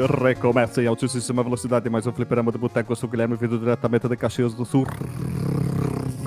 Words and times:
recomeça 0.00 0.82
em 0.82 0.86
altíssima 0.86 1.42
velocidade 1.42 1.88
mais 1.88 2.06
um 2.06 2.12
fliperama 2.12 2.50
do 2.50 2.58
Boteco. 2.58 2.92
Eu 2.92 2.96
sou 2.96 3.08
o 3.08 3.10
Guilherme, 3.10 3.36
vindo 3.36 3.58
diretamente 3.58 4.08
de 4.08 4.16
Caxias 4.16 4.54
do 4.54 4.64
Sul, 4.64 4.86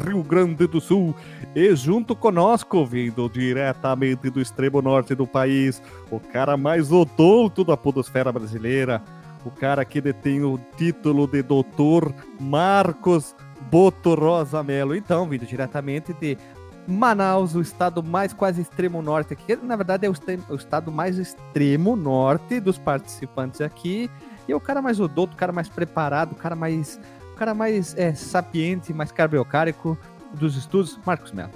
Rio 0.05 0.23
Grande 0.23 0.67
do 0.67 0.79
Sul. 0.79 1.15
E 1.55 1.75
junto 1.75 2.15
conosco, 2.15 2.85
vindo 2.85 3.29
diretamente 3.29 4.29
do 4.29 4.41
extremo 4.41 4.81
norte 4.81 5.15
do 5.15 5.27
país, 5.27 5.81
o 6.09 6.19
cara 6.19 6.55
mais 6.55 6.91
odonto 6.91 7.63
da 7.63 7.75
podosfera 7.75 8.31
brasileira, 8.31 9.01
o 9.45 9.51
cara 9.51 9.83
que 9.85 10.01
detém 10.01 10.43
o 10.43 10.59
título 10.77 11.27
de 11.27 11.41
doutor 11.41 12.13
Marcos 12.39 13.35
Boto 13.69 14.13
Rosa 14.13 14.63
Melo. 14.63 14.95
Então, 14.95 15.27
vindo 15.27 15.45
diretamente 15.45 16.13
de 16.13 16.37
Manaus, 16.87 17.53
o 17.53 17.61
estado 17.61 18.01
mais 18.01 18.31
quase 18.31 18.61
extremo 18.61 19.01
norte 19.01 19.33
aqui, 19.33 19.55
na 19.57 19.75
verdade 19.75 20.05
é 20.05 20.09
o, 20.09 20.13
o, 20.49 20.55
estado 20.55 20.91
mais 20.91 21.17
extremo 21.17 21.95
norte 21.95 22.59
dos 22.59 22.77
participantes 22.77 23.59
aqui, 23.59 24.09
e 24.47 24.53
o 24.53 24.59
cara 24.59 24.81
mais 24.81 24.99
odonto, 24.99 25.33
o 25.33 25.37
cara 25.37 25.51
mais 25.51 25.67
preparado, 25.67 26.31
o 26.31 26.35
cara 26.35 26.55
mais, 26.55 26.99
o 27.33 27.35
cara 27.35 27.53
mais 27.53 27.93
é, 27.97 28.13
sapiente, 28.13 28.93
mais 28.93 29.11
carbiocárico 29.11 29.97
dos 30.33 30.55
estudos, 30.55 30.97
Marcos 31.05 31.33
Melo. 31.33 31.51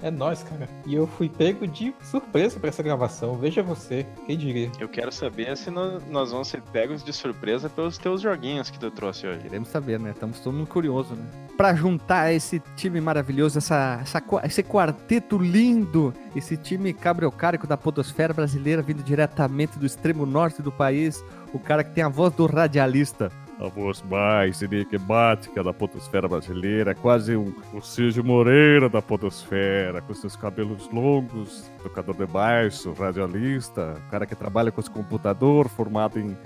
É 0.00 0.10
nós, 0.10 0.42
cara. 0.42 0.68
E 0.86 0.94
eu 0.94 1.06
fui 1.06 1.28
pego 1.28 1.66
de 1.66 1.94
surpresa 2.02 2.58
para 2.58 2.68
essa 2.68 2.82
gravação. 2.82 3.34
Veja 3.36 3.62
você, 3.62 4.06
quem 4.26 4.36
diria. 4.36 4.70
Eu 4.78 4.88
quero 4.88 5.10
saber 5.10 5.56
se 5.56 5.70
nós 5.70 6.30
vamos 6.30 6.48
ser 6.48 6.62
pegos 6.62 7.02
de 7.02 7.12
surpresa 7.12 7.68
pelos 7.68 7.98
teus 7.98 8.20
joguinhos 8.20 8.70
que 8.70 8.78
tu 8.78 8.90
trouxe 8.90 9.26
hoje. 9.26 9.40
Queremos 9.40 9.68
saber, 9.68 9.98
né? 9.98 10.10
Estamos 10.10 10.40
todo 10.40 10.54
mundo 10.54 10.68
curioso, 10.68 11.14
né? 11.14 11.24
Para 11.56 11.74
juntar 11.74 12.32
esse 12.32 12.60
time 12.76 13.00
maravilhoso, 13.00 13.58
essa, 13.58 13.98
essa, 14.00 14.22
esse 14.44 14.62
quarteto 14.62 15.36
lindo, 15.36 16.14
esse 16.36 16.56
time 16.56 16.92
cabriocárico 16.92 17.66
da 17.66 17.76
podosfera 17.76 18.32
brasileira, 18.32 18.80
vindo 18.82 19.02
diretamente 19.02 19.78
do 19.78 19.84
extremo 19.86 20.24
norte 20.24 20.62
do 20.62 20.70
país, 20.70 21.24
o 21.52 21.58
cara 21.58 21.82
que 21.82 21.90
tem 21.90 22.04
a 22.04 22.08
voz 22.08 22.32
do 22.32 22.46
radialista, 22.46 23.32
a 23.60 23.68
voz 23.68 24.02
mais 24.02 24.62
enigmática 24.62 25.62
da 25.62 25.72
potosfera 25.72 26.28
brasileira, 26.28 26.94
quase 26.94 27.36
um, 27.36 27.52
o 27.72 27.80
Cid 27.80 28.22
Moreira 28.22 28.88
da 28.88 29.02
potosfera, 29.02 30.00
com 30.00 30.14
seus 30.14 30.36
cabelos 30.36 30.88
longos, 30.92 31.70
tocador 31.82 32.14
de 32.14 32.26
baixo, 32.26 32.92
radialista, 32.92 34.00
cara 34.10 34.26
que 34.26 34.36
trabalha 34.36 34.70
com 34.70 34.80
esse 34.80 34.90
computador, 34.90 35.68
formado 35.68 36.20
em 36.20 36.36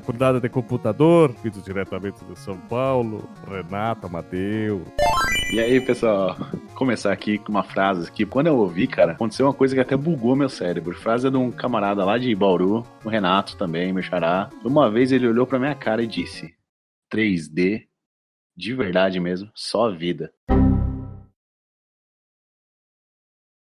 faculdade 0.00 0.40
de 0.40 0.48
computador, 0.48 1.34
vindo 1.42 1.60
diretamente 1.62 2.24
de 2.24 2.38
São 2.38 2.58
Paulo, 2.58 3.28
Renato 3.48 4.06
Amadeu. 4.06 4.84
E 5.54 5.60
aí, 5.60 5.80
pessoal, 5.80 6.36
começar 6.74 7.12
aqui 7.12 7.38
com 7.38 7.50
uma 7.50 7.62
frase 7.62 8.12
que 8.12 8.26
quando 8.26 8.48
eu 8.48 8.58
ouvi, 8.58 8.86
cara, 8.86 9.12
aconteceu 9.12 9.46
uma 9.46 9.54
coisa 9.54 9.74
que 9.74 9.80
até 9.80 9.96
bugou 9.96 10.36
meu 10.36 10.50
cérebro. 10.50 10.94
Frase 10.94 11.30
de 11.30 11.36
um 11.36 11.50
camarada 11.50 12.04
lá 12.04 12.18
de 12.18 12.34
Bauru, 12.34 12.84
o 13.04 13.08
Renato 13.08 13.56
também, 13.56 13.92
meu 13.92 14.02
xará. 14.02 14.50
Uma 14.62 14.90
vez 14.90 15.12
ele 15.12 15.28
olhou 15.28 15.46
pra 15.46 15.58
minha 15.58 15.74
cara 15.74 16.02
e 16.02 16.06
disse: 16.06 16.54
3D, 17.10 17.86
de 18.54 18.74
verdade 18.74 19.18
mesmo, 19.18 19.50
só 19.54 19.90
vida. 19.90 20.30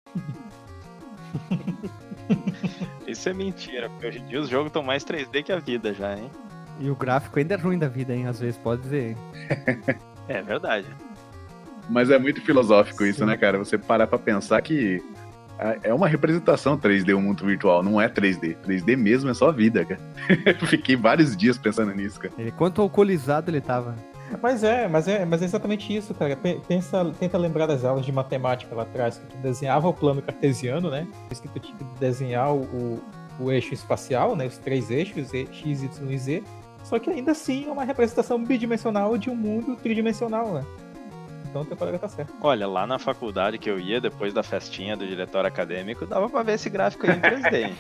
Isso 3.11 3.29
é 3.29 3.35
mentira, 3.35 3.89
porque 3.91 4.07
hoje 4.07 4.19
em 4.19 4.27
dia 4.27 4.41
os 4.41 4.49
jogos 4.49 4.69
estão 4.69 4.83
mais 4.83 5.05
3D 5.05 5.43
que 5.43 5.53
a 5.53 5.59
vida 5.59 5.93
já, 5.93 6.17
hein? 6.17 6.31
E 6.79 6.89
o 6.89 6.97
gráfico 6.97 7.39
ainda 7.39 7.55
é 7.55 7.59
ruim 7.59 7.79
da 7.79 7.89
vida, 7.89 8.15
hein? 8.15 8.27
Às 8.27 8.41
vezes, 8.41 8.57
pode 8.57 8.83
dizer. 8.83 9.17
é 10.29 10.41
verdade. 10.43 10.87
Mas 11.89 12.11
é 12.11 12.19
muito 12.19 12.41
filosófico 12.41 13.05
Sim. 13.05 13.11
isso, 13.11 13.27
né, 13.27 13.37
cara? 13.37 13.59
Você 13.59 13.77
parar 13.77 14.07
pra 14.07 14.19
pensar 14.19 14.63
que 14.63 15.03
é 15.83 15.93
uma 15.93 16.09
representação 16.09 16.79
3D 16.79 17.15
o 17.15 17.21
mundo 17.21 17.45
virtual, 17.45 17.83
não 17.83 18.01
é 18.01 18.09
3D. 18.09 18.57
3D 18.67 18.97
mesmo 18.97 19.29
é 19.29 19.35
só 19.35 19.53
vida, 19.53 19.85
cara. 19.85 20.01
Fiquei 20.67 20.97
vários 20.97 21.37
dias 21.37 21.59
pensando 21.59 21.95
nisso, 21.95 22.19
cara. 22.19 22.33
Ele, 22.39 22.51
quanto 22.51 22.81
alcoolizado 22.81 23.51
ele 23.51 23.61
tava. 23.61 23.95
Mas 24.43 24.63
é, 24.63 24.89
mas 24.89 25.09
é, 25.09 25.25
mas 25.25 25.43
é 25.43 25.45
exatamente 25.45 25.95
isso, 25.95 26.15
cara. 26.15 26.37
Pensa, 26.67 27.13
tenta 27.19 27.37
lembrar 27.39 27.67
das 27.67 27.85
aulas 27.85 28.05
de 28.05 28.13
matemática 28.13 28.75
lá 28.75 28.83
atrás, 28.83 29.19
que 29.19 29.27
tu 29.27 29.37
desenhava 29.39 29.89
o 29.89 29.95
plano 29.95 30.23
cartesiano, 30.23 30.91
né? 30.91 31.07
Diz 31.29 31.41
que 31.41 31.49
tu 31.49 31.59
tinha 31.59 31.77
que 31.77 31.85
desenhar 31.99 32.55
o, 32.55 33.03
o 33.39 33.51
eixo 33.51 33.75
espacial, 33.75 34.37
né? 34.37 34.47
Os 34.47 34.59
três 34.59 34.91
eixos, 34.91 35.33
X, 35.33 35.83
Y 35.83 36.11
e 36.11 36.19
Z. 36.19 36.43
Só 36.85 36.99
que 36.99 37.11
ainda 37.11 37.33
assim 37.33 37.69
é 37.69 37.71
uma 37.71 37.85
representação 37.85 38.43
bidimensional 38.43 39.19
de 39.19 39.29
um 39.31 39.35
mundo 39.35 39.77
tridimensional, 39.77 40.55
né? 40.55 40.65
Então 41.49 41.63
o 41.63 41.65
teu 41.65 41.77
colega 41.77 41.99
tá 41.99 42.09
certo. 42.09 42.33
Olha, 42.41 42.67
lá 42.67 42.87
na 42.87 42.99
faculdade 42.99 43.59
que 43.59 43.69
eu 43.69 43.79
ia, 43.79 44.01
depois 44.01 44.33
da 44.33 44.43
festinha 44.43 44.97
do 44.97 45.07
diretório 45.07 45.49
acadêmico, 45.49 46.07
dava 46.07 46.29
pra 46.29 46.43
ver 46.43 46.55
esse 46.55 46.71
gráfico 46.71 47.07
aí 47.07 47.17
em 47.17 47.21
3D. 47.21 47.73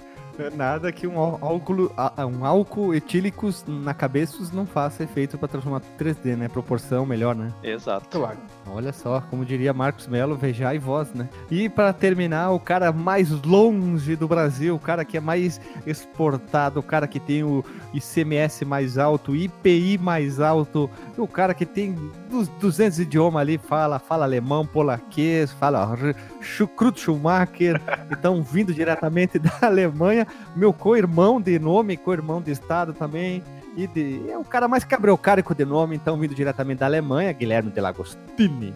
Nada 0.54 0.90
que 0.92 1.06
um 1.06 1.18
álcool, 1.18 1.92
um 2.18 2.44
álcool 2.44 2.94
etílico 2.94 3.50
na 3.66 3.92
cabeça 3.92 4.38
não 4.52 4.66
faça 4.66 5.02
efeito 5.02 5.36
para 5.36 5.48
transformar 5.48 5.82
3D, 5.98 6.36
né? 6.36 6.48
Proporção 6.48 7.04
melhor, 7.04 7.34
né? 7.34 7.52
Exato. 7.62 8.08
Claro. 8.18 8.38
Olha 8.66 8.92
só, 8.92 9.20
como 9.22 9.44
diria 9.44 9.72
Marcos 9.72 10.06
Melo, 10.06 10.36
veja 10.36 10.74
e 10.74 10.78
voz, 10.78 11.12
né? 11.12 11.28
E 11.50 11.68
para 11.68 11.92
terminar, 11.92 12.50
o 12.50 12.60
cara 12.60 12.92
mais 12.92 13.30
longe 13.42 14.16
do 14.16 14.28
Brasil, 14.28 14.74
o 14.74 14.78
cara 14.78 15.04
que 15.04 15.16
é 15.16 15.20
mais 15.20 15.60
exportado, 15.86 16.80
o 16.80 16.82
cara 16.82 17.06
que 17.06 17.20
tem 17.20 17.42
o 17.42 17.64
ICMS 17.92 18.64
mais 18.64 18.96
alto, 18.96 19.34
IPI 19.34 19.98
mais 19.98 20.40
alto, 20.40 20.88
o 21.16 21.26
cara 21.26 21.52
que 21.54 21.66
tem 21.66 21.96
200 22.30 23.00
idiomas 23.00 23.40
ali, 23.40 23.58
fala, 23.58 23.98
fala 23.98 24.24
alemão, 24.24 24.66
polaquês, 24.66 25.52
fala 25.52 25.96
Schukrut 26.40 27.00
Schumacher, 27.00 27.80
então 28.10 28.42
vindo 28.42 28.72
diretamente 28.72 29.38
da 29.38 29.52
Alemanha, 29.62 30.26
meu 30.54 30.72
co-irmão 30.72 31.40
de 31.40 31.58
nome, 31.58 31.96
co-irmão 31.96 32.40
de 32.40 32.50
estado 32.50 32.92
também, 32.92 33.42
e 33.76 33.86
de, 33.86 34.30
é 34.30 34.38
o 34.38 34.44
cara 34.44 34.66
mais 34.66 34.84
cabriocárico 34.84 35.54
de 35.54 35.64
nome, 35.64 35.96
então 35.96 36.18
vindo 36.18 36.34
diretamente 36.34 36.80
da 36.80 36.86
Alemanha, 36.86 37.32
Guilherme 37.32 37.70
de 37.70 37.80
Lagostini. 37.80 38.74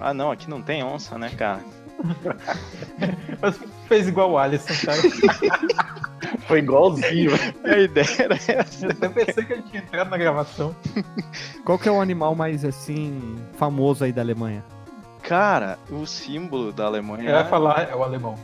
Ah 0.00 0.12
não, 0.14 0.30
aqui 0.30 0.48
não 0.48 0.62
tem 0.62 0.82
onça, 0.82 1.16
né, 1.18 1.30
cara? 1.30 1.60
Mas 3.40 3.58
fez 3.88 4.06
igual 4.06 4.30
o 4.30 4.38
Alisson, 4.38 4.74
cara. 4.86 5.00
Foi 6.46 6.58
igualzinho. 6.58 7.32
A 7.64 7.78
ideia 7.78 8.16
era 8.18 8.34
essa. 8.34 8.86
Eu 8.86 8.90
até 8.90 9.08
pensei 9.08 9.44
que 9.44 9.52
a 9.52 9.56
gente 9.56 9.70
tinha 9.70 9.82
entrado 9.82 10.10
na 10.10 10.16
gravação. 10.16 10.74
Qual 11.64 11.78
que 11.78 11.88
é 11.88 11.92
o 11.92 12.00
animal 12.00 12.34
mais, 12.34 12.64
assim, 12.64 13.36
famoso 13.56 14.04
aí 14.04 14.12
da 14.12 14.22
Alemanha? 14.22 14.64
Cara, 15.22 15.78
o 15.90 16.06
símbolo 16.06 16.72
da 16.72 16.86
Alemanha. 16.86 17.28
Eu 17.28 17.36
ia 17.36 17.44
falar, 17.44 17.90
é 17.90 17.94
o 17.94 18.02
alemão. 18.02 18.34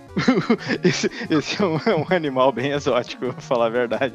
esse, 0.85 1.11
esse 1.31 1.63
é, 1.63 1.65
um, 1.65 1.77
é, 1.79 1.97
um, 1.97 2.05
animal 2.15 2.53
bem 2.53 2.73
exótico, 2.73 3.33
pra 3.33 3.41
falar 3.41 3.67
a 3.67 3.71
verdade. 3.71 4.15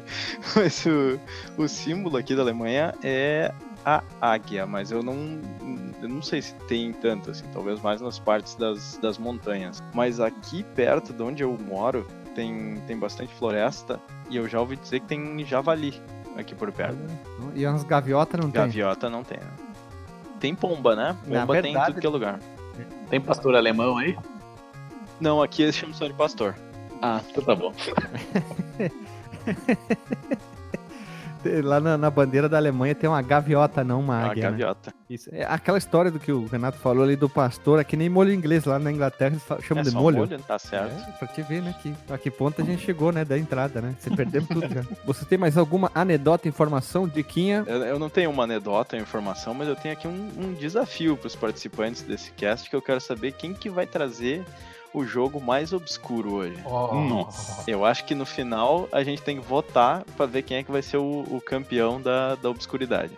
Mas 0.54 0.86
o, 0.86 1.18
o 1.60 1.66
símbolo 1.66 2.16
aqui 2.16 2.34
da 2.34 2.42
Alemanha 2.42 2.94
é 3.02 3.52
a 3.84 4.02
águia, 4.20 4.66
mas 4.66 4.92
eu 4.92 5.02
não, 5.02 5.40
eu 6.00 6.08
não 6.08 6.22
sei 6.22 6.42
se 6.42 6.54
tem 6.66 6.92
tanto, 6.92 7.30
assim, 7.30 7.44
talvez 7.52 7.80
mais 7.80 8.00
nas 8.00 8.18
partes 8.18 8.54
das, 8.54 8.98
das 8.98 9.18
montanhas. 9.18 9.82
Mas 9.94 10.20
aqui 10.20 10.62
perto 10.74 11.12
de 11.12 11.22
onde 11.22 11.42
eu 11.42 11.56
moro 11.58 12.06
tem, 12.34 12.76
tem 12.86 12.98
bastante 12.98 13.34
floresta 13.34 14.00
e 14.28 14.36
eu 14.36 14.48
já 14.48 14.60
ouvi 14.60 14.76
dizer 14.76 15.00
que 15.00 15.06
tem 15.06 15.44
javali 15.44 16.00
aqui 16.36 16.54
por 16.54 16.70
perto. 16.72 16.98
E 17.54 17.66
as 17.66 17.84
gaviotas 17.84 18.40
não 18.40 18.50
tem? 18.50 18.62
Gaviota 18.62 19.10
não 19.10 19.22
tem, 19.22 19.38
né? 19.38 19.52
Tem 20.38 20.54
pomba, 20.54 20.96
né? 20.96 21.16
Pomba 21.22 21.52
verdade, 21.52 21.62
tem 21.62 21.76
em 21.76 21.86
tudo 21.86 22.00
que 22.00 22.06
é 22.06 22.10
lugar. 22.10 22.40
Tem 23.10 23.20
pastor 23.20 23.54
alemão 23.54 23.98
aí? 23.98 24.16
Não, 25.20 25.42
aqui 25.42 25.62
eles 25.62 25.76
chamam 25.76 25.94
só 25.94 26.06
de 26.06 26.14
pastor. 26.14 26.54
Ah, 27.02 27.20
então 27.28 27.44
tá 27.44 27.54
bom. 27.54 27.72
Lá 31.62 31.80
na, 31.80 31.96
na, 31.96 32.10
bandeira 32.10 32.48
da 32.48 32.56
Alemanha 32.56 32.94
tem 32.94 33.08
uma 33.08 33.22
gaviota, 33.22 33.82
não 33.82 34.00
uma 34.00 34.16
águia. 34.16 34.26
Uma 34.26 34.34
né? 34.34 34.58
gaviota. 34.58 34.90
Né? 34.90 35.00
Isso, 35.10 35.30
é 35.32 35.44
aquela 35.44 35.78
história 35.78 36.10
do 36.10 36.18
que 36.18 36.30
o 36.30 36.46
Renato 36.46 36.78
falou 36.78 37.02
ali 37.02 37.16
do 37.16 37.28
pastor, 37.28 37.80
é 37.80 37.84
que 37.84 37.96
nem 37.96 38.08
molho 38.08 38.32
inglês 38.32 38.64
lá 38.64 38.78
na 38.78 38.92
Inglaterra, 38.92 39.32
eles 39.32 39.64
chamam 39.64 39.82
é 39.82 39.84
de 39.84 39.90
molho. 39.90 40.18
molho. 40.18 40.38
Tá 40.40 40.58
certo. 40.58 40.92
É, 41.08 41.12
pra 41.12 41.28
te 41.28 41.42
ver, 41.42 41.62
né, 41.62 41.74
que, 41.82 41.94
a 42.10 42.18
que 42.18 42.30
ponto 42.30 42.60
a 42.60 42.64
gente 42.64 42.84
chegou, 42.84 43.10
né, 43.10 43.24
da 43.24 43.38
entrada, 43.38 43.80
né? 43.80 43.94
Você 43.98 44.10
perdeu 44.10 44.46
tudo 44.46 44.68
já. 44.68 44.82
Você 45.04 45.24
tem 45.24 45.38
mais 45.38 45.56
alguma 45.56 45.90
anedota, 45.94 46.48
informação, 46.48 47.08
diquinha? 47.08 47.64
Eu, 47.66 47.82
eu 47.82 47.98
não 47.98 48.08
tenho 48.08 48.30
uma 48.30 48.44
anedota, 48.44 48.96
informação, 48.96 49.54
mas 49.54 49.68
eu 49.68 49.76
tenho 49.76 49.94
aqui 49.94 50.06
um, 50.06 50.30
um 50.38 50.52
desafio 50.52 51.16
pros 51.16 51.34
participantes 51.34 52.02
desse 52.02 52.30
cast, 52.32 52.68
que 52.68 52.76
eu 52.76 52.82
quero 52.82 53.00
saber 53.00 53.32
quem 53.32 53.54
que 53.54 53.68
vai 53.68 53.86
trazer 53.86 54.44
o 54.92 55.04
jogo 55.04 55.40
mais 55.40 55.72
obscuro 55.72 56.34
hoje. 56.34 56.60
Oh. 56.64 56.94
Hum. 56.94 57.28
Eu 57.66 57.84
acho 57.84 58.04
que 58.04 58.14
no 58.14 58.26
final 58.26 58.88
a 58.92 59.02
gente 59.02 59.22
tem 59.22 59.40
que 59.40 59.46
votar 59.46 60.04
para 60.16 60.26
ver 60.26 60.42
quem 60.42 60.58
é 60.58 60.62
que 60.62 60.72
vai 60.72 60.82
ser 60.82 60.96
o, 60.96 61.24
o 61.30 61.40
campeão 61.40 62.00
da, 62.00 62.34
da 62.34 62.48
obscuridade. 62.48 63.16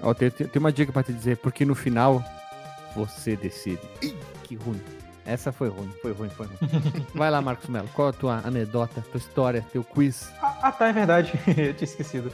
Ó, 0.00 0.14
tem, 0.14 0.30
tem 0.30 0.48
uma 0.56 0.72
dica 0.72 0.92
para 0.92 1.02
te 1.02 1.12
dizer, 1.12 1.38
porque 1.38 1.64
no 1.64 1.74
final 1.74 2.22
você 2.94 3.36
decide. 3.36 3.80
Ih, 4.02 4.14
que 4.44 4.54
ruim. 4.54 4.80
Essa 5.24 5.52
foi 5.52 5.68
ruim, 5.68 5.90
foi 6.00 6.12
ruim, 6.12 6.30
foi 6.30 6.46
ruim. 6.46 7.06
Vai 7.14 7.30
lá, 7.30 7.42
Marcos 7.42 7.68
Melo, 7.68 7.88
qual 7.94 8.08
a 8.08 8.12
tua 8.12 8.40
anedota, 8.44 9.04
tua 9.10 9.18
história, 9.18 9.64
teu 9.70 9.84
quiz? 9.84 10.32
Ah, 10.40 10.58
ah 10.62 10.72
tá, 10.72 10.88
é 10.88 10.92
verdade, 10.92 11.32
eu 11.46 11.74
tinha 11.74 11.84
esquecido. 11.84 12.32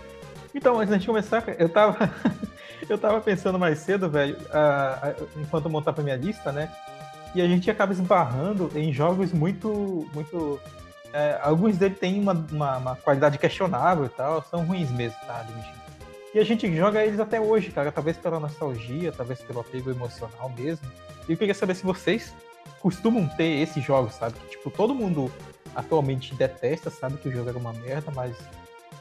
Então, 0.54 0.78
antes 0.78 1.00
de 1.00 1.06
começar, 1.06 1.42
eu 1.58 1.68
tava, 1.68 2.08
eu 2.88 2.96
tava 2.96 3.20
pensando 3.20 3.58
mais 3.58 3.80
cedo, 3.80 4.08
velho, 4.08 4.36
uh, 4.36 5.26
enquanto 5.40 5.64
eu 5.64 5.70
montava 5.72 6.02
minha 6.02 6.14
lista, 6.14 6.52
né? 6.52 6.70
E 7.34 7.42
a 7.42 7.48
gente 7.48 7.70
acaba 7.70 7.92
esbarrando 7.92 8.70
em 8.74 8.92
jogos 8.92 9.32
muito. 9.32 10.08
muito 10.14 10.60
é, 11.12 11.38
alguns 11.42 11.76
deles 11.76 11.98
têm 11.98 12.20
uma, 12.20 12.32
uma, 12.50 12.76
uma, 12.76 12.96
qualidade 12.96 13.38
questionável 13.38 14.06
e 14.06 14.08
tal, 14.08 14.42
são 14.42 14.64
ruins 14.64 14.90
mesmo, 14.90 15.16
tá? 15.26 15.40
Admitindo. 15.40 15.84
E 16.34 16.38
a 16.40 16.44
gente 16.44 16.76
joga 16.76 17.04
eles 17.04 17.20
até 17.20 17.40
hoje, 17.40 17.70
cara, 17.70 17.92
talvez 17.92 18.16
pela 18.16 18.40
nostalgia, 18.40 19.12
talvez 19.12 19.40
pelo 19.40 19.60
apego 19.60 19.90
emocional 19.90 20.50
mesmo. 20.56 20.90
E 21.28 21.32
eu 21.32 21.36
queria 21.36 21.54
saber 21.54 21.76
se 21.76 21.84
vocês 21.84 22.34
costumam 22.80 23.28
ter 23.28 23.62
esses 23.62 23.82
jogos, 23.84 24.14
sabe? 24.14 24.34
Que, 24.40 24.50
tipo, 24.50 24.70
todo 24.70 24.94
mundo 24.94 25.30
atualmente 25.74 26.34
detesta, 26.34 26.90
sabe 26.90 27.16
que 27.18 27.28
o 27.28 27.32
jogo 27.32 27.48
era 27.48 27.58
uma 27.58 27.72
merda, 27.72 28.10
mas, 28.10 28.36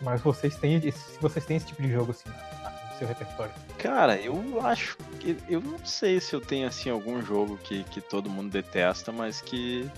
mas 0.01 0.21
vocês 0.21 0.55
têm 0.55 0.75
esse, 0.75 1.19
vocês 1.19 1.45
têm 1.45 1.57
esse 1.57 1.67
tipo 1.67 1.81
de 1.81 1.91
jogo 1.91 2.11
assim 2.11 2.29
no 2.29 2.62
seu 3.03 3.07
repertório. 3.07 3.53
Cara, 3.77 4.15
eu 4.17 4.65
acho 4.65 4.97
que 5.19 5.37
eu 5.49 5.61
não 5.61 5.77
sei 5.85 6.19
se 6.19 6.33
eu 6.33 6.41
tenho 6.41 6.67
assim 6.67 6.89
algum 6.89 7.21
jogo 7.21 7.57
que, 7.57 7.83
que 7.85 8.01
todo 8.01 8.29
mundo 8.29 8.51
detesta, 8.51 9.11
mas 9.11 9.41
que 9.41 9.89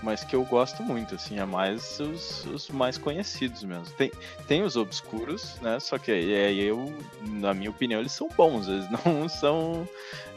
mas 0.00 0.22
que 0.22 0.36
eu 0.36 0.44
gosto 0.44 0.80
muito, 0.80 1.16
assim, 1.16 1.40
é 1.40 1.44
mais 1.44 1.98
os, 1.98 2.46
os 2.46 2.68
mais 2.68 2.96
conhecidos 2.96 3.64
mesmo. 3.64 3.86
Tem, 3.96 4.12
tem 4.46 4.62
os 4.62 4.76
obscuros, 4.76 5.56
né? 5.60 5.80
Só 5.80 5.98
que 5.98 6.12
aí 6.12 6.60
eu, 6.60 6.96
na 7.22 7.52
minha 7.52 7.68
opinião, 7.70 7.98
eles 7.98 8.12
são 8.12 8.28
bons, 8.28 8.68
eles 8.68 8.86
não 9.04 9.28
são. 9.28 9.88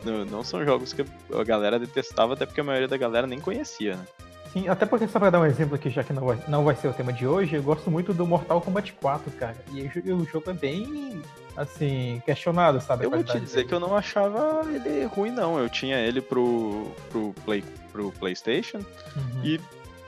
Não, 0.03 0.25
não 0.25 0.43
são 0.43 0.65
jogos 0.65 0.93
que 0.93 1.05
a 1.31 1.43
galera 1.43 1.77
detestava, 1.77 2.33
até 2.33 2.43
porque 2.43 2.59
a 2.59 2.63
maioria 2.63 2.87
da 2.87 2.97
galera 2.97 3.27
nem 3.27 3.39
conhecia, 3.39 3.97
né? 3.97 4.07
Sim, 4.51 4.67
até 4.67 4.85
porque 4.85 5.07
só 5.07 5.17
pra 5.17 5.29
dar 5.29 5.39
um 5.39 5.45
exemplo 5.45 5.75
aqui, 5.75 5.89
já 5.89 6.03
que 6.03 6.11
não 6.11 6.25
vai, 6.25 6.37
não 6.47 6.65
vai 6.65 6.75
ser 6.75 6.89
o 6.89 6.93
tema 6.93 7.13
de 7.13 7.25
hoje, 7.25 7.55
eu 7.55 7.63
gosto 7.63 7.89
muito 7.89 8.13
do 8.13 8.27
Mortal 8.27 8.59
Kombat 8.59 8.91
4, 8.93 9.31
cara. 9.31 9.55
E 9.71 10.11
o 10.11 10.25
jogo 10.25 10.49
é 10.49 10.53
bem, 10.53 11.21
assim, 11.55 12.21
questionado, 12.25 12.81
sabe? 12.81 13.05
Eu 13.05 13.09
vou 13.09 13.23
te 13.23 13.39
dizer 13.39 13.57
dele. 13.57 13.67
que 13.69 13.73
eu 13.73 13.79
não 13.79 13.95
achava 13.95 14.61
ele 14.65 15.05
ruim, 15.05 15.31
não. 15.31 15.57
Eu 15.57 15.69
tinha 15.69 15.97
ele 15.97 16.19
pro, 16.19 16.91
pro, 17.09 17.33
Play, 17.45 17.63
pro 17.93 18.11
PlayStation 18.11 18.79
uhum. 18.79 19.41
e, 19.41 19.61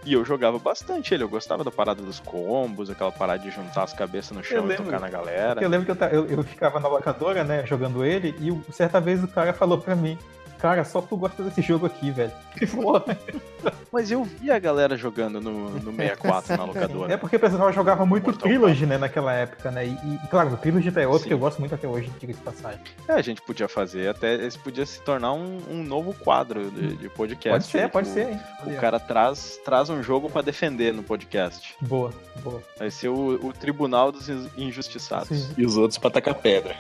e 0.06 0.12
eu 0.12 0.26
jogava 0.26 0.60
bastante 0.60 1.14
ele. 1.14 1.24
Eu 1.24 1.30
gostava 1.30 1.64
da 1.64 1.72
parada 1.72 2.04
dos 2.04 2.20
combos, 2.20 2.90
aquela 2.90 3.14
parada 3.14 3.40
de 3.42 3.50
juntar 3.50 3.84
as 3.84 3.94
cabeças 3.94 4.36
no 4.36 4.44
chão 4.44 4.70
e 4.70 4.76
tocar 4.76 5.00
na 5.00 5.10
galera. 5.10 5.64
Eu 5.64 5.70
lembro 5.70 5.86
que 5.86 6.04
eu, 6.04 6.08
eu, 6.10 6.28
eu 6.28 6.44
ficava 6.44 6.82
na 6.82 6.90
locadora, 6.90 7.46
né, 7.46 7.66
jogando 7.66 8.04
ele, 8.04 8.36
e 8.42 8.74
certa 8.74 9.00
vez 9.00 9.24
o 9.24 9.28
cara 9.28 9.54
falou 9.54 9.78
pra 9.78 9.96
mim 9.96 10.18
cara, 10.64 10.86
só 10.86 11.02
tu 11.02 11.18
gosta 11.18 11.44
desse 11.44 11.62
jogo 11.62 11.86
aqui, 11.86 12.10
velho. 12.10 12.32
Mas 13.92 14.10
eu 14.10 14.24
vi 14.24 14.50
a 14.50 14.58
galera 14.58 14.96
jogando 14.96 15.42
no, 15.42 15.72
no 15.72 15.92
64 15.92 16.58
na 16.58 16.64
locadora. 16.64 17.14
É 17.14 17.18
porque 17.18 17.36
o 17.36 17.40
pessoal 17.40 17.72
jogava 17.74 18.06
muito 18.06 18.24
Mortal 18.24 18.48
Trilogy, 18.48 18.86
né, 18.86 18.98
naquela 18.98 19.34
época, 19.34 19.70
né? 19.70 19.86
E, 19.86 19.92
e 19.92 20.20
claro, 20.30 20.54
o 20.54 20.58
Trilogy 20.58 20.88
é 20.96 21.06
outro 21.06 21.24
Sim. 21.24 21.28
que 21.28 21.34
eu 21.34 21.38
gosto 21.38 21.60
muito 21.60 21.76
até 21.76 21.86
hoje, 21.86 22.10
diga 22.18 22.32
de 22.32 22.40
passagem. 22.40 22.80
É, 23.10 23.14
a 23.14 23.22
gente 23.22 23.42
podia 23.42 23.68
fazer, 23.68 24.08
até 24.08 24.36
esse 24.36 24.58
podia 24.58 24.86
se 24.86 25.02
tornar 25.02 25.34
um, 25.34 25.60
um 25.70 25.84
novo 25.84 26.14
quadro 26.14 26.72
de, 26.72 26.96
de 26.96 27.10
podcast. 27.10 27.50
Pode 27.50 27.66
ser, 27.66 27.90
pode 27.90 28.10
o, 28.10 28.14
ser, 28.14 28.30
hein? 28.30 28.40
O 28.66 28.80
cara 28.80 29.00
traz, 29.00 29.60
traz 29.66 29.90
um 29.90 30.02
jogo 30.02 30.30
para 30.30 30.42
defender 30.42 30.94
no 30.94 31.04
podcast. 31.04 31.76
Boa, 31.82 32.12
boa. 32.42 32.64
Vai 32.80 32.90
ser 32.90 33.10
o, 33.10 33.48
o 33.48 33.52
Tribunal 33.52 34.14
dos 34.14 34.30
Injustiçados. 34.58 35.28
Sim. 35.28 35.54
E 35.58 35.66
os 35.66 35.76
outros 35.76 35.98
pra 35.98 36.10
tacar 36.10 36.36
pedra. 36.36 36.74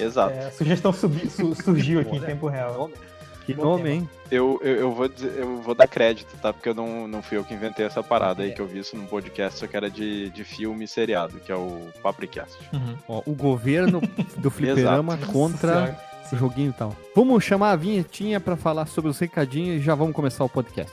Exato. 0.00 0.32
É, 0.34 0.46
a 0.46 0.50
sugestão 0.50 0.92
subi, 0.94 1.28
su, 1.28 1.54
surgiu 1.54 2.00
aqui 2.00 2.16
em 2.16 2.20
tempo 2.20 2.48
real. 2.48 2.90
Que 3.44 3.54
nome, 3.54 3.90
hein? 3.90 4.08
Eu, 4.30 4.60
eu, 4.62 4.76
eu, 4.76 4.92
vou 4.92 5.08
dizer, 5.08 5.32
eu 5.36 5.60
vou 5.60 5.74
dar 5.74 5.86
crédito, 5.86 6.36
tá? 6.40 6.52
Porque 6.52 6.68
eu 6.68 6.74
não, 6.74 7.06
não 7.06 7.22
fui 7.22 7.36
eu 7.36 7.44
que 7.44 7.52
inventei 7.52 7.84
essa 7.84 8.02
parada 8.02 8.42
é. 8.42 8.46
aí, 8.46 8.52
que 8.52 8.60
eu 8.60 8.66
vi 8.66 8.78
isso 8.78 8.96
num 8.96 9.06
podcast, 9.06 9.58
só 9.58 9.66
que 9.66 9.76
era 9.76 9.90
de, 9.90 10.30
de 10.30 10.44
filme 10.44 10.86
seriado, 10.86 11.38
que 11.40 11.52
é 11.52 11.56
o 11.56 11.88
Papricast. 12.02 12.56
Uhum. 12.72 12.96
Ó, 13.08 13.22
o 13.26 13.34
governo 13.34 14.00
do 14.36 14.48
fliperama 14.50 15.18
contra 15.18 15.98
o 16.32 16.36
joguinho 16.36 16.70
e 16.70 16.72
tal. 16.72 16.96
Vamos 17.14 17.44
chamar 17.44 17.72
a 17.72 17.76
vinhetinha 17.76 18.40
para 18.40 18.56
falar 18.56 18.86
sobre 18.86 19.10
os 19.10 19.18
recadinhos 19.18 19.80
e 19.80 19.84
já 19.84 19.94
vamos 19.94 20.14
começar 20.14 20.44
o 20.44 20.48
podcast. 20.48 20.92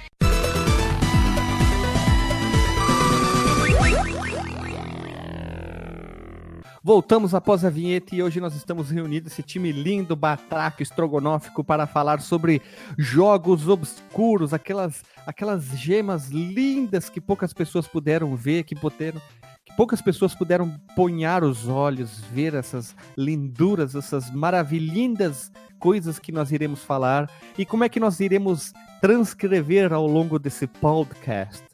Voltamos 6.83 7.35
após 7.35 7.63
a 7.63 7.69
vinheta 7.69 8.15
e 8.15 8.23
hoje 8.23 8.41
nós 8.41 8.55
estamos 8.55 8.89
reunidos, 8.89 9.31
esse 9.31 9.43
time 9.43 9.71
lindo, 9.71 10.15
batraco, 10.15 10.81
estrogonófico, 10.81 11.63
para 11.63 11.85
falar 11.85 12.19
sobre 12.21 12.59
jogos 12.97 13.67
obscuros, 13.67 14.51
aquelas, 14.51 15.03
aquelas 15.27 15.63
gemas 15.77 16.29
lindas 16.29 17.07
que 17.07 17.21
poucas 17.21 17.53
pessoas 17.53 17.87
puderam 17.87 18.35
ver, 18.35 18.63
que, 18.63 18.73
puderam, 18.73 19.21
que 19.63 19.75
poucas 19.77 20.01
pessoas 20.01 20.33
puderam 20.33 20.75
ponhar 20.95 21.43
os 21.43 21.67
olhos, 21.67 22.21
ver 22.31 22.55
essas 22.55 22.95
linduras, 23.15 23.93
essas 23.93 24.31
maravilhindas 24.31 25.51
coisas 25.77 26.17
que 26.17 26.31
nós 26.31 26.51
iremos 26.51 26.83
falar. 26.83 27.29
E 27.59 27.63
como 27.63 27.83
é 27.83 27.89
que 27.89 27.99
nós 27.99 28.19
iremos 28.19 28.73
transcrever 28.99 29.93
ao 29.93 30.07
longo 30.07 30.39
desse 30.39 30.65
podcast 30.65 31.70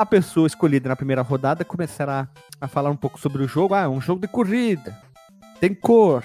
a 0.00 0.06
pessoa 0.06 0.46
escolhida 0.46 0.88
na 0.88 0.96
primeira 0.96 1.20
rodada 1.20 1.62
começará 1.62 2.26
a 2.58 2.66
falar 2.66 2.88
um 2.88 2.96
pouco 2.96 3.20
sobre 3.20 3.42
o 3.42 3.46
jogo. 3.46 3.74
Ah, 3.74 3.82
é 3.82 3.88
um 3.88 4.00
jogo 4.00 4.22
de 4.22 4.28
corrida, 4.28 4.98
tem 5.60 5.74
cor, 5.74 6.24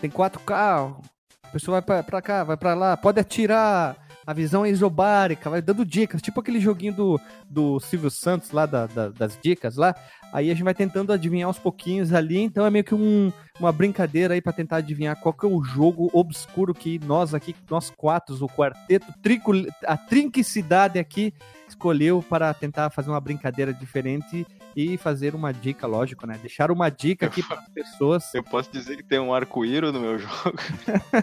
tem 0.00 0.10
quatro 0.10 0.40
carros, 0.40 0.96
a 1.40 1.46
pessoa 1.46 1.80
vai 1.80 2.02
pra, 2.02 2.20
cá, 2.20 2.42
vai 2.42 2.56
pra 2.56 2.74
lá, 2.74 2.96
pode 2.96 3.20
atirar, 3.20 3.96
a 4.26 4.32
visão 4.32 4.64
é 4.64 4.70
isobárica, 4.70 5.50
vai 5.50 5.60
dando 5.60 5.84
dicas, 5.84 6.22
tipo 6.22 6.40
aquele 6.40 6.60
joguinho 6.60 6.92
do, 6.92 7.20
do 7.48 7.80
Silvio 7.80 8.10
Santos 8.10 8.50
lá, 8.50 8.66
da, 8.66 8.86
da, 8.86 9.08
das 9.08 9.38
dicas 9.42 9.76
lá. 9.76 9.94
Aí 10.32 10.50
a 10.50 10.54
gente 10.54 10.64
vai 10.64 10.74
tentando 10.74 11.12
adivinhar 11.12 11.46
aos 11.46 11.58
pouquinhos 11.58 12.12
ali, 12.12 12.38
então 12.38 12.64
é 12.64 12.70
meio 12.70 12.84
que 12.84 12.94
um, 12.94 13.30
uma 13.60 13.70
brincadeira 13.70 14.32
aí 14.32 14.40
para 14.40 14.52
tentar 14.52 14.76
adivinhar 14.76 15.20
qual 15.20 15.34
que 15.34 15.44
é 15.44 15.48
o 15.48 15.62
jogo 15.62 16.08
obscuro 16.12 16.72
que 16.72 16.98
nós 17.00 17.34
aqui, 17.34 17.54
nós 17.68 17.90
quatro, 17.90 18.34
o 18.42 18.48
quarteto, 18.48 19.12
trico, 19.22 19.52
a 19.84 19.96
trinquicidade 19.96 20.98
aqui, 20.98 21.34
escolheu 21.68 22.24
para 22.26 22.54
tentar 22.54 22.88
fazer 22.90 23.10
uma 23.10 23.20
brincadeira 23.20 23.74
diferente 23.74 24.46
e 24.76 24.96
fazer 24.96 25.34
uma 25.34 25.52
dica, 25.52 25.86
lógico, 25.86 26.26
né? 26.26 26.38
Deixar 26.40 26.70
uma 26.70 26.90
dica 26.90 27.26
aqui 27.26 27.42
para 27.42 27.58
as 27.58 27.68
pessoas. 27.68 28.34
Eu 28.34 28.42
posso 28.42 28.70
dizer 28.72 28.96
que 28.96 29.02
tem 29.02 29.18
um 29.18 29.34
arco-íris 29.34 29.92
no 29.92 30.00
meu 30.00 30.18
jogo. 30.18 30.54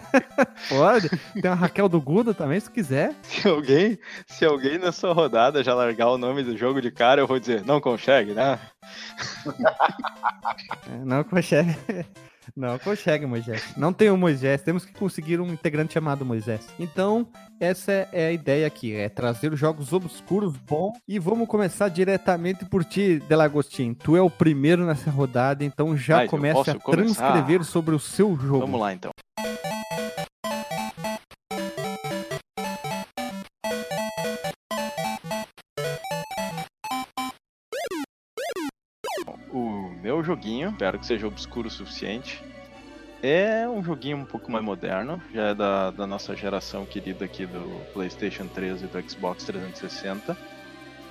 Pode. 0.68 1.08
Tem 1.40 1.50
a 1.50 1.54
Raquel 1.54 1.88
do 1.88 2.00
Guda 2.00 2.32
também, 2.32 2.60
se 2.60 2.70
quiser. 2.70 3.14
Se 3.22 3.48
alguém, 3.48 3.98
se 4.26 4.44
alguém 4.44 4.78
na 4.78 4.92
sua 4.92 5.12
rodada 5.12 5.62
já 5.64 5.74
largar 5.74 6.08
o 6.08 6.18
nome 6.18 6.42
do 6.42 6.56
jogo 6.56 6.80
de 6.80 6.90
cara, 6.90 7.20
eu 7.20 7.26
vou 7.26 7.38
dizer, 7.38 7.64
não 7.64 7.80
consegue, 7.80 8.32
né? 8.32 8.58
É, 10.88 11.04
não 11.04 11.24
consegue. 11.24 11.76
Não 12.56 12.78
consegue, 12.78 13.26
Moisés. 13.26 13.62
Não 13.76 13.92
tem 13.92 14.10
o 14.10 14.16
Moisés. 14.16 14.62
Temos 14.62 14.84
que 14.84 14.92
conseguir 14.92 15.40
um 15.40 15.52
integrante 15.52 15.94
chamado 15.94 16.24
Moisés. 16.24 16.66
Então, 16.78 17.26
essa 17.58 18.08
é 18.12 18.26
a 18.26 18.32
ideia 18.32 18.66
aqui: 18.66 18.94
é 18.94 19.08
trazer 19.08 19.54
jogos 19.56 19.92
obscuros 19.92 20.56
bons. 20.56 20.98
E 21.08 21.18
vamos 21.18 21.48
começar 21.48 21.88
diretamente 21.88 22.64
por 22.64 22.84
ti, 22.84 23.22
Delagostin. 23.28 23.94
Tu 23.94 24.16
é 24.16 24.22
o 24.22 24.30
primeiro 24.30 24.84
nessa 24.84 25.10
rodada, 25.10 25.64
então 25.64 25.96
já 25.96 26.26
comece 26.26 26.70
a 26.70 26.74
transcrever 26.74 27.64
sobre 27.64 27.94
o 27.94 27.98
seu 27.98 28.36
jogo. 28.36 28.60
Vamos 28.60 28.80
lá, 28.80 28.92
então. 28.92 29.12
Meu 40.02 40.22
joguinho, 40.24 40.70
espero 40.70 40.98
que 40.98 41.06
seja 41.06 41.26
obscuro 41.26 41.68
o 41.68 41.70
suficiente. 41.70 42.42
É 43.22 43.68
um 43.68 43.82
joguinho 43.82 44.16
um 44.16 44.24
pouco 44.24 44.50
mais 44.50 44.64
moderno, 44.64 45.22
já 45.32 45.48
é 45.48 45.54
da, 45.54 45.90
da 45.90 46.06
nossa 46.06 46.34
geração 46.34 46.86
querida 46.86 47.26
aqui 47.26 47.44
do 47.44 47.80
PlayStation 47.92 48.46
3 48.46 48.82
e 48.82 48.86
do 48.86 49.10
Xbox 49.10 49.44
360. 49.44 50.36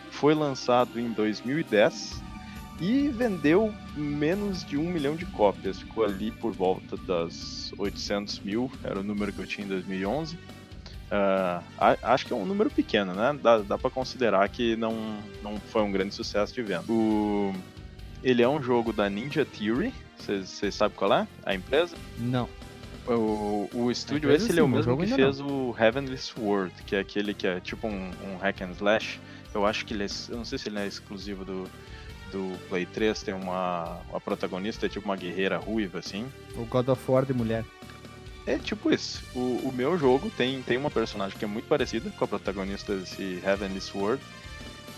Foi 0.10 0.34
lançado 0.34 1.00
em 1.00 1.12
2010 1.12 2.19
e 2.81 3.10
vendeu 3.10 3.72
menos 3.96 4.65
de 4.65 4.75
um 4.75 4.89
milhão 4.89 5.15
de 5.15 5.25
cópias. 5.27 5.79
Ficou 5.79 6.03
ali 6.03 6.31
por 6.31 6.51
volta 6.51 6.98
das 6.98 7.72
800 7.77 8.39
mil, 8.39 8.72
era 8.84 9.00
o 9.00 9.03
número 9.03 9.31
que 9.31 9.39
eu 9.39 9.46
tinha 9.46 9.65
em 9.65 9.69
2011. 9.69 10.36
Uh, 10.36 11.63
acho 12.03 12.25
que 12.25 12.34
é 12.34 12.36
um 12.36 12.46
número 12.46 12.69
pequeno, 12.69 13.13
né? 13.13 13.38
Dá, 13.41 13.60
dá 13.60 13.77
para 13.77 13.89
considerar 13.89 14.48
que 14.50 14.75
não, 14.75 15.17
não 15.43 15.60
foi 15.60 15.81
um 15.84 15.91
grande 15.91 16.13
sucesso 16.13 16.53
de 16.53 16.62
venda. 16.62 16.91
O, 16.91 17.53
ele 18.24 18.42
é 18.42 18.50
um 18.50 18.62
jogo 18.62 18.92
da 18.92 19.10
Ninja 19.10 19.46
Theory. 19.46 19.94
Vocês 20.18 20.76
sabem 20.76 20.98
qual 20.98 21.14
é? 21.14 21.28
A 21.46 21.56
empresa? 21.56 21.96
Não. 22.18 22.50
O, 23.08 23.70
o 23.74 23.92
estúdio, 23.92 24.32
esse 24.32 24.46
ele 24.46 24.54
sim, 24.54 24.60
é 24.60 24.64
o 24.64 24.68
mesmo 24.68 24.96
que 24.98 25.08
fez 25.08 25.40
o 25.40 25.76
Heavenly 25.80 26.18
Sword, 26.18 26.72
que 26.86 26.96
é 26.96 27.00
aquele 27.00 27.34
que 27.34 27.48
é 27.48 27.60
tipo 27.60 27.88
um, 27.88 28.12
um 28.24 28.38
hack 28.38 28.62
and 28.62 28.72
slash. 28.72 29.20
Eu 29.54 29.66
acho 29.66 29.86
que 29.86 29.94
ele 29.96 30.04
é, 30.04 30.08
eu 30.30 30.38
não 30.38 30.46
sei 30.46 30.60
se 30.60 30.70
ele 30.70 30.78
é 30.78 30.86
exclusivo 30.86 31.44
do, 31.44 31.68
do 32.32 32.56
Play 32.68 32.86
3, 32.86 33.24
tem 33.24 33.34
uma 33.34 34.00
a 34.14 34.20
protagonista 34.20 34.86
é 34.86 34.90
tipo 34.90 35.06
uma 35.06 35.16
guerreira 35.16 35.58
ruiva 35.58 35.98
assim. 36.00 36.28
O 36.56 36.66
God 36.66 36.90
of 36.90 37.12
War 37.12 37.26
de 37.26 37.34
mulher. 37.34 37.66
É 38.46 38.58
tipo 38.58 38.92
isso. 38.92 39.24
O, 39.36 39.70
o 39.70 39.74
meu 39.74 39.98
jogo 39.98 40.30
tem, 40.36 40.62
tem 40.62 40.78
uma 40.78 40.92
personagem 40.92 41.38
que 41.38 41.46
é 41.46 41.48
muito 41.48 41.68
parecida 41.68 42.10
com 42.12 42.26
a 42.26 42.28
protagonista 42.28 42.96
desse 42.96 43.42
Heavenly 43.44 43.82
Sword. 43.82 44.22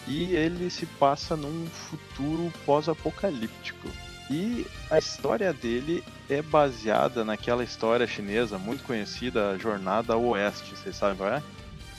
E 0.08 0.36
ele 0.36 0.70
se 0.70 0.86
passa 0.86 1.36
num 1.36 1.68
futuro 1.68 2.52
pós-apocalíptico. 2.66 3.88
E 4.30 4.66
a 4.90 4.98
história 4.98 5.52
dele 5.52 6.04
é 6.30 6.42
baseada 6.42 7.26
naquela 7.26 7.64
história 7.64 8.08
chinesa 8.08 8.58
muito 8.58 8.84
conhecida, 8.84 9.50
a 9.52 9.58
Jornada 9.58 10.14
ao 10.14 10.24
Oeste. 10.24 10.76
Vocês 10.76 10.96
sabem 10.96 11.18
qual 11.18 11.30
é? 11.30 11.44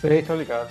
Sei, 0.00 0.22
tô 0.22 0.34
ligado. 0.34 0.70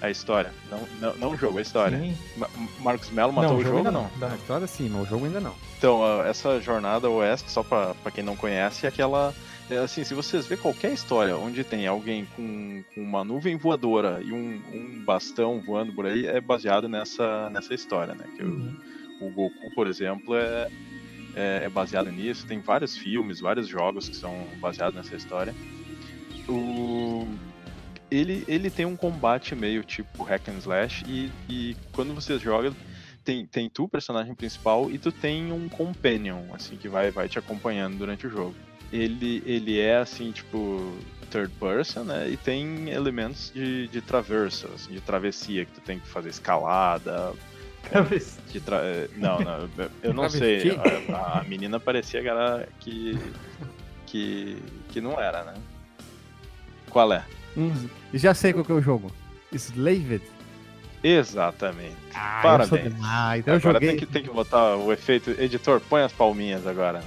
A 0.00 0.10
história. 0.10 0.52
Não, 0.70 0.86
não, 1.00 1.16
não 1.16 1.30
o 1.30 1.36
jogo, 1.36 1.58
a 1.58 1.62
história. 1.62 1.98
Sim. 1.98 2.16
Ma- 2.36 2.48
Marcos 2.80 3.10
Mello 3.10 3.32
matou 3.32 3.52
não, 3.54 3.58
o 3.58 3.64
jogo? 3.64 3.76
ainda 3.78 3.90
não? 3.90 4.02
não. 4.02 4.28
Não. 4.28 4.32
A 4.32 4.36
história 4.36 4.66
sim, 4.66 4.88
mas 4.88 5.02
o 5.02 5.06
jogo 5.06 5.24
ainda 5.24 5.40
não. 5.40 5.54
Então, 5.78 6.22
essa 6.24 6.60
jornada 6.60 7.08
oeste, 7.10 7.50
só 7.50 7.62
pra, 7.62 7.94
pra 7.94 8.12
quem 8.12 8.22
não 8.22 8.36
conhece, 8.36 8.86
é 8.86 8.88
aquela. 8.88 9.34
É 9.70 9.76
assim, 9.76 10.02
se 10.02 10.14
vocês 10.14 10.46
verem 10.46 10.62
qualquer 10.62 10.92
história 10.92 11.36
onde 11.36 11.62
tem 11.62 11.86
alguém 11.86 12.24
com, 12.34 12.82
com 12.94 13.02
uma 13.02 13.22
nuvem 13.22 13.56
voadora 13.56 14.20
e 14.22 14.32
um, 14.32 14.62
um 14.72 15.04
bastão 15.04 15.60
voando 15.60 15.92
por 15.92 16.06
aí, 16.06 16.26
é 16.26 16.40
baseado 16.40 16.88
nessa, 16.88 17.50
nessa 17.50 17.74
história, 17.74 18.14
né? 18.14 18.24
Que 18.34 18.42
o, 18.42 18.48
Uhum. 18.48 18.76
o 19.20 19.30
Goku, 19.30 19.74
por 19.74 19.86
exemplo, 19.86 20.34
é, 20.34 20.70
é, 21.34 21.64
é 21.64 21.68
baseado 21.68 22.10
nisso. 22.10 22.46
Tem 22.46 22.60
vários 22.60 22.96
filmes, 22.96 23.40
vários 23.40 23.68
jogos 23.68 24.08
que 24.08 24.16
são 24.16 24.46
baseados 24.58 24.94
nessa 24.94 25.14
história. 25.14 25.54
O, 26.48 27.28
ele, 28.10 28.44
ele 28.48 28.70
tem 28.70 28.86
um 28.86 28.96
combate 28.96 29.54
meio 29.54 29.84
tipo 29.84 30.22
hack 30.22 30.48
and 30.48 30.58
slash 30.58 31.04
e, 31.06 31.30
e 31.46 31.76
quando 31.92 32.14
você 32.14 32.38
joga 32.38 32.72
tem, 33.22 33.44
tem 33.44 33.68
tu, 33.68 33.86
personagem 33.86 34.34
principal, 34.34 34.90
e 34.90 34.98
tu 34.98 35.12
tem 35.12 35.52
um 35.52 35.68
companion, 35.68 36.44
assim, 36.54 36.76
que 36.78 36.88
vai, 36.88 37.10
vai 37.10 37.28
te 37.28 37.38
acompanhando 37.38 37.98
durante 37.98 38.26
o 38.26 38.30
jogo. 38.30 38.54
Ele, 38.92 39.42
ele 39.44 39.78
é, 39.78 39.96
assim, 39.98 40.32
tipo, 40.32 40.92
third 41.30 41.52
person, 41.60 42.04
né? 42.04 42.28
E 42.30 42.36
tem 42.36 42.88
elementos 42.90 43.52
de, 43.54 43.86
de 43.88 44.00
traversa, 44.00 44.68
assim, 44.74 44.92
de 44.92 45.00
travessia, 45.00 45.64
que 45.66 45.72
tu 45.72 45.80
tem 45.82 45.98
que 45.98 46.06
fazer 46.08 46.30
escalada. 46.30 47.32
De 48.52 48.60
tra... 48.60 48.78
eh, 48.82 49.08
Não, 49.16 49.38
não, 49.40 49.68
eu 50.02 50.12
não 50.12 50.28
sei. 50.28 50.78
A, 51.12 51.40
a 51.40 51.44
menina 51.44 51.78
parecia 51.80 52.20
que 52.20 52.28
era 52.28 52.68
que, 52.80 53.18
que. 54.06 54.58
que 54.90 55.00
não 55.00 55.18
era, 55.20 55.44
né? 55.44 55.54
Qual 56.90 57.10
é? 57.12 57.24
Hum, 57.56 57.72
já 58.12 58.34
sei 58.34 58.52
qual 58.52 58.64
que 58.64 58.72
é 58.72 58.74
o 58.74 58.82
jogo. 58.82 59.10
Slaved. 59.52 60.22
Exatamente. 61.02 61.96
Ah, 62.14 62.40
Parabéns. 62.42 62.72
eu 62.72 62.78
sou 62.78 62.90
demais. 62.90 63.46
Eu 63.46 63.54
agora 63.54 63.74
joguei. 63.74 63.88
tem 63.90 63.98
que, 63.98 64.06
tem 64.06 64.22
que 64.22 64.30
botar 64.30 64.76
o 64.76 64.92
efeito. 64.92 65.30
Editor, 65.38 65.80
põe 65.88 66.02
as 66.02 66.12
palminhas 66.12 66.66
agora. 66.66 66.98
né? 66.98 67.04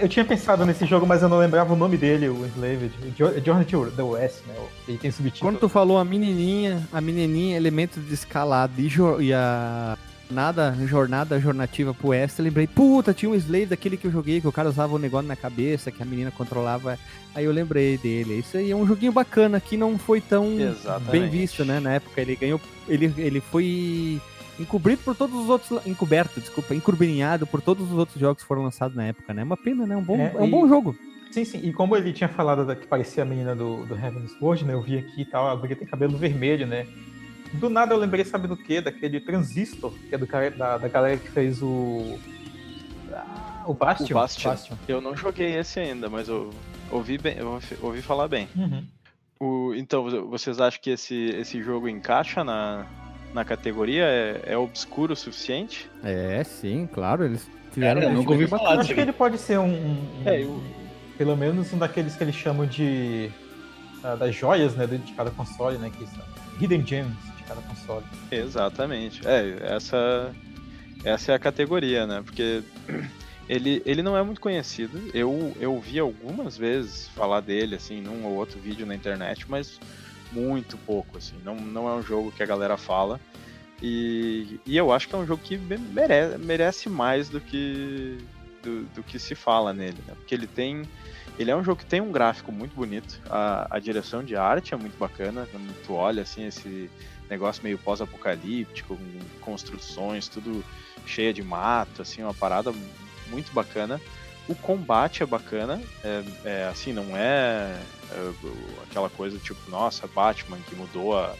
Eu 0.00 0.08
tinha 0.08 0.24
pensado 0.24 0.64
nesse 0.64 0.86
jogo, 0.86 1.06
mas 1.06 1.22
eu 1.22 1.28
não 1.28 1.38
lembrava 1.38 1.72
o 1.74 1.76
nome 1.76 1.96
dele, 1.98 2.28
o 2.28 2.46
Enslaved. 2.46 2.90
Jo- 3.16 3.32
Journey 3.44 3.66
to 3.66 3.90
the 3.94 4.02
West, 4.02 4.38
né? 4.46 4.54
Ele 4.88 4.96
tem 4.98 5.10
subtítulo. 5.10 5.50
Quando 5.52 5.60
tu 5.60 5.68
falou 5.68 5.98
a 5.98 6.04
menininha, 6.04 6.82
a 6.92 7.00
menininha, 7.00 7.56
elemento 7.56 8.00
de 8.00 8.14
escalada 8.14 8.72
e, 8.78 8.88
e 9.20 9.32
a 9.34 9.98
nada, 10.30 10.74
jornada 10.86 11.38
jornativa 11.38 11.92
pro 11.92 12.08
oeste, 12.08 12.38
eu 12.40 12.44
lembrei, 12.44 12.66
puta, 12.66 13.12
tinha 13.12 13.30
um 13.30 13.34
slave 13.34 13.66
daquele 13.66 13.98
que 13.98 14.06
eu 14.06 14.10
joguei, 14.10 14.40
que 14.40 14.48
o 14.48 14.52
cara 14.52 14.70
usava 14.70 14.94
um 14.94 14.98
negócio 14.98 15.28
na 15.28 15.36
cabeça, 15.36 15.90
que 15.92 16.02
a 16.02 16.06
menina 16.06 16.30
controlava. 16.30 16.98
Aí 17.34 17.44
eu 17.44 17.52
lembrei 17.52 17.98
dele. 17.98 18.38
Isso 18.38 18.56
aí 18.56 18.70
é 18.70 18.76
um 18.76 18.86
joguinho 18.86 19.12
bacana, 19.12 19.60
que 19.60 19.76
não 19.76 19.98
foi 19.98 20.20
tão 20.20 20.58
Exatamente. 20.58 21.10
bem 21.10 21.28
visto, 21.28 21.62
né? 21.64 21.78
Na 21.78 21.92
época 21.92 22.20
ele 22.22 22.36
ganhou. 22.36 22.58
Ele, 22.88 23.12
ele 23.18 23.40
foi 23.40 24.18
encobrido 24.58 25.02
por 25.02 25.14
todos 25.16 25.34
os 25.38 25.48
outros. 25.48 25.86
Encoberto, 25.86 26.40
desculpa, 26.40 26.74
encrubinhado 26.74 27.46
por 27.46 27.60
todos 27.60 27.90
os 27.90 27.96
outros 27.98 28.18
jogos 28.20 28.42
que 28.42 28.48
foram 28.48 28.62
lançados 28.62 28.96
na 28.96 29.04
época, 29.04 29.32
né? 29.34 29.42
É 29.42 29.44
uma 29.44 29.56
pena, 29.56 29.86
né? 29.86 29.96
Um 29.96 30.02
bom, 30.02 30.16
É, 30.16 30.32
é, 30.34 30.40
um 30.40 30.46
e- 30.46 30.50
bom 30.50 30.68
jogo. 30.68 30.96
Sim, 31.30 31.44
sim. 31.44 31.60
E 31.64 31.72
como 31.72 31.96
ele 31.96 32.12
tinha 32.12 32.28
falado 32.28 32.64
da, 32.64 32.76
que 32.76 32.86
parecia 32.86 33.24
a 33.24 33.26
menina 33.26 33.56
do, 33.56 33.84
do 33.86 33.94
Heaven's 33.96 34.32
Sword, 34.38 34.64
né? 34.64 34.72
Eu 34.74 34.82
vi 34.82 34.98
aqui 34.98 35.22
e 35.22 35.24
tal, 35.24 35.48
a 35.48 35.54
guria 35.56 35.74
tem 35.74 35.86
cabelo 35.86 36.16
vermelho, 36.16 36.66
né? 36.66 36.86
Do 37.54 37.68
nada 37.68 37.92
eu 37.94 37.98
lembrei, 37.98 38.24
sabe 38.24 38.46
do 38.48 38.56
quê? 38.56 38.80
Daquele 38.80 39.20
Transistor, 39.20 39.92
que 40.08 40.14
é 40.14 40.18
do 40.18 40.26
cara, 40.26 40.50
da, 40.50 40.78
da 40.78 40.88
galera 40.88 41.16
que 41.16 41.28
fez 41.30 41.60
o. 41.62 42.18
ah, 43.12 43.64
o 43.66 43.74
Bastion. 43.74 44.14
O 44.16 44.20
Bastion. 44.20 44.76
Eu 44.88 45.00
não 45.00 45.16
joguei 45.16 45.56
esse 45.56 45.80
ainda, 45.80 46.08
mas 46.08 46.28
eu 46.28 46.50
ouvi, 46.90 47.18
bem, 47.18 47.36
eu 47.38 47.48
ouvi- 47.48 47.76
ouvi 47.82 48.02
falar 48.02 48.28
bem. 48.28 48.48
Uhum. 48.56 48.84
O, 49.40 49.74
então, 49.74 50.04
vocês 50.28 50.60
acham 50.60 50.80
que 50.80 50.90
esse, 50.90 51.14
esse 51.36 51.62
jogo 51.62 51.88
encaixa 51.88 52.44
na, 52.44 52.86
na 53.34 53.44
categoria? 53.44 54.04
É, 54.04 54.42
é 54.52 54.56
obscuro 54.56 55.12
o 55.12 55.16
suficiente? 55.16 55.90
É, 56.02 56.42
sim, 56.44 56.88
claro. 56.90 57.24
Eles 57.24 57.46
tiveram. 57.72 58.00
Cara, 58.00 58.12
eu 58.12 58.16
nunca 58.16 58.32
ouvi 58.32 58.46
falar 58.46 58.78
acho 58.80 58.94
que 58.94 59.00
ele 59.00 59.12
pode 59.12 59.36
ser 59.38 59.58
um. 59.58 59.66
um- 59.66 60.22
É, 60.24 60.40
eu- 60.42 60.62
Pelo 61.18 61.36
menos 61.36 61.72
um 61.72 61.78
daqueles 61.78 62.16
que 62.16 62.24
eles 62.24 62.34
chamam 62.34 62.66
de. 62.66 63.30
ah, 64.02 64.16
das 64.16 64.34
joias, 64.34 64.74
né? 64.74 64.84
De 64.86 64.98
cada 65.12 65.30
console, 65.30 65.78
né? 65.78 65.90
Que 65.96 66.04
são 66.06 66.24
Hidden 66.60 66.84
Gems 66.86 67.12
de 67.36 67.42
cada 67.44 67.60
console. 67.62 68.04
Exatamente. 68.32 69.20
É, 69.26 69.58
essa, 69.76 70.32
essa 71.04 71.30
é 71.32 71.34
a 71.36 71.38
categoria, 71.38 72.04
né? 72.04 72.20
Porque 72.24 72.62
ele, 73.48 73.80
ele 73.86 74.02
não 74.02 74.16
é 74.16 74.22
muito 74.24 74.40
conhecido. 74.40 75.00
Eu, 75.14 75.56
eu 75.60 75.78
vi 75.80 76.00
algumas 76.00 76.56
vezes 76.56 77.06
falar 77.14 77.40
dele, 77.40 77.76
assim, 77.76 78.00
num 78.00 78.24
ou 78.26 78.32
outro 78.34 78.58
vídeo 78.58 78.84
na 78.84 78.94
internet, 78.96 79.44
mas 79.48 79.78
muito 80.34 80.76
pouco, 80.78 81.18
assim. 81.18 81.36
Não, 81.44 81.54
não 81.54 81.88
é 81.88 81.94
um 81.94 82.02
jogo 82.02 82.32
que 82.32 82.42
a 82.42 82.46
galera 82.46 82.76
fala. 82.76 83.20
E, 83.82 84.60
e 84.66 84.76
eu 84.76 84.92
acho 84.92 85.08
que 85.08 85.14
é 85.14 85.18
um 85.18 85.26
jogo 85.26 85.42
que 85.42 85.56
me- 85.56 85.78
mere, 85.78 86.36
merece 86.38 86.88
mais 86.88 87.28
do 87.28 87.40
que, 87.40 88.18
do, 88.62 88.84
do 88.86 89.02
que 89.02 89.18
se 89.18 89.34
fala 89.34 89.72
nele, 89.72 89.98
né? 90.06 90.14
Porque 90.16 90.34
ele 90.34 90.46
tem... 90.46 90.88
Ele 91.38 91.50
é 91.50 91.56
um 91.56 91.64
jogo 91.64 91.80
que 91.80 91.86
tem 91.86 92.00
um 92.00 92.12
gráfico 92.12 92.52
muito 92.52 92.74
bonito. 92.76 93.20
A, 93.28 93.66
a 93.76 93.78
direção 93.80 94.22
de 94.22 94.36
arte 94.36 94.72
é 94.72 94.76
muito 94.76 94.96
bacana. 94.96 95.48
Quando 95.50 95.74
tu 95.84 95.92
olha, 95.94 96.22
assim, 96.22 96.46
esse 96.46 96.88
negócio 97.28 97.62
meio 97.64 97.76
pós-apocalíptico, 97.76 98.96
com 98.96 99.40
construções, 99.40 100.28
tudo 100.28 100.64
cheia 101.04 101.32
de 101.32 101.42
mato, 101.42 102.02
assim, 102.02 102.22
uma 102.22 102.32
parada 102.34 102.72
muito 103.28 103.52
bacana. 103.52 104.00
O 104.46 104.54
combate 104.54 105.22
é 105.22 105.26
bacana, 105.26 105.80
é, 106.02 106.22
é, 106.44 106.64
assim, 106.66 106.92
não 106.92 107.16
é, 107.16 107.80
é, 108.10 108.32
aquela 108.82 109.08
coisa 109.08 109.38
tipo, 109.38 109.70
nossa, 109.70 110.06
Batman 110.06 110.58
que 110.68 110.74
mudou 110.74 111.18
a. 111.18 111.34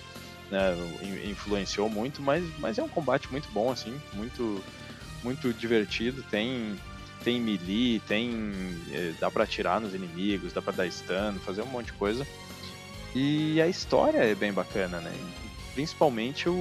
Né, 0.50 0.75
in- 1.02 1.30
influenciou 1.30 1.88
muito, 1.88 2.23
mas, 2.23 2.44
mas 2.58 2.78
é 2.78 2.82
um 2.82 2.88
combate 2.88 3.30
muito 3.30 3.49
bom, 3.50 3.70
assim, 3.70 3.99
muito, 4.12 4.62
muito 5.23 5.52
divertido. 5.54 6.23
Tem, 6.30 6.78
tem 7.23 7.40
melee, 7.40 8.00
tem. 8.00 8.30
é, 8.92 9.12
dá 9.20 9.30
pra 9.30 9.44
atirar 9.44 9.80
nos 9.80 9.94
inimigos, 9.94 10.52
dá 10.52 10.62
pra 10.62 10.73
dar 10.73 10.90
stun, 10.90 11.38
fazer 11.44 11.62
um 11.62 11.66
monte 11.66 11.87
de 11.87 11.92
coisa. 11.94 12.26
E 13.14 13.61
a 13.61 13.68
história 13.68 14.18
é 14.18 14.34
bem 14.34 14.52
bacana, 14.52 14.99
né? 15.00 15.12
Principalmente 15.75 16.49
o, 16.49 16.52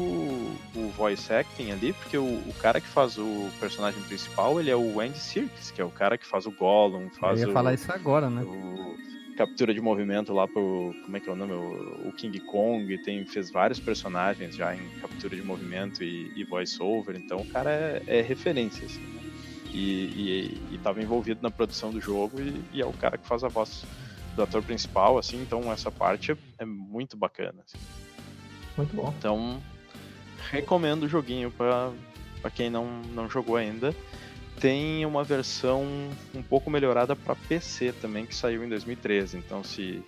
o 0.75 0.89
voice 0.97 1.31
acting 1.31 1.71
ali, 1.71 1.93
porque 1.93 2.17
o, 2.17 2.23
o 2.23 2.53
cara 2.59 2.81
que 2.81 2.87
faz 2.87 3.17
o 3.17 3.49
personagem 3.59 4.01
principal, 4.03 4.59
ele 4.59 4.71
é 4.71 4.75
o 4.75 4.99
Andy 4.99 5.19
Serkis, 5.19 5.69
que 5.69 5.79
é 5.79 5.85
o 5.85 5.91
cara 5.91 6.17
que 6.17 6.25
faz 6.25 6.47
o 6.47 6.51
Gollum, 6.51 7.03
Eu 7.03 7.09
faz 7.11 7.39
ia 7.39 7.47
o, 7.47 7.53
falar 7.53 7.75
isso 7.75 7.91
agora, 7.91 8.29
né? 8.29 8.41
o 8.41 8.97
captura 9.33 9.73
de 9.73 9.81
movimento 9.81 10.33
lá 10.33 10.47
pro, 10.47 10.93
como 11.03 11.17
é 11.17 11.19
que 11.19 11.29
é 11.29 11.33
o 11.33 11.35
nome, 11.35 11.53
o, 11.53 12.07
o 12.07 12.11
King 12.13 12.39
Kong, 12.39 12.97
tem, 13.03 13.25
fez 13.25 13.51
vários 13.51 13.79
personagens 13.79 14.55
já 14.55 14.75
em 14.75 14.89
captura 14.99 15.35
de 15.35 15.41
movimento 15.41 16.03
e, 16.03 16.31
e 16.35 16.43
voice 16.43 16.81
over, 16.81 17.15
então 17.15 17.39
o 17.39 17.47
cara 17.47 17.71
é, 17.71 18.03
é 18.07 18.21
referência, 18.21 18.85
assim, 18.85 19.01
né? 19.01 19.21
E, 19.71 19.79
e, 20.69 20.75
e 20.75 20.77
tava 20.77 21.01
envolvido 21.01 21.41
na 21.41 21.49
produção 21.49 21.91
do 21.91 21.99
jogo 21.99 22.39
e, 22.39 22.63
e 22.73 22.81
é 22.81 22.85
o 22.85 22.93
cara 22.93 23.17
que 23.17 23.27
faz 23.27 23.43
a 23.43 23.47
voz 23.47 23.83
do 24.35 24.43
ator 24.43 24.61
principal, 24.61 25.17
assim, 25.17 25.41
então 25.41 25.71
essa 25.71 25.91
parte 25.91 26.31
é, 26.31 26.37
é 26.59 26.65
muito 26.65 27.17
bacana, 27.17 27.63
assim. 27.65 27.77
Muito 28.77 28.95
bom. 28.95 29.13
Então, 29.17 29.61
recomendo 30.51 31.03
o 31.03 31.07
joguinho 31.09 31.51
pra 31.51 31.91
pra 32.41 32.51
quem 32.51 32.69
não, 32.69 32.85
não 33.13 33.29
jogou 33.29 33.55
ainda. 33.55 33.95
Tem 34.59 35.05
uma 35.05 35.23
versão 35.23 35.83
um 36.35 36.41
pouco 36.43 36.69
melhorada 36.69 37.15
para 37.15 37.35
PC 37.35 37.93
também, 37.93 38.25
que 38.25 38.35
saiu 38.35 38.63
em 38.65 38.69
2013. 38.69 39.37
Então, 39.37 39.63
se, 39.63 40.03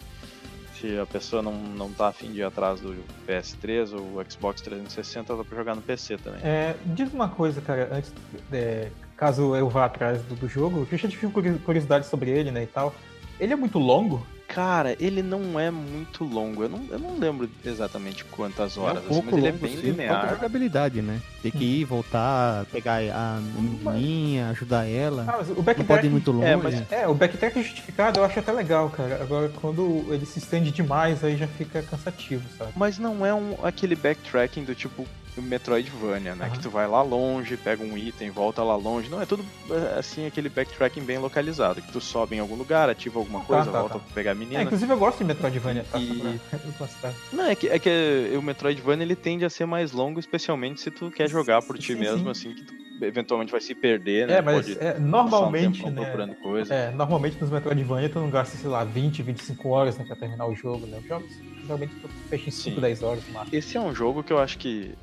se 0.78 1.00
a 1.00 1.06
pessoa 1.06 1.42
não, 1.42 1.54
não 1.54 1.90
tá 1.92 2.10
afim 2.10 2.32
de 2.34 2.40
ir 2.40 2.44
atrás 2.44 2.82
do 2.82 2.94
PS3 3.26 3.94
ou 3.94 4.22
Xbox 4.30 4.62
360, 4.62 5.36
dá 5.36 5.44
pra 5.46 5.58
jogar 5.58 5.76
no 5.76 5.82
PC 5.82 6.18
também. 6.18 6.42
É, 6.44 6.76
diz 6.88 7.12
uma 7.14 7.30
coisa, 7.30 7.62
cara, 7.62 7.90
antes, 7.92 8.14
é, 8.52 8.90
caso 9.16 9.56
eu 9.56 9.70
vá 9.70 9.86
atrás 9.86 10.22
do, 10.24 10.36
do 10.36 10.48
jogo, 10.50 10.86
que 10.86 10.96
eu 10.96 11.00
já 11.00 11.08
tive 11.08 11.28
curi- 11.30 11.58
curiosidade 11.60 12.06
sobre 12.06 12.32
ele, 12.32 12.52
né, 12.52 12.64
e 12.64 12.68
tal. 12.68 12.94
Ele 13.40 13.54
é 13.54 13.56
muito 13.56 13.80
longo? 13.80 14.28
Cara, 14.56 14.96
ele 15.02 15.22
não 15.22 15.60
é 15.60 15.70
muito 15.70 16.24
longo. 16.24 16.64
Eu 16.64 16.70
não, 16.70 16.80
eu 16.90 16.98
não 16.98 17.20
lembro 17.20 17.50
exatamente 17.66 18.24
quantas 18.24 18.78
horas, 18.78 19.00
é 19.04 19.08
um 19.08 19.10
assim, 19.10 19.10
pouco 19.10 19.26
mas 19.32 19.38
ele 19.38 19.48
é 19.48 19.52
longo, 19.52 19.62
bem 19.68 19.76
sim, 19.76 19.82
linear. 19.82 20.30
jogabilidade, 20.30 21.02
né? 21.02 21.20
Tem 21.44 21.52
que 21.52 21.64
ir, 21.82 21.84
voltar, 21.84 22.64
pegar 22.72 23.00
a 23.14 23.42
menininha, 23.42 24.48
ajudar 24.52 24.86
ela. 24.88 25.26
Ah, 25.28 25.36
mas 25.40 25.50
o 25.50 25.56
Não 25.56 25.64
pode 25.64 25.72
ir 25.82 25.84
backtrack. 25.84 26.08
muito 26.10 26.32
longe. 26.32 26.48
é, 26.48 26.56
mas- 26.56 26.92
É, 26.92 27.06
o 27.06 27.14
backtrack 27.14 27.62
justificado 27.62 28.22
eu 28.22 28.24
acho 28.24 28.40
até 28.40 28.54
legal, 28.54 28.90
cara. 28.90 29.22
Agora, 29.22 29.50
quando 29.50 30.06
ele 30.10 30.26
se 30.26 30.40
estende 30.40 30.72
demais, 30.72 31.22
aí 31.22 31.36
já 31.36 31.48
fica 31.48 31.82
cansativo, 31.82 32.44
sabe? 32.58 32.72
Mas 32.78 32.98
não 32.98 33.26
é 33.26 33.34
um, 33.34 33.56
aquele 33.62 33.94
backtracking 33.96 34.64
do 34.64 34.74
tipo 34.74 35.06
Metroidvania, 35.42 36.36
né? 36.36 36.46
Aham. 36.46 36.54
Que 36.54 36.60
tu 36.62 36.70
vai 36.70 36.88
lá 36.88 37.02
longe, 37.02 37.58
pega 37.58 37.84
um 37.84 37.98
item, 37.98 38.30
volta 38.30 38.64
lá 38.64 38.76
longe. 38.76 39.10
Não, 39.10 39.22
é 39.22 39.26
tudo 39.26 39.46
é, 39.70 40.00
assim, 40.00 40.26
aquele 40.26 40.50
backtracking 40.50 41.02
bem 41.04 41.18
localizado. 41.18 41.82
Que 41.82 41.92
tu 41.92 42.00
sobe 42.02 42.36
em 42.36 42.40
algum 42.40 42.56
lugar, 42.56 42.90
ativa 42.90 43.20
alguma 43.20 43.40
tá, 43.42 43.46
coisa, 43.46 43.72
tá, 43.72 43.80
volta 43.80 43.94
tá. 43.96 44.00
pra 44.00 44.14
pegar 44.14 44.32
a 44.32 44.34
É, 44.34 44.38
menina. 44.38 44.64
inclusive 44.64 44.92
eu 44.92 44.98
gosto 44.98 45.18
de 45.20 45.24
Metroidvania, 45.26 45.86
tá? 45.92 46.00
E- 46.00 46.40
pra. 46.78 47.14
Não, 47.34 47.46
é 47.46 47.56
que, 47.56 47.68
é 47.68 47.80
que 47.80 48.32
o 48.38 48.42
Metroidvania 48.42 49.04
ele 49.04 49.16
tende 49.16 49.46
a 49.46 49.50
ser 49.50 49.66
mais 49.66 49.92
longo, 49.92 50.20
especialmente 50.20 50.82
se 50.82 50.92
tu 50.92 51.12
quer 51.12 51.30
jogar 51.30 51.62
por 51.62 51.78
ti 51.78 51.94
Sim, 51.94 52.00
mesmo, 52.00 52.34
sim. 52.36 52.50
assim, 52.50 52.56
que 52.56 52.64
tu 52.66 52.85
eventualmente 53.02 53.52
vai 53.52 53.62
se 53.62 53.76
perder, 53.76 54.28
né? 54.28 54.36
É, 54.36 54.42
mas 54.42 54.68
Pode 54.68 54.80
é, 54.80 54.96
um 54.98 55.02
normalmente, 55.02 55.78
tempão 55.78 55.92
né? 55.92 56.02
procurando 56.04 56.36
coisa. 56.36 56.74
É, 56.74 56.92
normalmente 56.92 57.40
nos 57.40 57.50
Metroidvania 57.50 58.10
tu 58.10 58.20
não 58.20 58.30
gasta, 58.30 58.58
sei 58.58 58.70
lá, 58.70 58.84
20, 58.84 59.22
25 59.24 59.70
horas 59.70 59.98
né, 59.98 60.06
pra 60.06 60.16
terminar 60.16 60.46
o 60.48 60.56
jogo, 60.56 60.86
né? 60.86 60.98
Os 61.00 61.08
jogos 61.08 61.32
geralmente 61.62 61.96
tu 61.96 62.08
fecha 62.30 62.50
em 62.50 62.52
5, 62.52 62.76
Sim. 62.76 62.82
10 62.82 63.04
horas 63.04 63.28
no 63.28 63.34
máximo. 63.34 63.58
Esse 63.58 63.78
é 63.78 63.82
um 63.82 63.94
jogo 63.94 64.24
que 64.24 64.32
eu 64.32 64.40
acho 64.40 64.58
que 64.58 64.94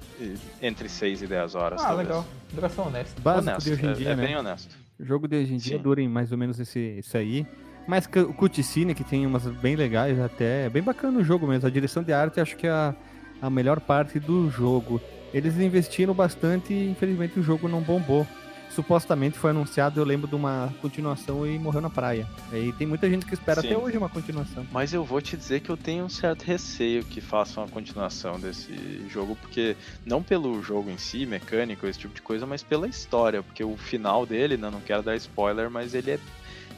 entre 0.61 0.89
6 0.89 1.23
e 1.23 1.27
10 1.27 1.55
horas. 1.55 1.81
Ah, 1.81 1.89
talvez. 1.89 2.09
legal. 2.09 2.27
Duração 2.53 2.87
honesta. 2.87 3.21
Básico 3.21 3.51
Honesto, 3.51 3.65
de 3.65 3.73
hoje 3.73 3.87
em 3.87 3.91
é, 3.91 3.93
dia, 3.95 4.09
é 4.11 4.17
né? 4.17 4.27
bem 4.27 4.37
honesto. 4.37 4.77
O 4.99 5.05
jogo 5.05 5.27
de 5.27 5.37
hoje 5.37 5.55
em 5.55 5.57
dia 5.57 5.77
Sim. 5.77 5.83
dura 5.83 6.01
em 6.01 6.09
mais 6.09 6.31
ou 6.33 6.39
menos 6.39 6.61
esse, 6.61 6.79
isso 6.99 7.17
aí. 7.17 7.47
Mas 7.87 8.07
o 8.07 8.33
cutscene, 8.33 8.95
que 8.95 9.03
tem 9.03 9.27
umas 9.27 9.45
bem 9.45 9.75
legais 9.75 10.19
até, 10.21 10.67
é 10.67 10.71
bem 10.71 10.83
bacana 10.83 11.19
o 11.19 11.25
jogo 11.25 11.47
mesmo. 11.47 11.67
A 11.67 11.71
direção 11.71 12.03
de 12.03 12.13
arte 12.13 12.41
acho 12.41 12.57
que 12.57 12.67
é 12.67 12.71
a, 12.71 12.95
a 13.41 13.51
melhor 13.51 13.81
parte 13.81 14.21
do 14.21 14.49
jogo. 14.49 15.01
Eles 15.33 15.59
investiram 15.59 16.15
bastante 16.15 16.73
e 16.73 16.91
infelizmente 16.91 17.39
o 17.39 17.43
jogo 17.43 17.69
não 17.69 17.81
bombou. 17.81 18.27
Supostamente 18.75 19.39
foi 19.39 19.51
anunciado, 19.51 20.01
eu 20.01 20.05
lembro 20.05 20.27
de 20.27 20.35
uma 20.35 20.73
continuação 20.81 21.47
e 21.47 21.59
morreu 21.59 21.83
na 21.83 21.91
praia. 21.91 22.27
E 22.55 22.73
tem 22.73 22.87
muita 22.87 23.09
gente 23.09 23.27
que 23.27 23.35
espera 23.35 23.61
Sim. 23.61 23.69
até 23.69 23.77
hoje 23.77 23.99
uma 23.99 24.09
continuação. 24.09 24.67
Mas 24.73 24.95
eu 24.95 25.05
vou 25.05 25.21
te 25.21 25.37
dizer 25.37 25.61
que 25.61 25.69
eu 25.69 25.77
tenho 25.77 26.07
um 26.07 26.09
certo 26.09 26.43
receio 26.43 27.05
que 27.05 27.21
façam 27.21 27.65
a 27.65 27.69
continuação 27.69 28.41
desse 28.41 28.73
jogo, 29.11 29.37
porque 29.37 29.77
não 30.07 30.23
pelo 30.23 30.63
jogo 30.63 30.89
em 30.89 30.97
si, 30.97 31.27
mecânico, 31.27 31.87
esse 31.87 31.99
tipo 31.99 32.15
de 32.15 32.23
coisa, 32.23 32.47
mas 32.47 32.63
pela 32.63 32.89
história, 32.89 33.43
porque 33.43 33.63
o 33.63 33.77
final 33.77 34.25
dele, 34.25 34.57
né, 34.57 34.71
não 34.71 34.81
quero 34.81 35.03
dar 35.03 35.17
spoiler, 35.17 35.71
mas 35.71 35.93
ele 35.93 36.13
é, 36.13 36.19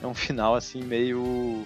é 0.03 0.07
um 0.07 0.15
final 0.15 0.57
assim 0.57 0.83
meio 0.83 1.65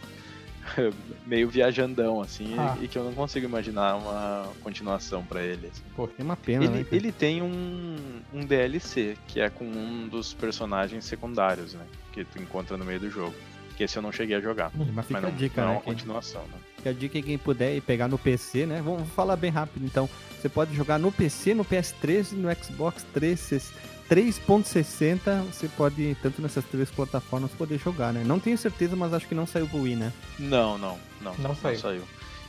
meio 1.26 1.48
viajandão 1.48 2.20
assim, 2.20 2.54
Ah. 2.58 2.76
e, 2.80 2.84
e 2.84 2.88
que 2.88 2.96
eu 2.98 3.04
não 3.04 3.12
consigo 3.14 3.46
imaginar 3.46 3.96
uma 3.96 4.48
continuação 4.62 5.22
pra 5.24 5.42
ele. 5.42 5.66
assim. 5.68 5.82
Pô, 5.94 6.06
tem 6.06 6.24
uma 6.24 6.36
pena, 6.36 6.68
né? 6.68 6.76
Ele, 6.78 6.84
cara? 6.84 6.96
ele 6.96 7.12
tem 7.12 7.42
um, 7.42 7.96
um 8.32 8.44
DLC, 8.44 9.16
que 9.26 9.40
é 9.40 9.48
com 9.50 9.64
um 9.64 10.08
dos 10.08 10.32
personagens 10.34 11.04
secundários, 11.04 11.74
né, 11.74 11.84
que 12.12 12.24
tu 12.24 12.38
encontra 12.40 12.76
no 12.76 12.84
meio 12.84 13.00
do 13.00 13.10
jogo. 13.10 13.34
Que 13.76 13.84
esse 13.84 13.96
eu 13.96 14.02
não 14.02 14.10
cheguei 14.10 14.34
a 14.36 14.40
jogar. 14.40 14.72
Mas 14.74 15.06
fica 15.06 15.20
Mas 15.20 15.22
não, 15.22 15.28
a 15.28 15.32
dica, 15.32 15.60
não 15.60 15.68
é 15.68 15.70
né? 15.70 15.76
uma 15.76 15.82
Quem, 15.82 15.92
continuação, 15.94 16.42
né? 16.42 16.58
fica 16.76 16.90
a 16.90 16.92
dica 16.92 17.22
quem 17.22 17.38
puder 17.38 17.76
ir 17.76 17.80
pegar 17.80 18.08
no 18.08 18.18
PC, 18.18 18.66
né? 18.66 18.82
Vamos 18.82 19.08
falar 19.10 19.36
bem 19.36 19.52
rápido 19.52 19.84
então. 19.86 20.10
Você 20.40 20.48
pode 20.48 20.74
jogar 20.74 20.98
no 20.98 21.12
PC, 21.12 21.54
no 21.54 21.64
PS3 21.64 22.32
e 22.32 22.34
no 22.34 22.48
Xbox 22.56 23.06
3, 23.14 23.72
3.60. 24.10 25.42
Você 25.52 25.68
pode, 25.68 26.16
tanto 26.22 26.40
nessas 26.42 26.64
três 26.64 26.90
plataformas, 26.90 27.50
poder 27.52 27.78
jogar, 27.78 28.12
né? 28.12 28.22
Não 28.24 28.38
tenho 28.40 28.56
certeza, 28.58 28.96
mas 28.96 29.12
acho 29.12 29.26
que 29.28 29.34
não 29.34 29.46
saiu 29.46 29.68
pro 29.68 29.82
Wii, 29.82 29.96
né? 29.96 30.12
Não, 30.38 30.78
não, 30.78 30.98
não. 31.20 31.34
Não 31.36 31.54
saiu. 31.54 32.02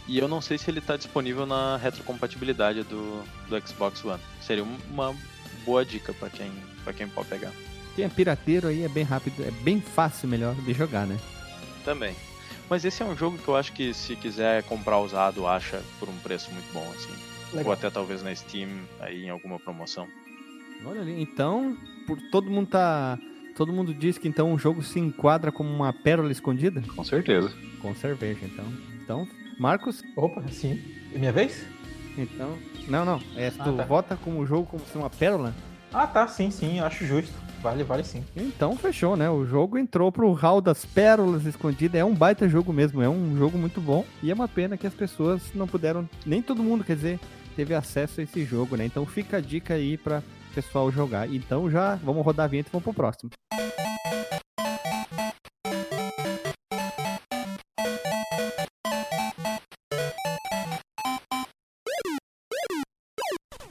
E 0.08 0.18
eu 0.18 0.28
não 0.28 0.42
sei 0.42 0.58
se 0.58 0.70
ele 0.72 0.82
tá 0.82 0.98
disponível 0.98 1.46
na 1.46 1.78
retrocompatibilidade 1.78 2.84
do, 2.84 3.24
do 3.48 3.68
Xbox 3.68 4.04
One. 4.04 4.20
Seria 4.42 4.64
um- 4.64 4.78
uma 4.90 5.16
boa 5.64 5.86
dica 5.86 6.14
pra 6.14 6.30
quem, 6.30 6.52
pra 6.84 6.94
quem 6.94 7.08
pode 7.08 7.28
pegar. 7.30 7.52
Quem 7.96 8.06
é 8.06 8.10
pirateiro 8.10 8.68
aí 8.68 8.84
é 8.84 8.88
bem 8.90 9.04
rápido, 9.04 9.44
é 9.44 9.52
bem 9.52 9.80
fácil 9.82 10.28
melhor 10.28 10.56
de 10.56 10.74
jogar, 10.74 11.06
né? 11.06 11.18
Também. 11.86 12.16
Mas 12.70 12.86
esse 12.86 13.02
é 13.04 13.06
um 13.06 13.16
jogo 13.16 13.38
que 13.38 13.48
eu 13.48 13.56
acho 13.56 13.72
que 13.74 13.94
se 13.94 14.16
quiser 14.16 14.64
comprar 14.64 15.00
usado, 15.00 15.46
acha 15.48 15.82
por 16.00 16.08
um 16.10 16.18
preço 16.20 16.52
muito 16.52 16.72
bom, 16.74 16.88
assim. 16.96 17.14
Ou 17.52 17.58
Legal. 17.58 17.74
até 17.74 17.90
talvez 17.90 18.22
na 18.24 18.34
Steam, 18.34 18.70
aí 19.00 19.26
em 19.26 19.30
alguma 19.30 19.60
promoção. 19.60 20.08
Olha 20.86 21.02
ali, 21.02 21.22
então, 21.22 21.76
por, 22.08 22.18
todo 22.32 22.50
mundo 22.50 22.68
tá. 22.68 23.18
Todo 23.56 23.74
mundo 23.74 23.94
diz 23.94 24.18
que 24.18 24.28
então 24.28 24.54
o 24.54 24.58
jogo 24.58 24.82
se 24.82 25.00
enquadra 25.00 25.52
como 25.52 25.70
uma 25.70 25.92
pérola 25.92 26.32
escondida? 26.32 26.82
Com 26.96 27.04
certeza. 27.04 27.52
Com 27.82 27.94
cerveja, 27.94 28.40
então. 28.46 28.66
Então, 29.04 29.28
Marcos, 29.60 30.02
Opa, 30.16 30.42
sim. 30.50 30.82
É 31.14 31.18
minha 31.18 31.32
vez? 31.34 31.66
então. 32.18 32.58
Não, 32.88 33.04
não. 33.06 33.22
É, 33.36 33.52
tu 33.52 33.62
Ah, 33.62 33.74
tá. 33.74 33.84
vota 33.84 34.16
como 34.18 34.40
o 34.40 34.46
jogo 34.46 34.66
como 34.66 34.84
se 34.86 34.98
uma 34.98 35.10
pérola? 35.10 35.54
Ah, 35.94 36.08
tá, 36.08 36.28
sim, 36.28 36.50
sim, 36.52 36.80
acho 36.80 37.06
justo. 37.06 37.34
Vale, 37.62 37.84
vale 37.84 38.04
sim. 38.06 38.24
Então 38.38 38.78
fechou, 38.78 39.18
né? 39.18 39.30
O 39.30 39.46
jogo 39.46 39.78
entrou 39.78 40.10
pro 40.12 40.32
hall 40.32 40.62
das 40.62 40.86
pérolas 40.86 41.46
escondidas. 41.46 42.00
É 42.00 42.06
um 42.06 42.14
baita 42.16 42.48
jogo 42.48 42.72
mesmo, 42.72 43.02
é 43.02 43.10
um 43.10 43.38
jogo 43.38 43.58
muito 43.58 43.82
bom. 43.82 44.06
E 44.24 44.32
é 44.32 44.34
uma 44.34 44.48
pena 44.48 44.78
que 44.78 44.88
as 44.88 44.94
pessoas 44.94 45.42
não 45.54 45.68
puderam, 45.68 46.08
nem 46.26 46.42
todo 46.42 46.64
mundo, 46.64 46.84
quer 46.86 46.96
dizer, 46.96 47.20
teve 47.58 47.74
acesso 47.74 48.22
a 48.22 48.24
esse 48.24 48.46
jogo, 48.46 48.78
né? 48.78 48.86
Então 48.86 49.06
fica 49.06 49.38
a 49.38 49.42
dica 49.42 49.74
aí 49.74 49.98
pra 49.98 50.24
pessoal 50.54 50.92
jogar. 50.92 51.30
Então 51.30 51.70
já 51.70 51.96
vamos 51.96 52.24
rodar 52.26 52.46
a 52.46 52.48
vinheta 52.48 52.70
e 52.70 52.72
vamos 52.72 52.84
pro 52.84 52.94
próximo. 52.94 53.30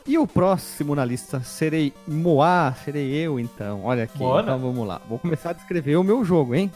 E 0.08 0.16
o 0.16 0.26
próximo 0.26 0.94
na 0.94 1.04
lista 1.04 1.40
serei 1.40 1.92
Moá, 2.06 2.74
serei 2.82 3.12
eu 3.12 3.38
então. 3.38 3.84
Olha 3.84 4.04
aqui, 4.04 4.18
Moana? 4.18 4.54
então 4.54 4.58
vamos 4.58 4.88
lá. 4.88 5.02
Vou 5.06 5.18
começar 5.18 5.50
a 5.50 5.52
descrever 5.52 5.96
o 5.96 6.02
meu 6.02 6.24
jogo, 6.24 6.54
hein? 6.54 6.72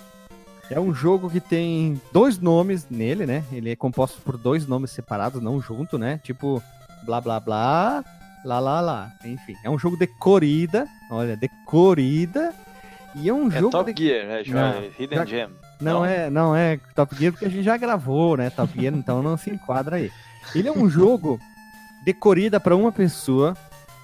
É 0.71 0.79
um 0.79 0.95
jogo 0.95 1.31
que 1.31 1.41
tem 1.41 1.99
dois 2.13 2.39
nomes 2.39 2.87
nele, 2.91 3.25
né? 3.25 3.43
Ele 3.51 3.71
é 3.71 3.77
composto 3.77 4.21
por 4.21 4.37
dois 4.37 4.67
nomes 4.67 4.91
separados, 4.91 5.43
não 5.43 5.63
junto, 5.63 5.99
né? 5.99 6.21
Tipo, 6.23 6.63
blá 7.07 7.23
blá 7.23 7.41
blá, 7.41 8.05
lá 8.45 8.59
lá 8.59 8.81
lá. 8.81 9.13
Enfim, 9.25 9.55
é 9.65 9.71
um 9.71 9.79
jogo 9.79 9.97
de 9.97 10.07
corrida. 10.07 10.89
Olha, 11.11 11.37
de 11.37 11.49
corrida. 11.65 12.53
E 13.15 13.29
é 13.29 13.33
um 13.35 13.49
É 13.49 13.59
jogo 13.59 13.71
Top 13.71 13.93
de... 13.93 14.03
Gear, 14.07 14.27
é, 14.31 14.43
jo- 14.43 14.55
Não, 14.55 14.85
Hidden 14.99 15.19
já- 15.19 15.25
Gem. 15.27 15.49
Não, 15.81 15.93
Não? 15.95 16.05
é, 16.05 16.31
não 16.31 16.57
é 16.57 16.79
Top 16.95 17.15
Gear 17.15 17.33
porque 17.33 17.45
a 17.45 17.49
gente 17.51 17.65
já 17.65 17.77
gravou, 17.77 18.37
né? 18.37 18.49
Top 18.51 18.73
Gear, 18.81 18.95
então 18.95 19.23
não 19.23 19.37
se 19.37 19.51
enquadra 19.51 19.97
aí. 19.97 20.11
Ele 20.55 20.69
é 20.69 20.73
um 20.73 20.89
jogo 20.89 21.39
de 22.05 22.13
corrida 22.15 22.59
para 22.61 22.75
uma 22.77 22.91
pessoa 22.93 23.57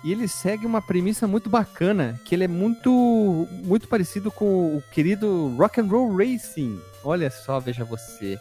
e 0.05 0.13
ele 0.13 0.29
segue 0.29 0.67
uma 0.67 0.83
premissa 0.83 1.27
muito 1.27 1.49
bacana, 1.49 2.21
que 2.25 2.35
ele 2.35 2.45
é 2.45 2.49
muito 2.49 3.49
muito 3.65 3.89
parecido 3.89 4.31
com 4.31 4.77
o 4.77 4.83
querido 4.93 5.55
Rock 5.57 5.81
and 5.81 5.87
Roll 5.87 6.15
Racing. 6.17 6.79
Olha 7.03 7.31
só, 7.31 7.59
veja 7.61 7.85
você, 7.85 8.39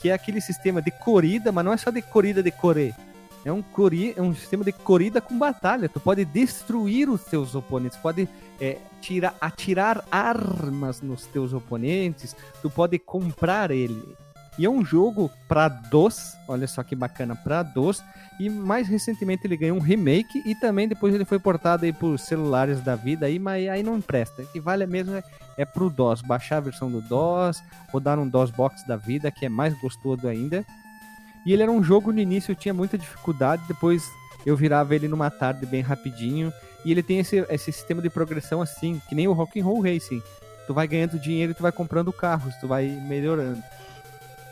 que 0.00 0.08
é 0.10 0.12
aquele 0.14 0.40
sistema 0.40 0.82
de 0.82 0.90
corrida, 0.90 1.52
mas 1.52 1.64
não 1.64 1.72
é 1.72 1.76
só 1.76 1.90
de 1.90 2.02
corrida 2.02 2.42
de 2.42 2.50
correr. 2.50 2.94
É 3.44 3.52
um, 3.52 3.62
cori 3.62 4.14
é 4.16 4.22
um 4.22 4.34
sistema 4.34 4.64
de 4.64 4.72
corrida 4.72 5.20
com 5.20 5.38
batalha. 5.38 5.88
Tu 5.88 6.00
pode 6.00 6.24
destruir 6.24 7.08
os 7.08 7.24
teus 7.24 7.54
oponentes, 7.54 7.96
pode 7.98 8.28
é, 8.60 8.78
tira, 9.00 9.32
atirar 9.40 10.04
armas 10.10 11.00
nos 11.00 11.26
teus 11.26 11.52
oponentes, 11.52 12.34
tu 12.60 12.68
pode 12.68 12.98
comprar 12.98 13.70
ele. 13.70 14.16
E 14.58 14.66
é 14.66 14.70
um 14.70 14.84
jogo 14.84 15.30
para 15.46 15.68
DOS, 15.68 16.36
olha 16.48 16.66
só 16.66 16.82
que 16.82 16.96
bacana, 16.96 17.36
para 17.36 17.62
DOS. 17.62 18.02
E 18.40 18.50
mais 18.50 18.88
recentemente 18.88 19.46
ele 19.46 19.56
ganhou 19.56 19.76
um 19.76 19.80
remake 19.80 20.42
e 20.44 20.54
também 20.56 20.88
depois 20.88 21.14
ele 21.14 21.24
foi 21.24 21.38
portado 21.38 21.84
aí 21.84 21.92
por 21.92 22.18
celulares 22.18 22.80
da 22.80 22.96
vida 22.96 23.26
aí, 23.26 23.38
mas 23.38 23.68
aí 23.68 23.84
não 23.84 23.96
empresta. 23.96 24.42
O 24.42 24.46
que 24.46 24.58
vale 24.58 24.84
mesmo 24.84 25.14
é, 25.14 25.22
é 25.56 25.64
pro 25.64 25.88
DOS, 25.88 26.22
baixar 26.22 26.56
a 26.56 26.60
versão 26.60 26.90
do 26.90 27.00
DOS, 27.00 27.62
rodar 27.92 28.18
um 28.18 28.28
DOS 28.28 28.50
Box 28.50 28.84
da 28.86 28.96
vida, 28.96 29.30
que 29.30 29.46
é 29.46 29.48
mais 29.48 29.78
gostoso 29.80 30.26
ainda. 30.26 30.66
E 31.46 31.52
ele 31.52 31.62
era 31.62 31.72
um 31.72 31.82
jogo 31.82 32.12
no 32.12 32.18
início, 32.18 32.52
eu 32.52 32.56
tinha 32.56 32.74
muita 32.74 32.98
dificuldade, 32.98 33.62
depois 33.66 34.10
eu 34.44 34.56
virava 34.56 34.94
ele 34.94 35.08
numa 35.08 35.30
tarde 35.30 35.66
bem 35.66 35.80
rapidinho. 35.80 36.52
E 36.84 36.90
ele 36.90 37.02
tem 37.02 37.18
esse, 37.18 37.44
esse 37.48 37.72
sistema 37.72 38.00
de 38.00 38.10
progressão 38.10 38.62
assim, 38.62 39.00
que 39.08 39.14
nem 39.14 39.26
o 39.28 39.32
Rock 39.32 39.60
and 39.60 39.64
Roll 39.64 39.80
Racing. 39.80 40.22
Tu 40.66 40.74
vai 40.74 40.86
ganhando 40.86 41.18
dinheiro 41.18 41.52
e 41.52 41.54
tu 41.54 41.62
vai 41.62 41.72
comprando 41.72 42.12
carros, 42.12 42.54
tu 42.56 42.68
vai 42.68 42.86
melhorando. 42.86 43.62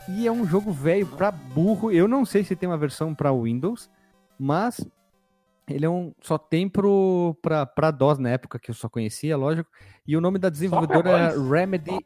E 0.08 0.26
é 0.26 0.32
um 0.32 0.46
jogo 0.46 0.72
velho 0.72 1.06
pra 1.06 1.30
burro. 1.30 1.90
Eu 1.90 2.08
não 2.08 2.24
sei 2.24 2.44
se 2.44 2.56
tem 2.56 2.68
uma 2.68 2.78
versão 2.78 3.14
pra 3.14 3.32
Windows, 3.32 3.90
mas 4.38 4.84
ele 5.68 5.84
é 5.84 5.90
um 5.90 6.12
só 6.22 6.38
tem 6.38 6.68
pro 6.68 7.36
pra, 7.42 7.66
pra 7.66 7.90
DOS 7.90 8.18
na 8.18 8.30
época 8.30 8.58
que 8.58 8.70
eu 8.70 8.74
só 8.74 8.88
conhecia, 8.88 9.36
lógico. 9.36 9.68
E 10.06 10.16
o 10.16 10.20
nome 10.20 10.38
da 10.38 10.48
desenvolvedora 10.48 11.10
era? 11.10 11.42
Remedy 11.42 11.98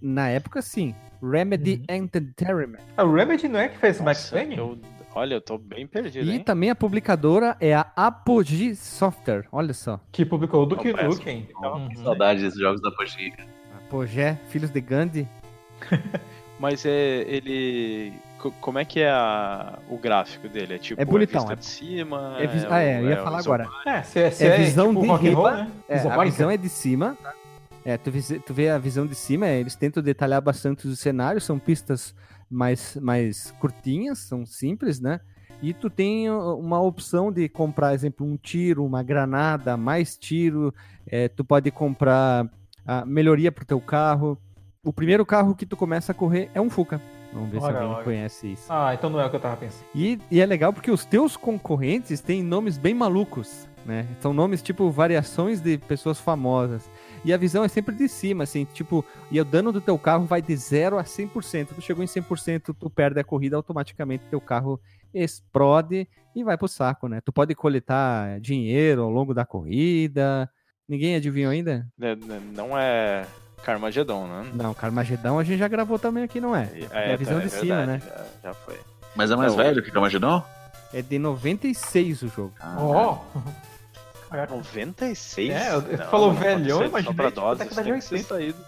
na 0.00 0.28
época 0.28 0.62
sim, 0.62 0.94
Remedy 1.22 1.82
Entertainment. 1.88 2.78
A 2.96 3.04
Remedy 3.04 3.48
não 3.48 3.60
é 3.60 3.68
que 3.68 3.78
fez 3.78 4.00
o 4.00 4.02
Max 4.02 4.22
Nossa, 4.22 4.36
Payne? 4.36 4.56
eu- 4.56 4.78
olha, 5.14 5.34
eu 5.34 5.40
tô 5.40 5.58
bem 5.58 5.86
perdido, 5.86 6.24
E 6.26 6.32
hein? 6.34 6.40
também 6.40 6.70
a 6.70 6.74
publicadora 6.74 7.56
é 7.60 7.74
a 7.74 7.86
Apogee 7.96 8.74
Software. 8.74 9.44
Olha 9.52 9.74
só. 9.74 10.00
Que 10.12 10.24
publicou 10.24 10.62
o 10.62 10.66
Duke 10.66 10.92
parece- 10.92 11.18
Nukem. 11.18 11.46
Que 11.46 11.66
Uhum. 11.66 11.96
saudade 12.04 12.42
desses 12.42 12.58
jogos 12.58 12.80
da 12.80 12.90
Pochita. 12.90 13.42
Apogé, 13.86 14.38
Filhos 14.48 14.70
de 14.70 14.80
Gandhi. 14.80 15.28
Mas 16.58 16.84
é 16.84 17.24
ele. 17.26 18.12
co- 18.38 18.50
Como 18.60 18.78
é 18.78 18.84
que 18.84 19.00
é 19.00 19.10
a- 19.10 19.78
o 19.88 19.96
gráfico 19.98 20.46
dele? 20.48 20.74
É 20.74 20.78
tipo 20.78 21.00
É 21.00 21.04
bonitão, 21.04 21.40
vista 21.40 21.52
é- 21.54 21.56
de 21.56 21.64
cima? 21.64 22.36
É 22.38 22.46
vis- 22.46 22.66
ah, 22.68 22.80
é, 22.80 23.00
eu 23.00 23.08
ia 23.08 23.20
o 23.20 23.24
falar 23.24 23.38
agora. 23.38 23.66
É, 23.86 24.02
se 24.02 24.18
é, 24.20 24.30
se 24.30 24.46
É 24.46 24.48
é, 24.48 24.56
visão 24.58 24.88
tipo 24.94 25.00
de 25.00 25.06
and 25.10 25.12
roll, 25.34 25.46
riba, 25.48 25.52
né? 25.64 25.70
É, 25.88 25.98
a 25.98 26.24
visão 26.24 26.50
é 26.50 26.56
de 26.58 26.68
cima. 26.68 27.16
É, 27.84 27.96
tu, 27.96 28.10
vê, 28.10 28.20
tu 28.40 28.52
vê 28.54 28.68
a 28.68 28.78
visão 28.78 29.06
de 29.06 29.14
cima, 29.14 29.46
é, 29.46 29.58
eles 29.58 29.74
tentam 29.74 30.02
detalhar 30.02 30.40
bastante 30.42 30.86
os 30.86 30.98
cenários, 30.98 31.44
são 31.44 31.58
pistas 31.58 32.14
mais, 32.50 32.96
mais 32.96 33.50
curtinhas, 33.60 34.18
são 34.18 34.44
simples, 34.44 35.00
né? 35.00 35.20
E 35.62 35.74
tu 35.74 35.90
tem 35.90 36.30
uma 36.30 36.80
opção 36.80 37.30
de 37.30 37.48
comprar, 37.48 37.92
exemplo, 37.94 38.26
um 38.26 38.36
tiro, 38.36 38.84
uma 38.84 39.02
granada, 39.02 39.76
mais 39.76 40.16
tiro. 40.16 40.74
é, 41.06 41.28
tu 41.28 41.44
pode 41.44 41.70
comprar 41.70 42.48
a 42.86 43.04
melhoria 43.04 43.52
pro 43.52 43.64
teu 43.64 43.80
carro. 43.80 44.38
O 44.82 44.92
primeiro 44.92 45.24
carro 45.26 45.54
que 45.54 45.66
tu 45.66 45.76
começa 45.76 46.12
a 46.12 46.14
correr 46.14 46.50
é 46.54 46.60
um 46.60 46.70
Fuca. 46.70 47.00
Vamos 47.32 47.50
ver 47.50 47.60
se 47.60 47.66
Olha, 47.66 47.78
alguém 47.80 47.94
olha. 47.94 48.04
conhece 48.04 48.52
isso. 48.52 48.66
Ah, 48.70 48.94
então 48.94 49.10
não 49.10 49.20
é 49.20 49.26
o 49.26 49.30
que 49.30 49.36
eu 49.36 49.40
tava 49.40 49.56
pensando. 49.58 49.84
E, 49.94 50.18
e 50.30 50.40
é 50.40 50.46
legal 50.46 50.72
porque 50.72 50.90
os 50.90 51.04
teus 51.04 51.36
concorrentes 51.36 52.20
têm 52.20 52.42
nomes 52.42 52.78
bem 52.78 52.94
malucos, 52.94 53.68
né? 53.84 54.06
São 54.20 54.32
nomes 54.32 54.62
tipo 54.62 54.90
variações 54.90 55.60
de 55.60 55.76
pessoas 55.76 56.18
famosas. 56.18 56.90
E 57.24 57.32
a 57.32 57.36
visão 57.36 57.62
é 57.62 57.68
sempre 57.68 57.94
de 57.94 58.08
cima, 58.08 58.44
assim, 58.44 58.64
tipo, 58.64 59.04
e 59.30 59.40
o 59.40 59.44
dano 59.44 59.72
do 59.72 59.80
teu 59.80 59.98
carro 59.98 60.24
vai 60.24 60.40
de 60.40 60.56
0 60.56 60.98
a 60.98 61.04
100%. 61.04 61.68
Tu 61.74 61.82
chegou 61.82 62.02
em 62.02 62.06
100%, 62.06 62.74
tu 62.78 62.90
perde 62.90 63.20
a 63.20 63.24
corrida, 63.24 63.56
automaticamente 63.56 64.24
teu 64.30 64.40
carro 64.40 64.80
explode 65.12 66.08
e 66.34 66.44
vai 66.44 66.56
pro 66.56 66.68
saco, 66.68 67.08
né? 67.08 67.20
Tu 67.20 67.32
pode 67.32 67.54
coletar 67.54 68.40
dinheiro 68.40 69.02
ao 69.02 69.10
longo 69.10 69.34
da 69.34 69.44
corrida. 69.44 70.48
Ninguém 70.88 71.16
adivinhou 71.16 71.52
ainda? 71.52 71.86
É, 72.00 72.16
né, 72.16 72.40
Não 72.54 72.76
é 72.78 73.26
Carmageddon, 73.62 74.26
né? 74.26 74.50
Não, 74.54 74.74
Carmagedão 74.74 75.38
a 75.38 75.44
gente 75.44 75.58
já 75.58 75.68
gravou 75.68 75.98
também 75.98 76.24
aqui, 76.24 76.40
não 76.40 76.54
é? 76.56 76.68
É 76.90 77.12
a 77.12 77.16
visão 77.16 77.38
tá, 77.38 77.44
de 77.44 77.50
cima, 77.50 77.86
né? 77.86 78.02
Já, 78.04 78.26
já 78.44 78.54
foi. 78.54 78.78
Mas 79.14 79.30
é 79.30 79.36
mais 79.36 79.52
É, 79.52 79.56
velho 79.56 79.82
que 79.82 79.90
Camagedon? 79.90 80.42
É 80.92 81.02
de 81.02 81.18
96 81.18 82.22
o 82.22 82.28
jogo. 82.28 82.54
Ó! 82.78 83.18
Caraca. 84.30 84.54
96? 84.54 85.50
É, 85.50 85.74
eu- 85.74 85.82
Não, 85.82 86.06
falou 86.06 86.32
velhão, 86.32 86.78
ser, 86.78 86.86
imaginei, 86.86 87.02
só 87.14 87.22
pra 87.22 87.30
doses, 87.30 87.58
tem 87.58 87.68
que 87.68 87.74
ser 87.74 87.92
80. 88.14 88.28
saído. 88.28 88.58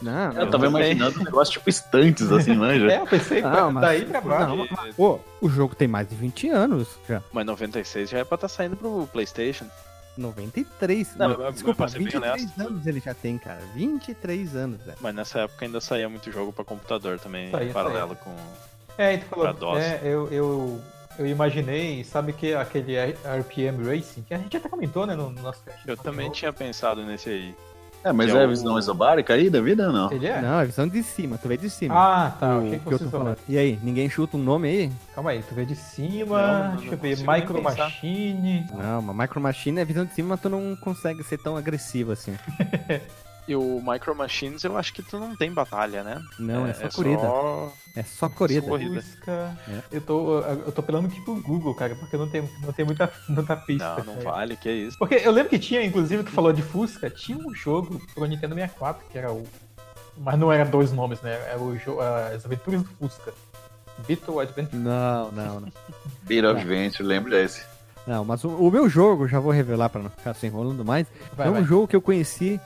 Não, 0.00 0.26
Eu 0.32 0.48
tava 0.48 0.50
também. 0.66 0.68
imaginando 0.92 1.20
um 1.20 1.24
negócio 1.24 1.52
tipo 1.54 1.68
estantes, 1.68 2.30
assim, 2.30 2.54
manja. 2.54 2.86
É, 2.92 3.00
eu 3.00 3.06
pensei, 3.06 3.42
Não, 3.42 3.50
pra- 3.50 3.70
mas- 3.72 3.82
daí 3.82 4.04
pra 4.04 4.20
baixo. 4.20 4.46
Não, 4.56 4.66
mas- 4.70 4.94
Pô, 4.94 5.18
o 5.40 5.48
jogo 5.48 5.74
tem 5.74 5.88
mais 5.88 6.08
de 6.08 6.14
20 6.14 6.48
anos 6.48 6.86
já. 7.08 7.20
Mas 7.32 7.44
96 7.46 8.08
já 8.08 8.18
é 8.18 8.24
pra 8.24 8.36
estar 8.36 8.48
saindo 8.48 8.76
pro 8.76 9.08
Playstation. 9.12 9.66
93. 10.16 11.16
Não, 11.16 11.28
Não, 11.38 11.52
desculpa, 11.52 11.84
mas 11.84 11.92
pra 11.94 11.98
ser 11.98 11.98
bem 11.98 12.04
23 12.06 12.42
honesto- 12.42 12.60
anos 12.60 12.86
ele 12.86 13.00
já 13.00 13.14
tem, 13.14 13.38
cara. 13.38 13.60
23 13.74 14.54
anos, 14.56 14.80
velho. 14.82 14.98
Mas 15.00 15.14
nessa 15.14 15.40
época 15.40 15.64
ainda 15.64 15.80
saía 15.80 16.08
muito 16.08 16.30
jogo 16.30 16.52
pra 16.52 16.64
computador 16.64 17.18
também, 17.18 17.50
Saía, 17.50 17.70
em 17.70 17.72
paralelo 17.72 18.16
com. 18.16 18.34
É, 18.96 19.14
e 19.14 19.18
tu 19.18 19.26
falou, 19.26 19.44
Pra 19.44 19.52
DOS. 19.52 19.78
é, 19.80 20.00
eu, 20.02 20.28
eu, 20.28 20.80
eu 21.18 21.26
imaginei, 21.26 22.04
sabe 22.04 22.32
que 22.32 22.54
aquele 22.54 22.94
RPM 23.38 23.84
Racing, 23.84 24.22
que 24.22 24.32
a 24.34 24.38
gente 24.38 24.56
até 24.56 24.68
comentou, 24.68 25.06
né, 25.06 25.14
no, 25.14 25.30
no 25.30 25.42
nosso 25.42 25.62
cast. 25.64 25.80
Eu 25.88 25.96
também 25.96 26.30
tinha 26.30 26.52
pensado 26.52 27.04
nesse 27.04 27.28
aí. 27.28 27.54
É, 28.04 28.12
mas 28.12 28.30
Que 28.30 28.36
é 28.36 28.40
é 28.40 28.44
a 28.44 28.46
o- 28.46 28.50
visão 28.50 28.78
isobárica 28.78 29.34
aí 29.34 29.50
da 29.50 29.60
vida 29.60 29.88
ou 29.88 29.92
não? 29.92 30.12
Ele 30.12 30.28
é? 30.28 30.40
Não, 30.40 30.60
é 30.60 30.64
visão 30.64 30.86
de 30.86 31.02
cima, 31.02 31.36
tu 31.36 31.48
vê 31.48 31.56
de 31.56 31.68
cima. 31.68 31.94
Ah, 31.96 32.30
tá, 32.38 32.56
O 32.58 32.70
que 32.70 32.78
que 32.78 32.86
eu 32.86 32.92
você 32.98 33.04
tô 33.04 33.10
falou. 33.10 33.26
falando. 33.26 33.38
E 33.48 33.58
aí, 33.58 33.76
ninguém 33.82 34.08
chuta 34.08 34.36
um 34.36 34.40
nome 34.40 34.68
aí? 34.68 34.92
Calma 35.16 35.30
aí, 35.30 35.42
tu 35.42 35.52
vê 35.52 35.64
de 35.64 35.74
cima, 35.74 36.40
Não, 36.40 36.68
não, 36.68 36.76
deixa 36.76 36.94
eu 36.94 36.98
ver, 36.98 37.16
Micro. 37.18 37.60
Machine. 37.60 38.66
Não, 38.72 39.00
uma 39.00 39.12
Micro 39.12 39.40
Machine 39.40 39.80
é 39.80 39.84
visão 39.84 40.04
de 40.04 40.14
cima, 40.14 40.28
mas 40.28 40.40
tu 40.40 40.48
não 40.48 40.76
consegue 40.76 41.24
ser 41.24 41.38
tão 41.38 41.56
agressivo 41.56 42.12
assim. 42.12 42.36
E 43.48 43.56
o 43.56 43.82
Micro 43.82 44.14
Machines 44.14 44.62
eu 44.62 44.76
acho 44.76 44.92
que 44.92 45.02
tu 45.02 45.18
não 45.18 45.34
tem 45.34 45.50
batalha, 45.50 46.04
né? 46.04 46.22
Não, 46.38 46.66
é, 46.66 46.74
só 46.74 46.88
corrida. 46.90 47.22
Só... 47.22 47.72
É 47.96 48.02
só 48.02 48.28
corrida. 48.28 48.60
Só 48.60 48.68
corrida. 48.68 49.00
Fusca. 49.00 49.58
É. 49.66 49.82
Eu 49.90 50.00
tô, 50.02 50.38
eu 50.40 50.70
tô 50.70 50.82
pelando 50.82 51.08
aqui 51.08 51.18
pro 51.22 51.40
Google, 51.40 51.74
cara, 51.74 51.96
porque 51.96 52.18
não 52.18 52.28
tem, 52.28 52.46
não 52.62 52.74
tem 52.74 52.84
muita, 52.84 53.10
muita 53.26 53.56
pista. 53.56 53.96
Não, 53.96 54.04
não 54.04 54.14
cara. 54.16 54.36
vale, 54.36 54.54
que 54.54 54.70
isso. 54.70 54.98
Porque 54.98 55.14
eu 55.14 55.32
lembro 55.32 55.48
que 55.48 55.58
tinha, 55.58 55.82
inclusive, 55.82 56.24
tu 56.24 56.30
falou 56.30 56.52
de 56.52 56.60
Fusca, 56.60 57.08
tinha 57.08 57.38
um 57.38 57.54
jogo 57.54 57.98
pro 58.14 58.26
Nintendo 58.26 58.54
64, 58.54 59.02
que 59.10 59.16
era 59.16 59.32
o. 59.32 59.42
Mas 60.18 60.38
não 60.38 60.52
era 60.52 60.66
dois 60.66 60.92
nomes, 60.92 61.22
né? 61.22 61.32
Era 61.48 61.58
o 61.58 61.74
jogo, 61.78 62.02
as 62.02 62.44
aventuras 62.44 62.82
do 62.82 62.88
Fusca. 62.98 63.32
Beetle 64.06 64.40
Adventure. 64.40 64.76
Não, 64.76 65.32
não, 65.32 65.60
não. 65.60 65.72
Beat 66.24 66.44
of 66.44 66.64
Venture, 66.64 67.02
lembro 67.02 67.30
desse. 67.30 67.62
Não, 68.06 68.24
mas 68.24 68.44
o, 68.44 68.48
o 68.48 68.70
meu 68.70 68.88
jogo, 68.88 69.26
já 69.26 69.40
vou 69.40 69.52
revelar 69.52 69.88
pra 69.88 70.02
não 70.02 70.10
ficar 70.10 70.34
se 70.34 70.46
enrolando 70.46 70.84
mais, 70.84 71.06
Vai, 71.34 71.46
é 71.46 71.50
um 71.50 71.54
vai. 71.54 71.64
jogo 71.64 71.88
que 71.88 71.96
eu 71.96 72.00
conheci 72.00 72.60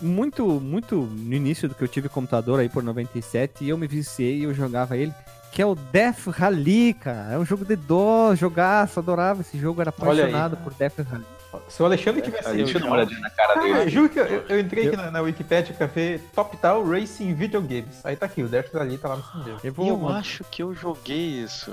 muito, 0.00 0.44
muito 0.60 0.96
no 0.96 1.34
início 1.34 1.68
do 1.68 1.74
que 1.74 1.82
eu 1.82 1.88
tive 1.88 2.08
computador 2.08 2.60
aí 2.60 2.68
por 2.68 2.82
97 2.82 3.64
e 3.64 3.68
eu 3.68 3.76
me 3.78 3.86
viciei 3.86 4.38
e 4.38 4.42
eu 4.44 4.54
jogava 4.54 4.96
ele, 4.96 5.12
que 5.52 5.60
é 5.62 5.66
o 5.66 5.74
Death 5.74 6.26
Rally, 6.28 6.94
cara. 6.94 7.32
É 7.34 7.38
um 7.38 7.44
jogo 7.44 7.64
de 7.64 7.74
DOS, 7.76 8.38
jogaço, 8.38 9.00
adorava 9.00 9.40
esse 9.40 9.58
jogo, 9.58 9.80
era 9.80 9.90
apaixonado 9.90 10.56
por 10.58 10.72
Death 10.74 10.98
Rally. 11.10 11.24
Se 11.68 11.82
o 11.82 11.86
Alexandre 11.86 12.20
tivesse. 12.20 12.52
Deixa 12.52 12.76
eu 12.76 12.80
dar 12.82 12.86
uma 12.88 12.96
eu 12.96 13.00
olhadinha 13.00 13.20
na 13.20 13.30
cara 13.30 13.54
Cara, 13.54 13.66
dele. 13.66 13.78
eu 13.78 13.88
juro 13.88 14.08
que 14.10 14.18
eu, 14.20 14.26
eu- 14.26 14.44
eu 14.50 14.60
entrei 14.60 14.86
aqui 14.88 14.96
na, 14.96 15.10
na 15.10 15.20
Wikipedia 15.22 15.74
pra 15.74 15.86
ver 15.86 16.20
Top 16.34 16.54
Down 16.60 16.86
Racing 16.88 17.32
Video 17.32 17.60
Games. 17.62 18.04
Aí 18.04 18.14
tá 18.16 18.26
aqui, 18.26 18.42
o 18.42 18.48
Death 18.48 18.74
ali 18.76 18.98
tá 18.98 19.08
lá 19.08 19.16
no 19.16 19.24
cinema. 19.24 19.58
Eu 19.64 19.72
vou, 19.72 19.88
eu 19.88 20.08
acho 20.10 20.44
que 20.50 20.62
eu 20.62 20.74
joguei 20.74 21.42
isso. 21.42 21.72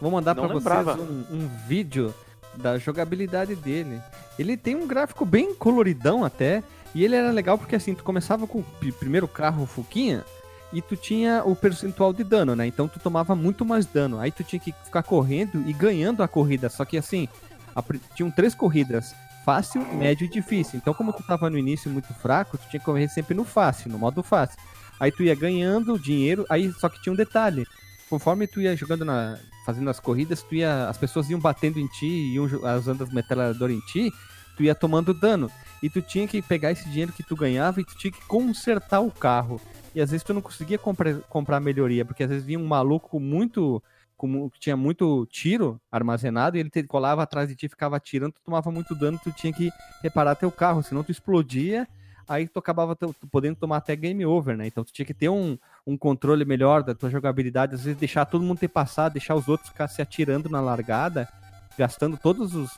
vou 0.00 0.10
mandar 0.10 0.34
não 0.36 0.46
pra 0.46 0.54
lembrava. 0.54 0.94
vocês 0.94 1.10
um, 1.10 1.24
um 1.36 1.50
vídeo 1.66 2.14
da 2.56 2.78
jogabilidade 2.78 3.54
dele. 3.54 4.00
Ele 4.38 4.56
tem 4.56 4.74
um 4.74 4.86
gráfico 4.86 5.24
bem 5.24 5.54
coloridão 5.54 6.24
até, 6.24 6.62
e 6.94 7.04
ele 7.04 7.16
era 7.16 7.30
legal 7.30 7.58
porque 7.58 7.76
assim, 7.76 7.94
tu 7.94 8.04
começava 8.04 8.46
com 8.46 8.60
o 8.60 8.92
primeiro 8.98 9.26
carro 9.26 9.66
Fuquinha, 9.66 10.24
e 10.72 10.82
tu 10.82 10.96
tinha 10.96 11.42
o 11.44 11.54
percentual 11.54 12.12
de 12.12 12.24
dano, 12.24 12.56
né? 12.56 12.66
Então 12.66 12.88
tu 12.88 12.98
tomava 12.98 13.36
muito 13.36 13.64
mais 13.64 13.86
dano. 13.86 14.18
Aí 14.18 14.32
tu 14.32 14.42
tinha 14.42 14.58
que 14.58 14.74
ficar 14.84 15.04
correndo 15.04 15.62
e 15.68 15.72
ganhando 15.72 16.20
a 16.20 16.26
corrida. 16.26 16.68
Só 16.68 16.84
que 16.84 16.98
assim, 16.98 17.28
a 17.76 17.82
tinham 18.14 18.30
três 18.30 18.56
corridas. 18.56 19.14
Fácil, 19.44 19.84
médio 19.94 20.24
e 20.24 20.28
difícil. 20.28 20.78
Então, 20.78 20.94
como 20.94 21.12
tu 21.12 21.22
tava 21.22 21.50
no 21.50 21.58
início 21.58 21.90
muito 21.90 22.12
fraco, 22.14 22.56
tu 22.56 22.66
tinha 22.70 22.80
que 22.80 22.86
correr 22.86 23.08
sempre 23.08 23.34
no 23.34 23.44
fácil, 23.44 23.90
no 23.90 23.98
modo 23.98 24.22
fácil. 24.22 24.58
Aí 24.98 25.12
tu 25.12 25.22
ia 25.22 25.34
ganhando 25.34 25.98
dinheiro, 25.98 26.46
aí 26.48 26.72
só 26.72 26.88
que 26.88 27.00
tinha 27.00 27.12
um 27.12 27.16
detalhe. 27.16 27.66
Conforme 28.08 28.46
tu 28.46 28.60
ia 28.60 28.76
jogando 28.76 29.04
na. 29.04 29.38
fazendo 29.64 29.88
as 29.90 30.00
corridas, 30.00 30.42
tu 30.42 30.54
ia. 30.54 30.88
As 30.88 30.98
pessoas 30.98 31.28
iam 31.30 31.40
batendo 31.40 31.78
em 31.78 31.86
ti, 31.86 32.06
iam 32.34 32.44
usando 32.44 33.02
as 33.02 33.12
metralhadoras 33.12 33.74
em 33.74 33.80
ti, 33.80 34.12
tu 34.56 34.62
ia 34.62 34.74
tomando 34.74 35.14
dano. 35.14 35.50
E 35.82 35.90
tu 35.90 36.00
tinha 36.00 36.26
que 36.26 36.40
pegar 36.40 36.72
esse 36.72 36.88
dinheiro 36.88 37.12
que 37.12 37.22
tu 37.22 37.36
ganhava 37.36 37.80
e 37.80 37.84
tu 37.84 37.96
tinha 37.96 38.10
que 38.10 38.24
consertar 38.26 39.00
o 39.00 39.10
carro. 39.10 39.60
E 39.94 40.00
às 40.00 40.10
vezes 40.10 40.24
tu 40.24 40.32
não 40.34 40.40
conseguia 40.40 40.78
comprar, 40.78 41.14
comprar 41.28 41.60
melhoria, 41.60 42.04
porque 42.04 42.22
às 42.22 42.28
vezes 42.28 42.44
vinha 42.44 42.58
um 42.58 42.66
maluco 42.66 43.20
muito. 43.20 43.82
Como 44.16 44.50
tinha 44.58 44.76
muito 44.76 45.26
tiro 45.26 45.78
armazenado 45.90 46.56
e 46.56 46.60
ele 46.60 46.70
te 46.70 46.84
colava 46.84 47.22
atrás 47.22 47.48
de 47.48 47.56
ti, 47.56 47.68
ficava 47.68 47.96
atirando, 47.96 48.32
tu 48.32 48.40
tomava 48.44 48.70
muito 48.70 48.94
dano, 48.94 49.20
tu 49.22 49.32
tinha 49.32 49.52
que 49.52 49.70
reparar 50.02 50.36
teu 50.36 50.52
carro, 50.52 50.82
senão 50.84 51.02
tu 51.02 51.10
explodia, 51.10 51.86
aí 52.26 52.46
tu 52.46 52.58
acabava 52.58 52.96
podendo 53.30 53.56
tomar 53.56 53.78
até 53.78 53.94
game 53.96 54.24
over, 54.24 54.56
né? 54.56 54.68
Então 54.68 54.84
tu 54.84 54.92
tinha 54.92 55.04
que 55.04 55.12
ter 55.12 55.28
um, 55.28 55.58
um 55.86 55.96
controle 55.96 56.44
melhor 56.44 56.82
da 56.82 56.94
tua 56.94 57.10
jogabilidade, 57.10 57.74
às 57.74 57.84
vezes 57.84 57.98
deixar 57.98 58.24
todo 58.24 58.44
mundo 58.44 58.58
ter 58.58 58.68
passado, 58.68 59.12
deixar 59.12 59.34
os 59.34 59.48
outros 59.48 59.68
ficar 59.68 59.88
se 59.88 60.00
atirando 60.00 60.48
na 60.48 60.60
largada, 60.60 61.28
gastando 61.76 62.16
todos 62.16 62.54
os, 62.54 62.70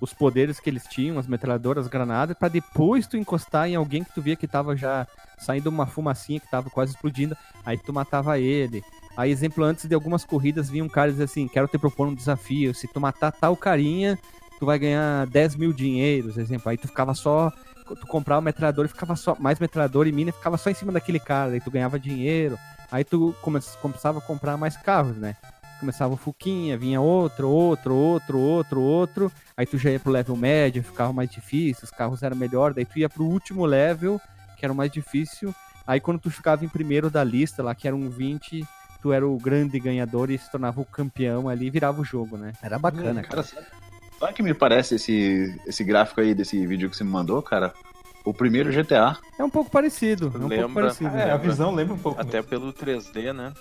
os 0.00 0.12
poderes 0.12 0.60
que 0.60 0.70
eles 0.70 0.84
tinham, 0.84 1.18
as 1.18 1.26
metralhadoras, 1.26 1.86
as 1.86 1.90
granadas, 1.90 2.36
pra 2.36 2.48
depois 2.48 3.06
tu 3.06 3.16
encostar 3.16 3.68
em 3.68 3.74
alguém 3.74 4.04
que 4.04 4.12
tu 4.12 4.22
via 4.22 4.36
que 4.36 4.46
tava 4.46 4.76
já 4.76 5.06
saindo 5.38 5.68
uma 5.68 5.86
fumacinha 5.86 6.38
que 6.38 6.50
tava 6.50 6.70
quase 6.70 6.92
explodindo, 6.92 7.36
aí 7.64 7.76
tu 7.76 7.92
matava 7.92 8.38
ele. 8.38 8.82
Aí, 9.16 9.30
exemplo, 9.30 9.64
antes 9.64 9.86
de 9.86 9.94
algumas 9.94 10.24
corridas, 10.24 10.70
vinha 10.70 10.84
um 10.84 10.88
cara 10.88 11.08
e 11.08 11.12
dizia 11.12 11.24
assim, 11.24 11.48
quero 11.48 11.68
te 11.68 11.78
propor 11.78 12.06
um 12.06 12.14
desafio, 12.14 12.72
se 12.74 12.86
tu 12.86 13.00
matar 13.00 13.32
tal 13.32 13.56
carinha, 13.56 14.18
tu 14.58 14.66
vai 14.66 14.78
ganhar 14.78 15.26
10 15.26 15.56
mil 15.56 15.72
dinheiros, 15.72 16.38
exemplo. 16.38 16.70
Aí 16.70 16.78
tu 16.78 16.86
ficava 16.86 17.12
só, 17.12 17.52
tu 17.96 18.06
comprava 18.06 18.40
o 18.40 18.44
metralhador 18.44 18.84
e 18.84 18.88
ficava 18.88 19.16
só, 19.16 19.36
mais 19.38 19.58
metralhador 19.58 20.06
e 20.06 20.12
mina, 20.12 20.30
e 20.30 20.32
ficava 20.32 20.56
só 20.56 20.70
em 20.70 20.74
cima 20.74 20.92
daquele 20.92 21.18
cara, 21.18 21.52
aí 21.52 21.60
tu 21.60 21.70
ganhava 21.70 21.98
dinheiro. 21.98 22.58
Aí 22.90 23.04
tu 23.04 23.34
come, 23.40 23.58
começava 23.80 24.18
a 24.18 24.22
comprar 24.22 24.56
mais 24.56 24.76
carros, 24.76 25.16
né? 25.16 25.36
Começava 25.80 26.14
o 26.14 26.16
Fuquinha, 26.16 26.76
vinha 26.76 27.00
outro, 27.00 27.48
outro, 27.48 27.94
outro, 27.94 28.38
outro, 28.38 28.80
outro. 28.80 29.32
Aí 29.56 29.66
tu 29.66 29.78
já 29.78 29.90
ia 29.90 29.98
pro 29.98 30.12
level 30.12 30.36
médio, 30.36 30.82
ficava 30.82 31.12
mais 31.12 31.30
difícil, 31.30 31.84
os 31.84 31.90
carros 31.90 32.22
eram 32.22 32.36
melhor. 32.36 32.72
Daí 32.72 32.84
tu 32.84 32.98
ia 32.98 33.08
pro 33.08 33.24
último 33.24 33.64
level, 33.64 34.20
que 34.56 34.64
era 34.64 34.72
o 34.72 34.76
mais 34.76 34.92
difícil. 34.92 35.54
Aí 35.86 36.00
quando 36.00 36.20
tu 36.20 36.30
ficava 36.30 36.64
em 36.64 36.68
primeiro 36.68 37.10
da 37.10 37.24
lista 37.24 37.62
lá, 37.62 37.74
que 37.74 37.88
era 37.88 37.96
um 37.96 38.08
20, 38.08 38.64
tu 39.02 39.12
era 39.12 39.26
o 39.26 39.36
grande 39.36 39.80
ganhador 39.80 40.30
e 40.30 40.38
se 40.38 40.50
tornava 40.50 40.80
o 40.80 40.84
campeão 40.84 41.48
ali 41.48 41.66
e 41.66 41.70
virava 41.70 42.00
o 42.00 42.04
jogo, 42.04 42.36
né? 42.36 42.52
Era 42.62 42.78
bacana, 42.78 43.22
cara. 43.22 43.42
Cara, 43.42 43.66
sabe, 44.26 44.34
que 44.34 44.42
me 44.42 44.54
parece 44.54 44.94
esse, 44.96 45.60
esse 45.66 45.84
gráfico 45.84 46.20
aí 46.20 46.34
desse 46.34 46.66
vídeo 46.66 46.88
que 46.90 46.96
você 46.96 47.04
me 47.04 47.10
mandou, 47.10 47.42
cara? 47.42 47.72
O 48.24 48.32
primeiro 48.32 48.70
GTA. 48.72 49.16
É 49.38 49.42
um 49.44 49.50
pouco 49.50 49.70
parecido. 49.70 50.26
É 50.26 50.28
um 50.28 50.32
pouco 50.32 50.48
Lembra. 50.48 50.82
parecido. 50.84 51.16
É, 51.16 51.30
a 51.32 51.36
visão 51.36 51.74
lembra 51.74 51.94
um 51.94 51.98
pouco. 51.98 52.20
Até 52.20 52.40
pelo 52.40 52.72
3D, 52.72 53.32
né? 53.32 53.52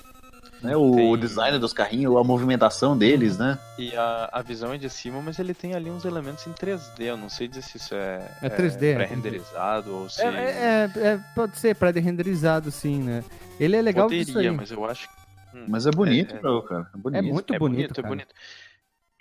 Né? 0.62 0.78
O 0.78 0.92
Tem- 0.92 1.18
design 1.18 1.58
dos 1.58 1.74
carrinhos, 1.74 2.16
a 2.16 2.24
movimentação 2.24 2.96
deles, 2.96 3.36
né? 3.40 3.58
E 3.80 3.96
a, 3.96 4.30
a 4.32 4.42
visão 4.44 4.72
é 4.72 4.78
de 4.78 4.88
cima, 4.92 5.20
mas 5.20 5.40
ele 5.40 5.56
tem 5.56 5.74
ali 5.74 5.90
uns 5.90 6.06
elementos 6.06 6.46
em 6.46 6.52
3D. 6.54 7.00
Eu 7.00 7.18
não 7.18 7.30
sei 7.30 7.48
dizer 7.48 7.64
se 7.64 7.78
isso 7.78 7.96
é, 7.96 8.22
É 8.44 8.48
3D, 8.50 8.84
é 8.92 8.96
pré-renderizado 8.96 9.92
ou 9.92 10.08
se. 10.08 10.22
É, 10.22 10.28
é- 10.28 10.92
é- 10.96 11.08
é- 11.08 11.20
pode 11.34 11.58
ser 11.58 11.76
pré-renderizado, 11.76 12.70
sim, 12.70 13.02
né? 13.02 13.24
Ele 13.60 13.76
é 13.76 13.82
legal. 13.82 14.08
Poderia, 14.08 14.54
mas 14.54 14.70
eu 14.70 14.86
acho. 14.86 15.10
Hum, 15.54 15.66
Mas 15.68 15.86
é 15.88 15.92
bonito, 15.92 16.34
É, 16.36 16.38
é. 16.38 16.62
cara. 16.68 16.88
É 16.94 16.98
bonito. 16.98 17.18
É 17.20 17.22
muito 17.24 17.54
é 17.56 17.60
bonito, 17.60 17.78
bonito, 17.80 18.00
é 18.00 18.04
bonito. 18.04 18.36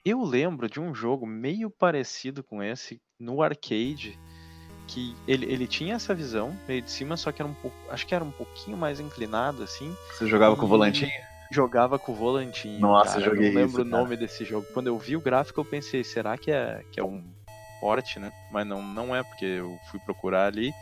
Eu 0.05 0.23
lembro 0.23 0.69
de 0.69 0.81
um 0.81 0.95
jogo 0.95 1.27
meio 1.27 1.71
parecido 1.71 2.43
com 2.43 2.63
esse 2.63 3.01
no 3.19 3.43
arcade, 3.43 4.19
que 4.87 5.15
ele, 5.29 5.47
ele 5.47 5.67
tinha 5.67 5.95
essa 5.95 6.15
visão 6.15 6.57
meio 6.67 6.83
de 6.83 6.91
cima, 6.91 7.17
só 7.17 7.31
que 7.31 7.41
era 7.43 7.49
um 7.49 7.55
pouco, 7.55 7.77
acho 7.91 8.07
que 8.07 8.15
era 8.15 8.25
um 8.25 8.31
pouquinho 8.31 8.77
mais 8.77 8.99
inclinado 8.99 9.63
assim. 9.63 9.95
Você 10.13 10.27
jogava 10.27 10.57
com 10.57 10.65
o 10.65 10.69
volantinho? 10.69 11.11
Jogava 11.53 11.99
com 11.99 12.13
o 12.13 12.15
volantinho. 12.15 12.81
Nossa, 12.81 13.15
cara. 13.15 13.27
eu 13.27 13.31
joguei 13.31 13.49
Eu 13.49 13.53
não 13.53 13.61
lembro 13.61 13.83
isso, 13.83 13.83
o 13.83 13.85
nome 13.85 14.17
desse 14.17 14.45
jogo. 14.45 14.67
Quando 14.73 14.87
eu 14.87 14.99
vi 14.99 15.17
o 15.17 15.21
gráfico, 15.21 15.61
eu 15.61 15.65
pensei, 15.65 16.03
será 16.03 16.39
que 16.39 16.51
é, 16.51 16.85
que 16.93 16.99
é 16.99 17.05
um 17.05 17.23
porte, 17.81 18.19
né? 18.19 18.33
Mas 18.53 18.67
não, 18.67 18.83
não 18.83 19.15
é, 19.15 19.23
porque 19.23 19.45
eu 19.45 19.79
fui 19.91 19.99
procurar 20.01 20.47
ali 20.47 20.73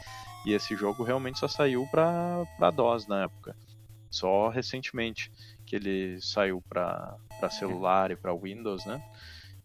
e 0.46 0.52
esse 0.52 0.76
jogo 0.76 1.02
realmente 1.02 1.38
só 1.38 1.48
saiu 1.48 1.86
pra, 1.90 2.44
pra 2.56 2.70
DOS 2.70 3.06
na 3.06 3.24
época. 3.24 3.56
Só 4.10 4.48
recentemente 4.48 5.30
que 5.66 5.76
ele 5.76 6.18
saiu 6.20 6.62
pra, 6.68 7.16
pra 7.38 7.50
celular 7.50 8.10
e 8.10 8.16
pra 8.16 8.34
Windows, 8.34 8.84
né? 8.86 9.02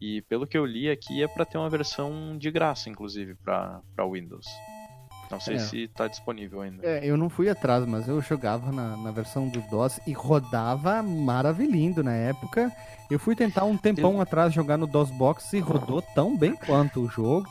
E 0.02 0.22
pelo 0.24 0.46
que 0.46 0.58
eu 0.58 0.66
li 0.66 0.90
aqui 0.90 1.24
é 1.24 1.28
pra 1.28 1.46
ter 1.46 1.58
uma 1.58 1.70
versão 1.70 2.38
de 2.38 2.52
graça, 2.52 2.90
inclusive, 2.90 3.36
pra 3.36 3.82
Windows. 4.12 4.46
Não 5.32 5.40
sei 5.40 5.56
É. 5.56 5.60
se 5.60 5.88
tá 5.88 6.08
disponível 6.08 6.62
ainda. 6.62 6.86
É, 6.86 7.00
eu 7.04 7.16
não 7.18 7.30
fui 7.30 7.50
atrás, 7.50 7.86
mas 7.88 8.08
eu 8.08 8.22
jogava 8.22 8.72
na, 8.72 8.96
na 8.98 9.12
versão 9.12 9.48
do 9.48 9.62
DOS 9.62 10.00
e 10.06 10.12
rodava 10.12 11.02
maravilhindo 11.02 12.04
na 12.04 12.14
época. 12.14 12.72
Eu 13.10 13.18
fui 13.18 13.36
tentar 13.36 13.64
um 13.64 13.78
tempão 13.78 14.20
atrás 14.22 14.54
jogar 14.54 14.78
no 14.78 14.86
DOS 14.86 15.10
Box 15.12 15.54
e 15.54 15.60
rodou 15.60 16.02
tão 16.02 16.38
bem 16.38 16.56
quanto 16.56 17.00
o 17.02 17.10
jogo. 17.10 17.50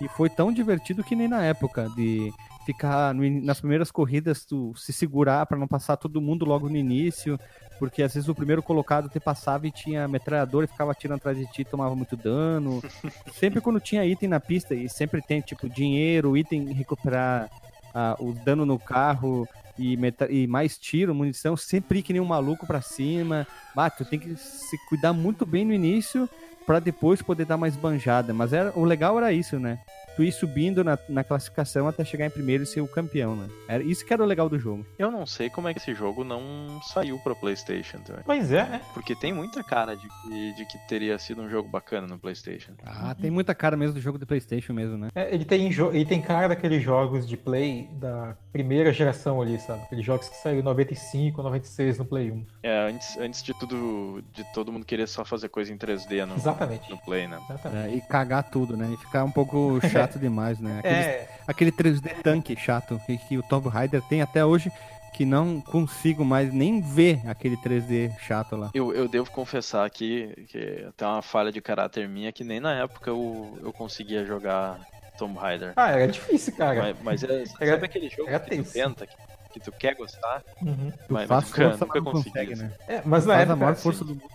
E 0.00 0.08
foi 0.08 0.30
tão 0.30 0.52
divertido 0.52 1.02
que 1.04 1.16
nem 1.16 1.28
na 1.28 1.42
época 1.42 1.88
de 1.96 2.32
ficar 2.68 3.14
no 3.14 3.26
nas 3.40 3.60
primeiras 3.60 3.90
corridas, 3.90 4.44
tu 4.44 4.74
se 4.76 4.92
segurar 4.92 5.46
pra 5.46 5.56
não 5.56 5.66
passar 5.66 5.96
todo 5.96 6.20
mundo 6.20 6.44
logo 6.44 6.68
no 6.68 6.76
início. 6.76 7.40
Porque 7.78 8.02
às 8.02 8.12
vezes 8.12 8.28
o 8.28 8.34
primeiro 8.34 8.62
colocado 8.62 9.08
te 9.08 9.18
passava 9.18 9.66
e 9.66 9.70
tinha 9.70 10.06
metralhador 10.06 10.64
e 10.64 10.66
ficava 10.66 10.92
atirando 10.92 11.16
atrás 11.16 11.38
de 11.38 11.46
ti, 11.46 11.64
tomava 11.64 11.96
muito 11.96 12.14
dano. 12.14 12.82
sempre 13.32 13.62
quando 13.62 13.80
tinha 13.80 14.04
item 14.04 14.28
na 14.28 14.38
pista, 14.38 14.74
e 14.74 14.86
sempre 14.88 15.22
tem 15.22 15.40
tipo 15.40 15.66
dinheiro, 15.66 16.36
item 16.36 16.72
recuperar 16.72 17.48
ah, 17.94 18.16
o 18.18 18.32
dano 18.32 18.66
no 18.66 18.78
carro 18.78 19.48
e, 19.78 19.96
e 20.28 20.46
mais 20.46 20.76
tiro, 20.76 21.14
munição, 21.14 21.56
sempre 21.56 22.00
ir 22.00 22.02
que 22.02 22.12
nem 22.12 22.20
um 22.20 22.26
maluco 22.26 22.66
pra 22.66 22.82
cima. 22.82 23.46
Ah, 23.74 23.88
tu 23.88 24.04
tem 24.04 24.18
que 24.18 24.36
se 24.36 24.76
cuidar 24.88 25.14
muito 25.14 25.46
bem 25.46 25.64
no 25.64 25.72
início 25.72 26.28
pra 26.68 26.80
depois 26.80 27.22
poder 27.22 27.46
dar 27.46 27.56
mais 27.56 27.74
banjada. 27.76 28.34
Mas 28.34 28.52
era, 28.52 28.70
o 28.78 28.84
legal 28.84 29.16
era 29.16 29.32
isso, 29.32 29.58
né? 29.58 29.78
Tu 30.14 30.24
ir 30.24 30.32
subindo 30.32 30.84
na, 30.84 30.98
na 31.08 31.24
classificação 31.24 31.88
até 31.88 32.04
chegar 32.04 32.26
em 32.26 32.30
primeiro 32.30 32.64
e 32.64 32.66
ser 32.66 32.82
o 32.82 32.88
campeão, 32.88 33.34
né? 33.34 33.48
Era 33.66 33.82
isso 33.82 34.04
que 34.04 34.12
era 34.12 34.22
o 34.22 34.26
legal 34.26 34.50
do 34.50 34.58
jogo. 34.58 34.84
Eu 34.98 35.10
não 35.10 35.24
sei 35.24 35.48
como 35.48 35.68
é 35.68 35.72
que 35.72 35.78
esse 35.78 35.94
jogo 35.94 36.24
não 36.24 36.80
saiu 36.82 37.18
pra 37.20 37.34
PlayStation 37.34 37.98
também. 37.98 38.22
Pois 38.26 38.52
é, 38.52 38.64
né? 38.68 38.82
Porque 38.92 39.14
tem 39.14 39.32
muita 39.32 39.62
cara 39.62 39.96
de 39.96 40.06
que, 40.08 40.54
de 40.56 40.64
que 40.66 40.76
teria 40.88 41.16
sido 41.18 41.40
um 41.40 41.48
jogo 41.48 41.68
bacana 41.70 42.06
no 42.06 42.18
PlayStation. 42.18 42.72
Ah, 42.84 43.14
tem 43.14 43.30
muita 43.30 43.54
cara 43.54 43.76
mesmo 43.76 43.94
do 43.94 44.00
jogo 44.00 44.18
do 44.18 44.26
PlayStation 44.26 44.74
mesmo, 44.74 44.98
né? 44.98 45.08
É, 45.14 45.32
ele, 45.32 45.44
tem 45.46 45.70
ele 45.72 46.04
tem 46.04 46.20
cara 46.20 46.48
daqueles 46.48 46.82
jogos 46.82 47.26
de 47.26 47.36
Play 47.36 47.88
da 47.92 48.36
primeira 48.52 48.92
geração 48.92 49.40
ali, 49.40 49.58
sabe? 49.60 49.84
Aqueles 49.84 50.04
jogos 50.04 50.28
que 50.28 50.36
saíram 50.36 50.60
em 50.60 50.64
95, 50.64 51.42
96 51.42 51.98
no 51.98 52.04
Play 52.04 52.32
1. 52.32 52.46
É, 52.64 52.88
antes, 52.90 53.16
antes 53.18 53.42
de 53.42 53.54
tudo, 53.54 54.22
de 54.34 54.44
todo 54.52 54.72
mundo 54.72 54.84
querer 54.84 55.06
só 55.06 55.24
fazer 55.24 55.48
coisa 55.48 55.72
em 55.72 55.78
3D 55.78 56.26
no, 56.26 56.36
Exatamente. 56.58 56.90
no 56.90 56.98
Play, 56.98 57.26
né? 57.28 57.38
Exatamente. 57.38 57.88
É, 57.88 57.96
e 57.96 58.00
cagar 58.02 58.50
tudo, 58.50 58.76
né? 58.76 58.88
E 58.92 58.96
ficar 58.96 59.24
um 59.24 59.30
pouco 59.30 59.80
chato 59.88 60.18
demais, 60.18 60.58
né? 60.58 60.78
Aqueles 60.78 61.06
É, 61.06 61.28
aquele 61.46 61.72
3D 61.72 62.10
tanque 62.22 62.56
chato 62.56 63.00
que, 63.06 63.16
que 63.18 63.38
o 63.38 63.42
Tomb 63.42 63.68
Raider 63.68 64.02
tem 64.08 64.22
até 64.22 64.44
hoje, 64.44 64.70
que 65.14 65.24
não 65.24 65.60
consigo 65.60 66.24
mais 66.24 66.52
nem 66.52 66.80
ver 66.80 67.20
aquele 67.26 67.56
3D 67.56 68.10
chato 68.20 68.56
lá. 68.56 68.70
Eu, 68.72 68.92
eu 68.94 69.08
devo 69.08 69.30
confessar 69.30 69.84
aqui 69.86 70.32
que 70.46 70.58
tem 70.96 71.08
uma 71.08 71.22
falha 71.22 71.50
de 71.50 71.60
caráter 71.60 72.08
minha 72.08 72.32
que 72.32 72.44
nem 72.44 72.60
na 72.60 72.74
época 72.74 73.10
eu, 73.10 73.58
eu 73.62 73.72
conseguia 73.72 74.24
jogar 74.24 74.78
Tomb 75.16 75.38
Raider. 75.38 75.74
ah, 75.76 75.90
era 75.90 76.08
difícil, 76.08 76.54
cara. 76.56 76.80
Mas, 76.82 77.00
mas 77.02 77.22
é, 77.24 77.44
Era- 77.60 77.70
sabe 77.70 77.86
aquele 77.86 78.08
jogo 78.10 78.28
era 78.30 78.40
que 78.40 78.50
tu 78.50 78.64
tenta, 78.64 79.06
que, 79.06 79.16
que 79.52 79.60
tu 79.60 79.72
quer 79.72 79.94
gostar, 79.96 80.44
Uhum. 80.60 80.90
Tu 80.90 81.14
mas, 81.14 81.28
faz 81.28 81.44
mas 81.44 81.44
nunca, 81.44 81.68
força, 81.68 81.84
nunca 81.86 82.02
consegui. 82.02 82.30
consegue, 82.30 82.52
assim. 82.52 82.66
né? 82.66 82.74
É, 82.86 83.02
mas 83.06 83.24
na 83.26 83.34
Faz 83.34 83.42
época. 83.42 83.52
a 83.54 83.56
maior 83.56 83.72
assim, 83.72 83.82
força 83.82 84.04
do 84.04 84.14
mundo. 84.14 84.28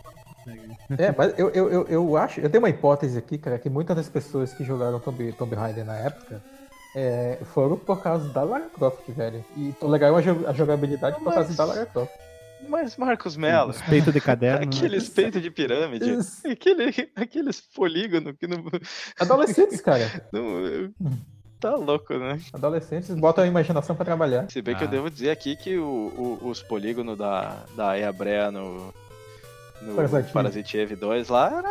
É, 0.97 1.13
mas 1.17 1.38
eu, 1.38 1.49
eu, 1.51 1.69
eu, 1.69 1.88
eu 1.88 2.17
acho, 2.17 2.39
eu 2.39 2.49
tenho 2.49 2.62
uma 2.63 2.69
hipótese 2.69 3.17
aqui, 3.17 3.38
cara, 3.38 3.58
que 3.60 3.69
muitas 3.69 3.95
das 3.95 4.10
pessoas 4.10 4.53
que 4.53 4.63
jogaram 4.63 4.99
Tomb, 4.99 5.32
Tomb 5.34 5.56
Raider 5.56 5.86
na 5.86 5.95
época 5.97 6.41
é, 6.95 7.39
foram 7.53 7.77
por 7.77 8.01
causa 8.01 8.29
da 8.29 8.43
Lara 8.43 8.69
Croft, 8.73 9.10
velho. 9.10 9.43
E 9.58 9.73
legal 9.82 10.15
a 10.15 10.21
jo- 10.21 10.45
a 10.47 10.53
jogabilidade 10.53 11.17
por 11.19 11.34
causa 11.34 11.47
Mas- 11.49 11.58
da 11.58 11.65
Lara 11.65 11.86
Croft. 11.86 12.12
Mas 12.69 12.95
Marcos 12.95 13.36
Mello, 13.36 13.71
Os 13.71 13.82
peitos 13.82 14.13
de 14.13 14.21
caderno. 14.21 14.60
né? 14.62 14.65
aqueles 14.73 15.10
peitos 15.10 15.41
de 15.41 15.51
pirâmide, 15.51 16.10
Isso. 16.13 16.47
aquele, 16.47 17.10
aqueles 17.13 17.60
polígonos 17.60 18.36
que 18.39 18.47
não, 18.47 18.63
Adolescentes, 19.19 19.82
cara. 19.82 20.10
não- 20.32 20.93
Tá 21.60 21.75
louco, 21.75 22.13
né? 22.17 22.39
Adolescentes 22.51 23.10
botam 23.15 23.41
a 23.43 23.47
imaginação 23.47 23.95
pra 23.95 24.03
trabalhar. 24.03 24.49
Se 24.51 24.62
bem 24.62 24.75
que 24.75 24.84
Ah. 24.84 24.86
eu 24.86 24.91
devo 24.91 25.10
dizer 25.10 25.29
aqui 25.29 25.56
que 25.56 25.77
o- 25.77 26.39
o- 26.43 26.49
os 26.49 26.62
polígonos 26.62 27.17
da, 27.17 27.63
da 27.75 27.97
Eabrea 27.97 28.51
no, 28.51 28.93
no 29.83 29.95
Parasite. 29.95 30.31
Parasite 30.33 30.77
Eve 30.77 30.95
2 30.95 31.27
lá 31.29 31.47
era 31.47 31.69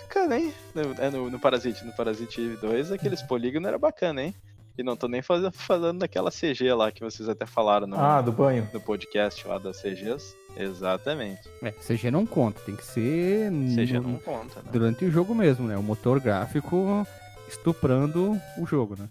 bacana, 0.00 0.38
hein? 0.38 0.52
No, 0.74 0.82
é 1.02 1.10
no, 1.10 1.30
no 1.30 1.38
Parasite, 1.38 1.84
no 1.84 1.92
Parasite 1.92 2.40
Eve 2.40 2.56
2, 2.56 2.92
aqueles 2.92 3.22
polígonos 3.22 3.68
era 3.68 3.78
bacana, 3.78 4.22
hein? 4.22 4.34
E 4.76 4.82
não 4.82 4.96
tô 4.96 5.06
nem 5.06 5.22
faz, 5.22 5.44
falando 5.54 6.00
daquela 6.00 6.30
CG 6.32 6.72
lá 6.74 6.90
que 6.90 7.00
vocês 7.00 7.28
até 7.28 7.46
falaram 7.46 7.86
no, 7.86 7.96
Ah, 7.96 8.20
do 8.20 8.32
banho. 8.32 8.68
no 8.72 8.80
podcast 8.80 9.46
lá 9.46 9.56
das 9.58 9.80
CGs. 9.80 10.34
Exatamente. 10.56 11.48
É, 11.62 11.70
CG 11.70 12.10
não 12.10 12.26
conta, 12.26 12.60
tem 12.60 12.74
que 12.74 12.84
ser 12.84 13.50
CG 13.74 14.00
no- 14.00 14.08
não 14.08 14.18
conta, 14.18 14.60
né? 14.62 14.68
durante 14.72 15.04
o 15.04 15.10
jogo 15.10 15.32
mesmo, 15.34 15.66
né? 15.68 15.76
O 15.76 15.82
motor 15.82 16.18
gráfico 16.20 17.06
estuprando 17.48 18.36
o 18.58 18.66
jogo, 18.66 18.96
né? 18.98 19.08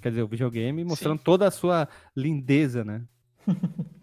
Quer 0.00 0.10
dizer, 0.10 0.22
o 0.22 0.28
videogame 0.28 0.84
mostrando 0.84 1.18
toda 1.20 1.46
a 1.46 1.50
sua 1.50 1.88
lindeza, 2.16 2.84
né? 2.84 3.02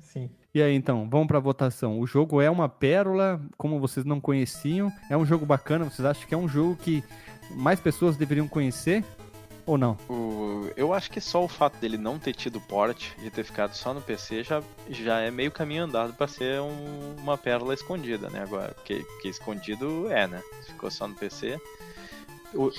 E 0.54 0.62
aí, 0.64 0.74
então, 0.76 1.08
vamos 1.10 1.28
pra 1.28 1.40
votação. 1.40 2.00
O 2.00 2.08
jogo 2.08 2.42
é 2.42 2.50
uma 2.50 2.68
pérola, 2.68 3.40
como 3.58 3.80
vocês 3.80 4.06
não 4.06 4.20
conheciam. 4.20 4.92
É 5.10 5.16
um 5.16 5.26
jogo 5.26 5.46
bacana, 5.46 5.86
vocês 5.86 6.06
acham 6.06 6.28
que 6.28 6.34
é 6.34 6.38
um 6.38 6.48
jogo 6.48 6.76
que 6.76 7.04
mais 7.52 7.80
pessoas 7.80 8.18
deveriam 8.18 8.48
conhecer? 8.48 9.04
Ou 9.66 9.78
não? 9.78 9.96
O- 10.10 10.68
eu 10.76 10.92
acho 10.92 11.12
que 11.12 11.22
só 11.22 11.44
o 11.44 11.48
fato 11.48 11.78
dele 11.78 11.96
não 11.98 12.18
ter 12.18 12.34
tido 12.34 12.60
port 12.60 13.10
e 13.22 13.30
ter 13.30 13.44
ficado 13.44 13.76
só 13.76 13.94
no 13.94 14.02
PC 14.02 14.44
já, 14.44 14.64
já 14.90 15.20
é 15.20 15.30
meio 15.30 15.52
caminho 15.52 15.84
andado 15.84 16.14
pra 16.14 16.28
ser 16.28 16.60
um- 16.60 17.16
uma 17.20 17.38
pérola 17.38 17.76
escondida, 17.76 18.30
né? 18.32 18.42
Agora, 18.42 18.74
porque, 18.74 18.96
porque 18.96 19.28
escondido 19.28 20.12
é, 20.12 20.28
né? 20.28 20.42
Ficou 20.66 20.90
só 20.90 21.08
no 21.08 21.14
PC. 21.14 21.60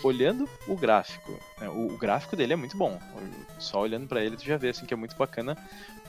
Olhando 0.02 0.48
o 0.66 0.74
gráfico, 0.74 1.30
né, 1.60 1.68
o, 1.68 1.94
o 1.94 1.96
gráfico 1.96 2.34
dele 2.34 2.54
é 2.54 2.56
muito 2.56 2.76
bom. 2.76 2.98
Só 3.60 3.80
olhando 3.82 4.08
pra 4.08 4.20
ele 4.24 4.36
tu 4.36 4.44
já 4.44 4.56
vê 4.56 4.70
assim 4.70 4.84
que 4.84 4.92
é 4.92 4.96
muito 4.96 5.14
bacana, 5.16 5.56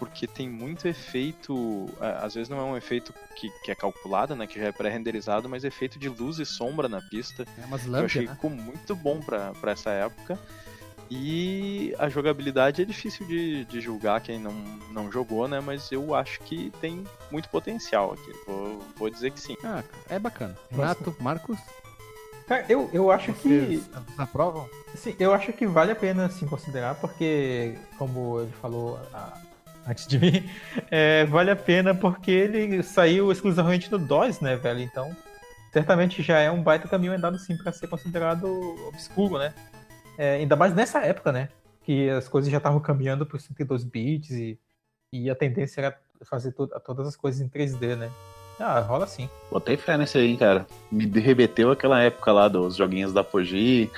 porque 0.02 0.26
tem 0.26 0.50
muito 0.50 0.88
efeito. 0.88 1.88
a- 2.02 2.26
Às 2.26 2.34
vezes 2.34 2.50
não 2.50 2.58
é 2.60 2.64
um 2.64 2.76
efeito 2.76 3.14
que, 3.36 3.52
que 3.64 3.70
é 3.72 3.76
calculado, 3.76 4.36
né? 4.36 4.48
Que 4.48 4.60
já 4.60 4.66
é 4.66 4.72
pré-renderizado, 4.72 5.48
mas 5.48 5.64
efeito 5.64 6.00
de 6.00 6.10
luz 6.10 6.40
e 6.40 6.46
sombra 6.46 6.90
na 6.90 7.00
pista. 7.04 7.46
É 7.62 7.66
umas 7.66 7.86
Eu 7.86 7.94
achei 7.94 8.02
lâmpadas, 8.02 8.12
que 8.14 8.20
né? 8.26 8.34
ficou 8.34 8.50
muito 8.50 8.96
bom 8.96 9.20
pra, 9.20 9.52
pra 9.62 9.74
essa 9.74 9.92
época. 9.92 10.40
E 11.10 11.94
a 12.00 12.10
jogabilidade 12.10 12.82
é 12.82 12.86
difícil 12.86 13.28
de, 13.28 13.64
de 13.66 13.80
julgar 13.82 14.22
quem 14.22 14.40
não, 14.40 14.54
não 14.92 15.12
jogou, 15.12 15.48
né? 15.48 15.60
Mas 15.60 15.92
eu 15.92 16.16
acho 16.16 16.40
que 16.42 16.72
tem 16.82 17.04
muito 17.30 17.48
potencial 17.50 18.14
aqui. 18.14 18.32
Vou, 18.48 18.80
vou 18.98 19.10
dizer 19.10 19.30
que 19.32 19.40
sim. 19.40 19.56
Ah, 19.64 19.84
é 20.10 20.18
bacana. 20.18 20.58
Renato, 20.72 21.16
Marcos, 21.20 21.60
Cara, 22.48 22.66
eu, 22.68 22.90
eu 22.92 23.12
acho 23.12 23.32
que. 23.34 23.48
vocês 23.78 23.90
aprovam? 24.18 24.68
Sim, 24.96 25.16
eu 25.20 25.32
acho 25.34 25.54
que 25.54 25.66
vale 25.68 25.92
a 25.92 25.96
pena 25.96 26.30
sim 26.30 26.46
considerar, 26.48 26.96
porque, 26.96 27.78
como 27.98 28.42
ele 28.42 28.52
falou 28.62 29.00
ah, 29.14 29.38
antes 29.92 30.08
de 30.08 30.18
mim, 30.20 30.50
é, 30.90 31.26
vale 31.26 31.52
a 31.52 31.56
pena 31.56 31.94
porque 31.94 32.32
ele 32.32 32.82
saiu 32.84 33.32
exclusivamente 33.32 33.92
no 33.92 33.98
DOS, 34.00 34.40
né, 34.42 34.56
velho? 34.56 34.80
Então, 34.82 35.16
certamente 35.72 36.22
já 36.24 36.40
é 36.40 36.50
um 36.50 36.62
baita 36.64 36.88
caminho 36.88 37.14
andado 37.14 37.38
sim 37.38 37.56
para 37.58 37.72
ser 37.72 37.88
considerado 37.88 38.48
obscuro, 38.88 39.38
né? 39.38 39.54
É, 40.18 40.36
ainda 40.36 40.56
mais 40.56 40.74
nessa 40.74 41.00
época, 41.00 41.32
né? 41.32 41.50
Que 41.84 42.10
as 42.10 42.28
coisas 42.28 42.52
já 42.52 42.58
estavam 42.58 42.80
caminhando 42.80 43.26
para 43.26 43.40
32 43.40 43.84
bits 43.84 44.32
e, 44.32 44.60
e 45.14 45.30
a 45.30 45.36
tendência 45.36 45.82
era 45.82 45.98
fazer 46.24 46.52
to- 46.52 46.68
todas 46.86 47.08
as 47.08 47.16
coisas 47.16 47.42
em 47.42 47.50
3D, 47.50 47.96
né? 47.98 48.10
Ah, 48.60 48.80
rola 48.80 49.08
sim. 49.08 49.28
Botei 49.52 49.76
fé 49.76 49.98
nesse 49.98 50.18
aí, 50.20 50.38
cara. 50.38 50.68
Me 50.92 51.06
remeteu 51.20 51.72
aquela 51.72 52.00
época 52.02 52.32
lá 52.32 52.48
dos 52.48 52.76
joguinhos 52.76 53.12
da 53.12 53.24
Fuji. 53.24 53.90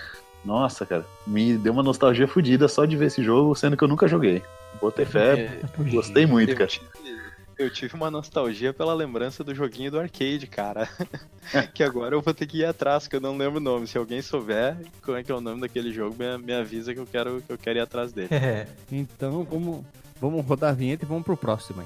Nossa, 0.46 0.86
cara. 0.86 1.06
Me 1.28 1.58
deu 1.58 1.74
uma 1.74 1.84
nostalgia 1.84 2.28
fodida 2.28 2.68
só 2.70 2.86
de 2.86 2.96
ver 2.96 3.08
esse 3.08 3.22
jogo, 3.22 3.54
sendo 3.56 3.76
que 3.76 3.84
eu 3.84 3.88
nunca 3.90 4.08
joguei. 4.08 4.42
Botei 4.80 5.06
fé, 5.06 5.40
É, 5.40 5.62
gostei 5.92 6.26
muito, 6.26 6.52
eu, 6.52 6.56
cara. 6.58 6.68
tive, 6.68 6.86
eu 7.58 7.70
tive 7.70 7.96
uma 7.96 8.12
nostalgia 8.12 8.74
pela 8.74 8.94
lembrança 8.94 9.44
do 9.44 9.54
joguinho 9.56 9.92
do 9.92 10.00
arcade, 10.00 10.48
cara. 10.48 10.88
que 11.74 11.84
agora 11.84 12.16
eu 12.16 12.22
vou 12.22 12.34
ter 12.34 12.46
que 12.48 12.60
ir 12.60 12.66
atrás, 12.66 13.08
que 13.08 13.16
eu 13.16 13.22
não 13.22 13.38
lembro 13.38 13.58
o 13.60 13.64
nome. 13.64 13.88
Se 13.88 13.98
alguém 13.98 14.22
souber 14.22 14.76
como 15.02 15.18
é 15.18 15.24
que 15.24 15.32
é 15.32 15.36
o 15.36 15.42
nome 15.42 15.62
daquele 15.62 15.92
jogo, 15.92 16.16
me, 16.18 16.38
me 16.38 16.54
avisa 16.54 16.94
que 16.94 17.00
eu 17.00 17.06
quero, 17.06 17.42
que 17.46 17.52
eu 17.54 17.58
quero 17.58 17.80
ir 17.80 17.82
atrás 17.82 18.12
dele. 18.12 18.30
É. 18.34 18.68
Então, 18.92 19.44
vamos, 19.44 19.86
vamos 20.20 20.46
rodar 20.46 20.72
a 20.72 20.74
vinheta 20.74 21.06
e 21.06 21.08
vamos 21.08 21.24
pro 21.24 21.38
próximo 21.38 21.86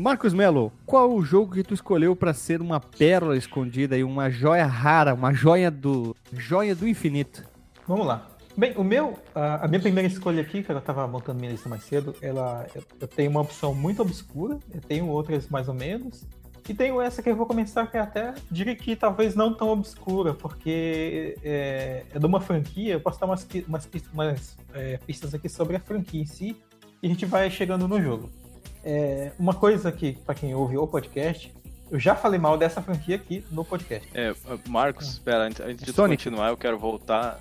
Marcos 0.00 0.32
Melo, 0.32 0.72
qual 0.86 1.12
o 1.12 1.22
jogo 1.22 1.52
que 1.52 1.62
tu 1.62 1.74
escolheu 1.74 2.16
para 2.16 2.32
ser 2.32 2.62
uma 2.62 2.80
pérola 2.80 3.36
escondida 3.36 3.98
e 3.98 4.02
uma 4.02 4.30
joia 4.30 4.64
rara, 4.64 5.12
uma 5.12 5.30
joia 5.34 5.70
do 5.70 6.16
joia 6.32 6.74
do 6.74 6.88
infinito? 6.88 7.44
Vamos 7.86 8.06
lá. 8.06 8.26
Bem, 8.56 8.72
o 8.78 8.82
meu, 8.82 9.18
a, 9.34 9.68
minha 9.68 9.78
primeira 9.78 10.08
escolha 10.08 10.40
aqui, 10.40 10.62
que 10.62 10.72
eu 10.72 10.78
estava 10.78 11.06
montando 11.06 11.38
minha 11.38 11.52
lista 11.52 11.68
mais 11.68 11.84
cedo, 11.84 12.16
ela, 12.22 12.66
eu, 12.98 13.06
tenho 13.06 13.30
uma 13.30 13.42
opção 13.42 13.74
muito 13.74 14.00
obscura, 14.00 14.58
eu 14.72 14.80
tenho 14.80 15.06
outras 15.06 15.50
mais 15.50 15.68
ou 15.68 15.74
menos, 15.74 16.26
e 16.66 16.72
tenho 16.72 16.98
essa 16.98 17.22
que 17.22 17.28
eu 17.28 17.36
vou 17.36 17.44
começar 17.44 17.86
que 17.86 17.98
é 17.98 18.00
até 18.00 18.32
diria 18.50 18.74
que 18.74 18.96
talvez 18.96 19.34
não 19.34 19.52
tão 19.52 19.68
obscura, 19.68 20.32
porque 20.32 21.36
é, 21.44 22.06
é 22.10 22.18
de 22.18 22.24
uma 22.24 22.40
franquia, 22.40 22.94
eu 22.94 23.00
posso 23.00 23.20
dar 23.20 23.26
umas, 23.26 23.46
umas, 23.68 23.88
umas 24.14 24.56
é, 24.72 24.96
pistas 24.96 25.34
aqui 25.34 25.48
sobre 25.50 25.76
a 25.76 25.80
franquia 25.80 26.22
em 26.22 26.26
si, 26.26 26.56
e 27.02 27.06
a 27.06 27.10
gente 27.10 27.26
vai 27.26 27.50
chegando 27.50 27.86
no 27.86 28.00
jogo. 28.00 28.39
É, 28.84 29.32
uma 29.38 29.54
coisa 29.54 29.90
que, 29.92 30.12
para 30.12 30.34
quem 30.34 30.54
ouve 30.54 30.76
o 30.76 30.86
podcast, 30.86 31.52
eu 31.90 31.98
já 31.98 32.14
falei 32.14 32.38
mal 32.38 32.56
dessa 32.56 32.80
franquia 32.80 33.16
aqui 33.16 33.44
no 33.50 33.64
podcast. 33.64 34.08
É, 34.14 34.34
Marcos, 34.68 35.08
espera, 35.08 35.44
antes 35.44 35.84
de 35.84 35.92
continuar, 35.92 36.48
eu 36.48 36.56
quero 36.56 36.78
voltar 36.78 37.40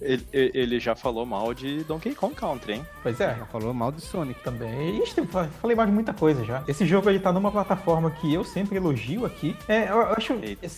ele, 0.00 0.26
ele, 0.32 0.80
já 0.80 0.94
falou 0.94 1.24
mal 1.26 1.52
de 1.54 1.84
Donkey 1.84 2.14
Kong 2.14 2.34
Country, 2.34 2.74
hein? 2.74 2.86
Pois 3.02 3.20
é. 3.20 3.34
Já 3.34 3.46
falou 3.46 3.72
mal 3.74 3.92
de 3.92 4.00
Sonic 4.00 4.42
também. 4.42 5.02
Ixi, 5.02 5.26
falei 5.60 5.76
mal 5.76 5.86
de 5.86 5.92
muita 5.92 6.12
coisa 6.12 6.44
já. 6.44 6.62
Esse 6.66 6.86
jogo 6.86 7.08
ele 7.08 7.18
tá 7.18 7.32
numa 7.32 7.50
plataforma 7.50 8.10
que 8.10 8.32
eu 8.32 8.44
sempre 8.44 8.76
elogio 8.76 9.24
aqui. 9.26 9.56
É, 9.68 9.88
eu 9.90 10.00
acho. 10.12 10.34
Eita, 10.34 10.68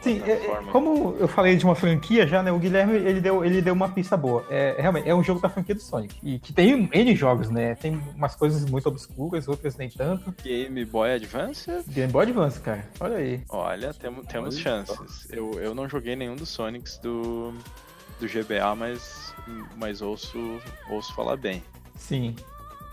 sim, 0.00 0.22
é, 0.24 0.32
é 0.32 0.62
como 0.70 1.16
eu 1.18 1.28
falei 1.28 1.56
de 1.56 1.64
uma 1.64 1.74
franquia 1.74 2.26
já, 2.26 2.42
né? 2.42 2.52
O 2.52 2.58
Guilherme 2.58 2.94
ele 2.94 3.20
deu, 3.20 3.44
ele 3.44 3.60
deu 3.60 3.74
uma 3.74 3.88
pista 3.88 4.16
boa. 4.16 4.44
É, 4.50 4.76
realmente, 4.78 5.08
é 5.08 5.14
um 5.14 5.22
jogo 5.22 5.40
da 5.40 5.48
franquia 5.48 5.74
do 5.74 5.82
Sonic. 5.82 6.16
E 6.22 6.38
que 6.38 6.52
tem 6.52 6.88
N 6.92 7.16
jogos, 7.16 7.50
né? 7.50 7.74
Tem 7.74 8.00
umas 8.14 8.34
coisas 8.34 8.64
muito 8.68 8.88
obscuras, 8.88 9.48
outras 9.48 9.76
nem 9.76 9.88
tanto. 9.88 10.34
Game 10.42 10.84
Boy 10.84 11.12
Advance? 11.12 11.70
Game 11.88 12.12
Boy 12.12 12.24
Advance, 12.24 12.60
cara. 12.60 12.84
Olha 13.00 13.16
aí. 13.16 13.42
Olha, 13.48 13.94
temos, 13.94 14.26
temos 14.26 14.58
chances. 14.58 15.28
Eu, 15.30 15.60
eu 15.60 15.74
não 15.74 15.88
joguei 15.88 16.16
nenhum 16.16 16.36
dos 16.36 16.48
Sonics 16.48 16.98
do 16.98 17.54
do 18.22 18.28
GBA, 18.28 18.74
mas, 18.76 19.34
mas 19.76 20.00
ouço, 20.00 20.60
ouço 20.88 21.12
falar 21.14 21.36
bem. 21.36 21.62
Sim. 21.96 22.36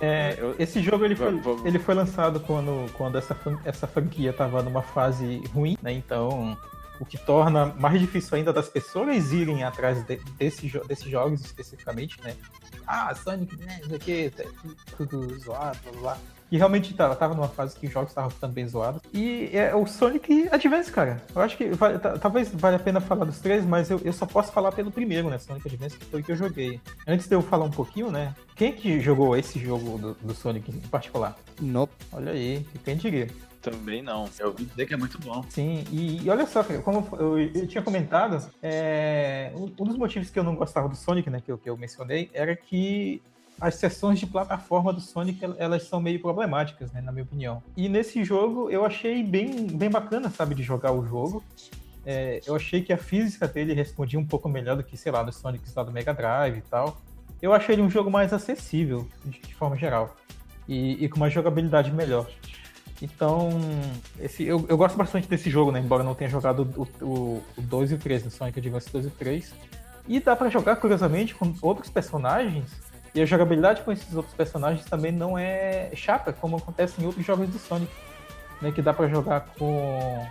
É, 0.01 0.35
eu, 0.39 0.55
esse 0.57 0.81
jogo 0.81 1.05
ele 1.05 1.15
foi, 1.15 1.31
vou... 1.39 1.67
ele 1.67 1.77
foi 1.77 1.93
lançado 1.93 2.39
quando, 2.39 2.91
quando 2.93 3.17
essa, 3.17 3.37
essa 3.63 3.85
franquia 3.85 4.31
estava 4.31 4.63
numa 4.63 4.81
fase 4.81 5.43
ruim, 5.53 5.77
né? 5.81 5.91
Então, 5.91 6.57
o 6.99 7.05
que 7.05 7.17
torna 7.17 7.67
mais 7.77 7.99
difícil 7.99 8.37
ainda 8.37 8.51
das 8.51 8.69
pessoas 8.69 9.31
irem 9.31 9.63
atrás 9.63 10.03
de, 10.03 10.15
desse, 10.37 10.67
desses 10.87 11.09
jogos 11.09 11.41
especificamente, 11.41 12.19
né? 12.23 12.35
Ah, 12.87 13.13
Sonic, 13.13 13.55
né? 13.57 13.81
Isso 13.83 13.93
aqui, 13.93 14.31
tá 14.35 14.43
tudo 14.97 15.37
zoado, 15.39 15.77
blá 15.91 16.01
blá. 16.01 16.17
E 16.51 16.57
realmente 16.57 16.93
tava, 16.93 17.15
tava 17.15 17.33
numa 17.33 17.47
fase 17.47 17.77
que 17.77 17.87
os 17.87 17.93
jogos 17.93 18.09
estavam 18.09 18.29
ficando 18.29 18.53
bem 18.53 18.67
zoados. 18.67 19.01
E 19.13 19.49
é 19.53 19.75
o 19.75 19.85
Sonic 19.85 20.47
Advance, 20.51 20.91
cara. 20.91 21.21
Eu 21.35 21.41
acho 21.41 21.55
que 21.55 21.69
vai, 21.69 21.97
talvez 21.99 22.49
valha 22.53 22.77
a 22.77 22.79
pena 22.79 22.99
falar 22.99 23.25
dos 23.25 23.39
três, 23.39 23.63
mas 23.65 23.89
eu, 23.89 23.99
eu 24.03 24.13
só 24.13 24.25
posso 24.25 24.51
falar 24.51 24.71
pelo 24.71 24.91
primeiro, 24.91 25.29
né? 25.29 25.37
Sonic 25.37 25.67
Advance, 25.67 25.97
que 25.97 26.05
foi 26.05 26.21
o 26.21 26.23
que 26.23 26.31
eu 26.31 26.35
joguei. 26.35 26.81
Antes 27.07 27.27
de 27.27 27.35
eu 27.35 27.41
falar 27.41 27.65
um 27.65 27.71
pouquinho, 27.71 28.11
né? 28.11 28.33
Quem 28.55 28.73
que 28.73 28.99
jogou 28.99 29.37
esse 29.37 29.59
jogo 29.59 29.97
do, 29.97 30.13
do 30.15 30.33
Sonic 30.33 30.71
em 30.71 30.79
particular? 30.81 31.37
Nope. 31.61 31.93
Olha 32.11 32.31
aí, 32.31 32.65
quem 32.83 32.97
diria? 32.97 33.27
Também 33.61 34.01
não. 34.01 34.29
Eu 34.39 34.47
ouvi 34.47 34.65
dizer 34.65 34.85
que 34.85 34.93
é 34.93 34.97
muito 34.97 35.19
bom. 35.19 35.43
Sim, 35.49 35.83
e, 35.91 36.23
e 36.23 36.29
olha 36.29 36.45
só, 36.45 36.63
como 36.83 37.07
eu, 37.17 37.39
eu 37.39 37.67
tinha 37.67 37.83
comentado, 37.83 38.49
é, 38.63 39.51
um 39.55 39.85
dos 39.85 39.97
motivos 39.97 40.29
que 40.29 40.39
eu 40.39 40.43
não 40.43 40.55
gostava 40.55 40.87
do 40.87 40.95
Sonic, 40.95 41.29
né, 41.29 41.41
que 41.41 41.51
eu, 41.51 41.57
que 41.57 41.69
eu 41.69 41.77
mencionei, 41.77 42.29
era 42.33 42.55
que 42.55 43.21
as 43.59 43.75
sessões 43.75 44.19
de 44.19 44.25
plataforma 44.25 44.93
do 44.93 45.01
Sonic 45.01 45.39
elas 45.57 45.83
são 45.83 45.99
meio 45.99 46.19
problemáticas, 46.21 46.91
né, 46.91 47.01
na 47.01 47.11
minha 47.11 47.23
opinião. 47.23 47.61
E 47.75 47.89
nesse 47.89 48.23
jogo 48.23 48.69
eu 48.69 48.85
achei 48.85 49.23
bem, 49.23 49.67
bem 49.67 49.89
bacana, 49.89 50.29
sabe, 50.29 50.55
de 50.55 50.63
jogar 50.63 50.91
o 50.91 51.05
jogo. 51.05 51.43
É, 52.05 52.39
eu 52.45 52.55
achei 52.55 52.81
que 52.81 52.93
a 52.93 52.97
física 52.97 53.47
dele 53.47 53.73
respondia 53.73 54.19
um 54.19 54.25
pouco 54.25 54.47
melhor 54.47 54.77
do 54.77 54.83
que, 54.83 54.95
sei 54.95 55.11
lá, 55.11 55.23
no 55.23 55.31
Sonic 55.31 55.63
lá 55.75 55.83
do 55.83 55.91
Mega 55.91 56.13
Drive 56.13 56.57
e 56.57 56.61
tal. 56.61 57.01
Eu 57.41 57.53
achei 57.53 57.75
ele 57.75 57.81
um 57.81 57.89
jogo 57.89 58.09
mais 58.09 58.33
acessível, 58.33 59.07
de, 59.25 59.39
de 59.39 59.55
forma 59.55 59.75
geral. 59.77 60.15
E, 60.67 61.03
e, 61.03 61.09
com 61.09 61.17
uma 61.17 61.29
jogabilidade 61.29 61.91
melhor. 61.91 62.29
Então, 63.01 63.49
esse, 64.19 64.43
eu, 64.43 64.65
eu 64.67 64.77
gosto 64.77 64.97
bastante 64.97 65.27
desse 65.27 65.49
jogo, 65.49 65.71
né? 65.71 65.79
Embora 65.79 66.03
não 66.03 66.13
tenha 66.13 66.29
jogado 66.29 66.67
o, 66.75 67.05
o, 67.05 67.43
o 67.57 67.61
2 67.61 67.91
e 67.91 67.95
o 67.95 67.97
3, 67.97 68.25
no 68.25 68.31
Sonic 68.31 68.59
Advance 68.59 68.91
2 68.91 69.05
e 69.05 69.09
3. 69.09 69.53
E 70.07 70.19
dá 70.19 70.35
para 70.35 70.49
jogar, 70.49 70.75
curiosamente, 70.77 71.33
com 71.33 71.53
outros 71.61 71.89
personagens 71.89 72.88
e 73.13 73.21
a 73.21 73.25
jogabilidade 73.25 73.81
com 73.81 73.91
esses 73.91 74.13
outros 74.15 74.33
personagens 74.35 74.85
também 74.85 75.11
não 75.11 75.37
é 75.37 75.91
chata, 75.95 76.31
como 76.33 76.57
acontece 76.57 77.01
em 77.01 77.05
outros 77.05 77.25
jogos 77.25 77.49
do 77.49 77.59
Sonic. 77.59 77.91
Né, 78.61 78.73
que 78.73 78.81
dá 78.81 78.93
para 78.93 79.07
jogar 79.07 79.45
com 79.57 80.27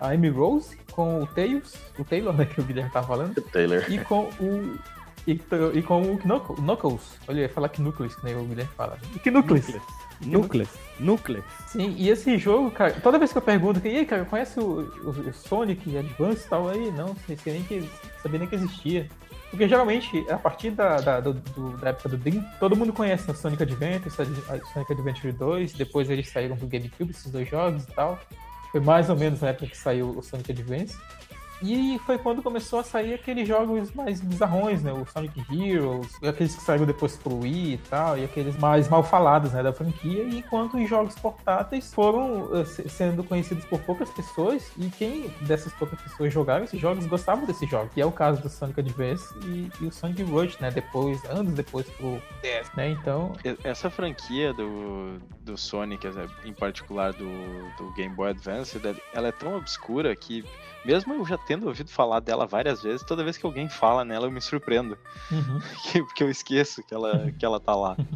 a 0.00 0.08
Amy 0.08 0.30
Rose, 0.30 0.78
com 0.92 1.22
o 1.22 1.26
Tails, 1.26 1.74
o 1.98 2.04
Taylor, 2.04 2.32
né, 2.32 2.46
que 2.46 2.58
o 2.58 2.64
Guilherme 2.64 2.90
tava 2.90 3.06
falando. 3.06 3.34
Taylor. 3.52 3.84
E 3.90 3.98
com 3.98 4.30
o. 4.40 4.78
E, 5.26 5.38
e 5.74 5.82
com 5.82 6.00
o 6.00 6.18
Knuckles. 6.18 7.18
Olha, 7.28 7.38
eu 7.38 7.42
ia 7.42 7.48
falar 7.50 7.68
que 7.68 7.82
Knuckles, 7.82 8.14
que 8.14 8.24
nem 8.24 8.34
o 8.34 8.44
Guilherme 8.44 8.72
fala. 8.74 8.96
E 9.14 9.18
que 9.18 9.30
Knuckles? 9.30 9.76
Núcleos. 10.20 10.70
Núcleos. 10.98 11.44
Sim, 11.66 11.94
e 11.98 12.08
esse 12.08 12.38
jogo, 12.38 12.70
cara, 12.70 12.92
toda 13.02 13.18
vez 13.18 13.32
que 13.32 13.38
eu 13.38 13.42
pergunto, 13.42 13.86
e 13.86 13.98
aí, 13.98 14.06
cara, 14.06 14.24
conhece 14.24 14.58
o, 14.58 14.80
o, 15.04 15.10
o 15.10 15.32
Sonic 15.34 15.96
Advance 15.98 16.46
e 16.46 16.48
tal 16.48 16.68
aí? 16.68 16.90
Não, 16.92 17.14
sei 17.26 17.36
nem 17.52 17.62
que, 17.62 17.90
sabia 18.22 18.38
nem 18.38 18.48
que 18.48 18.54
existia. 18.54 19.08
Porque 19.50 19.68
geralmente, 19.68 20.24
a 20.30 20.36
partir 20.36 20.70
da, 20.70 20.96
da, 20.96 21.20
do, 21.20 21.34
da 21.78 21.90
época 21.90 22.08
do 22.08 22.16
Dream, 22.16 22.44
todo 22.58 22.76
mundo 22.76 22.92
conhece 22.92 23.30
o 23.30 23.34
Sonic 23.34 23.62
Adventure, 23.62 24.10
Sonic 24.10 24.92
Adventure 24.92 25.32
2, 25.32 25.72
depois 25.72 26.10
eles 26.10 26.28
saíram 26.28 26.56
do 26.56 26.66
GameCube, 26.66 27.10
esses 27.10 27.30
dois 27.30 27.48
jogos 27.48 27.84
e 27.84 27.86
tal. 27.88 28.18
Foi 28.72 28.80
mais 28.80 29.08
ou 29.08 29.16
menos 29.16 29.40
na 29.40 29.48
época 29.48 29.66
que 29.66 29.76
saiu 29.76 30.10
o 30.10 30.22
Sonic 30.22 30.50
Advance. 30.52 30.96
E 31.62 31.98
foi 32.04 32.18
quando 32.18 32.42
começou 32.42 32.80
a 32.80 32.84
sair 32.84 33.14
aqueles 33.14 33.48
jogos 33.48 33.92
mais 33.92 34.20
bizarrões, 34.20 34.82
né? 34.82 34.92
O 34.92 35.06
Sonic 35.06 35.40
Heroes, 35.50 36.08
aqueles 36.22 36.54
que 36.54 36.62
saíram 36.62 36.84
depois 36.84 37.16
pro 37.16 37.40
Wii 37.40 37.74
e 37.74 37.78
tal, 37.78 38.18
e 38.18 38.24
aqueles 38.24 38.56
mais 38.58 38.88
mal 38.88 39.02
falados, 39.02 39.52
né, 39.52 39.62
da 39.62 39.72
franquia. 39.72 40.22
E 40.22 40.38
enquanto 40.38 40.76
os 40.76 40.88
jogos 40.88 41.14
portáteis 41.14 41.92
foram 41.92 42.44
uh, 42.44 42.66
sendo 42.66 43.24
conhecidos 43.24 43.64
por 43.64 43.80
poucas 43.80 44.10
pessoas, 44.10 44.70
e 44.76 44.88
quem 44.90 45.28
dessas 45.42 45.72
poucas 45.74 46.00
pessoas 46.00 46.32
jogaram 46.32 46.64
esses 46.64 46.80
jogos 46.80 47.06
gostavam 47.06 47.46
desses 47.46 47.68
jogos, 47.68 47.92
que 47.92 48.00
é 48.00 48.06
o 48.06 48.12
caso 48.12 48.42
do 48.42 48.48
Sonic 48.48 48.80
Advance 48.80 49.34
e, 49.44 49.70
e 49.80 49.86
o 49.86 49.92
Sonic 49.92 50.22
Rush, 50.22 50.58
né? 50.58 50.70
Depois, 50.70 51.24
anos 51.24 51.54
depois 51.54 51.86
pro 51.90 52.20
DS, 52.42 52.70
né? 52.76 52.90
Então. 52.90 53.32
Essa 53.64 53.88
franquia 53.88 54.52
do, 54.52 55.18
do 55.42 55.56
Sonic, 55.56 56.06
em 56.44 56.52
particular 56.52 57.12
do, 57.12 57.26
do 57.78 57.92
Game 57.94 58.14
Boy 58.14 58.30
Advance, 58.30 58.80
ela 59.12 59.28
é 59.28 59.32
tão 59.32 59.56
obscura 59.56 60.14
que 60.14 60.44
mesmo 60.84 61.14
eu 61.14 61.26
já 61.26 61.36
tendo 61.46 61.66
ouvido 61.66 61.90
falar 61.90 62.20
dela 62.20 62.46
várias 62.46 62.82
vezes, 62.82 63.06
toda 63.06 63.24
vez 63.24 63.38
que 63.38 63.46
alguém 63.46 63.68
fala 63.68 64.04
nela 64.04 64.26
eu 64.26 64.30
me 64.30 64.40
surpreendo. 64.40 64.98
Uhum. 65.30 65.60
Porque 66.06 66.22
eu 66.22 66.30
esqueço 66.30 66.82
que 66.82 66.92
ela, 66.92 67.30
que 67.32 67.44
ela 67.44 67.60
tá 67.60 67.74
lá. 67.74 67.96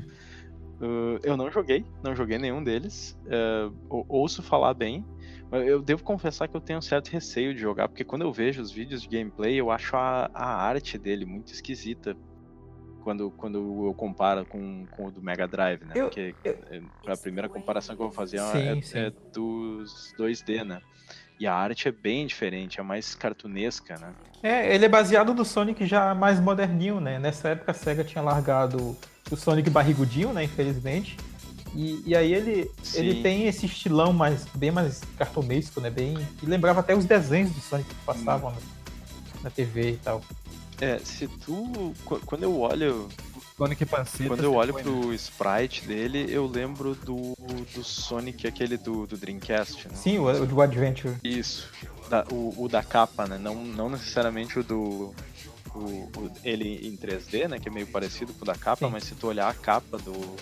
Uh, 0.81 1.21
eu 1.23 1.37
não 1.37 1.51
joguei, 1.51 1.85
não 2.03 2.17
joguei 2.17 2.39
nenhum 2.39 2.65
deles. 2.65 3.15
Uh, 3.27 4.07
ouço 4.09 4.43
falar 4.43 4.73
bem. 4.73 5.05
Mas 5.51 5.67
eu 5.67 5.83
devo 5.83 6.03
confessar 6.03 6.49
que 6.49 6.57
eu 6.57 6.61
tenho 6.61 6.79
um 6.79 6.83
certo 6.83 7.09
receio 7.09 7.53
de 7.53 7.61
jogar, 7.61 7.89
porque 7.89 8.05
quando 8.05 8.23
eu 8.23 8.33
vejo 8.33 8.63
os 8.63 8.71
vídeos 8.71 9.03
de 9.03 9.09
gameplay, 9.09 9.57
eu 9.57 9.71
acho 9.71 9.95
a, 9.97 10.31
a 10.33 10.47
arte 10.47 10.97
dele 10.97 11.27
muito 11.27 11.53
esquisita. 11.53 12.17
Quando, 13.03 13.31
quando 13.31 13.87
eu 13.87 13.95
comparo 13.95 14.45
com, 14.47 14.87
com 14.91 15.07
o 15.07 15.11
do 15.11 15.23
Mega 15.23 15.49
Drive, 15.49 15.83
né? 15.85 15.93
Eu, 15.95 16.05
porque 16.05 16.35
eu... 16.45 16.59
É, 16.71 16.83
a 17.11 17.17
primeira 17.17 17.49
comparação 17.49 17.97
que 17.97 18.03
eu 18.03 18.07
vou 18.07 18.15
fazer 18.15 18.39
é, 18.39 18.53
sim, 18.53 18.59
é, 18.59 18.83
sim. 18.83 18.99
é 18.99 19.11
dos 19.33 20.15
2D, 20.19 20.65
né? 20.65 20.81
E 21.41 21.47
a 21.47 21.55
arte 21.55 21.89
é 21.89 21.91
bem 21.91 22.27
diferente, 22.27 22.79
é 22.79 22.83
mais 22.83 23.15
cartunesca, 23.15 23.97
né? 23.97 24.13
É, 24.43 24.75
ele 24.75 24.85
é 24.85 24.89
baseado 24.91 25.33
no 25.33 25.43
Sonic 25.43 25.87
já 25.87 26.15
mais 26.15 26.39
moderninho, 26.39 27.01
né? 27.01 27.19
Nessa 27.19 27.49
época 27.49 27.71
a 27.71 27.75
SEGA 27.75 28.05
tinha 28.05 28.23
largado 28.23 28.95
o 29.31 29.37
Sonic 29.37 29.71
barrigudinho, 29.71 30.35
né? 30.35 30.45
Infelizmente. 30.45 31.17
E, 31.75 32.03
e 32.05 32.15
aí 32.15 32.35
ele, 32.35 32.71
ele 32.93 33.23
tem 33.23 33.47
esse 33.47 33.65
estilão 33.65 34.13
mais, 34.13 34.45
bem 34.55 34.71
mais 34.71 35.01
cartunesco, 35.17 35.81
né? 35.81 35.89
Bem, 35.89 36.15
que 36.39 36.45
lembrava 36.45 36.81
até 36.81 36.95
os 36.95 37.07
desenhos 37.07 37.51
do 37.53 37.61
Sonic 37.61 37.89
que 37.89 38.05
passavam 38.05 38.51
hum. 38.51 38.55
na, 39.37 39.45
na 39.45 39.51
TV 39.51 39.93
e 39.93 39.97
tal. 39.97 40.21
É, 40.79 40.99
se 40.99 41.27
tu. 41.27 41.95
Quando 42.27 42.43
eu 42.43 42.61
olho 42.61 43.09
Sonic 43.61 43.85
Panceta. 43.85 44.27
Quando 44.27 44.43
eu 44.43 44.55
olho 44.55 44.73
pro 44.73 45.13
sprite 45.13 45.85
dele, 45.87 46.27
eu 46.31 46.47
lembro 46.47 46.95
do, 46.95 47.37
do 47.75 47.85
Sonic, 47.85 48.47
aquele 48.47 48.79
do, 48.79 49.07
do 49.07 49.19
Dreamcast, 49.19 49.87
né? 49.87 49.95
Sim, 49.95 50.19
o, 50.19 50.47
do 50.47 50.63
Adventure. 50.63 51.17
Isso. 51.23 51.69
Da, 52.09 52.25
o, 52.33 52.55
o, 52.57 52.69
da 52.69 52.83
capa, 52.83 53.27
né? 53.27 53.37
Não, 53.37 53.63
não 53.63 53.91
necessariamente 53.91 54.59
o 54.59 54.65
do. 54.65 55.15
O, 55.75 55.79
o, 55.79 56.31
ele 56.43 56.89
em 56.89 56.97
3D, 56.97 57.49
né? 57.49 57.59
Que 57.59 57.69
é 57.69 57.71
meio 57.71 57.87
parecido 57.87 58.33
com 58.33 58.45
o 58.45 58.47
da 58.47 58.55
capa, 58.55 58.87
Sim. 58.87 58.93
mas 58.93 59.05
se 59.05 59.15
tu 59.15 59.27
olhar 59.27 59.49
a 59.49 59.55
capa 59.55 59.99
do, 59.99 60.37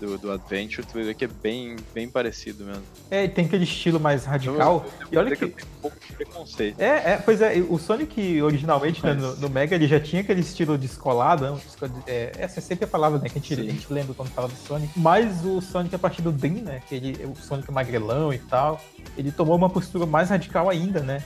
do, 0.00 0.18
do 0.18 0.32
Adventure, 0.32 0.86
tu 0.86 0.94
vai 0.94 1.04
ver 1.04 1.14
que 1.14 1.24
é 1.24 1.28
bem, 1.28 1.76
bem 1.94 2.08
parecido 2.08 2.64
mesmo. 2.64 2.82
É, 3.10 3.28
tem 3.28 3.44
aquele 3.44 3.64
estilo 3.64 4.00
mais 4.00 4.24
radical. 4.24 4.84
Eu- 4.84 5.06
eu 5.06 5.08
e 5.12 5.16
olha 5.18 5.36
que. 5.36 5.46
tenho 5.46 5.52
um 5.76 5.80
pouco 5.80 5.96
de 6.04 6.12
preconceito. 6.14 6.80
É, 6.80 7.12
é, 7.12 7.16
pois 7.24 7.40
é, 7.40 7.54
o 7.68 7.78
Sonic 7.78 8.42
originalmente, 8.42 9.04
né, 9.04 9.12
no, 9.14 9.36
no 9.36 9.48
Mega, 9.48 9.74
ele 9.74 9.86
já 9.86 10.00
tinha 10.00 10.22
aquele 10.22 10.40
estilo 10.40 10.76
descolado, 10.76 11.44
né, 11.44 11.60
é, 12.06 12.32
essa 12.38 12.58
é 12.58 12.62
sempre 12.62 12.84
a 12.84 12.88
palavra, 12.88 13.18
né, 13.18 13.28
que 13.28 13.38
a 13.38 13.40
gente, 13.40 13.54
a 13.54 13.64
gente 13.64 13.92
lembra 13.92 14.14
quando 14.14 14.30
fala 14.30 14.48
do 14.48 14.56
Sonic, 14.66 14.92
mas 14.98 15.44
o 15.44 15.60
Sonic 15.60 15.94
a 15.94 15.98
partir 15.98 16.22
do 16.22 16.32
Dream, 16.32 16.62
né, 16.62 16.82
que 16.88 16.94
ele, 16.94 17.24
o 17.24 17.36
Sonic 17.36 17.70
magrelão 17.70 18.32
e 18.32 18.38
tal, 18.38 18.80
ele 19.16 19.30
tomou 19.30 19.56
uma 19.56 19.70
postura 19.70 20.06
mais 20.06 20.30
radical 20.30 20.68
ainda, 20.68 21.00
né, 21.00 21.22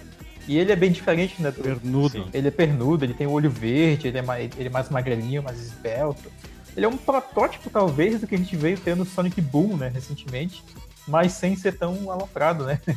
e 0.49 0.57
ele 0.59 0.71
é 0.71 0.77
bem 0.77 0.93
diferente, 0.93 1.41
né, 1.43 1.51
do, 1.51 1.61
Pernudo. 1.63 2.11
Sim. 2.13 2.27
ele 2.33 2.49
é 2.49 2.51
pernudo, 2.53 3.05
ele 3.05 3.15
tem 3.15 3.27
o 3.27 3.33
olho 3.33 3.51
verde, 3.51 4.07
ele 4.09 4.19
é 4.19 4.23
mais, 4.23 4.51
ele 4.57 4.69
é 4.69 4.71
mais 4.71 4.89
magrelinho, 4.91 5.43
mais 5.43 5.59
esbelto. 5.61 6.31
Ele 6.77 6.85
é 6.87 6.89
um 6.89 6.97
protótipo, 6.97 7.71
talvez, 7.71 8.21
do 8.21 8.27
que 8.27 8.35
a 8.35 8.39
gente 8.39 8.55
veio 8.55 8.79
tendo 8.79 8.99
no 8.99 9.07
Sonic 9.07 9.41
Boom, 9.41 9.77
né, 9.77 9.89
recentemente, 9.89 10.63
mas 11.09 11.33
sem 11.33 11.57
ser 11.57 11.79
tão 11.79 12.11
aloprado, 12.11 12.65
né. 12.65 12.81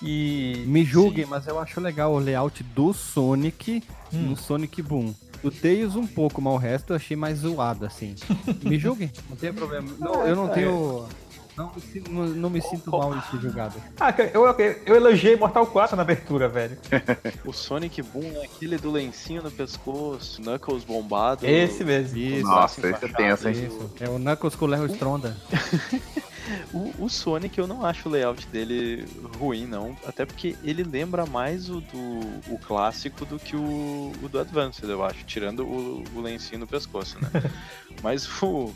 E 0.00 0.62
Me 0.68 0.84
julguem, 0.84 1.26
mas 1.26 1.48
eu 1.48 1.58
acho 1.58 1.80
legal 1.80 2.12
o 2.12 2.18
layout 2.20 2.62
do 2.62 2.92
Sonic 2.92 3.82
Hum. 4.12 4.28
no 4.28 4.36
Sonic 4.36 4.80
Boom. 4.80 5.12
O 5.42 5.50
Tails 5.50 5.96
um 5.96 6.06
pouco, 6.06 6.40
mas 6.40 6.54
o 6.54 6.56
resto 6.56 6.92
eu 6.92 6.96
achei 6.96 7.16
mais 7.16 7.40
zoado, 7.40 7.84
assim. 7.84 8.14
Me 8.62 8.78
julguem, 8.78 9.10
não 9.28 9.36
tem 9.36 9.52
problema. 9.52 9.88
Não, 9.98 10.24
eu 10.26 10.36
não 10.36 10.48
tenho. 10.48 11.06
Não, 11.58 11.72
me 11.74 11.80
sinto- 11.80 12.10
não, 12.10 12.26
não 12.26 12.50
me 12.50 12.62
sinto 12.62 12.90
mal 12.90 13.14
de 13.14 13.30
ser 13.30 13.40
julgado. 13.40 13.82
Ah, 13.98 14.14
eu, 14.32 14.46
eu, 14.86 14.96
elogiei 14.96 15.36
Mortal 15.36 15.66
4 15.66 15.96
na 15.96 16.02
abertura, 16.02 16.48
velho. 16.48 16.78
O 17.44 17.52
Sonic 17.52 18.00
Boom 18.02 18.30
é 18.36 18.44
aquele 18.44 18.76
do 18.78 18.90
lencinho 18.90 19.42
no 19.42 19.50
pescoço, 19.50 20.40
Knuckles 20.40 20.84
bombado. 20.84 21.46
Esse 21.46 21.84
mesmo. 21.84 22.16
Isso, 22.16 22.46
Nossa, 22.46 22.80
braço 22.80 23.04
esse 23.04 23.12
é 23.12 23.16
tenso, 23.16 23.48
hein? 23.48 23.66
isso. 23.66 23.90
É 24.00 24.08
o 24.08 24.18
Knuckles 24.18 24.54
com 24.54 24.64
o 24.64 24.68
Lerro 24.68 24.86
Stronda. 24.86 25.36
O, 26.72 27.04
o 27.04 27.08
Sonic 27.08 27.58
eu 27.58 27.66
não 27.66 27.84
acho 27.84 28.08
o 28.08 28.12
layout 28.12 28.46
dele 28.48 29.06
ruim, 29.38 29.66
não. 29.66 29.96
Até 30.06 30.24
porque 30.24 30.56
ele 30.64 30.82
lembra 30.82 31.26
mais 31.26 31.68
o 31.68 31.80
do 31.80 32.20
o 32.48 32.58
clássico 32.66 33.24
do 33.24 33.38
que 33.38 33.54
o, 33.54 34.12
o 34.22 34.28
do 34.28 34.38
Advanced, 34.38 34.88
eu 34.88 35.04
acho. 35.04 35.24
Tirando 35.24 35.64
o, 35.66 36.02
o 36.14 36.20
lencinho 36.20 36.60
no 36.60 36.66
pescoço, 36.66 37.18
né? 37.20 37.28
Mas 38.02 38.26
o. 38.42 38.72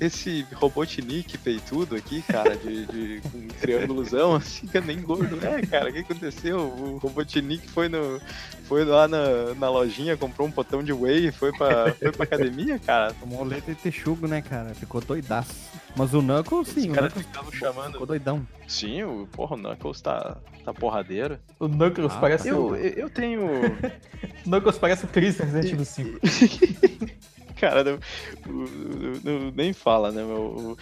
Esse 0.00 0.46
Robotnik 0.54 1.36
peitudo 1.38 1.94
aqui, 1.94 2.22
cara, 2.22 2.56
de, 2.56 2.86
de 2.86 3.20
com 3.30 3.36
um 3.36 3.48
triângulozão, 3.60 4.34
assim, 4.36 4.66
que 4.66 4.80
nem 4.80 5.00
gordo. 5.02 5.38
É, 5.46 5.60
cara, 5.66 5.90
o 5.90 5.92
que 5.92 5.98
aconteceu? 5.98 6.58
O 6.58 6.96
Robotnik 6.96 7.68
foi 7.68 7.88
no. 7.88 8.18
Foi 8.64 8.84
lá 8.84 9.06
na, 9.06 9.52
na 9.56 9.68
lojinha, 9.68 10.16
comprou 10.16 10.48
um 10.48 10.50
potão 10.50 10.82
de 10.82 10.92
whey 10.92 11.26
e 11.26 11.32
foi 11.32 11.52
pra, 11.52 11.92
foi 11.92 12.12
pra 12.12 12.24
academia, 12.24 12.78
cara. 12.78 13.12
Tomou 13.14 13.44
leite 13.44 13.72
e 13.72 13.74
texugo, 13.74 14.26
né, 14.26 14.40
cara? 14.40 14.74
Ficou 14.74 15.00
doidaço. 15.00 15.52
Mas 15.96 16.14
o 16.14 16.22
Knuckles, 16.22 16.68
sim, 16.68 16.80
Os 16.82 16.86
o 16.86 16.92
caras 16.92 17.12
Knuckles 17.12 17.26
ficavam 17.26 17.52
chamando. 17.52 17.92
ficou 17.92 18.06
doidão. 18.06 18.46
Sim, 18.68 19.02
o, 19.02 19.28
porra, 19.32 19.56
o 19.56 19.58
Knuckles 19.58 20.00
tá, 20.00 20.36
tá 20.64 20.72
porradeiro. 20.72 21.36
O 21.58 21.68
Knuckles 21.68 22.12
Ah, 22.14 22.20
parece 22.20 22.44
tá. 22.44 22.50
Eu, 22.50 22.76
eu 22.76 23.10
tenho. 23.10 23.42
o 23.44 23.76
Knuckles 24.48 24.78
parece 24.78 25.04
o 25.04 25.08
Chris 25.08 25.36
Resident 25.36 25.72
Evil 25.72 25.84
5. 25.84 26.20
Cara, 27.60 27.84
não, 27.84 27.98
o- 28.46 28.50
o- 28.52 29.48
o- 29.48 29.52
nem 29.54 29.72
fala, 29.72 30.10
né? 30.10 30.22
Eu, 30.22 30.76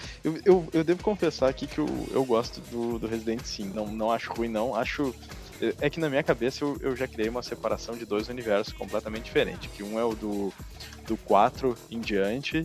eu, 0.45 0.69
eu 0.73 0.85
devo 0.85 1.03
confessar 1.03 1.49
aqui 1.49 1.67
que 1.67 1.79
eu, 1.79 1.87
eu 2.13 2.25
gosto 2.25 2.61
do, 2.61 2.99
do 2.99 3.07
Resident 3.07 3.43
sim. 3.45 3.71
Não, 3.75 3.87
não 3.87 4.11
acho 4.13 4.33
ruim, 4.33 4.49
não. 4.49 4.75
Acho. 4.75 5.15
É 5.81 5.91
que 5.91 5.99
na 5.99 6.09
minha 6.09 6.23
cabeça 6.23 6.63
eu, 6.63 6.77
eu 6.81 6.95
já 6.95 7.09
criei 7.09 7.29
uma 7.29 7.43
separação 7.43 7.97
de 7.97 8.05
dois 8.05 8.29
universos 8.29 8.73
completamente 8.73 9.25
diferentes. 9.25 9.69
Que 9.73 9.83
um 9.83 9.99
é 9.99 10.05
o 10.05 10.15
do, 10.15 10.53
do 11.07 11.17
4 11.17 11.77
em 11.91 11.99
diante 12.01 12.65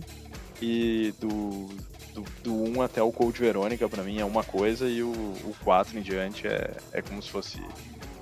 e 0.61 1.11
do, 1.19 1.69
do, 2.13 2.23
do 2.43 2.53
1 2.53 2.81
até 2.83 3.01
o 3.01 3.11
Code 3.11 3.39
Verônica, 3.39 3.89
pra 3.89 4.03
mim, 4.03 4.19
é 4.19 4.25
uma 4.25 4.43
coisa, 4.43 4.87
e 4.87 5.01
o, 5.01 5.09
o 5.11 5.55
4 5.63 5.97
em 5.97 6.03
diante 6.03 6.45
é, 6.47 6.71
é 6.91 7.01
como 7.01 7.19
se 7.21 7.31
fosse 7.31 7.59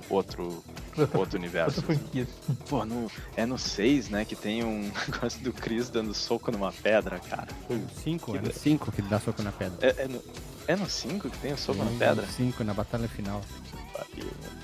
outro, 0.08 0.64
outro 1.14 1.38
universo. 1.38 1.82
Assim. 1.88 2.26
Pô, 2.68 2.84
no, 2.84 3.10
é 3.36 3.44
no 3.46 3.58
6, 3.58 4.08
né, 4.08 4.24
que 4.24 4.34
tem 4.36 4.64
um 4.64 4.90
negócio 5.08 5.40
do 5.42 5.52
Chris 5.52 5.88
dando 5.90 6.12
soco 6.14 6.50
numa 6.50 6.72
pedra, 6.72 7.18
cara. 7.18 7.48
Foi 7.66 7.76
o 7.76 7.88
5, 8.02 8.32
Que 8.32 8.38
era 8.38 8.46
be- 8.48 8.54
5 8.54 8.92
que 8.92 9.00
ele 9.00 9.08
dá 9.08 9.18
soco 9.20 9.42
na 9.42 9.52
pedra. 9.52 9.76
É, 9.86 10.02
é 10.04 10.08
no, 10.08 10.22
é 10.68 10.76
no 10.76 10.88
5 10.88 11.30
que 11.30 11.38
tem 11.38 11.52
o 11.52 11.58
soco 11.58 11.82
na 11.82 11.90
pedra? 11.98 12.26
5 12.26 12.62
na 12.64 12.74
batalha 12.74 13.08
final. 13.08 13.40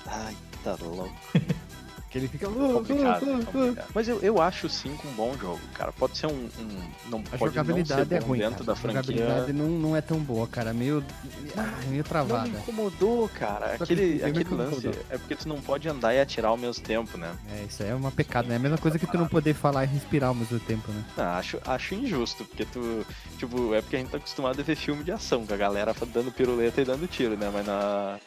Ai, 0.07 0.37
tá 0.65 0.77
louco. 0.81 1.15
Que 2.11 2.17
ele 2.19 2.29
fica. 2.29 2.47
Complicado, 2.49 3.27
complicado. 3.45 3.89
Mas 3.95 4.09
eu, 4.09 4.19
eu 4.21 4.41
acho 4.41 4.67
o 4.67 4.71
5 4.71 5.07
um 5.09 5.13
bom 5.13 5.37
jogo, 5.39 5.61
cara. 5.75 5.93
Pode 5.93 6.17
ser 6.17 6.27
um. 6.27 6.31
um- 6.59 6.91
não 7.11 7.19
A 7.19 7.23
pode 7.23 7.31
não 7.33 7.39
ser 7.39 7.39
jogabilidade 7.47 8.15
é 8.15 8.19
ruim. 8.19 8.39
dentro 8.39 8.55
cara. 8.65 8.67
da 8.67 8.73
A 8.73 8.77
franquia. 8.77 9.03
jogabilidade 9.03 9.53
não, 9.53 9.69
não 9.69 9.97
é 9.97 10.01
tão 10.01 10.19
boa, 10.19 10.47
cara. 10.47 10.73
Meio. 10.73 11.05
ah, 11.57 11.75
meio 11.87 11.97
Não 11.99 12.03
travada. 12.05 12.49
me 12.49 12.57
incomodou, 12.57 13.29
cara. 13.29 13.75
Aquele, 13.75 14.23
aquele 14.25 14.55
lance 14.55 14.89
é 15.11 15.19
porque 15.19 15.37
tu 15.37 15.49
não 15.49 15.61
pode 15.61 15.87
andar 15.89 16.15
e 16.15 16.21
atirar 16.21 16.51
ao 16.51 16.57
mesmo 16.57 16.83
tempo, 16.83 17.19
né? 17.19 17.31
É, 17.55 17.65
isso 17.65 17.83
aí 17.83 17.91
é 17.91 17.95
uma 17.95 18.11
pecado, 18.11 18.49
né? 18.49 18.55
É 18.55 18.57
a 18.57 18.61
mesma 18.61 18.79
coisa 18.79 18.99
que 18.99 19.07
tu 19.07 19.19
não 19.19 19.29
poder 19.29 19.53
falar 19.53 19.85
e 19.85 19.89
respirar 19.89 20.31
ao 20.31 20.35
mesmo 20.35 20.59
tempo, 20.61 20.91
né? 20.91 21.05
Não, 21.17 21.25
acho, 21.25 21.59
acho 21.67 21.95
injusto, 21.95 22.45
porque 22.45 22.65
tu. 22.65 23.05
Tipo, 23.37 23.75
é 23.75 23.83
porque 23.83 23.97
a 23.97 23.99
gente 23.99 24.11
tá 24.11 24.17
acostumado 24.17 24.59
a 24.59 24.63
ver 24.65 24.77
filme 24.77 25.05
de 25.05 25.13
ação, 25.13 25.45
com 25.47 25.53
a 25.53 25.57
galera 25.59 25.95
dando 26.15 26.33
piruleta 26.33 26.81
e 26.81 26.85
dando 26.87 27.07
tiro, 27.07 27.37
né? 27.37 27.51
Mas 27.53 27.67
na. 27.67 28.19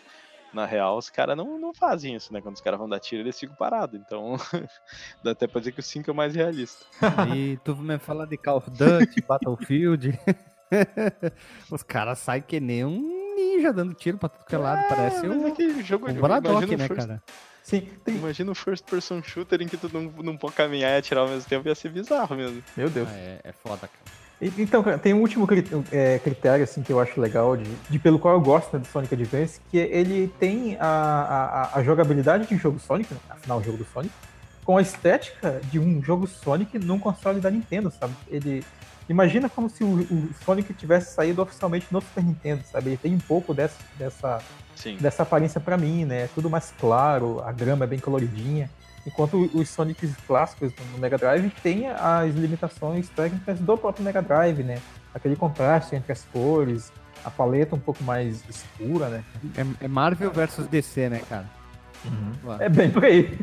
Na 0.54 0.66
real, 0.66 0.98
os 0.98 1.10
caras 1.10 1.38
não, 1.38 1.58
não 1.58 1.74
fazem 1.74 2.16
isso, 2.16 2.34
né? 2.34 2.42
Quando 2.42 2.56
os 2.56 2.62
caras 2.62 2.78
vão 2.80 2.90
dar 2.90 3.00
tiro, 3.00 3.22
eles 3.24 3.40
ficam 3.40 3.56
parados. 3.56 4.00
Então, 4.00 4.36
dá 5.24 5.32
até 5.32 5.48
pra 5.48 5.60
dizer 5.60 5.72
que 5.72 5.80
o 5.80 5.84
5 5.84 6.12
é 6.12 6.14
mais 6.14 6.36
realista. 6.36 6.86
E 7.34 7.58
tu 7.64 7.76
me 7.78 7.98
fala 7.98 8.28
de 8.28 8.36
Call 8.38 8.58
of 8.58 8.70
Duty, 8.70 9.22
Battlefield. 9.28 10.20
Os 11.72 11.84
caras 11.84 12.20
saem 12.20 12.42
que 12.42 12.60
nem 12.60 12.84
um 12.86 13.36
ninja 13.36 13.72
dando 13.74 13.94
tiro 13.94 14.18
pra 14.18 14.30
tudo 14.30 14.46
que 14.46 14.56
é 14.56 14.58
lado. 14.58 14.88
Parece 14.90 15.26
mas 15.26 15.38
um, 15.38 15.48
é 15.48 15.52
que 15.52 15.84
jogo 15.84 16.10
um 16.10 16.14
de 16.14 16.20
Braddock, 16.20 16.56
imagina 16.66 16.76
um 16.76 16.78
né, 16.78 16.88
first- 16.88 17.08
cara? 17.08 17.24
Sim, 17.64 17.82
tem... 18.04 18.16
Imagina 18.16 18.52
um 18.52 18.56
first 18.56 18.84
person 18.90 19.22
shooter 19.22 19.62
em 19.62 19.68
que 19.68 19.78
tu 19.78 19.90
não, 19.94 20.02
não 20.24 20.36
pode 20.38 20.56
caminhar 20.56 20.92
e 20.92 20.98
atirar 20.98 21.24
ao 21.24 21.30
mesmo 21.30 21.48
tempo, 21.48 21.68
ia 21.68 21.76
ser 21.76 21.90
bizarro 21.90 22.36
mesmo. 22.36 22.62
Meu 22.76 22.90
Deus. 22.90 23.08
Ah, 23.10 23.16
É, 23.18 23.40
é 23.44 23.52
foda, 23.52 23.88
cara. 23.88 24.21
Então, 24.42 24.82
cara, 24.82 24.98
tem 24.98 25.14
um 25.14 25.20
último 25.22 25.46
cri- 25.46 25.68
é, 25.92 26.18
critério 26.18 26.64
assim, 26.64 26.82
que 26.82 26.92
eu 26.92 27.00
acho 27.00 27.22
legal, 27.22 27.56
de, 27.56 27.70
de 27.90 28.00
pelo 28.00 28.18
qual 28.18 28.34
eu 28.34 28.42
gosto 28.42 28.74
né, 28.74 28.80
do 28.80 28.88
Sonic 28.88 29.14
Advance, 29.14 29.60
que 29.70 29.78
ele 29.78 30.34
tem 30.40 30.78
a, 30.80 31.70
a, 31.74 31.78
a- 31.78 31.84
jogabilidade 31.84 32.48
de 32.48 32.56
um 32.56 32.58
jogo 32.58 32.80
Sonic, 32.80 33.14
né, 33.14 33.20
afinal, 33.30 33.60
o 33.60 33.64
jogo 33.64 33.78
do 33.78 33.86
Sonic, 33.86 34.12
com 34.66 34.78
a 34.78 34.82
estética 34.82 35.62
de 35.72 35.78
um 35.78 36.02
jogo 36.02 36.26
Sonic 36.26 36.80
num 36.80 36.98
console 36.98 37.40
da 37.40 37.52
Nintendo, 37.52 37.92
sabe? 37.92 38.14
Ele. 38.28 38.64
Imagina 39.10 39.50
como 39.50 39.70
se 39.70 39.84
o, 39.84 39.88
o 39.88 40.30
Sonic 40.46 40.74
tivesse 40.74 41.14
saído 41.14 41.42
oficialmente 41.42 41.88
no 41.92 42.00
Super 42.02 42.24
Nintendo, 42.24 42.64
sabe? 42.72 42.92
Ele 42.92 42.98
tem 42.98 43.14
um 43.14 43.20
pouco 43.20 43.54
dessa, 43.54 43.76
dessa, 43.98 44.42
Sim. 44.76 44.96
dessa 45.02 45.24
aparência 45.24 45.60
pra 45.60 45.76
mim, 45.78 46.06
né? 46.06 46.30
Tudo 46.34 46.50
mais 46.50 46.74
claro, 46.80 47.42
a 47.44 47.52
grama 47.52 47.84
é 47.84 47.88
bem 47.88 48.00
coloridinha. 48.00 48.70
Enquanto 49.06 49.50
os 49.54 49.70
Sonics 49.70 50.16
clássicos 50.28 50.72
no 50.92 51.00
Mega 51.00 51.18
Drive 51.18 51.50
têm 51.64 51.90
as 51.90 52.34
limitações 52.36 53.10
técnicas 53.10 53.60
do 53.60 53.78
próprio 53.78 54.04
Mega 54.04 54.22
Drive, 54.22 54.64
né? 54.64 54.80
Aquele 55.14 55.36
contraste 55.36 55.96
entre 55.96 56.12
as 56.12 56.24
cores, 56.32 56.92
a 57.24 57.30
paleta 57.30 57.76
um 57.76 57.80
pouco 57.80 58.04
mais 58.04 58.44
escura, 58.50 59.10
né? 59.10 59.24
É, 59.58 59.86
é 59.86 59.88
Marvel 59.88 60.32
versus 60.32 60.68
DC, 60.68 61.10
né, 61.10 61.22
cara? 61.28 61.46
Lá. 62.44 62.58
É 62.60 62.70
bem 62.70 62.90
por 62.90 63.06
aí. 63.06 63.38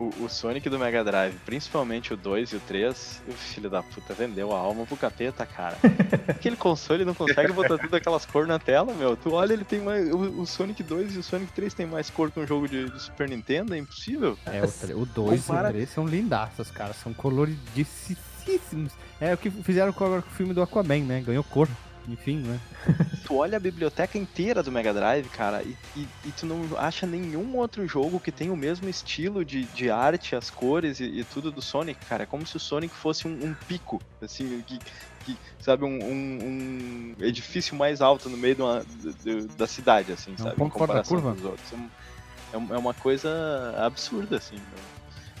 O, 0.00 0.24
o 0.24 0.28
Sonic 0.30 0.66
do 0.70 0.78
Mega 0.78 1.04
Drive, 1.04 1.34
principalmente 1.44 2.14
o 2.14 2.16
2 2.16 2.52
e 2.52 2.56
o 2.56 2.60
3, 2.60 3.22
o 3.28 3.32
filho 3.32 3.68
da 3.68 3.82
puta 3.82 4.14
vendeu 4.14 4.50
a 4.56 4.58
alma 4.58 4.86
pro 4.86 4.96
capeta, 4.96 5.44
cara. 5.44 5.76
Aquele 6.26 6.56
console 6.56 7.04
não 7.04 7.12
consegue 7.12 7.52
botar 7.52 7.76
tudo 7.76 7.94
aquelas 7.94 8.24
cores 8.24 8.48
na 8.48 8.58
tela, 8.58 8.94
meu. 8.94 9.14
Tu 9.14 9.30
olha, 9.30 9.52
ele 9.52 9.62
tem 9.64 9.78
mais. 9.80 10.10
O, 10.10 10.40
o 10.40 10.46
Sonic 10.46 10.82
2 10.82 11.16
e 11.16 11.18
o 11.18 11.22
Sonic 11.22 11.52
3 11.52 11.74
tem 11.74 11.84
mais 11.84 12.08
cor 12.08 12.30
que 12.30 12.40
um 12.40 12.46
jogo 12.46 12.66
de, 12.66 12.88
de 12.88 13.02
Super 13.02 13.28
Nintendo, 13.28 13.74
é 13.74 13.78
impossível. 13.78 14.38
É, 14.46 14.62
o, 14.94 15.00
o 15.02 15.04
2 15.04 15.40
e 15.40 15.42
o 15.42 15.46
Compara- 15.46 15.68
3 15.68 15.90
são 15.90 16.06
lindaços, 16.06 16.70
cara. 16.70 16.94
São 16.94 17.12
coloridíssimos. 17.12 18.92
É 19.20 19.34
o 19.34 19.36
que 19.36 19.50
fizeram 19.50 19.92
com 19.92 20.18
o 20.18 20.22
filme 20.22 20.54
do 20.54 20.62
Aquaman, 20.62 21.00
né? 21.04 21.20
Ganhou 21.20 21.44
cor. 21.44 21.68
Enfim, 22.08 22.38
né? 22.38 22.60
Tu 23.26 23.36
olha 23.36 23.58
a 23.58 23.60
biblioteca 23.60 24.18
inteira 24.18 24.60
do 24.62 24.72
Mega 24.72 24.92
Drive, 24.92 25.28
cara, 25.28 25.62
e, 25.62 25.76
e, 25.96 26.08
e 26.24 26.32
tu 26.32 26.46
não 26.46 26.76
acha 26.76 27.06
nenhum 27.06 27.56
outro 27.58 27.86
jogo 27.86 28.18
que 28.18 28.32
tenha 28.32 28.52
o 28.52 28.56
mesmo 28.56 28.88
estilo 28.88 29.44
de, 29.44 29.66
de 29.66 29.88
arte, 29.90 30.34
as 30.34 30.50
cores 30.50 30.98
e, 30.98 31.04
e 31.04 31.24
tudo 31.24 31.52
do 31.52 31.62
Sonic, 31.62 32.04
cara. 32.06 32.24
É 32.24 32.26
como 32.26 32.44
se 32.44 32.56
o 32.56 32.60
Sonic 32.60 32.94
fosse 32.96 33.28
um, 33.28 33.44
um 33.44 33.54
pico, 33.68 34.02
assim, 34.20 34.60
que, 34.62 34.80
que, 35.24 35.36
sabe, 35.60 35.84
um, 35.84 35.88
um- 36.02 37.14
um 37.20 37.24
edifício 37.24 37.76
mais 37.76 38.00
alto 38.00 38.28
no 38.28 38.36
meio 38.36 38.56
de 38.56 38.62
uma- 38.62 38.84
de- 39.22 39.42
da 39.56 39.66
cidade, 39.66 40.10
assim, 40.12 40.30
É 40.32 40.34
um 40.34 40.44
sabe? 40.44 40.56
da 40.56 41.02
curva. 41.04 41.32
com 41.32 41.38
os 41.38 41.44
outros. 41.44 41.72
É 41.72 42.56
É, 42.56 42.56
é 42.74 42.78
uma 42.78 42.94
coisa 42.94 43.30
absurda, 43.78 44.38
assim. 44.38 44.58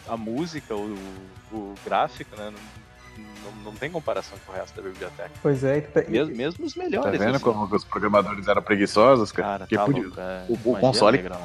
A 0.06 0.16
música, 0.16 0.76
o, 0.76 0.94
o 1.50 1.74
gráfico, 1.84 2.36
né? 2.36 2.50
Não, 2.50 2.60
não, 3.44 3.64
não 3.64 3.72
tem 3.72 3.90
comparação 3.90 4.36
com 4.46 4.52
o 4.52 4.54
resto 4.54 4.74
da 4.80 4.88
biblioteca. 4.88 5.30
Pois 5.42 5.62
é. 5.64 5.80
tu- 5.80 6.10
Mesmo, 6.10 6.34
mesmo 6.36 6.64
os 6.66 6.74
Tá 6.74 6.82
melhores. 6.82 7.18
vendo 7.18 7.34
assim. 7.36 7.44
como 7.44 7.64
os 7.74 7.84
programadores 7.84 8.46
eram 8.48 8.62
preguiçosos, 8.62 9.32
cara? 9.32 9.66
Cara, 9.66 9.66
tá 9.66 9.84
podia- 9.86 10.02
louco, 10.02 10.20
é. 10.20 10.44
o, 10.48 10.54
o 10.72 10.76
console 10.80 11.16
negra 11.18 11.36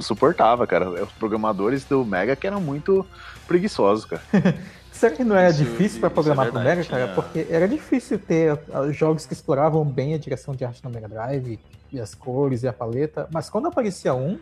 suportava, 0.00 0.66
cara. 0.66 0.88
Os 1.04 1.12
programadores 1.12 1.84
do 1.84 2.04
Mega 2.04 2.34
que 2.36 2.46
eram 2.46 2.60
muito 2.60 3.06
preguiçosos, 3.46 4.04
cara. 4.04 4.22
Será 4.92 5.14
que 5.14 5.24
não 5.24 5.34
era 5.36 5.50
Isso- 5.50 5.58
difícil 5.64 5.98
para 6.00 6.06
isso 6.08 6.14
programar 6.14 6.46
é 6.46 6.50
pro 6.50 6.60
verdade, 6.60 6.78
Mega, 6.80 6.90
cara? 6.90 7.02
tinha- 7.04 7.14
Porque 7.14 7.46
era 7.52 7.66
difícil 7.68 8.18
ter 8.18 8.58
ah, 8.72 8.90
jogos 8.92 9.26
que 9.26 9.32
exploravam 9.32 9.84
bem 9.84 10.14
a 10.14 10.18
direção 10.18 10.54
de 10.54 10.64
arte 10.64 10.82
no 10.84 10.90
Mega 10.90 11.08
Drive, 11.08 11.58
e 11.92 12.00
as 12.00 12.14
cores 12.14 12.62
e 12.62 12.68
a 12.68 12.72
paleta, 12.72 13.28
mas 13.32 13.48
quando 13.50 13.66
aparecia 13.68 14.14
um, 14.14 14.38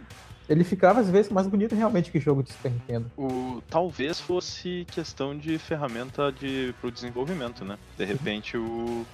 ele 0.52 0.64
ficava 0.64 1.00
às 1.00 1.08
vezes 1.10 1.30
mais 1.32 1.46
bonito 1.46 1.74
realmente 1.74 2.10
que 2.10 2.20
jogo 2.20 2.42
de 2.42 2.52
Super 2.52 2.70
Nintendo. 2.72 3.10
O, 3.16 3.62
talvez 3.70 4.20
fosse 4.20 4.86
questão 4.90 5.36
de 5.36 5.58
ferramenta 5.58 6.30
de, 6.30 6.74
pro 6.80 6.90
desenvolvimento, 6.90 7.64
né? 7.64 7.78
De 7.96 8.04
repente 8.04 8.56
o, 8.56 9.06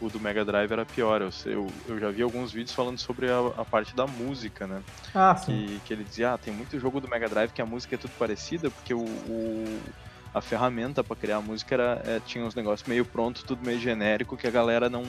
o 0.00 0.08
do 0.08 0.20
Mega 0.20 0.44
Drive 0.44 0.70
era 0.72 0.84
pior. 0.84 1.20
Eu, 1.20 1.30
eu, 1.46 1.66
eu 1.88 1.98
já 1.98 2.10
vi 2.10 2.22
alguns 2.22 2.52
vídeos 2.52 2.72
falando 2.74 2.98
sobre 2.98 3.30
a, 3.30 3.38
a 3.58 3.64
parte 3.64 3.94
da 3.94 4.06
música, 4.06 4.66
né? 4.66 4.82
Ah, 5.14 5.34
sim. 5.36 5.66
Que, 5.66 5.80
que 5.80 5.92
ele 5.92 6.04
dizia, 6.04 6.34
ah, 6.34 6.38
tem 6.38 6.54
muito 6.54 6.78
jogo 6.78 7.00
do 7.00 7.08
Mega 7.08 7.28
Drive 7.28 7.50
que 7.52 7.62
a 7.62 7.66
música 7.66 7.94
é 7.94 7.98
tudo 7.98 8.12
parecida, 8.18 8.70
porque 8.70 8.94
o, 8.94 9.00
o- 9.00 9.80
a 10.32 10.40
ferramenta 10.40 11.04
pra 11.04 11.14
criar 11.14 11.36
a 11.36 11.40
música 11.42 11.74
era, 11.76 12.02
é, 12.04 12.18
tinha 12.20 12.44
uns 12.44 12.56
negócios 12.56 12.88
meio 12.88 13.04
pronto, 13.04 13.44
tudo 13.44 13.64
meio 13.64 13.78
genérico, 13.78 14.36
que 14.36 14.48
a 14.48 14.50
galera 14.50 14.90
não 14.90 15.04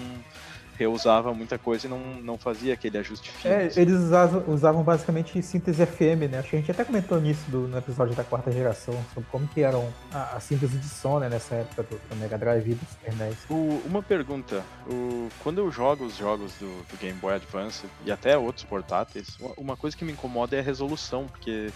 reusava 0.77 1.33
muita 1.33 1.57
coisa 1.57 1.87
e 1.87 1.89
não, 1.89 1.99
não 2.21 2.37
fazia 2.37 2.73
aquele 2.73 2.97
ajuste 2.97 3.31
fino. 3.31 3.53
É, 3.53 3.65
assim. 3.65 3.81
eles 3.81 3.93
usavam, 3.95 4.43
usavam 4.47 4.83
basicamente 4.83 5.41
síntese 5.41 5.85
FM, 5.85 6.29
né? 6.31 6.39
Acho 6.39 6.49
que 6.49 6.55
a 6.55 6.59
gente 6.59 6.71
até 6.71 6.83
comentou 6.83 7.19
nisso 7.19 7.49
do- 7.49 7.67
no 7.67 7.77
episódio 7.77 8.13
da 8.15 8.23
quarta 8.23 8.51
geração, 8.51 8.93
sobre 9.13 9.29
como 9.29 9.47
que 9.47 9.61
eram 9.61 9.87
a, 10.11 10.35
a 10.35 10.39
síntese 10.39 10.77
de 10.77 10.87
som 10.87 11.19
né, 11.19 11.29
nessa 11.29 11.55
época 11.55 11.83
do, 11.83 11.97
do 12.09 12.15
Mega 12.17 12.37
Drive 12.37 12.71
e 12.71 12.75
do 12.75 12.85
Super 12.85 13.13
NES. 13.15 13.37
O- 13.49 13.81
uma 13.85 14.03
pergunta, 14.03 14.63
o- 14.87 15.29
quando 15.43 15.59
eu 15.59 15.71
jogo 15.71 16.05
os 16.05 16.15
jogos 16.17 16.53
do, 16.59 16.67
do 16.89 16.97
Game 16.99 17.17
Boy 17.19 17.33
Advance 17.35 17.85
e 18.05 18.11
até 18.11 18.37
outros 18.37 18.65
portáteis, 18.65 19.37
uma- 19.57 19.77
coisa 19.77 19.95
que 19.95 20.03
me 20.05 20.11
incomoda 20.11 20.55
é 20.55 20.59
a 20.59 20.63
resolução, 20.63 21.27
porque 21.27 21.69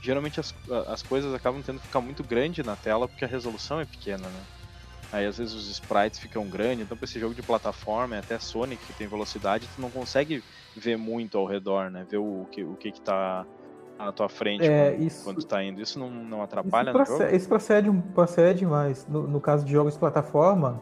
geralmente 0.00 0.40
as, 0.40 0.54
as 0.88 1.02
coisas 1.02 1.32
acabam 1.32 1.62
tendo 1.62 1.78
que 1.78 1.86
ficar 1.86 2.00
muito 2.00 2.24
grande 2.24 2.62
na 2.62 2.74
tela 2.76 3.06
porque 3.06 3.24
a 3.24 3.28
resolução 3.28 3.78
é 3.80 3.84
pequena, 3.84 4.26
né? 4.28 4.40
Aí 5.12 5.26
às 5.26 5.36
vezes 5.36 5.52
os 5.54 5.68
sprites 5.68 6.18
ficam 6.18 6.46
grandes, 6.48 6.84
então 6.86 6.96
pra 6.96 7.04
esse 7.04 7.20
jogo 7.20 7.34
de 7.34 7.42
plataforma, 7.42 8.18
até 8.18 8.38
Sonic 8.38 8.82
que 8.86 8.92
tem 8.94 9.06
velocidade, 9.06 9.68
tu 9.74 9.80
não 9.80 9.90
consegue 9.90 10.42
ver 10.74 10.96
muito 10.96 11.36
ao 11.36 11.44
redor, 11.46 11.90
né? 11.90 12.06
Ver 12.10 12.16
o 12.16 12.46
que, 12.50 12.64
o 12.64 12.74
que, 12.76 12.90
que 12.92 13.00
tá 13.00 13.44
na 13.98 14.10
tua 14.10 14.28
frente 14.28 14.64
É, 14.66 14.90
quando, 14.92 15.02
isso- 15.02 15.24
quando 15.24 15.44
tá 15.44 15.62
indo. 15.62 15.80
Isso 15.82 15.98
não, 15.98 16.10
não 16.10 16.38
Isso 16.38 16.44
atrapalha 16.44 16.92
no 16.92 16.98
procede, 16.98 17.22
jogo? 17.24 17.36
isso 17.36 17.48
procede, 17.48 17.90
procede 18.14 18.66
mas 18.66 19.06
no, 19.06 19.26
no 19.28 19.40
caso 19.40 19.64
de 19.66 19.72
jogos 19.72 19.92
de 19.92 20.00
plataforma, 20.00 20.80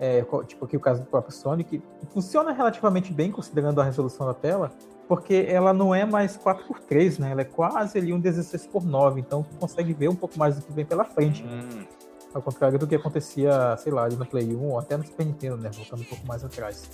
é, 0.00 0.24
tipo 0.46 0.64
aqui 0.64 0.76
o 0.76 0.80
caso 0.80 1.02
do 1.02 1.06
próprio 1.06 1.34
Sonic, 1.34 1.82
funciona 2.12 2.52
relativamente 2.52 3.12
bem 3.12 3.30
considerando 3.30 3.78
a 3.80 3.84
resolução 3.84 4.26
da 4.26 4.34
tela, 4.34 4.72
porque 5.06 5.44
ela 5.48 5.72
não 5.74 5.94
é 5.94 6.04
mais 6.06 6.36
4x3, 6.38 7.18
né? 7.18 7.30
Ela 7.30 7.42
é 7.42 7.44
quase 7.44 7.98
ali 7.98 8.12
um 8.12 8.20
16x9, 8.20 9.18
então 9.18 9.42
tu 9.42 9.54
consegue 9.56 9.92
ver 9.92 10.08
um 10.08 10.16
pouco 10.16 10.38
mais 10.38 10.56
do 10.56 10.62
que 10.62 10.72
vem 10.72 10.84
pela 10.84 11.04
frente. 11.04 11.44
Hum, 11.44 11.84
Ao 12.34 12.42
contrário 12.42 12.78
do 12.78 12.86
que 12.86 12.94
acontecia, 12.94 13.76
sei 13.78 13.92
lá, 13.92 14.04
ali 14.04 14.16
no 14.16 14.26
Play 14.26 14.54
1 14.54 14.62
ou 14.62 14.78
até 14.78 14.96
no 14.96 15.04
Super 15.04 15.24
Nintendo, 15.24 15.56
né? 15.56 15.70
Voltando 15.74 16.02
um 16.02 16.04
pouco 16.04 16.26
mais 16.26 16.44
atrás. 16.44 16.88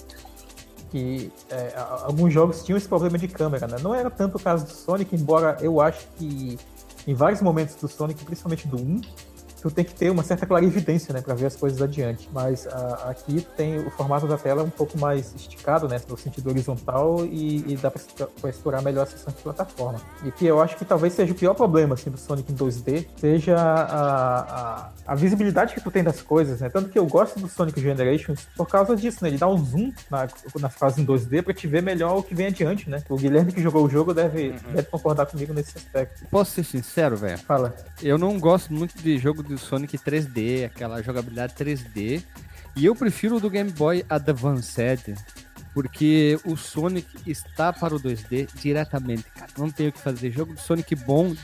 Que 0.90 1.32
é, 1.50 1.74
alguns 2.02 2.32
jogos 2.32 2.62
tinham 2.62 2.76
esse 2.76 2.86
problema 2.86 3.18
de 3.18 3.26
câmera, 3.26 3.66
né? 3.66 3.76
Não 3.82 3.94
era 3.94 4.10
tanto 4.10 4.36
o 4.36 4.40
caso 4.40 4.64
do 4.64 4.72
Sonic, 4.72 5.16
embora 5.16 5.56
eu 5.60 5.80
acho 5.80 6.06
que 6.16 6.58
em 7.06 7.14
vários 7.14 7.40
momentos 7.40 7.74
do 7.76 7.88
Sonic, 7.88 8.24
principalmente 8.24 8.68
do 8.68 8.76
1, 8.76 9.00
tu 9.62 9.70
tem 9.70 9.84
que 9.84 9.94
ter 9.94 10.10
uma 10.10 10.22
certa 10.22 10.44
clarividência, 10.44 11.14
né, 11.14 11.20
para 11.22 11.34
ver 11.34 11.46
as 11.46 11.56
coisas 11.56 11.80
adiante. 11.80 12.28
Mas 12.32 12.66
a- 12.66 13.10
aqui 13.10 13.46
tem 13.56 13.78
o 13.78 13.90
formato 13.90 14.26
da 14.26 14.36
tela 14.36 14.62
um 14.64 14.70
pouco 14.70 14.98
mais 14.98 15.32
esticado, 15.34 15.88
né, 15.88 16.00
no 16.08 16.16
sentido 16.16 16.48
horizontal 16.50 17.24
e, 17.24 17.72
e 17.72 17.76
dá 17.76 17.90
para 17.90 18.50
explorar 18.50 18.82
melhor 18.82 19.02
a 19.04 19.06
seção 19.06 19.32
de 19.32 19.40
plataforma. 19.42 20.00
E 20.24 20.30
que 20.32 20.44
eu 20.44 20.60
acho 20.60 20.76
que 20.76 20.84
talvez 20.84 21.12
seja 21.14 21.32
o 21.32 21.36
pior 21.36 21.54
problema 21.54 21.94
assim 21.94 22.10
do 22.10 22.18
Sonic 22.18 22.52
em 22.52 22.56
2D, 22.56 23.06
seja 23.18 23.56
a, 23.56 24.40
a, 24.40 24.90
a 25.06 25.14
visibilidade 25.14 25.74
que 25.74 25.80
tu 25.80 25.90
tem 25.90 26.02
das 26.02 26.20
coisas, 26.22 26.60
né? 26.60 26.68
Tanto 26.68 26.88
que 26.90 26.98
eu 26.98 27.06
gosto 27.06 27.38
do 27.38 27.48
Sonic 27.48 27.80
Generations 27.80 28.40
por 28.56 28.66
causa 28.68 28.96
disso, 28.96 29.18
né? 29.22 29.28
Ele 29.30 29.38
dá 29.38 29.48
um 29.48 29.56
zoom 29.64 29.92
na, 30.10 30.26
nas 30.60 30.74
fases 30.74 30.98
em 30.98 31.06
2D 31.06 31.42
para 31.42 31.54
te 31.54 31.66
ver 31.66 31.82
melhor 31.82 32.16
o 32.18 32.22
que 32.22 32.34
vem 32.34 32.46
adiante, 32.46 32.88
né? 32.90 33.02
O 33.08 33.16
Guilherme 33.16 33.52
que 33.52 33.62
jogou 33.62 33.84
o 33.84 33.88
jogo 33.90 34.12
deve, 34.12 34.42
Uhum. 34.50 34.72
deve 34.74 34.88
concordar 34.88 35.26
comigo 35.26 35.52
nesse 35.54 35.76
aspecto. 35.78 36.24
Posso 36.30 36.50
ser 36.52 36.64
sincero, 36.64 37.16
velho? 37.16 37.38
Fala. 37.38 37.74
Eu 38.02 38.18
não 38.18 38.38
gosto 38.38 38.72
muito 38.72 38.96
de 38.98 39.18
jogo 39.18 39.42
do 39.52 39.58
Sonic 39.58 39.98
3D, 39.98 40.66
aquela 40.66 41.02
jogabilidade 41.02 41.54
3D. 41.54 42.22
E 42.74 42.84
eu 42.86 42.94
prefiro 42.96 43.36
o 43.36 43.40
do 43.40 43.50
Game 43.50 43.70
Boy 43.70 44.04
Advanced, 44.08 45.14
porque 45.74 46.38
o 46.44 46.56
Sonic 46.56 47.06
está 47.26 47.72
para 47.72 47.94
o 47.94 48.00
2D 48.00 48.48
diretamente, 48.54 49.24
cara. 49.34 49.50
Não 49.58 49.70
tem 49.70 49.88
o 49.88 49.92
que 49.92 49.98
fazer. 49.98 50.30
Jogo 50.30 50.54
de 50.54 50.60
Sonic 50.62 50.94
bom 50.94 51.34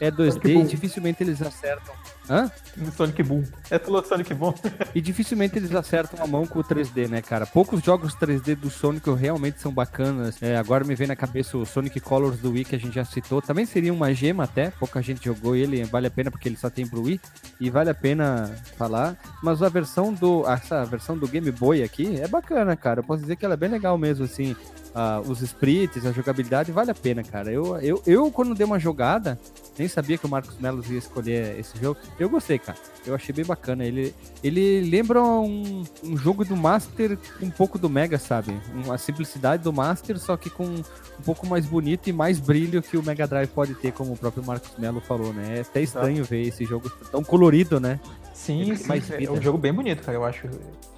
é 0.00 0.10
2D 0.10 0.32
Sonic 0.32 0.48
e 0.48 0.54
Boom. 0.54 0.66
dificilmente 0.66 1.22
eles 1.22 1.42
acertam. 1.42 1.94
Hã? 2.30 2.48
Sonic 2.96 3.24
Boom. 3.24 3.42
É 3.68 3.78
falou 3.78 4.04
Sonic 4.04 4.32
Boom. 4.32 4.54
E 4.94 5.00
dificilmente 5.00 5.58
eles 5.58 5.74
acertam 5.74 6.22
a 6.22 6.26
mão 6.28 6.46
com 6.46 6.60
o 6.60 6.64
3D, 6.64 7.08
né, 7.08 7.20
cara? 7.20 7.44
Poucos 7.44 7.82
jogos 7.82 8.14
3D 8.14 8.54
do 8.54 8.70
Sonic 8.70 9.10
realmente 9.10 9.60
são 9.60 9.72
bacanas. 9.72 10.40
É, 10.40 10.56
agora 10.56 10.84
me 10.84 10.94
vem 10.94 11.08
na 11.08 11.16
cabeça 11.16 11.58
o 11.58 11.66
Sonic 11.66 11.98
Colors 11.98 12.38
do 12.38 12.52
Wii 12.52 12.64
que 12.64 12.76
a 12.76 12.78
gente 12.78 12.94
já 12.94 13.04
citou. 13.04 13.42
Também 13.42 13.66
seria 13.66 13.92
uma 13.92 14.14
gema 14.14 14.44
até. 14.44 14.70
Pouca 14.70 15.02
gente 15.02 15.24
jogou 15.24 15.56
ele, 15.56 15.82
vale 15.84 16.06
a 16.06 16.10
pena 16.10 16.30
porque 16.30 16.48
ele 16.48 16.56
só 16.56 16.70
tem 16.70 16.86
pro 16.86 17.02
Wii. 17.02 17.20
E 17.60 17.68
vale 17.68 17.90
a 17.90 17.94
pena 17.94 18.48
falar. 18.76 19.16
Mas 19.42 19.60
a 19.60 19.68
versão 19.68 20.12
do. 20.12 20.48
Essa 20.48 20.84
versão 20.84 21.18
do 21.18 21.26
Game 21.26 21.50
Boy 21.50 21.82
aqui 21.82 22.20
é 22.20 22.28
bacana, 22.28 22.76
cara. 22.76 23.00
Eu 23.00 23.04
posso 23.04 23.22
dizer 23.22 23.34
que 23.34 23.44
ela 23.44 23.54
é 23.54 23.56
bem 23.56 23.68
legal 23.68 23.98
mesmo, 23.98 24.24
assim. 24.24 24.54
Ah, 24.94 25.22
os 25.24 25.40
sprites, 25.40 26.04
a 26.04 26.10
jogabilidade, 26.10 26.72
vale 26.72 26.90
a 26.90 26.94
pena, 26.94 27.22
cara. 27.22 27.52
Eu, 27.52 27.76
eu, 27.78 28.02
eu, 28.04 28.30
quando 28.30 28.54
dei 28.54 28.66
uma 28.66 28.78
jogada, 28.78 29.38
nem 29.78 29.86
sabia 29.86 30.18
que 30.18 30.26
o 30.26 30.28
Marcos 30.28 30.58
Melo 30.58 30.84
ia 30.88 30.98
escolher 30.98 31.58
esse 31.58 31.78
jogo. 31.78 32.00
Eu 32.18 32.28
gostei, 32.28 32.58
cara. 32.58 32.76
Eu 33.06 33.14
achei 33.14 33.32
bem 33.32 33.44
bacana. 33.44 33.84
Ele, 33.84 34.12
ele 34.42 34.80
lembra 34.80 35.22
um, 35.22 35.84
um 36.02 36.16
jogo 36.16 36.44
do 36.44 36.56
Master 36.56 37.16
com 37.38 37.46
um 37.46 37.50
pouco 37.50 37.78
do 37.78 37.88
Mega, 37.88 38.18
sabe? 38.18 38.52
Uma 38.74 38.98
simplicidade 38.98 39.62
do 39.62 39.72
Master, 39.72 40.18
só 40.18 40.36
que 40.36 40.50
com 40.50 40.64
um 40.64 41.22
pouco 41.24 41.46
mais 41.46 41.66
bonito 41.66 42.08
e 42.08 42.12
mais 42.12 42.40
brilho 42.40 42.82
que 42.82 42.96
o 42.96 43.02
Mega 43.02 43.26
Drive 43.26 43.48
pode 43.50 43.74
ter, 43.74 43.92
como 43.92 44.12
o 44.12 44.16
próprio 44.16 44.44
Marcos 44.44 44.72
Melo 44.76 45.00
falou, 45.00 45.32
né? 45.32 45.58
É 45.58 45.60
até 45.60 45.82
estranho 45.82 46.24
ver 46.24 46.48
esse 46.48 46.64
jogo 46.64 46.90
tão 47.12 47.22
colorido, 47.22 47.78
né? 47.78 48.00
Sim, 48.40 48.74
mais 48.86 49.10
é 49.10 49.18
vida. 49.18 49.32
um 49.32 49.40
jogo 49.42 49.58
bem 49.58 49.72
bonito, 49.72 50.02
cara, 50.02 50.16
eu 50.16 50.24
acho. 50.24 50.48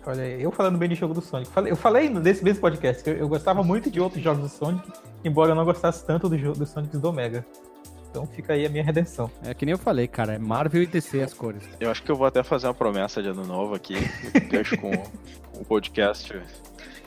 Olha, 0.07 0.23
eu 0.23 0.51
falando 0.53 0.79
bem 0.79 0.89
de 0.89 0.95
jogo 0.95 1.13
do 1.13 1.21
Sonic. 1.21 1.51
Falei- 1.51 1.73
Eu 1.73 1.77
falei 1.77 2.09
nesse 2.09 2.45
mesmo 2.45 2.61
podcast 2.61 3.03
que 3.03 3.11
eu, 3.11 3.15
eu 3.17 3.29
gostava 3.29 3.63
muito 3.65 3.91
de 3.91 4.01
outros 4.01 4.23
jogos 4.23 4.43
do 4.43 4.49
Sonic, 4.49 4.89
embora 5.25 5.51
eu 5.51 5.55
não 5.57 5.65
gostasse 5.65 6.07
tanto 6.07 6.29
do 6.29 6.39
jogo 6.39 6.57
dos 6.59 6.69
Sonics 6.71 7.01
do 7.01 7.13
Mega. 7.13 7.45
Então 8.11 8.27
fica 8.27 8.53
aí 8.53 8.65
a 8.65 8.69
minha 8.69 8.85
redenção. 8.85 9.31
É 9.43 9.55
que 9.55 9.65
nem 9.65 9.73
eu 9.73 9.79
falei, 9.79 10.07
cara. 10.07 10.35
É 10.35 10.39
Marvel 10.39 10.83
e 10.83 10.87
DC 10.87 11.21
as 11.23 11.33
cores. 11.35 11.63
Eu 11.81 11.91
acho 11.91 12.03
que 12.03 12.11
eu 12.13 12.17
vou 12.17 12.27
até 12.27 12.43
fazer 12.43 12.67
uma 12.69 12.75
promessa 12.75 13.23
de 13.23 13.29
ano 13.29 13.45
novo 13.45 13.75
aqui. 13.75 13.95
Deixo 14.51 14.77
com 14.77 14.93
o 15.59 15.65
podcast 15.65 16.39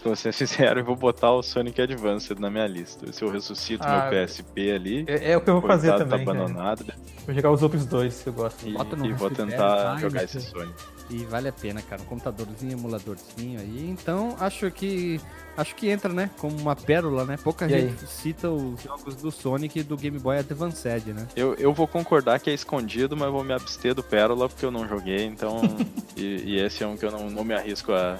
que 0.05 0.09
vocês 0.09 0.37
fizeram 0.37 0.79
e 0.79 0.83
vou 0.83 0.95
botar 0.95 1.31
o 1.31 1.41
Sonic 1.41 1.81
Advanced 1.81 2.37
na 2.39 2.49
minha 2.49 2.67
lista. 2.67 3.11
Se 3.11 3.23
eu 3.23 3.29
ressuscito 3.31 3.83
Ah, 3.83 4.09
meu 4.11 4.25
PSP 4.25 4.71
ali. 4.71 5.05
É, 5.07 5.31
é 5.31 5.37
o 5.37 5.41
que 5.41 5.49
eu 5.49 5.59
vou 5.59 5.67
fazer 5.67 5.89
coitado, 5.89 6.09
também. 6.09 6.25
Tá 6.25 6.31
abandonado. 6.31 6.85
Vou 7.25 7.33
jogar 7.33 7.51
os 7.51 7.63
outros 7.63 7.85
dois 7.85 8.21
que 8.21 8.29
eu 8.29 8.33
gosto. 8.33 8.67
E, 8.67 8.73
Bota 8.73 8.95
no 8.95 9.05
e 9.07 9.13
vou 9.13 9.31
tentar 9.31 9.95
Pi, 9.95 10.01
jogar 10.01 10.23
esse 10.23 10.39
Sonic. 10.41 10.73
E 11.09 11.17
vale 11.25 11.49
a 11.49 11.53
pena, 11.53 11.81
cara. 11.81 12.01
Um 12.01 12.05
computadorzinho, 12.05 12.73
emuladorzinho 12.73 13.59
aí. 13.59 13.89
Então, 13.89 14.35
acho 14.39 14.69
que 14.69 15.19
acho 15.57 15.73
que 15.75 15.89
entra, 15.89 16.11
né, 16.11 16.29
como 16.37 16.55
uma 16.57 16.75
pérola, 16.75 17.23
né? 17.23 17.37
Pouca 17.41 17.65
E 17.65 17.73
aí? 17.73 17.81
gente 17.89 18.07
cita 18.07 18.49
os 18.49 18.81
jogos 18.81 19.15
do 19.15 19.31
Sonic 19.31 19.79
e 19.79 19.83
do 19.83 19.95
Game 19.95 20.19
Boy 20.19 20.37
Advanced, 20.37 21.07
né? 21.07 21.27
Eu, 21.35 21.53
eu 21.55 21.73
vou 21.73 21.87
concordar 21.87 22.39
que 22.39 22.49
é 22.49 22.53
escondido, 22.53 23.15
mas 23.15 23.31
vou 23.31 23.43
me 23.43 23.53
abster 23.53 23.95
do 23.95 24.03
Pérola 24.03 24.49
porque 24.49 24.65
eu 24.65 24.71
não 24.71 24.87
joguei, 24.87 25.25
então. 25.25 25.61
e, 26.17 26.43
e 26.43 26.59
esse 26.59 26.83
é 26.83 26.87
um 26.87 26.97
que 26.97 27.05
eu 27.05 27.11
não, 27.11 27.29
não 27.29 27.43
me 27.43 27.53
arrisco 27.53 27.93
a, 27.93 28.17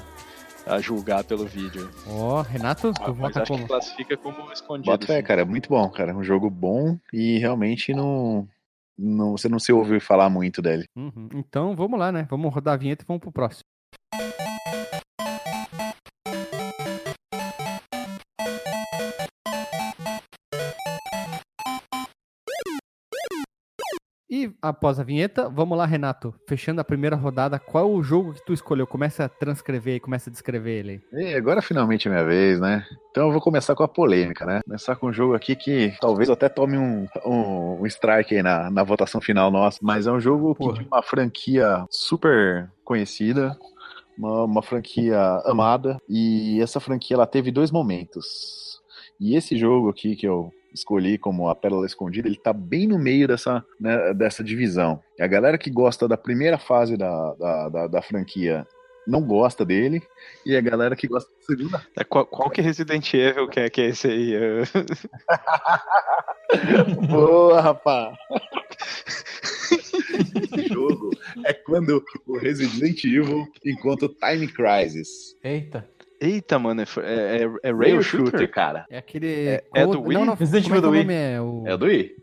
a 0.65 0.79
julgar 0.79 1.23
pelo 1.23 1.45
vídeo. 1.45 1.89
Ó, 2.07 2.41
Renato, 2.41 2.91
tu 2.93 3.01
Ah, 3.03 3.13
mas 3.13 3.37
acho 3.37 3.47
como? 3.47 3.61
que 3.63 3.67
classifica 3.67 4.17
como 4.17 4.51
escondido. 4.51 4.91
Bota 4.91 5.05
fé, 5.05 5.17
sim. 5.17 5.23
cara, 5.23 5.41
é 5.41 5.45
muito 5.45 5.69
bom, 5.69 5.89
cara. 5.89 6.15
Um 6.15 6.23
jogo 6.23 6.49
bom 6.49 6.97
e 7.13 7.37
realmente 7.37 7.93
não, 7.93 8.47
não 8.97 9.31
você 9.37 9.47
não 9.47 9.59
se 9.59 9.71
ouviu 9.71 9.99
falar 10.01 10.29
muito 10.29 10.61
dele. 10.61 10.85
Uhum. 10.95 11.29
Então, 11.33 11.75
vamos 11.75 11.99
lá, 11.99 12.11
né? 12.11 12.27
Vamos 12.29 12.53
rodar 12.53 12.73
a 12.73 12.77
vinheta 12.77 13.03
e 13.03 13.07
vamos 13.07 13.21
pro 13.21 13.31
próximo. 13.31 13.63
E 24.29 24.51
após 24.61 24.99
a 24.99 25.03
vinheta, 25.03 25.47
vamos 25.49 25.77
lá, 25.77 25.85
Renato. 25.85 26.33
Fechando 26.47 26.81
a 26.81 26.83
primeira 26.83 27.15
rodada, 27.15 27.59
qual 27.59 27.91
o 27.91 28.01
jogo 28.01 28.33
que 28.33 28.43
tu 28.43 28.53
escolheu? 28.53 28.87
Começa 28.87 29.25
a 29.25 29.29
transcrever 29.29 29.95
e 29.95 29.99
começa 29.99 30.29
a 30.29 30.33
descrever 30.33 30.79
ele. 30.79 31.01
E 31.13 31.35
agora 31.35 31.61
finalmente 31.61 32.07
é 32.07 32.11
minha 32.11 32.23
vez, 32.23 32.59
né? 32.59 32.85
Então 33.11 33.27
eu 33.27 33.31
vou 33.31 33.41
começar 33.41 33.75
com 33.75 33.83
a 33.83 33.87
polêmica, 33.87 34.43
né? 34.45 34.61
Começar 34.65 34.95
com 34.95 35.07
um 35.07 35.13
jogo 35.13 35.35
aqui 35.35 35.55
que 35.55 35.93
talvez 36.01 36.29
até 36.29 36.49
tome 36.49 36.75
um, 36.75 37.07
um, 37.23 37.81
um 37.81 37.85
strike 37.85 38.35
aí 38.35 38.41
na, 38.41 38.71
na 38.71 38.83
votação 38.83 39.21
final 39.21 39.51
nossa, 39.51 39.77
mas 39.81 40.07
é 40.07 40.11
um 40.11 40.19
jogo 40.19 40.55
que 40.55 40.73
de 40.73 40.87
uma 40.87 41.03
franquia 41.03 41.85
super 41.89 42.69
conhecida, 42.83 43.55
uma, 44.17 44.43
uma 44.45 44.63
franquia 44.63 45.19
amada, 45.45 45.97
e 46.09 46.59
essa 46.61 46.79
franquia 46.79 47.15
ela 47.15 47.27
teve 47.27 47.51
dois 47.51 47.69
momentos. 47.69 48.81
E 49.19 49.35
esse 49.35 49.55
jogo 49.55 49.89
aqui 49.89 50.15
que 50.15 50.27
eu 50.27 50.51
escolhi 50.75 51.17
como 51.17 51.49
a 51.49 51.55
Pérola 51.55 51.85
Escondida, 51.85 52.27
ele 52.27 52.37
tá 52.37 52.53
bem 52.53 52.87
no 52.87 52.99
meio 52.99 53.27
dessa, 53.27 53.63
né, 53.79 54.13
dessa 54.13 54.43
divisão. 54.43 55.01
E 55.17 55.23
a 55.23 55.27
galera 55.27 55.57
que 55.57 55.69
gosta 55.69 56.07
da 56.07 56.17
primeira 56.17 56.57
fase 56.57 56.97
da, 56.97 57.33
da, 57.33 57.69
da, 57.69 57.87
da 57.87 58.01
franquia 58.01 58.67
não 59.07 59.21
gosta 59.21 59.63
dele, 59.63 60.01
e 60.45 60.55
a 60.55 60.61
galera 60.61 60.95
que 60.95 61.07
gosta 61.07 61.31
da 61.31 61.45
segunda. 61.45 61.87
É, 61.97 62.03
qual, 62.03 62.25
qual 62.25 62.49
que 62.49 62.59
é 62.59 62.63
Resident 62.63 63.13
Evil 63.13 63.47
que 63.47 63.59
é, 63.59 63.69
que 63.69 63.81
é 63.81 63.89
esse 63.89 64.07
aí? 64.07 64.33
Boa, 67.07 67.61
rapaz! 67.61 68.17
Esse 69.71 70.73
jogo 70.73 71.11
é 71.45 71.53
quando 71.53 72.03
o 72.25 72.37
Resident 72.37 73.03
Evil 73.03 73.47
encontra 73.63 74.07
o 74.07 74.09
Time 74.09 74.47
Crisis. 74.47 75.35
Eita. 75.43 75.87
Eita, 76.19 76.57
mano, 76.57 76.81
é, 76.81 76.85
é, 77.03 77.43
é, 77.43 77.49
é 77.63 77.71
Rail 77.73 78.01
Shooter? 78.01 78.49
cara. 78.49 78.85
É 78.89 78.97
aquele. 78.97 79.27
É- 79.47 79.63
é 79.73 79.85
do 79.85 80.01
Wii? 80.01 80.17
Não, 80.17 80.25
não, 80.25 80.33
Resident 80.35 80.65
é 80.65 80.69
Evil 80.69 80.81
do 80.81 80.87
o 80.87 80.91
Wii. 80.91 81.01
nome 81.01 81.13
é? 81.13 81.41
O... 81.41 81.63
É 81.67 81.73
o 81.73 81.77
do 81.77 81.85
Wii? 81.85 82.15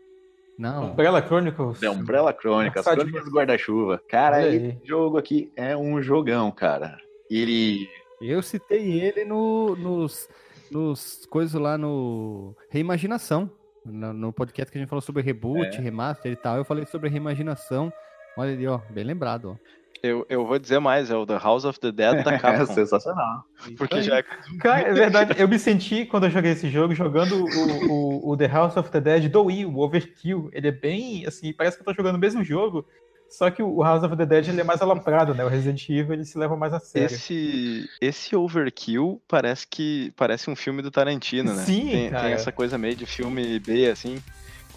Não. 0.57 0.91
Umbrella 0.91 1.21
Chronicles. 1.21 1.81
É 1.81 1.89
Umbrella 1.89 2.31
Crônicas, 2.33 2.85
Nossa, 2.85 2.95
Crônicas 2.95 3.25
do 3.25 3.31
Guarda-Chuva. 3.31 4.01
Cara, 4.07 4.45
esse 4.47 4.77
jogo 4.83 5.17
aqui 5.17 5.51
é 5.55 5.75
um 5.75 6.01
jogão, 6.01 6.51
cara. 6.51 6.97
Ele. 7.29 7.87
Eu 8.21 8.41
citei 8.41 9.01
ele 9.01 9.25
no, 9.25 9.75
nos, 9.75 10.29
nos 10.71 11.25
coisas 11.25 11.59
lá 11.59 11.77
no 11.77 12.55
Reimaginação. 12.69 13.49
No, 13.85 14.13
no 14.13 14.31
podcast 14.31 14.71
que 14.71 14.77
a 14.77 14.81
gente 14.81 14.89
falou 14.89 15.01
sobre 15.01 15.21
reboot, 15.21 15.75
É. 15.75 15.79
remaster 15.81 16.31
e 16.31 16.35
tal. 16.35 16.55
Eu 16.57 16.63
falei 16.63 16.85
sobre 16.85 17.09
reimaginação. 17.09 17.91
Olha 18.37 18.53
ali, 18.53 18.65
ó. 18.67 18.79
Bem 18.89 19.03
lembrado, 19.03 19.51
ó. 19.59 19.82
Eu, 20.03 20.25
eu 20.27 20.45
vou 20.45 20.59
dizer 20.59 20.79
mais, 20.79 21.09
é 21.09 21.15
o 21.15 21.25
The 21.25 21.37
House 21.37 21.63
of 21.63 21.79
the 21.79 21.89
Dead 21.89 22.25
da 22.25 22.33
É 22.35 22.37
Capcom. 22.37 22.73
sensacional. 22.73 23.45
porque 23.77 24.01
já 24.01 24.17
é 24.17 24.23
Cara, 24.59 24.89
é 24.89 24.93
verdade, 24.93 25.35
eu 25.39 25.47
me 25.47 25.57
senti, 25.57 26.05
quando 26.05 26.25
eu 26.25 26.29
joguei 26.29 26.51
esse 26.51 26.69
jogo, 26.69 26.93
jogando 26.93 27.45
o, 27.45 27.89
o, 27.89 28.31
o 28.31 28.37
The 28.37 28.47
House 28.47 28.75
of 28.75 28.91
the 28.91 28.99
Dead 28.99 29.31
do 29.31 29.45
Wii, 29.45 29.65
o 29.65 29.79
Overkill. 29.79 30.49
Ele 30.51 30.67
é 30.67 30.71
bem, 30.71 31.25
assim, 31.25 31.53
parece 31.53 31.77
que 31.77 31.83
eu 31.83 31.85
tô 31.85 31.93
jogando 31.93 32.15
o 32.15 32.19
mesmo 32.19 32.43
jogo, 32.43 32.85
só 33.29 33.49
que 33.49 33.63
o 33.63 33.81
House 33.81 34.03
of 34.03 34.17
the 34.17 34.25
Dead 34.25 34.49
ele 34.49 34.59
é 34.59 34.63
mais 34.65 34.81
aloprado, 34.81 35.33
né? 35.33 35.45
O 35.45 35.47
Resident 35.47 35.87
Evil 35.89 36.13
ele 36.15 36.25
se 36.25 36.37
leva 36.37 36.57
mais 36.57 36.73
a 36.73 36.79
sério. 36.81 37.05
Esse, 37.05 37.89
esse 38.01 38.35
Overkill 38.35 39.21
parece 39.25 39.65
que 39.65 40.11
parece 40.17 40.49
um 40.49 40.55
filme 40.55 40.81
do 40.81 40.91
Tarantino, 40.91 41.53
né? 41.53 41.63
Sim, 41.63 41.89
tem, 41.89 42.09
cara. 42.09 42.23
tem 42.25 42.33
essa 42.33 42.51
coisa 42.51 42.77
meio 42.77 42.95
de 42.97 43.05
filme 43.05 43.57
B, 43.57 43.89
assim, 43.89 44.21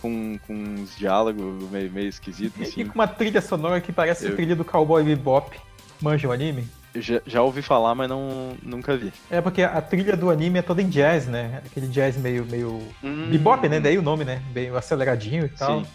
com, 0.07 0.39
com 0.47 0.55
uns 0.55 0.97
diálogos 0.97 1.69
meio, 1.71 1.91
meio 1.91 2.09
esquisitos, 2.09 2.59
E 2.61 2.63
assim. 2.63 2.87
com 2.87 2.95
uma 2.95 3.07
trilha 3.09 3.41
sonora 3.41 3.81
que 3.81 3.93
parece 3.93 4.27
a 4.27 4.29
Eu- 4.31 4.37
trilha 4.37 4.55
do 4.57 4.65
Cowboy 4.65 5.03
Bebop. 5.03 5.59
Manja 6.01 6.29
o 6.29 6.33
anime? 6.33 6.67
Já, 6.95 7.21
já 7.27 7.43
ouvi 7.43 7.61
falar, 7.61 7.95
mas 7.95 8.09
não, 8.09 8.57
nunca 8.63 8.97
vi. 8.97 9.13
É 9.31 9.41
porque 9.41 9.63
a 9.63 9.83
trilha 9.83 10.17
do 10.17 10.31
anime 10.31 10.59
é 10.59 10.63
toda 10.63 10.81
em 10.81 10.89
jazz, 10.89 11.27
né? 11.27 11.61
Aquele 11.67 11.89
jazz 11.89 12.17
meio, 12.17 12.47
meio 12.47 12.81
Hum, 13.03 13.29
bebop, 13.31 13.69
né? 13.69 13.81
Daí 13.81 13.99
o 13.99 14.03
nome, 14.03 14.25
né? 14.25 14.41
Bem 14.53 14.71
aceleradinho 14.75 15.45
e 15.45 15.49
tal. 15.51 15.81
Sim. 15.83 15.87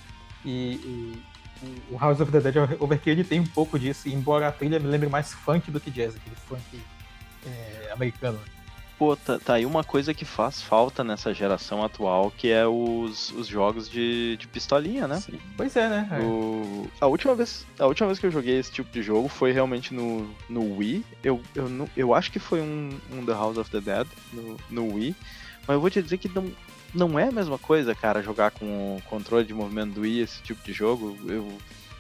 E, 0.46 0.52
e 0.76 1.22
o 1.92 1.98
House 1.98 2.20
of 2.20 2.32
the 2.32 2.40
Dead 2.40 2.56
Overkill 2.80 3.14
ele 3.14 3.24
tem 3.24 3.40
um 3.40 3.46
pouco 3.48 3.80
disso, 3.80 4.10
embora 4.10 4.48
a 4.48 4.52
trilha 4.52 4.80
me 4.80 4.88
lembre 4.88 5.10
mais 5.10 5.34
funk 5.34 5.72
do 5.72 5.80
que 5.80 5.90
jazz, 5.90 6.16
aquele 6.16 6.36
funk 6.48 6.62
é, 7.46 7.92
americano. 7.94 8.40
Pô, 9.02 9.16
tá, 9.16 9.40
tá 9.40 9.54
aí 9.56 9.66
uma 9.66 9.84
coisa 9.84 10.14
que 10.14 10.24
faz 10.24 10.62
falta 10.62 11.04
nessa 11.04 11.34
geração 11.34 11.84
atual, 11.84 12.30
que 12.38 12.52
é 12.52 12.68
os, 12.68 13.32
os 13.32 13.48
jogos 13.48 13.90
de, 13.90 14.38
de 14.38 14.48
pistolinha, 14.48 15.08
né? 15.08 15.20
Pois 15.58 15.76
é, 15.76 15.90
né? 15.90 16.08
É. 16.12 16.20
O- 16.20 16.88
a, 17.02 17.08
última 17.08 17.34
vez, 17.34 17.66
a 17.80 17.88
última 17.88 18.06
vez 18.06 18.20
que 18.20 18.28
eu 18.28 18.32
joguei 18.32 18.60
esse 18.60 18.72
tipo 18.72 18.92
de 18.92 19.02
jogo 19.02 19.28
foi 19.28 19.52
realmente 19.52 19.92
no, 19.92 20.30
no 20.48 20.78
Wii. 20.78 21.04
Eu, 21.24 21.42
eu, 21.56 21.90
eu 21.98 22.14
acho 22.14 22.32
que 22.32 22.38
foi 22.38 22.62
um, 22.62 22.92
um 23.12 23.26
The 23.26 23.32
House 23.32 23.58
of 23.58 23.72
the 23.72 23.82
Dead 23.82 24.06
no, 24.32 24.58
no 24.70 24.94
Wii. 24.94 25.16
Mas 25.62 25.74
eu 25.74 25.82
vou 25.82 25.90
te 25.90 26.00
dizer 26.00 26.20
que 26.20 26.30
não, 26.30 26.52
não 26.94 27.18
é 27.18 27.24
a 27.24 27.32
mesma 27.32 27.58
coisa, 27.58 27.96
cara, 27.96 28.22
jogar 28.22 28.52
com 28.52 28.98
o 28.98 29.02
controle 29.10 29.46
de 29.48 29.54
movimento 29.56 29.96
do 29.96 30.02
Wii, 30.02 30.20
esse 30.20 30.44
tipo 30.44 30.64
de 30.64 30.74
jogo. 30.74 31.18
Eu, 31.28 31.52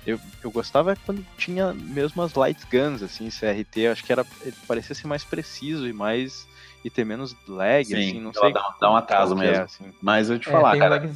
eu, 0.06 0.20
eu 0.44 0.52
gostava 0.52 0.96
quando 1.04 1.26
tinha 1.36 1.74
mesmo 1.74 2.22
as 2.22 2.36
light 2.36 2.60
guns, 2.72 3.02
assim, 3.02 3.28
CRT. 3.32 3.88
Acho 3.88 4.04
que 4.04 4.12
era, 4.12 4.24
parecia 4.68 4.94
ser 4.94 5.08
mais 5.08 5.24
preciso 5.24 5.88
e 5.88 5.94
mais. 5.94 6.46
E 6.84 6.90
ter 6.90 7.06
menos 7.06 7.36
lag, 7.48 7.86
Sim, 7.86 7.96
assim, 7.96 8.20
não 8.20 8.34
sei. 8.34 8.52
dá- 8.54 8.76
dá 8.80 8.92
um 8.92 8.96
atraso 8.96 9.34
é, 9.36 9.38
mesmo. 9.38 9.64
assim. 9.66 9.94
Mas 10.02 10.30
eu 10.30 10.40
te 10.40 10.50
É, 10.50 10.52
falar, 10.52 10.76
um 10.76 10.80
cara. 10.80 11.12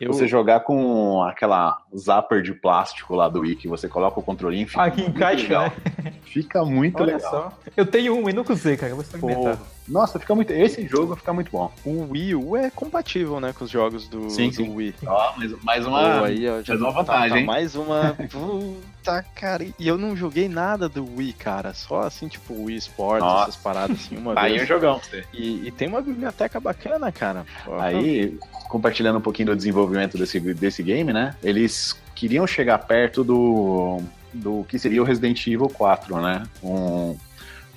Eu, 0.00 0.12
você 0.12 0.26
jogar 0.26 0.60
com 0.60 1.22
aquela 1.22 1.80
zapper 1.96 2.42
de 2.42 2.52
plástico 2.52 3.14
lá 3.14 3.28
do 3.28 3.40
Wii, 3.40 3.54
que 3.54 3.68
você 3.68 3.88
coloca 3.88 4.18
o 4.18 4.22
controlinho, 4.22 4.66
fica 4.66 4.82
Ah, 4.82 4.90
que 4.90 5.00
muito 5.02 5.16
encaixa, 5.16 5.42
legal. 5.44 5.72
né? 6.02 6.14
Fica 6.24 6.64
muito 6.64 7.00
Olha 7.00 7.14
legal. 7.14 7.30
só. 7.30 7.52
Eu 7.76 7.86
tenho 7.86 8.12
um 8.16 8.28
e 8.28 8.32
nunca 8.32 8.52
usei, 8.52 8.76
cara. 8.76 8.90
Eu 8.90 8.96
vou 8.96 9.04
experimentar. 9.04 9.56
Pô, 9.56 9.62
nossa, 9.86 10.18
fica 10.18 10.34
muito. 10.34 10.50
Esse 10.52 10.86
jogo 10.86 11.14
fica 11.16 11.32
muito 11.32 11.50
bom. 11.50 11.70
o 11.84 12.08
Wii 12.12 12.34
U 12.34 12.56
é 12.56 12.70
compatível, 12.70 13.38
né, 13.40 13.52
com 13.52 13.64
os 13.64 13.70
jogos 13.70 14.08
do, 14.08 14.30
Sim, 14.30 14.48
do 14.48 14.54
sim. 14.54 14.74
Wii. 14.74 14.94
Ó, 15.06 15.36
mais, 15.36 15.62
mais 15.62 15.86
uma. 15.86 16.24
aí, 16.26 16.48
ó, 16.48 16.52
mais 16.54 16.68
uma 16.68 16.78
tá- 16.86 16.90
vantagem, 16.92 17.30
tá 17.30 17.38
hein? 17.40 17.46
Mais 17.46 17.74
uma. 17.74 18.16
Puta, 18.30 19.24
cara. 19.34 19.64
E 19.78 19.86
eu 19.86 19.98
não 19.98 20.16
joguei 20.16 20.48
nada 20.48 20.88
do 20.88 21.04
Wii, 21.16 21.32
cara. 21.34 21.74
Só 21.74 22.00
assim, 22.02 22.28
tipo, 22.28 22.54
Wii 22.64 22.76
Sports, 22.78 23.24
Nossa. 23.24 23.42
essas 23.50 23.56
paradas 23.56 23.96
assim, 23.98 24.16
uma 24.16 24.32
Aí 24.40 24.52
é 24.52 24.54
um 24.54 24.56
vez. 24.58 24.68
jogão 24.68 24.98
pra 24.98 25.08
você. 25.08 25.24
E, 25.32 25.66
e 25.66 25.70
tem 25.70 25.88
uma 25.88 26.00
biblioteca 26.00 26.58
bacana, 26.58 27.12
cara. 27.12 27.44
Pô, 27.64 27.74
Aí, 27.78 28.38
compartilhando 28.68 29.18
um 29.18 29.22
pouquinho 29.22 29.48
do 29.48 29.56
desenvolvimento 29.56 30.16
desse, 30.16 30.40
desse 30.40 30.82
game, 30.82 31.12
né? 31.12 31.34
Eles 31.42 31.94
queriam 32.14 32.46
chegar 32.46 32.78
perto 32.78 33.22
do, 33.22 34.00
do 34.32 34.64
que 34.68 34.78
seria 34.78 35.02
o 35.02 35.04
Resident 35.04 35.46
Evil 35.46 35.68
4, 35.68 36.20
né? 36.20 36.42
Com, 36.60 37.16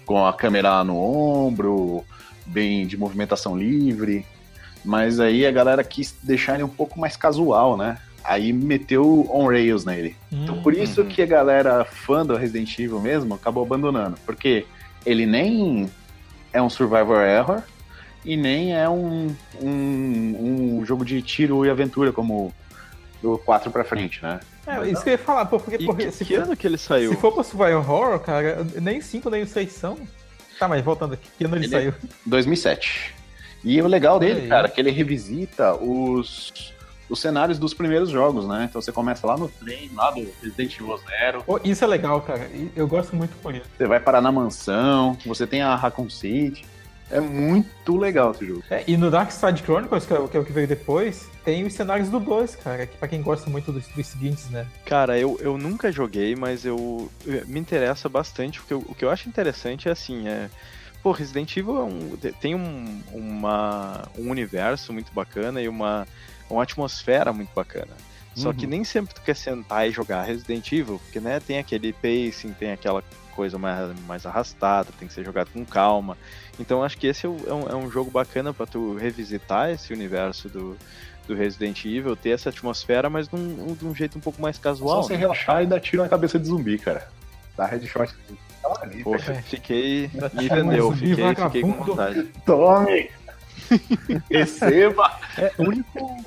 com 0.07 0.25
a 0.25 0.33
câmera 0.33 0.83
no 0.83 0.97
ombro, 0.97 2.03
bem 2.45 2.87
de 2.87 2.97
movimentação 2.97 3.55
livre. 3.55 4.25
Mas 4.83 5.19
aí 5.19 5.45
a 5.45 5.51
galera 5.51 5.83
quis 5.83 6.15
deixar 6.23 6.55
ele 6.55 6.63
um 6.63 6.69
pouco 6.69 6.97
mais 6.99 7.15
casual, 7.17 7.75
né? 7.77 7.97
Aí 8.23 8.51
meteu 8.53 9.29
on-rails 9.31 9.85
nele. 9.85 10.15
Então 10.31 10.57
por 10.61 10.73
isso 10.73 11.01
Uhum. 11.01 11.07
que 11.07 11.21
a 11.21 11.25
galera 11.25 11.83
fã 11.85 12.25
do 12.25 12.35
Resident 12.35 12.79
Evil 12.79 12.99
mesmo 13.01 13.35
acabou 13.35 13.63
abandonando. 13.63 14.17
Porque 14.25 14.65
ele 15.05 15.25
nem 15.25 15.89
é 16.53 16.61
um 16.61 16.69
survivor 16.69 17.17
error 17.21 17.61
e 18.23 18.35
nem 18.37 18.73
é 18.73 18.87
um, 18.89 19.35
um, 19.61 20.77
um 20.79 20.85
jogo 20.85 21.03
de 21.05 21.21
tiro 21.21 21.65
e 21.65 21.69
aventura 21.69 22.11
como 22.13 22.53
do 23.21 23.37
4 23.39 23.71
pra 23.71 23.83
frente, 23.83 24.21
né? 24.23 24.39
É, 24.67 24.89
isso 24.89 25.01
que 25.03 25.09
eu 25.09 25.13
ia 25.13 25.17
falar, 25.17 25.45
pô, 25.45 25.59
porque, 25.59 25.79
porque 25.85 26.05
que, 26.05 26.11
se, 26.11 26.25
que 26.25 26.35
for, 26.35 26.43
ano 26.43 26.57
que 26.57 26.67
ele 26.67 26.77
saiu? 26.77 27.09
se 27.11 27.15
for 27.17 27.31
pra 27.31 27.43
Survival 27.43 27.79
Horror, 27.87 28.19
cara, 28.19 28.65
nem 28.81 28.99
5 29.01 29.29
nem 29.29 29.45
6 29.45 29.71
são. 29.71 29.97
Tá, 30.59 30.67
mas 30.67 30.83
voltando 30.83 31.13
aqui, 31.13 31.27
que 31.37 31.45
ano 31.45 31.55
ele, 31.55 31.65
Ele- 31.65 31.71
saiu? 31.71 31.93
2007. 32.25 33.15
E 33.63 33.81
o 33.81 33.87
legal 33.87 34.19
dele, 34.19 34.41
Aí. 34.41 34.47
cara, 34.47 34.67
é 34.67 34.71
que 34.71 34.79
ele 34.79 34.91
revisita 34.91 35.73
os, 35.75 36.73
os 37.09 37.19
cenários 37.19 37.57
dos 37.59 37.73
primeiros 37.73 38.09
jogos, 38.09 38.47
né? 38.47 38.67
Então 38.69 38.81
você 38.81 38.91
começa 38.91 39.25
lá 39.25 39.37
no 39.37 39.47
trem, 39.47 39.89
lá 39.95 40.11
do 40.11 40.27
Resident 40.41 40.75
Evil 40.79 40.97
Zero, 40.97 41.43
Pô, 41.43 41.59
isso 41.63 41.83
é 41.83 41.87
legal, 41.87 42.21
cara. 42.21 42.49
Eu 42.75 42.87
gosto 42.87 43.15
muito 43.15 43.35
por 43.41 43.53
isso. 43.55 43.65
você 43.77 43.85
vai 43.87 43.99
parar 43.99 44.21
na 44.21 44.31
mansão, 44.31 45.17
você 45.25 45.45
tem 45.47 45.61
a 45.61 45.75
Raccoon 45.75 46.09
City. 46.09 46.65
É 47.09 47.21
muito 47.21 47.95
legal 47.97 48.31
esse 48.31 48.45
jogo. 48.45 48.63
É, 48.69 48.83
e 48.85 48.97
no 48.97 49.09
Dark 49.09 49.31
Side 49.31 49.61
Chronicles, 49.63 50.05
que 50.05 50.13
é, 50.13 50.19
o- 50.19 50.27
que 50.27 50.37
é 50.37 50.43
que 50.43 50.51
veio 50.51 50.67
depois, 50.67 51.29
tem 51.45 51.65
os 51.65 51.73
cenários 51.73 52.09
do 52.09 52.19
2, 52.19 52.55
cara, 52.57 52.85
que 52.85 52.97
pra 52.97 53.07
quem 53.07 53.21
gosta 53.21 53.49
muito 53.49 53.71
dos, 53.71 53.87
dos 53.87 54.07
seguintes, 54.07 54.49
né? 54.49 54.67
Cara, 54.85 55.17
eu, 55.17 55.37
eu 55.41 55.57
nunca 55.57 55.89
joguei, 55.91 56.35
mas 56.35 56.65
eu, 56.65 57.09
eu- 57.25 57.47
me 57.47 57.59
interessa 57.59 58.09
bastante, 58.09 58.59
porque 58.59 58.73
eu- 58.73 58.83
o 58.87 58.93
que 58.93 59.05
eu 59.05 59.09
acho 59.09 59.29
interessante 59.29 59.87
é 59.87 59.91
assim, 59.91 60.27
é. 60.27 60.49
Pô, 61.01 61.11
Resident 61.11 61.55
Evil 61.55 61.77
é 61.77 61.83
um- 61.83 62.17
tem 62.41 62.53
um, 62.55 63.01
uma, 63.13 64.03
um 64.17 64.29
universo 64.29 64.91
muito 64.91 65.11
bacana 65.13 65.61
e 65.61 65.69
uma, 65.69 66.05
uma 66.49 66.63
atmosfera 66.63 67.31
muito 67.31 67.51
bacana. 67.55 67.91
Só 68.35 68.51
que 68.53 68.65
Uhum. 68.65 68.71
nem 68.71 68.83
sempre 68.83 69.15
tu 69.15 69.21
quer 69.21 69.35
sentar 69.35 69.87
e 69.87 69.91
jogar 69.91 70.23
Resident 70.23 70.69
Evil, 70.71 70.99
porque 71.03 71.19
né, 71.19 71.39
tem 71.39 71.57
aquele 71.57 71.93
pacing, 71.93 72.51
tem 72.53 72.71
aquela 72.71 73.01
coisa 73.37 73.57
mais, 73.59 73.77
mais 74.07 74.25
arrastada, 74.25 74.89
tem 74.97 75.07
que 75.07 75.13
ser 75.13 75.23
jogado 75.23 75.49
com 75.53 75.63
calma. 75.63 76.17
Então 76.59 76.83
acho 76.83 76.97
que 76.97 77.05
esse 77.05 77.25
é, 77.27 77.29
o- 77.29 77.37
é 77.47 77.53
um, 77.53 77.69
é 77.69 77.75
um 77.75 77.89
jogo 77.91 78.09
bacana 78.09 78.51
pra 78.51 78.65
tu 78.65 78.95
revisitar 78.95 79.69
esse 79.69 79.93
universo 79.93 80.49
do, 80.49 80.75
do 81.27 81.35
Resident 81.35 81.85
Evil, 81.85 82.15
ter 82.15 82.31
essa 82.31 82.49
atmosfera, 82.49 83.09
mas 83.11 83.27
de 83.27 83.35
um, 83.35 83.75
de 83.75 83.85
um 83.85 83.93
jeito 83.93 84.17
um 84.17 84.21
pouco 84.21 84.41
mais 84.41 84.55
Só 84.55 84.63
casual. 84.63 85.03
você 85.03 85.13
né? 85.13 85.19
relaxar 85.19 85.61
e 85.61 85.67
dar 85.67 85.79
tiro 85.79 86.01
na 86.01 86.09
cabeça 86.09 86.39
de 86.39 86.47
zumbi, 86.47 86.79
cara. 86.79 87.07
Dá 87.55 87.65
headshot. 87.67 88.11
Uma 88.65 88.81
ali, 88.81 89.03
Poxa, 89.03 89.33
fiquei. 89.43 90.09
Me 90.33 90.49
vendeu, 90.49 90.91
zumbi, 90.91 91.15
fiquei, 91.15 91.35
fiquei 91.35 91.61
com 91.61 91.71
vontade. 91.73 92.23
Tome! 92.45 93.09
Receba! 94.29 95.11
É, 95.37 95.51
o 95.59 95.63
único. 95.63 96.25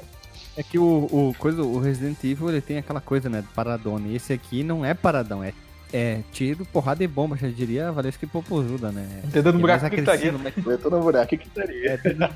É 0.57 0.63
que 0.63 0.79
o, 0.79 0.85
o, 1.11 1.35
coisa, 1.39 1.63
o 1.63 1.79
Resident 1.81 2.19
Evil 2.25 2.51
ele 2.51 2.61
tem 2.61 2.79
aquela 2.79 3.01
coisa, 3.01 3.29
né? 3.29 3.43
Paradona. 3.55 4.09
E 4.09 4.17
esse 4.17 4.33
aqui 4.33 4.63
não 4.63 4.85
é 4.85 4.93
paradão, 4.95 5.43
é, 5.43 5.53
é 5.93 6.20
tiro, 6.32 6.64
porrada 6.66 7.03
e 7.03 7.07
bomba, 7.07 7.36
já 7.36 7.49
diria 7.49 7.88
a 7.88 7.93
Valesca 7.93 8.24
e 8.24 8.28
Popozuda, 8.28 8.91
né? 8.93 9.07
Entendendo 9.24 9.59
no 9.59 9.59
É 9.59 9.62
mais 9.62 9.80
buraco 9.82 9.95
que 9.97 10.11
ali. 10.11 10.53
mas 10.57 10.66
Eu 10.66 10.78
tô 10.78 10.91
no 10.91 11.01
buraco 11.01 11.36
que 11.36 11.47
estaria. 11.47 11.91
é, 11.93 11.97
do 11.97 12.14
buraco. 12.14 12.34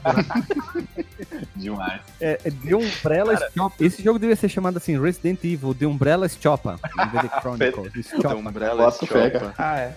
Demais. 1.57 2.01
é, 2.21 2.41
é 2.45 2.51
The 2.51 2.75
Umbrella 2.75 3.35
Stop. 3.35 3.85
Esse 3.85 4.03
jogo 4.03 4.19
devia 4.19 4.37
ser 4.37 4.49
chamado 4.49 4.77
assim, 4.77 5.01
Resident 5.01 5.43
Evil, 5.45 5.75
The 5.75 5.87
Umbrella 5.87 6.27
Stoppa. 6.29 6.79
Em 6.99 7.09
vez 7.11 7.23
de 7.23 7.29
Chronicles. 7.41 7.93
The. 8.11 8.35
Umbrella 8.35 8.91
Stoppa. 8.91 9.55
Ah, 9.59 9.79
é. 9.81 9.95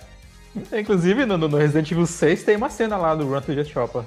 Inclusive, 0.80 1.26
no, 1.26 1.38
no 1.38 1.58
Resident 1.58 1.92
Evil 1.92 2.06
6 2.06 2.44
tem 2.44 2.56
uma 2.56 2.70
cena 2.70 2.98
lá 2.98 3.14
do 3.14 3.28
Run 3.28 3.42
to 3.42 3.54
the 3.56 3.64
Chopper. 3.64 4.04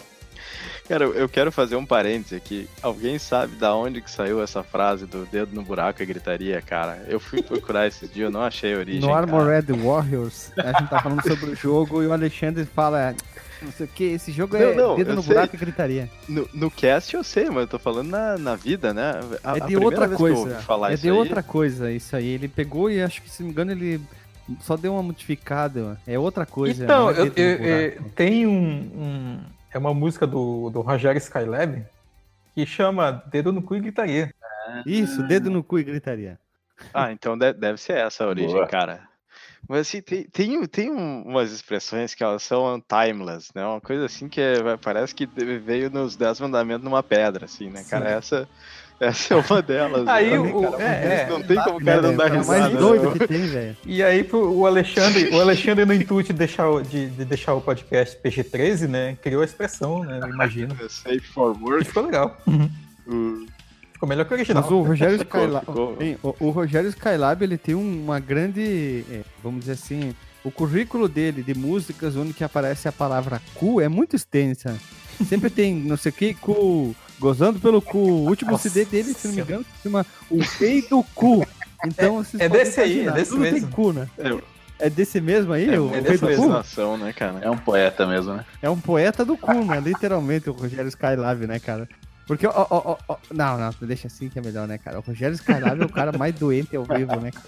Cara, 0.91 1.05
eu- 1.05 1.29
quero 1.29 1.53
fazer 1.53 1.77
um 1.77 1.87
parêntese 1.87 2.35
aqui. 2.35 2.69
Alguém 2.83 3.17
sabe 3.17 3.55
da 3.55 3.73
onde 3.77 4.01
que 4.01 4.11
saiu 4.11 4.43
essa 4.43 4.61
frase 4.65 5.07
do 5.07 5.25
dedo 5.25 5.55
no 5.55 5.63
buraco 5.63 6.03
e 6.03 6.07
gritaria, 6.07 6.61
cara? 6.61 7.05
Eu 7.07 7.21
fui 7.21 7.41
procurar 7.41 7.87
esses 7.87 8.13
dias, 8.13 8.25
eu 8.25 8.31
não 8.33 8.43
achei 8.43 8.75
a 8.75 8.79
origem. 8.79 9.01
No. 9.01 9.15
Armored 9.15 9.73
Warriors, 9.73 10.51
a 10.57 10.73
gente 10.81 10.91
tá 10.91 11.01
falando 11.01 11.23
sobre 11.23 11.51
o 11.51 11.55
jogo 11.55 12.03
e 12.03 12.09
o 12.09 12.13
Alexandre 12.13 12.65
fala. 12.65 13.15
Não 13.63 13.71
sei 13.71 13.87
o 13.87 13.89
que, 13.89 14.03
esse 14.05 14.33
jogo 14.33 14.57
é 14.57 14.75
Não, 14.75 14.89
não, 14.89 14.97
dedo 14.97 15.11
eu 15.11 15.15
no 15.17 15.23
sei. 15.23 15.33
buraco 15.35 15.55
e 15.55 15.59
gritaria. 15.61 16.11
No, 16.29 16.49
no 16.53 16.71
cast 16.73 17.15
eu 17.15 17.23
sei, 17.23 17.45
mas 17.51 17.59
eu 17.59 17.69
tô 17.69 17.79
falando 17.79 18.09
na, 18.09 18.37
na 18.37 18.57
vida, 18.57 18.93
né? 18.93 19.13
A, 19.45 19.59
é 19.59 19.63
a 19.63 19.67
de 19.67 19.77
outra 19.77 20.09
coisa. 20.09 20.59
É 20.91 20.97
de 20.97 21.09
aí- 21.09 21.17
outra 21.17 21.41
coisa 21.41 21.93
isso 21.93 22.17
aí. 22.17 22.27
Ele 22.27 22.49
pegou 22.49 22.91
e 22.91 23.01
acho 23.01 23.23
que, 23.23 23.31
se 23.31 23.43
não 23.43 23.47
me 23.49 23.53
engano, 23.53 23.71
ele 23.71 24.01
só 24.63 24.77
deu 24.77 24.95
uma 24.95 25.05
modificada. 25.05 26.01
É 26.05 26.19
outra 26.19 26.45
coisa. 26.45 26.83
então, 26.83 27.05
não 27.05 27.11
é 27.11 27.21
eu- 27.21 27.33
eu- 27.37 27.45
eu- 27.45 27.91
buraco. 27.93 28.11
tem 28.17 28.45
um, 28.47 28.51
um- 28.53 29.41
É 29.73 29.79
uma 29.79 29.95
música 29.95 30.27
do, 30.27 30.71
do 30.71 30.81
Rogério 30.81 31.19
Skylab 31.19 31.85
que 32.55 32.67
chama 32.67 33.13
Dedo 33.31 33.53
no 33.53 33.63
Cu 33.63 33.77
e 33.77 33.81
Gritaria. 33.81 34.35
Isso, 34.85 35.23
dedo 35.23 35.51
no 35.51 35.65
cu 35.65 35.79
e 35.79 35.85
gritaria. 35.85 36.39
Ah, 36.95 37.11
então 37.13 37.37
de- 37.37 37.53
deve 37.53 37.79
ser 37.79 37.97
essa 37.97 38.25
a 38.25 38.29
origem, 38.29 38.53
Boa. 38.55 38.67
cara. 38.67 39.09
Mas 39.69 39.81
assim, 39.83 40.01
tem, 40.01 40.25
tem, 40.25 40.67
tem 40.67 40.91
um- 40.91 41.23
umas 41.23 41.53
expressões 41.53 42.15
que 42.15 42.23
elas 42.23 42.43
são 42.43 42.81
timeless, 42.81 43.51
né? 43.55 43.65
Uma 43.65 43.81
coisa 43.81 44.07
assim 44.07 44.29
que 44.29 44.41
é- 44.41 44.77
parece 44.77 45.15
que 45.15 45.27
veio 45.27 45.91
nos 45.91 46.17
Dez 46.17 46.41
Mandamentos 46.41 46.85
numa 46.85 47.03
pedra, 47.03 47.45
assim, 47.45 47.69
né, 47.71 47.85
cara? 47.85 48.09
Essa, 48.09 48.49
essa 49.01 49.35
é 49.35 49.37
uma 49.39 49.63
delas. 49.63 50.07
Aí 50.07 50.31
né? 50.31 50.39
o. 50.39 50.81
é, 50.81 51.23
é. 51.23 51.27
Não 51.31 51.43
tem 51.43 51.57
como 51.57 51.79
o 51.79 51.85
cara 51.85 52.03
não 52.03 52.11
É 52.11 52.17
dar 52.17 52.31
risada. 52.31 52.61
mais 52.61 52.73
né? 52.75 52.79
doido 52.81 53.13
que 53.19 53.27
tem, 53.27 53.47
velho. 53.47 53.77
E 53.87 54.03
aí 54.03 54.23
pro- 54.23 54.53
o 54.53 54.67
Alexandre, 54.67 55.29
o 55.35 55.41
Alexandre 55.41 55.85
no 55.85 55.95
intuito 55.95 56.33
de 56.33 56.39
deixar, 56.39 56.69
o- 56.69 56.83
de, 56.83 57.09
de 57.09 57.25
deixar 57.25 57.55
o 57.55 57.61
podcast 57.61 58.17
PG-13, 58.23 58.87
né? 58.89 59.17
Criou 59.23 59.43
a 59.43 59.45
expressão, 59.45 60.05
né? 60.05 60.21
Eu 60.23 60.29
imagino. 60.29 60.77
Safe 60.91 61.21
for 61.21 61.57
E 61.59 61.63
work. 61.65 61.85
ficou 61.85 62.05
legal. 62.05 62.37
o- 63.07 63.47
Ficou 63.93 64.09
melhor 64.09 64.25
que 64.25 64.33
o 64.33 64.37
original. 64.37 64.63
Mas 64.63 64.73
o 64.73 64.81
Rogério 64.83 65.17
Skylab, 65.17 65.65
o, 66.23 66.35
o 66.47 66.51
Rogério 66.51 66.89
Skylab, 66.89 67.43
ele 67.45 67.59
tem 67.59 67.75
um- 67.75 68.03
uma 68.05 68.19
grande, 68.19 69.05
é, 69.11 69.21
vamos 69.43 69.61
dizer 69.61 69.73
assim, 69.73 70.15
o 70.43 70.51
currículo 70.51 71.07
dele 71.07 71.43
de 71.43 71.53
músicas 71.53 72.17
onde 72.17 72.33
que 72.33 72.43
aparece 72.43 72.89
a 72.89 72.93
palavra 72.93 73.43
cu 73.55 73.79
é 73.79 73.89
muito 73.91 74.17
extensa. 74.17 74.75
Sempre 75.29 75.51
tem 75.51 75.75
não 75.75 75.99
sei 75.99 76.09
o 76.11 76.15
que, 76.15 76.33
cu, 76.33 76.97
gozando 77.21 77.61
pelo 77.61 77.81
cu. 77.81 77.99
O 77.99 78.29
último 78.29 78.53
Nossa 78.53 78.69
CD 78.69 78.85
dele, 78.87 79.15
se 79.15 79.29
não 79.29 79.35
me 79.35 79.43
engano, 79.43 79.65
se 79.77 79.83
chama 79.83 80.07
O 80.31 80.41
Rei 80.41 80.83
do 80.83 81.05
Cu. 81.15 81.47
Então, 81.87 82.25
é 82.39 82.49
podem 82.49 82.65
desse 82.65 82.81
aí, 82.81 83.07
é 83.07 83.13
desse 83.13 83.31
tudo 83.31 83.43
tem 83.43 83.53
mesmo. 83.53 83.71
cu, 83.71 83.93
né? 83.93 84.09
É, 84.19 84.87
É 84.87 84.91
desse 84.91 85.21
mesmo 85.21 85.53
aí, 85.53 85.73
é, 85.73 85.79
o, 85.79 85.95
é 85.95 86.17
sensação, 86.17 86.97
né, 86.97 87.13
cara? 87.13 87.39
É 87.41 87.51
um 87.51 87.57
poeta 87.57 88.07
mesmo, 88.07 88.35
né? 88.35 88.45
É 88.61 88.69
um 88.69 88.79
poeta 88.79 89.25
do 89.25 89.37
cu, 89.37 89.53
né? 89.65 89.81
Literalmente, 89.81 90.51
o 90.51 90.53
Rogério 90.53 90.89
Skylab, 90.89 91.47
né, 91.47 91.59
cara? 91.59 91.89
Porque, 92.27 92.47
ó, 92.47 92.53
ó, 92.55 92.67
ó, 92.71 92.97
ó, 93.09 93.17
não, 93.33 93.59
não, 93.59 93.75
deixa 93.83 94.07
assim 94.07 94.29
que 94.29 94.39
é 94.39 94.43
melhor, 94.43 94.67
né, 94.69 94.79
cara? 94.79 94.99
O 94.99 95.03
Rogério 95.03 95.35
Skylab 95.35 95.81
é 95.83 95.85
o 95.85 95.89
cara 95.89 96.17
mais 96.17 96.35
doente 96.35 96.77
ao 96.77 96.85
vivo, 96.85 97.17
né? 97.17 97.31
cara? 97.31 97.47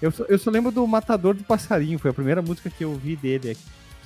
Eu 0.00 0.10
só, 0.10 0.24
eu 0.24 0.38
só 0.38 0.50
lembro 0.50 0.70
do 0.70 0.86
Matador 0.86 1.34
do 1.34 1.42
Passarinho, 1.44 1.98
foi 1.98 2.10
a 2.10 2.14
primeira 2.14 2.40
música 2.40 2.70
que 2.70 2.84
eu 2.84 2.90
ouvi 2.90 3.16
dele, 3.16 3.56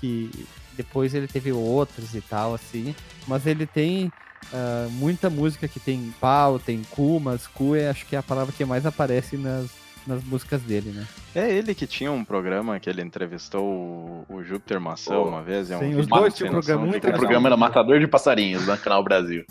que 0.01 0.31
depois 0.77 1.15
ele 1.15 1.29
teve 1.29 1.53
outras 1.53 2.15
e 2.15 2.21
tal, 2.21 2.55
assim. 2.55 2.95
Mas 3.29 3.47
ele 3.47 3.67
tem 3.67 4.11
ah, 4.53 4.89
muita 4.91 5.31
música 5.31 5.67
que 5.67 5.81
tem 5.81 6.15
pau, 6.21 6.59
tem 6.59 6.83
cu, 6.91 7.21
mas 7.21 7.47
cu 7.47 7.75
é, 7.75 7.89
acho 7.89 8.07
que 8.07 8.17
é 8.17 8.19
a 8.19 8.23
palavra 8.23 8.53
que 8.53 8.65
mais 8.65 8.87
aparece 8.87 9.37
nas, 9.37 9.71
nas 10.07 10.23
músicas 10.25 10.63
dele, 10.63 10.91
né? 10.91 11.07
É 11.35 11.51
ele 11.51 11.75
que 11.75 11.87
tinha 11.87 12.13
um 12.13 12.25
programa 12.25 12.79
que 12.79 12.89
ele 12.89 13.03
entrevistou 13.03 13.65
o, 13.65 14.27
o 14.29 14.45
Júpiter 14.45 14.81
Maçã 14.81 15.15
Pô, 15.15 15.29
uma 15.29 15.43
vez. 15.43 15.71
É 15.71 15.77
um 15.77 15.81
sim, 15.81 15.95
os 15.97 16.07
dois 16.07 16.35
tinham 16.35 16.51
programa, 16.51 16.85
um 16.85 16.91
de 16.91 16.97
entre 16.97 17.11
O 17.11 17.15
programa 17.15 17.45
um. 17.45 17.47
era 17.47 17.57
Matador 17.57 17.99
de 17.99 18.07
Passarinhos, 18.07 18.67
no 18.67 18.77
Canal 18.79 19.03
Brasil. 19.03 19.45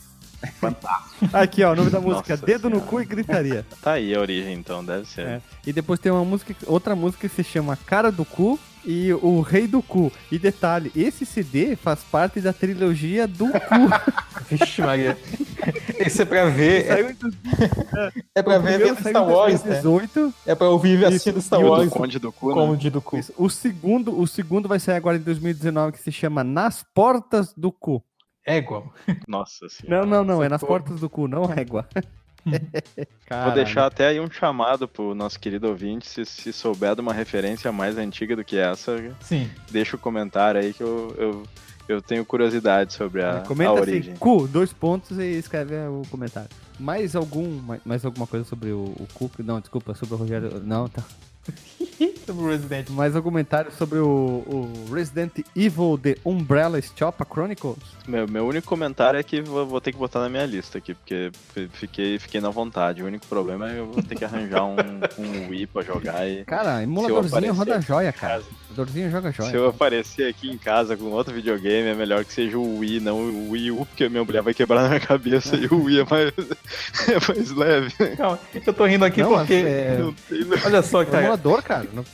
Aqui, 1.32 1.64
ó, 1.64 1.72
o 1.72 1.76
nome 1.76 1.90
da 1.90 2.00
música, 2.02 2.34
Nossa 2.34 2.46
Dedo 2.46 2.70
no 2.70 2.76
Senhora. 2.78 2.90
Cu 2.90 3.02
e 3.02 3.06
Gritaria. 3.06 3.66
Tá 3.82 3.94
aí 3.94 4.14
a 4.14 4.20
origem, 4.20 4.54
então, 4.54 4.84
deve 4.84 5.06
ser. 5.06 5.26
É. 5.26 5.42
E 5.66 5.72
depois 5.72 6.00
tem 6.00 6.12
uma 6.12 6.26
música, 6.26 6.54
outra 6.66 6.96
música 6.96 7.28
que 7.28 7.36
se 7.36 7.44
chama 7.44 7.78
Cara 7.78 8.12
do 8.12 8.26
Cu 8.26 8.60
e 8.86 9.14
O 9.14 9.42
Rei 9.42 9.68
do 9.68 9.82
Cu. 9.82 10.12
E 10.32 10.38
detalhe, 10.38 10.92
esse 10.96 11.26
CD 11.26 11.76
faz 11.76 12.04
parte 12.04 12.40
da 12.42 12.54
trilogia 12.54 13.28
do 13.28 13.48
cu. 13.48 13.60
Vixe, 14.50 14.82
Maria. 14.82 15.18
Isso 16.06 16.22
é 16.22 16.26
pra 16.26 16.46
ver. 16.46 16.86
É, 16.86 17.02
em 17.02 17.18
é 18.36 18.44
pra 18.44 18.60
o 18.60 18.62
ver 18.62 18.80
saiu 18.80 18.96
Star 18.96 19.28
Wars, 19.28 19.64
né? 19.64 19.82
2018. 19.82 20.34
É 20.46 20.56
pra 20.56 20.70
ouvir 20.70 21.06
assistindo 21.06 21.42
Star 21.42 21.62
E 21.62 21.64
o 21.64 21.70
Wars 21.70 21.90
Conde 21.90 22.20
do 22.20 22.32
Cu, 22.32 22.50
né? 22.50 22.54
como 22.54 22.78
de 22.78 22.90
do 22.90 23.02
cu. 23.02 23.18
Isso. 23.18 23.34
O 23.38 23.50
segundo, 23.50 24.20
o 24.20 24.28
segundo 24.28 24.68
vai 24.68 24.80
sair 24.80 24.96
agora 24.96 25.18
em 25.18 25.22
2019 25.22 25.94
que 25.94 26.00
se 26.00 26.12
chama 26.12 26.44
Nas 26.44 26.84
Portas 26.94 27.54
do 27.56 27.72
Cu. 27.72 28.04
Égua. 28.46 28.84
Nossa 29.28 29.70
senhora. 29.70 30.06
Não, 30.06 30.18
não, 30.18 30.24
não, 30.24 30.44
é 30.44 30.50
nas 30.50 30.62
portas 30.62 31.00
do 31.00 31.10
cu, 31.10 31.28
não 31.28 31.46
régua. 31.46 31.88
Vou 33.44 33.54
deixar 33.54 33.86
até 33.86 34.08
aí 34.08 34.20
um 34.20 34.30
chamado 34.30 34.88
pro 34.88 35.16
nosso 35.16 35.40
querido 35.40 35.68
ouvinte, 35.68 36.08
se, 36.08 36.26
se 36.26 36.54
souber 36.54 36.96
de 36.96 37.02
uma 37.02 37.14
referência 37.14 37.72
mais 37.72 37.98
antiga 37.98 38.36
do 38.36 38.44
que 38.44 38.58
essa, 38.58 38.98
Sim. 39.22 39.50
deixa 39.72 39.96
o 39.96 40.00
comentário 40.00 40.62
aí 40.62 40.74
que 40.74 40.82
eu, 40.84 41.16
eu, 41.18 41.44
eu 41.88 42.02
tenho 42.02 42.24
curiosidade 42.26 42.94
sobre 42.94 43.24
a, 43.24 43.38
a 43.38 43.42
Comenta 43.42 43.72
origem. 43.74 44.12
assim, 44.12 44.20
cu, 44.20 44.48
dois 44.48 44.72
pontos 44.72 45.18
e 45.18 45.38
escreve 45.38 45.76
o 45.88 46.04
comentário. 46.10 46.50
Mais 46.80 47.16
algum, 47.16 47.48
mais, 47.60 47.82
mais 47.86 48.06
alguma 48.06 48.28
coisa 48.28 48.46
sobre 48.46 48.72
o, 48.72 48.84
o 48.84 49.08
cu? 49.14 49.32
Não, 49.40 49.60
desculpa, 49.60 49.94
sobre 49.94 50.16
o 50.16 50.18
Rogério. 50.18 50.62
Não, 50.64 50.88
tá. 50.88 51.04
Sobre 52.26 52.44
o 52.44 52.48
Resident. 52.50 52.90
Mais 52.90 53.16
algum 53.16 53.30
comentário 53.30 53.72
sobre 53.72 54.00
o, 54.00 54.06
o 54.08 54.94
Resident 54.94 55.32
Evil 55.56 55.98
The 56.02 56.18
Umbrella 56.26 56.78
Stoppa 56.80 57.26
Chronicles? 57.26 57.78
Meu, 58.08 58.28
meu 58.28 58.46
único 58.48 58.68
comentário 58.68 59.20
é 59.20 59.24
que 59.24 59.42
vou, 59.42 59.66
vou 59.66 59.82
ter 59.82 59.92
que 59.92 59.98
botar 59.98 60.20
na 60.20 60.30
minha 60.30 60.46
lista 60.46 60.78
aqui, 60.78 60.94
porque 60.94 61.32
fi- 61.54 61.70
fiquei, 61.74 62.20
fiquei 62.20 62.42
na 62.42 62.50
vontade. 62.50 63.02
O 63.02 63.06
único 63.06 63.26
problema 63.28 63.70
é 63.70 63.74
que 63.74 63.80
eu 63.80 63.86
vou 63.88 64.04
ter 64.04 64.16
que 64.16 64.26
arranjar 64.26 64.64
um, 64.66 64.76
um 65.18 65.50
Wii 65.50 65.68
pra 65.68 65.82
jogar 65.82 66.28
e. 66.28 66.44
Cara, 66.46 66.84
emuladorzinho 66.84 67.54
roda 67.54 67.82
joia, 67.82 68.12
cara. 68.12 68.42
Emuladorzinho 68.70 69.10
joga 69.10 69.32
joia. 69.32 69.50
Se 69.50 69.56
eu 69.56 69.68
aparecer 69.70 70.28
aqui 70.30 70.50
em 70.52 70.58
casa 70.58 70.98
com 70.98 71.06
outro 71.06 71.34
videogame, 71.34 71.88
é 71.90 71.96
melhor 71.96 72.26
que 72.26 72.34
seja 72.34 72.58
o 72.58 72.80
Wii, 72.80 73.00
não 73.00 73.18
o 73.20 73.52
Wii 73.52 73.72
U, 73.72 73.86
porque 73.86 74.04
a 74.06 74.10
minha 74.10 74.24
mulher 74.24 74.42
vai 74.42 74.54
quebrar 74.54 74.82
na 74.84 74.88
minha 74.90 75.00
cabeça 75.00 75.56
e 75.56 75.66
o 75.68 75.84
Wii 75.86 76.00
é 76.02 76.06
mais, 76.10 76.34
é 77.08 77.34
mais 77.34 77.52
leve. 77.52 78.16
Calma, 78.18 78.40
eu 78.54 78.74
tô 78.74 78.86
rindo 78.86 79.06
aqui 79.06 79.22
Não, 79.22 79.30
porque. 79.38 79.54
é- 79.54 79.98
Não 80.00 80.14
tem, 80.14 80.44
não. 80.46 80.58
Olha 80.66 80.82
só, 80.82 81.02
É 81.02 81.06
cara. 81.06 81.24
emulador, 81.24 81.64
cara. 81.64 81.88
Não- 81.94 82.06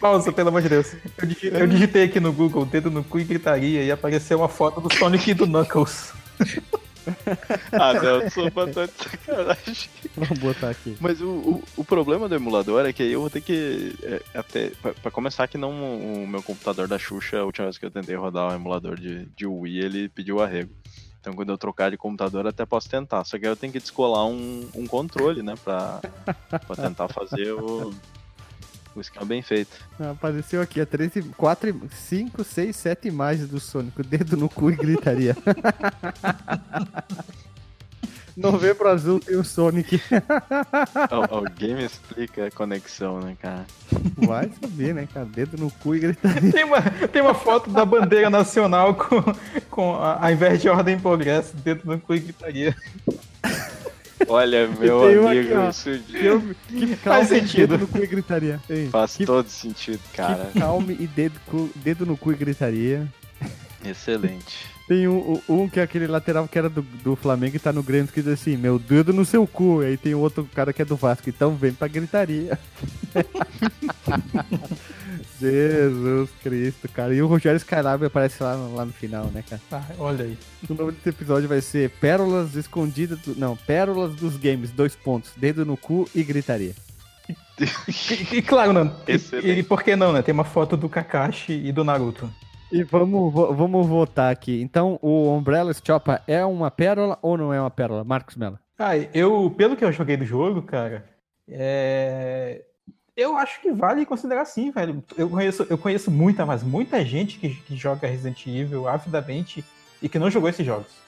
Pausa, 0.00 0.32
pelo 0.32 0.48
amor 0.48 0.62
de 0.62 0.68
Deus. 0.70 0.94
Eu, 1.18 1.26
digi- 1.28 1.50
eu 1.52 1.66
digitei 1.66 2.04
aqui 2.04 2.18
no 2.18 2.32
Google 2.32 2.64
dedo 2.64 2.90
no 2.90 3.04
cu 3.04 3.18
e 3.20 3.24
gritaria 3.24 3.82
e 3.84 3.90
apareceu 3.92 4.38
uma 4.38 4.48
foto 4.48 4.80
do 4.80 4.92
Sonic 4.94 5.30
e 5.30 5.34
do 5.34 5.46
Knuckles. 5.46 6.12
Ah, 7.72 7.94
não, 7.94 8.20
eu 8.20 8.30
sou 8.30 8.50
bastante 8.50 8.92
sacanagem. 9.02 9.88
Vamos 10.16 10.38
botar 10.38 10.70
aqui. 10.70 10.96
Mas 11.00 11.20
o, 11.20 11.28
o, 11.28 11.64
o 11.78 11.84
problema 11.84 12.28
do 12.28 12.34
emulador 12.34 12.84
é 12.86 12.92
que 12.92 13.02
aí 13.02 13.12
eu 13.12 13.20
vou 13.20 13.30
ter 13.30 13.40
que. 13.40 13.96
é, 14.02 14.22
até, 14.34 14.70
pra, 14.82 14.92
pra 14.92 15.10
começar, 15.10 15.48
que 15.48 15.56
não 15.58 15.70
o 16.22 16.26
meu 16.28 16.42
computador 16.42 16.86
da 16.86 16.98
Xuxa, 16.98 17.38
a 17.38 17.44
última 17.44 17.66
vez 17.66 17.78
que 17.78 17.86
eu 17.86 17.90
tentei 17.90 18.14
rodar 18.14 18.50
o 18.52 18.54
emulador 18.54 18.96
de, 19.00 19.24
de 19.36 19.46
Wii, 19.46 19.78
ele 19.80 20.08
pediu 20.10 20.40
arrego. 20.42 20.70
Então 21.20 21.32
quando 21.32 21.50
eu 21.50 21.58
trocar 21.58 21.90
de 21.90 21.96
computador 21.96 22.46
até 22.46 22.64
posso 22.66 22.88
tentar. 22.88 23.24
Só 23.24 23.38
que 23.38 23.46
aí 23.46 23.50
eu 23.52 23.56
tenho 23.56 23.72
que 23.72 23.80
descolar 23.80 24.26
um, 24.26 24.68
um 24.74 24.86
controle, 24.86 25.42
né? 25.42 25.54
Pra, 25.64 26.00
pra 26.66 26.76
tentar 26.76 27.08
fazer 27.08 27.52
o, 27.52 27.92
o 28.94 29.00
esquema 29.00 29.24
bem 29.26 29.40
feito. 29.42 29.70
Apareceu 29.98 30.60
aqui, 30.60 30.80
ó, 30.80 30.86
13, 30.86 31.22
4, 31.36 31.80
5, 31.90 32.44
6, 32.44 32.76
7 32.76 33.08
imagens 33.08 33.48
do 33.48 33.60
Sonic. 33.60 34.00
O 34.00 34.04
dedo 34.04 34.36
no 34.36 34.48
cu 34.48 34.70
e 34.70 34.76
gritaria. 34.76 35.36
Novembro 38.36 38.88
azul 38.88 39.20
tem 39.20 39.36
o 39.36 39.44
Sonic. 39.44 40.00
Al- 41.10 41.26
Alguém 41.38 41.74
me 41.74 41.84
explica 41.84 42.46
a 42.46 42.50
conexão, 42.50 43.20
né, 43.20 43.36
cara? 43.40 43.66
Vai 44.16 44.50
saber, 44.60 44.94
né, 44.94 45.06
cara? 45.12 45.26
Dedo 45.26 45.58
no 45.58 45.70
cu 45.70 45.94
e 45.96 46.00
gritaria. 46.00 46.52
Tem 46.52 46.64
uma, 46.64 46.80
tem 46.80 47.20
uma 47.22 47.34
foto 47.34 47.68
da 47.70 47.84
bandeira 47.84 48.30
nacional 48.30 48.94
com, 48.94 49.22
com 49.68 49.94
a, 49.96 50.24
ao 50.24 50.30
invés 50.32 50.62
de 50.62 50.68
ordem 50.68 50.96
e 50.96 51.00
progresso, 51.00 51.54
dedo 51.56 51.82
no 51.84 52.00
cu 52.00 52.14
e 52.14 52.20
gritaria. 52.20 52.74
Olha, 54.28 54.68
meu 54.78 55.04
amigo, 55.04 55.28
aqui, 55.28 55.52
ó. 55.54 55.70
isso 55.70 55.98
Que, 56.06 56.24
eu, 56.26 56.42
que 56.68 56.96
Faz 56.96 57.30
e 57.30 57.40
sentido. 57.40 57.68
dedo 57.76 57.78
no 57.80 57.88
cu 57.88 57.98
e 57.98 58.06
gritaria. 58.06 58.60
Ei, 58.68 58.88
faz 58.88 59.16
que, 59.16 59.24
todo 59.26 59.48
sentido, 59.48 60.00
cara. 60.14 60.50
que 60.52 60.58
calme 60.60 60.96
e 60.98 61.06
dedo, 61.06 61.38
cu- 61.46 61.70
dedo 61.76 62.04
no 62.06 62.16
cu 62.16 62.32
e 62.32 62.36
gritaria. 62.36 63.06
Excelente. 63.84 64.66
Tem 64.90 65.06
um, 65.06 65.40
um 65.48 65.68
que 65.68 65.78
é 65.78 65.84
aquele 65.84 66.08
lateral 66.08 66.48
que 66.48 66.58
era 66.58 66.68
do, 66.68 66.82
do 66.82 67.14
Flamengo 67.14 67.54
e 67.54 67.60
tá 67.60 67.72
no 67.72 67.80
Grêmio 67.80 68.08
que 68.12 68.20
diz 68.20 68.32
assim, 68.32 68.56
meu 68.56 68.76
dedo 68.76 69.12
no 69.12 69.24
seu 69.24 69.46
cu. 69.46 69.82
Aí 69.82 69.96
tem 69.96 70.16
outro 70.16 70.44
cara 70.52 70.72
que 70.72 70.82
é 70.82 70.84
do 70.84 70.96
Vasco, 70.96 71.28
então 71.30 71.54
vem 71.54 71.72
pra 71.72 71.86
gritaria. 71.86 72.58
Jesus 75.40 76.30
Cristo, 76.42 76.88
cara. 76.88 77.14
E 77.14 77.22
o 77.22 77.26
Rogério 77.26 77.56
Skylab 77.56 78.04
aparece 78.04 78.42
lá, 78.42 78.56
no- 78.56 78.74
lá 78.74 78.84
no 78.84 78.92
final, 78.92 79.24
né, 79.26 79.42
cara? 79.48 79.60
Ah, 79.72 79.82
olha 79.98 80.24
aí. 80.26 80.38
O 80.68 80.74
nome 80.74 80.92
desse 80.92 81.08
episódio 81.08 81.48
vai 81.48 81.60
ser 81.60 81.90
Pérolas 81.90 82.54
Escondidas... 82.54 83.18
Do... 83.20 83.34
Não, 83.34 83.56
Pérolas 83.56 84.14
dos 84.14 84.36
Games, 84.36 84.70
dois 84.70 84.94
pontos. 84.94 85.32
Dedo 85.36 85.64
no 85.64 85.76
cu 85.76 86.08
e 86.14 86.22
gritaria. 86.22 86.74
E, 87.58 88.36
e 88.36 88.42
claro, 88.42 88.72
não. 88.72 88.94
E, 89.06 89.50
e 89.50 89.62
por 89.62 89.82
que 89.82 89.96
não, 89.96 90.12
né? 90.12 90.22
Tem 90.22 90.32
uma 90.32 90.44
foto 90.44 90.76
do 90.76 90.88
Kakashi 90.88 91.52
e 91.52 91.72
do 91.72 91.84
Naruto. 91.84 92.30
E 92.72 92.82
vamos, 92.84 93.32
vamos 93.32 93.86
votar 93.86 94.32
aqui. 94.32 94.60
Então, 94.62 94.98
o 95.02 95.34
Umbrella 95.34 95.72
Choppa 95.74 96.22
é 96.26 96.44
uma 96.44 96.70
pérola 96.70 97.18
ou 97.20 97.36
não 97.36 97.52
é 97.52 97.60
uma 97.60 97.70
pérola? 97.70 98.04
Marcos 98.04 98.36
Mello. 98.36 98.58
Ah, 98.78 98.96
eu, 98.96 99.52
pelo 99.56 99.76
que 99.76 99.84
eu 99.84 99.92
joguei 99.92 100.16
do 100.16 100.24
jogo, 100.24 100.62
cara, 100.62 101.04
é... 101.48 102.62
eu 103.20 103.36
acho 103.36 103.60
que 103.60 103.70
vale 103.70 104.06
considerar 104.06 104.44
sim, 104.44 104.70
velho. 104.70 105.04
Eu 105.16 105.28
conheço, 105.28 105.66
eu 105.68 105.76
conheço 105.76 106.10
muita, 106.10 106.46
mas 106.46 106.62
muita 106.62 107.04
gente 107.04 107.38
que, 107.38 107.50
que 107.50 107.76
joga 107.76 108.08
Resident 108.08 108.46
Evil 108.46 108.88
avidamente 108.88 109.64
e 110.02 110.08
que 110.08 110.18
não 110.18 110.30
jogou 110.30 110.48
esses 110.48 110.64
jogos. 110.64 111.00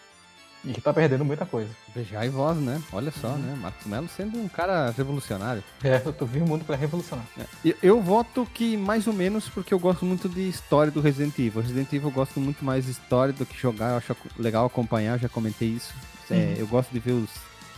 E 0.65 0.73
que 0.73 0.81
tá 0.81 0.93
perdendo 0.93 1.25
muita 1.25 1.45
coisa. 1.45 1.71
Beijar 1.93 2.25
e 2.25 2.29
voz, 2.29 2.57
né? 2.59 2.81
Olha 2.93 3.11
só, 3.11 3.31
né? 3.31 3.57
Marcos 3.61 3.85
Mello 3.85 4.09
sendo 4.09 4.39
um 4.39 4.47
cara 4.47 4.91
revolucionário. 4.97 5.65
É, 5.83 6.01
eu 6.05 6.13
tô 6.13 6.25
vindo 6.25 6.45
o 6.45 6.49
mundo 6.49 6.65
pra 6.65 6.77
revolucionar. 6.77 7.25
Eu, 7.65 7.75
eu 7.83 8.01
voto 8.01 8.47
que 8.55 8.77
mais 8.77 9.09
ou 9.09 9.13
menos 9.13 9.49
porque 9.49 9.75
eu 9.75 9.79
gosto 9.79 10.05
muito 10.05 10.29
de 10.29 10.49
história 10.49 10.93
do 10.93 11.01
Resident 11.01 11.37
Evil. 11.37 11.63
Resident 11.63 11.93
Evil 11.93 12.09
eu 12.09 12.15
gosto 12.15 12.39
muito 12.39 12.65
mais 12.65 12.85
de 12.85 12.93
história 12.93 13.33
do 13.33 13.45
que 13.45 13.59
jogar. 13.59 13.91
Eu 13.91 13.97
acho 13.97 14.17
legal 14.39 14.65
acompanhar, 14.65 15.19
já 15.19 15.29
comentei 15.29 15.69
isso. 15.69 15.93
É, 16.31 16.35
Uhum. 16.35 16.55
Eu 16.59 16.67
gosto 16.69 16.91
de 16.93 17.01
ver 17.01 17.13
os, 17.13 17.29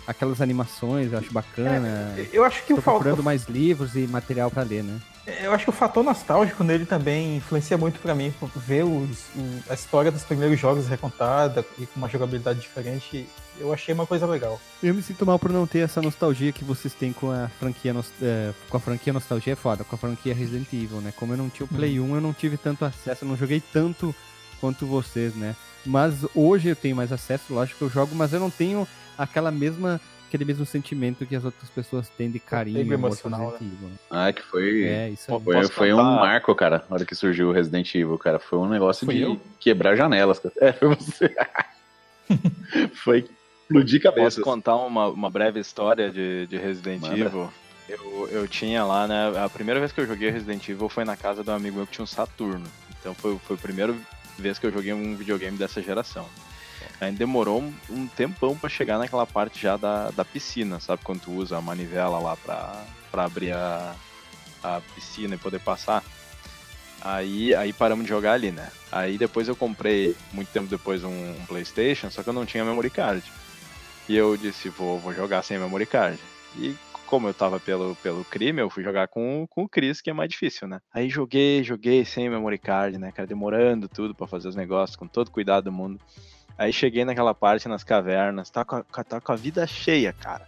aquelas 0.07 0.41
animações, 0.41 1.13
eu 1.13 1.19
acho 1.19 1.33
bacana. 1.33 2.15
Eu 2.33 2.45
acho 2.45 2.63
que 2.65 2.75
Tô 2.75 2.81
o 2.81 2.83
procurando 2.83 3.23
mais 3.23 3.45
livros 3.47 3.95
e 3.95 4.07
material 4.07 4.51
pra 4.51 4.63
ler, 4.63 4.83
né? 4.85 4.99
Eu 5.43 5.53
acho 5.55 5.65
que 5.65 5.71
o 5.71 5.73
fator 5.73 6.05
nostálgico 6.05 6.63
nele 6.63 6.85
também 6.85 7.39
influencia 7.39 7.79
muito 7.79 7.99
pra 7.99 8.15
mim. 8.15 8.33
Ver 8.55 8.85
os- 8.85 9.25
o- 9.35 9.63
a 9.71 9.75
história 9.75 10.11
dos 10.11 10.23
primeiros 10.23 10.61
jogos 10.61 10.87
recontada 10.87 11.65
e 11.79 11.87
com 11.87 11.97
uma 11.99 12.11
jogabilidade 12.11 12.61
diferente, 12.61 13.27
eu 13.59 13.73
achei 13.73 13.95
uma 13.95 14.07
coisa 14.07 14.27
legal. 14.27 14.61
Eu 14.83 14.93
me 14.93 15.03
sinto 15.03 15.25
mal 15.25 15.39
por 15.39 15.51
não 15.51 15.67
ter 15.67 15.79
essa 15.79 16.03
nostalgia 16.03 16.53
que 16.53 16.63
vocês 16.63 16.93
têm 16.93 17.11
com 17.15 17.31
a 17.31 17.49
franquia 17.59 17.95
é, 18.21 18.53
com 18.69 18.77
a 18.77 18.81
franquia 18.81 19.15
nostalgia 19.15 19.55
é 19.55 19.57
foda, 19.57 19.83
com 19.83 19.95
a 19.95 19.99
franquia 19.99 20.35
Resident 20.35 20.71
Evil, 20.71 21.01
né? 21.01 21.11
Como 21.17 21.33
eu 21.33 21.39
não 21.39 21.49
tinha 21.49 21.65
o 21.65 21.69
Play 21.69 21.99
1, 21.99 22.15
eu 22.17 22.21
não 22.21 22.35
tive 22.35 22.59
tanto 22.59 22.85
acesso, 22.85 23.25
eu 23.25 23.29
não 23.29 23.37
joguei 23.37 23.63
tanto 23.73 24.15
quanto 24.61 24.85
vocês, 24.87 25.35
né? 25.35 25.57
Mas 25.87 26.15
hoje 26.35 26.69
eu 26.69 26.77
tenho 26.77 26.97
mais 26.97 27.13
acesso, 27.13 27.55
lógico 27.55 27.79
que 27.79 27.85
eu 27.85 27.91
jogo, 27.91 28.15
mas 28.15 28.33
eu 28.35 28.41
não 28.41 28.51
tenho 28.51 28.87
aquela 29.17 29.51
mesma 29.51 30.01
aquele 30.35 30.45
mesmo 30.45 30.67
sentimento 30.67 31.25
que 31.25 31.37
as 31.37 31.45
outras 31.45 31.71
pessoas 31.71 32.09
têm 32.09 32.29
de 32.29 32.41
carinho 32.41 32.93
emocional, 32.93 33.55
Evil. 33.55 33.89
né? 33.89 33.95
Ah, 34.11 34.33
que 34.33 34.43
foi. 34.43 34.83
É, 34.83 35.11
isso 35.11 35.33
aí. 35.33 35.41
Foi, 35.41 35.55
Posso 35.55 35.73
foi 35.73 35.93
um 35.93 36.03
marco, 36.03 36.53
cara, 36.57 36.85
na 36.91 36.97
hora 36.97 37.05
que 37.05 37.15
surgiu 37.15 37.51
o 37.51 37.53
Resident 37.53 37.95
Evil, 37.95 38.19
cara. 38.19 38.41
Foi 38.41 38.59
um 38.59 38.69
negócio 38.69 39.07
Foi 39.07 39.15
de 39.15 39.23
eu? 39.23 39.41
quebrar 39.61 39.95
janelas, 39.95 40.41
cara. 40.41 40.55
É, 40.61 40.73
foi 40.73 40.89
você. 40.89 41.35
foi 42.95 43.19
explodir 43.63 44.03
Posso 44.03 44.15
cabeças. 44.15 44.45
contar 44.45 44.77
uma, 44.77 45.07
uma 45.07 45.31
breve 45.31 45.61
história 45.61 46.11
de, 46.11 46.47
de 46.49 46.57
Resident 46.57 47.03
Manda. 47.03 47.17
Evil? 47.17 47.53
Eu, 47.89 48.29
eu 48.33 48.49
tinha 48.49 48.85
lá, 48.85 49.07
né? 49.07 49.33
A 49.45 49.49
primeira 49.49 49.79
vez 49.79 49.93
que 49.93 50.01
eu 50.01 50.07
joguei 50.07 50.31
Resident 50.31 50.69
Evil 50.69 50.89
foi 50.89 51.05
na 51.05 51.17
casa 51.17 51.45
de 51.45 51.51
um 51.51 51.55
amigo 51.55 51.77
meu 51.77 51.87
que 51.87 51.93
tinha 51.93 52.05
um 52.05 52.07
Saturno. 52.07 52.67
Então 52.99 53.15
foi, 53.15 53.39
foi 53.39 53.57
a 53.57 53.59
primeira 53.59 53.95
vez 54.39 54.59
que 54.59 54.67
eu 54.67 54.73
joguei 54.73 54.93
um 54.93 55.15
videogame 55.15 55.57
dessa 55.57 55.81
geração. 55.81 56.27
Demorou 57.17 57.63
um, 57.91 58.07
tempão 58.07 58.57
pra 58.57 58.69
chegar 58.69 58.99
naquela 58.99 59.27
parte 59.27 59.61
já 59.61 59.77
da, 59.77 60.11
da 60.11 60.25
piscina, 60.25 60.81
sabe? 60.81 61.03
Quando 61.05 61.21
tu 61.21 61.33
usa 61.33 61.57
a 61.57 61.61
manivela 61.61 62.19
lá 62.19 62.37
pra, 62.37 62.85
pra 63.11 63.25
abrir 63.25 63.53
a, 63.53 63.95
a 64.63 64.81
piscina 64.95 65.35
e 65.35 65.39
poder 65.39 65.61
passar. 65.61 66.03
Aí, 67.01 67.55
aí 67.55 67.73
paramos 67.73 68.05
de 68.05 68.09
jogar 68.09 68.33
ali, 68.33 68.51
né? 68.51 68.71
Aí 68.91 69.19
depois 69.19 69.47
eu 69.47 69.55
comprei, 69.55 70.17
muito 70.33 70.49
tempo 70.49 70.67
depois, 70.67 71.05
um, 71.05 71.09
um 71.09 71.47
Playstation, 71.47 72.11
só 72.11 72.23
que 72.23 72.29
eu 72.29 72.33
não 72.33 72.47
tinha 72.47 72.65
memory 72.65 72.91
card. 72.91 73.23
E 74.09 74.17
eu 74.17 74.37
disse, 74.37 74.69
vou, 74.71 74.99
vou 74.99 75.13
jogar 75.13 75.43
sem 75.43 75.59
memory 75.59 75.87
card. 75.87 76.19
E 76.57 76.75
como 77.07 77.29
eu 77.29 77.35
tava 77.35 77.61
pelo, 77.61 77.95
pelo 77.97 78.25
crime, 78.25 78.61
eu 78.61 78.71
fui 78.71 78.83
jogar 78.83 79.09
com, 79.09 79.47
com 79.49 79.65
o 79.65 79.69
Chris, 79.69 80.01
que 80.01 80.11
é 80.11 80.13
mais 80.13 80.29
difícil, 80.29 80.67
né? 80.67 80.81
Aí 80.93 81.09
joguei, 81.09 81.63
joguei 81.63 82.05
sem 82.05 82.29
memory 82.29 82.59
card, 82.59 82.99
né, 82.99 83.13
cara? 83.13 83.27
Demorando 83.27 83.89
tudo 83.89 84.15
pra 84.15 84.27
fazer 84.27 84.49
os 84.49 84.57
negócios, 84.57 84.97
com 84.97 85.07
todo 85.07 85.31
cuidado 85.31 85.65
do 85.65 85.73
mundo. 85.73 86.01
Aí 86.57 86.73
cheguei 86.73 87.05
naquela 87.05 87.35
parte 87.35 87.69
nas 87.69 87.83
cavernas, 87.83 88.51
tá 88.51 88.65
com 88.65 88.77
a, 88.77 89.05
tá 89.05 89.21
com 89.21 89.33
a 89.33 89.37
vida 89.37 89.67
cheia, 89.67 90.13
cara. 90.13 90.47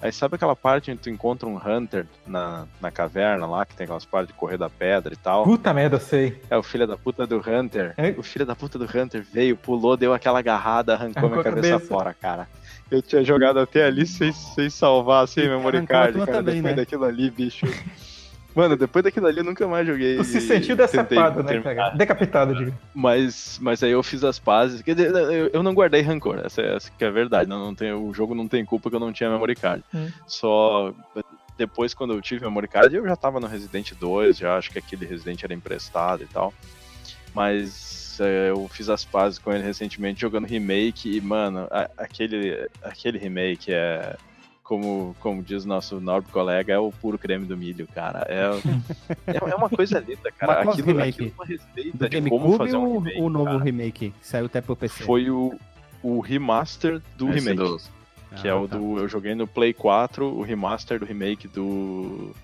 Aí 0.00 0.12
sabe 0.12 0.34
aquela 0.34 0.54
parte 0.54 0.90
onde 0.90 1.00
tu 1.00 1.08
encontra 1.08 1.48
um 1.48 1.56
Hunter 1.56 2.06
na, 2.26 2.66
na 2.80 2.90
caverna 2.90 3.46
lá, 3.46 3.64
que 3.64 3.74
tem 3.74 3.84
aquelas 3.84 4.04
partes 4.04 4.32
de 4.34 4.38
correr 4.38 4.58
da 4.58 4.68
pedra 4.68 5.14
e 5.14 5.16
tal? 5.16 5.44
Puta 5.44 5.72
merda, 5.72 5.96
eu 5.96 6.00
sei. 6.00 6.40
É 6.50 6.56
o 6.56 6.62
filho 6.62 6.86
da 6.86 6.98
puta 6.98 7.26
do 7.26 7.38
Hunter. 7.38 7.94
É? 7.96 8.14
O 8.18 8.22
filho 8.22 8.44
da 8.44 8.54
puta 8.54 8.78
do 8.78 8.84
Hunter 8.84 9.24
veio, 9.32 9.56
pulou, 9.56 9.96
deu 9.96 10.12
aquela 10.12 10.40
agarrada, 10.40 10.92
arrancou, 10.92 11.20
Arrancou 11.20 11.30
minha 11.30 11.40
a 11.40 11.44
cabeça, 11.44 11.72
cabeça. 11.72 11.88
fora, 11.88 12.12
cara. 12.14 12.46
Eu 12.90 13.00
tinha 13.00 13.24
jogado 13.24 13.58
até 13.58 13.84
ali 13.84 14.06
sem, 14.06 14.32
sem 14.32 14.68
salvar, 14.68 15.26
sem 15.26 15.48
memory 15.48 15.86
card, 15.86 16.18
cara. 16.18 16.32
também, 16.32 16.56
depois 16.56 16.62
né? 16.62 16.74
daquilo 16.74 17.04
ali, 17.04 17.30
bicho. 17.30 17.66
Mano, 18.56 18.74
depois 18.74 19.04
daquilo 19.04 19.26
ali 19.26 19.38
eu 19.38 19.44
nunca 19.44 19.68
mais 19.68 19.86
joguei. 19.86 20.16
Tu 20.16 20.24
se 20.24 20.40
sentiu 20.40 20.74
decepado, 20.74 21.42
né, 21.42 21.60
cara? 21.60 21.90
Decapitado, 21.90 22.54
digo. 22.56 22.72
Mas, 22.94 23.58
mas 23.60 23.82
aí 23.82 23.90
eu 23.90 24.02
fiz 24.02 24.24
as 24.24 24.38
pazes. 24.38 24.80
Quer 24.80 24.94
dizer, 24.94 25.14
eu, 25.14 25.50
eu 25.52 25.62
não 25.62 25.74
guardei 25.74 26.00
rancor, 26.00 26.40
essa, 26.42 26.62
essa 26.62 26.90
que 26.90 27.04
é 27.04 27.08
a 27.08 27.10
verdade. 27.10 27.48
Não, 27.50 27.58
não 27.58 27.74
tem, 27.74 27.92
o 27.92 28.14
jogo 28.14 28.34
não 28.34 28.48
tem 28.48 28.64
culpa 28.64 28.88
que 28.88 28.96
eu 28.96 29.00
não 29.00 29.12
tinha 29.12 29.28
memory 29.28 29.54
card. 29.54 29.84
Hum. 29.94 30.08
Só 30.26 30.94
depois, 31.58 31.92
quando 31.92 32.14
eu 32.14 32.20
tive 32.22 32.44
memory 32.44 32.66
card, 32.68 32.96
eu 32.96 33.06
já 33.06 33.14
tava 33.14 33.38
no 33.38 33.46
Resident 33.46 33.92
2, 33.92 34.38
já 34.38 34.56
acho 34.56 34.70
que 34.70 34.78
aquele 34.78 35.04
Resident 35.04 35.42
era 35.44 35.52
emprestado 35.52 36.22
e 36.22 36.26
tal. 36.26 36.54
Mas 37.34 38.18
é, 38.20 38.48
eu 38.50 38.66
fiz 38.68 38.88
as 38.88 39.04
pazes 39.04 39.38
com 39.38 39.52
ele 39.52 39.62
recentemente 39.62 40.20
jogando 40.20 40.46
remake 40.46 41.14
e, 41.16 41.20
mano, 41.20 41.66
a- 41.70 41.90
aquele, 41.98 42.68
aquele 42.82 43.18
remake 43.18 43.70
é. 43.72 44.16
Como, 44.66 45.14
como 45.20 45.44
diz 45.44 45.64
nosso 45.64 46.00
nobre 46.00 46.28
colega, 46.32 46.72
é 46.72 46.78
o 46.78 46.90
puro 46.90 47.16
creme 47.16 47.46
do 47.46 47.56
milho, 47.56 47.86
cara. 47.94 48.26
É, 48.28 48.50
é, 49.32 49.50
é 49.50 49.54
uma 49.54 49.68
coisa 49.70 50.00
linda, 50.00 50.32
cara. 50.32 50.64
Mas 50.64 50.74
Aquilo, 50.74 50.88
remake? 50.88 51.08
aquilo 51.10 51.28
é 51.28 51.32
uma 51.34 51.46
receita 51.46 51.98
Do 51.98 52.08
de 52.08 52.20
como 52.28 52.40
GameCube 52.40 52.58
fazer 52.58 52.76
um 52.76 52.84
ou 52.84 52.98
remake. 52.98 53.20
o 53.22 53.28
novo 53.28 53.44
cara. 53.44 53.62
remake 53.62 54.10
que 54.10 54.26
saiu 54.26 54.46
até 54.46 54.60
pro 54.60 54.74
PC? 54.74 55.04
Foi 55.04 55.30
o, 55.30 55.54
o 56.02 56.18
remaster 56.20 57.00
do 57.16 57.28
Esse 57.30 57.38
remake. 57.48 57.56
do- 57.62 57.80
Que 58.42 58.48
é 58.48 58.50
Ah, 58.50 58.56
o 58.56 58.66
tá. 58.66 58.76
do. 58.76 58.98
Eu 58.98 59.08
joguei 59.08 59.36
no 59.36 59.46
Play 59.46 59.72
4, 59.72 60.26
o 60.26 60.42
remaster 60.42 60.98
do 60.98 61.04
remake 61.06 61.46
do. 61.46 62.34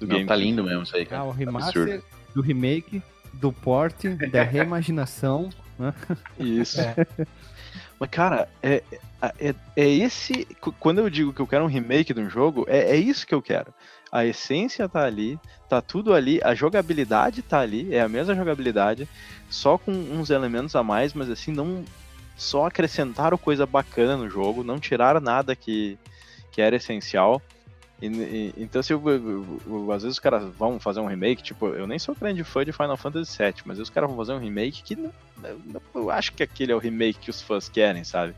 Do 0.00 0.06
Não, 0.08 0.16
game. 0.16 0.26
tá 0.26 0.34
lindo 0.34 0.64
mesmo 0.64 0.82
isso 0.82 0.96
aí, 0.96 1.06
cara. 1.06 1.22
Ah, 1.22 1.26
o 1.26 1.30
Absurdo. 1.30 1.44
remaster 1.46 2.02
do 2.34 2.42
remake, 2.42 3.00
do 3.34 3.52
port, 3.52 4.04
da 4.32 4.42
reimaginação. 4.44 5.50
né? 5.78 5.94
Isso. 6.38 6.80
É. 6.80 6.96
Mas, 8.00 8.08
cara, 8.08 8.48
é, 8.62 8.82
é, 9.38 9.54
é 9.76 9.88
esse. 9.88 10.46
qu- 10.58 10.72
Quando 10.80 10.98
eu 11.00 11.10
digo 11.10 11.34
que 11.34 11.40
eu 11.40 11.46
quero 11.46 11.64
um 11.64 11.68
remake 11.68 12.14
de 12.14 12.20
um 12.20 12.30
jogo, 12.30 12.64
é, 12.66 12.92
é 12.92 12.96
isso 12.96 13.26
que 13.26 13.34
eu 13.34 13.42
quero. 13.42 13.74
A 14.10 14.24
essência 14.24 14.88
tá 14.88 15.04
ali, 15.04 15.38
tá 15.68 15.82
tudo 15.82 16.14
ali, 16.14 16.40
a 16.42 16.54
jogabilidade 16.54 17.42
tá 17.42 17.60
ali, 17.60 17.94
é 17.94 18.00
a 18.00 18.08
mesma 18.08 18.34
jogabilidade, 18.34 19.06
só 19.50 19.76
com 19.76 19.92
uns 19.92 20.30
elementos 20.30 20.74
a 20.74 20.82
mais, 20.82 21.12
mas 21.12 21.28
assim, 21.30 21.52
não. 21.52 21.84
Só 22.36 22.64
acrescentaram 22.66 23.36
coisa 23.36 23.66
bacana 23.66 24.16
no 24.16 24.30
jogo, 24.30 24.64
não 24.64 24.80
tiraram 24.80 25.20
nada 25.20 25.54
que, 25.54 25.98
que 26.50 26.62
era 26.62 26.76
essencial. 26.76 27.42
E- 28.02 28.06
e- 28.06 28.54
então, 28.56 28.82
se 28.82 28.92
eu, 28.92 29.02
eu- 29.10 29.60
eu- 29.66 29.92
às 29.92 30.02
vezes 30.02 30.16
os 30.16 30.20
caras 30.20 30.44
vão 30.56 30.80
fazer 30.80 31.00
um 31.00 31.06
remake, 31.06 31.42
tipo, 31.42 31.66
eu 31.68 31.86
nem 31.86 31.98
sou 31.98 32.14
grande 32.18 32.42
fã 32.42 32.64
de 32.64 32.72
Final 32.72 32.96
Fantasy 32.96 33.36
VII, 33.42 33.54
mas 33.66 33.78
os 33.78 33.90
caras 33.90 34.08
vão 34.08 34.16
fazer 34.16 34.32
um 34.32 34.38
remake 34.38 34.82
que 34.82 34.96
eu 35.94 36.10
acho 36.10 36.32
que 36.32 36.42
aquele 36.42 36.72
é 36.72 36.74
o 36.74 36.78
remake 36.78 37.18
que 37.18 37.30
os 37.30 37.42
fãs 37.42 37.68
querem, 37.68 38.02
sabe? 38.04 38.34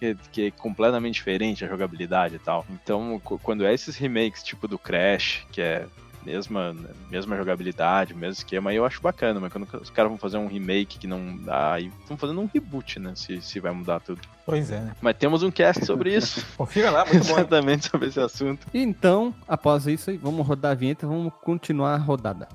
Que, 0.00 0.16
que 0.32 0.46
é 0.46 0.50
completamente 0.50 1.14
diferente 1.14 1.64
a 1.64 1.68
jogabilidade 1.68 2.36
e 2.36 2.38
tal. 2.38 2.66
Então, 2.70 3.20
qu- 3.22 3.38
quando 3.38 3.64
é 3.64 3.72
esses 3.72 3.96
remakes 3.96 4.42
tipo 4.42 4.66
do 4.66 4.78
Crash, 4.78 5.46
que 5.52 5.60
é 5.60 5.86
mesma, 6.24 6.74
mesma 7.10 7.36
jogabilidade, 7.36 8.14
mesmo 8.14 8.32
esquema, 8.32 8.70
aí 8.70 8.76
eu 8.76 8.84
acho 8.84 9.00
bacana, 9.00 9.40
mas 9.40 9.52
quando 9.52 9.66
os 9.80 9.90
caras 9.90 10.10
vão 10.10 10.18
fazer 10.18 10.36
um 10.38 10.46
remake 10.46 10.98
que 10.98 11.06
não 11.06 11.36
dá, 11.36 11.74
aí 11.74 11.90
estão 12.00 12.16
fazendo 12.16 12.40
um 12.40 12.48
reboot, 12.52 12.98
né? 12.98 13.12
Se, 13.14 13.40
se 13.40 13.60
vai 13.60 13.72
mudar 13.72 14.00
tudo. 14.00 14.20
Pois 14.44 14.70
é, 14.70 14.80
né? 14.80 14.96
Mas 15.00 15.16
temos 15.16 15.42
um 15.42 15.50
cast 15.50 15.84
sobre 15.84 16.14
isso. 16.14 16.44
Confira 16.56 16.90
lá, 16.90 17.04
muito 17.04 17.24
bom. 17.26 17.34
Exatamente 17.34 17.88
sobre 17.88 18.08
esse 18.08 18.20
assunto. 18.20 18.66
Então, 18.72 19.34
após 19.46 19.86
isso, 19.86 20.10
aí, 20.10 20.16
vamos 20.16 20.46
rodar 20.46 20.72
a 20.72 20.74
vinheta, 20.74 21.06
vamos 21.06 21.32
continuar 21.42 21.94
a 21.94 21.98
rodada. 21.98 22.48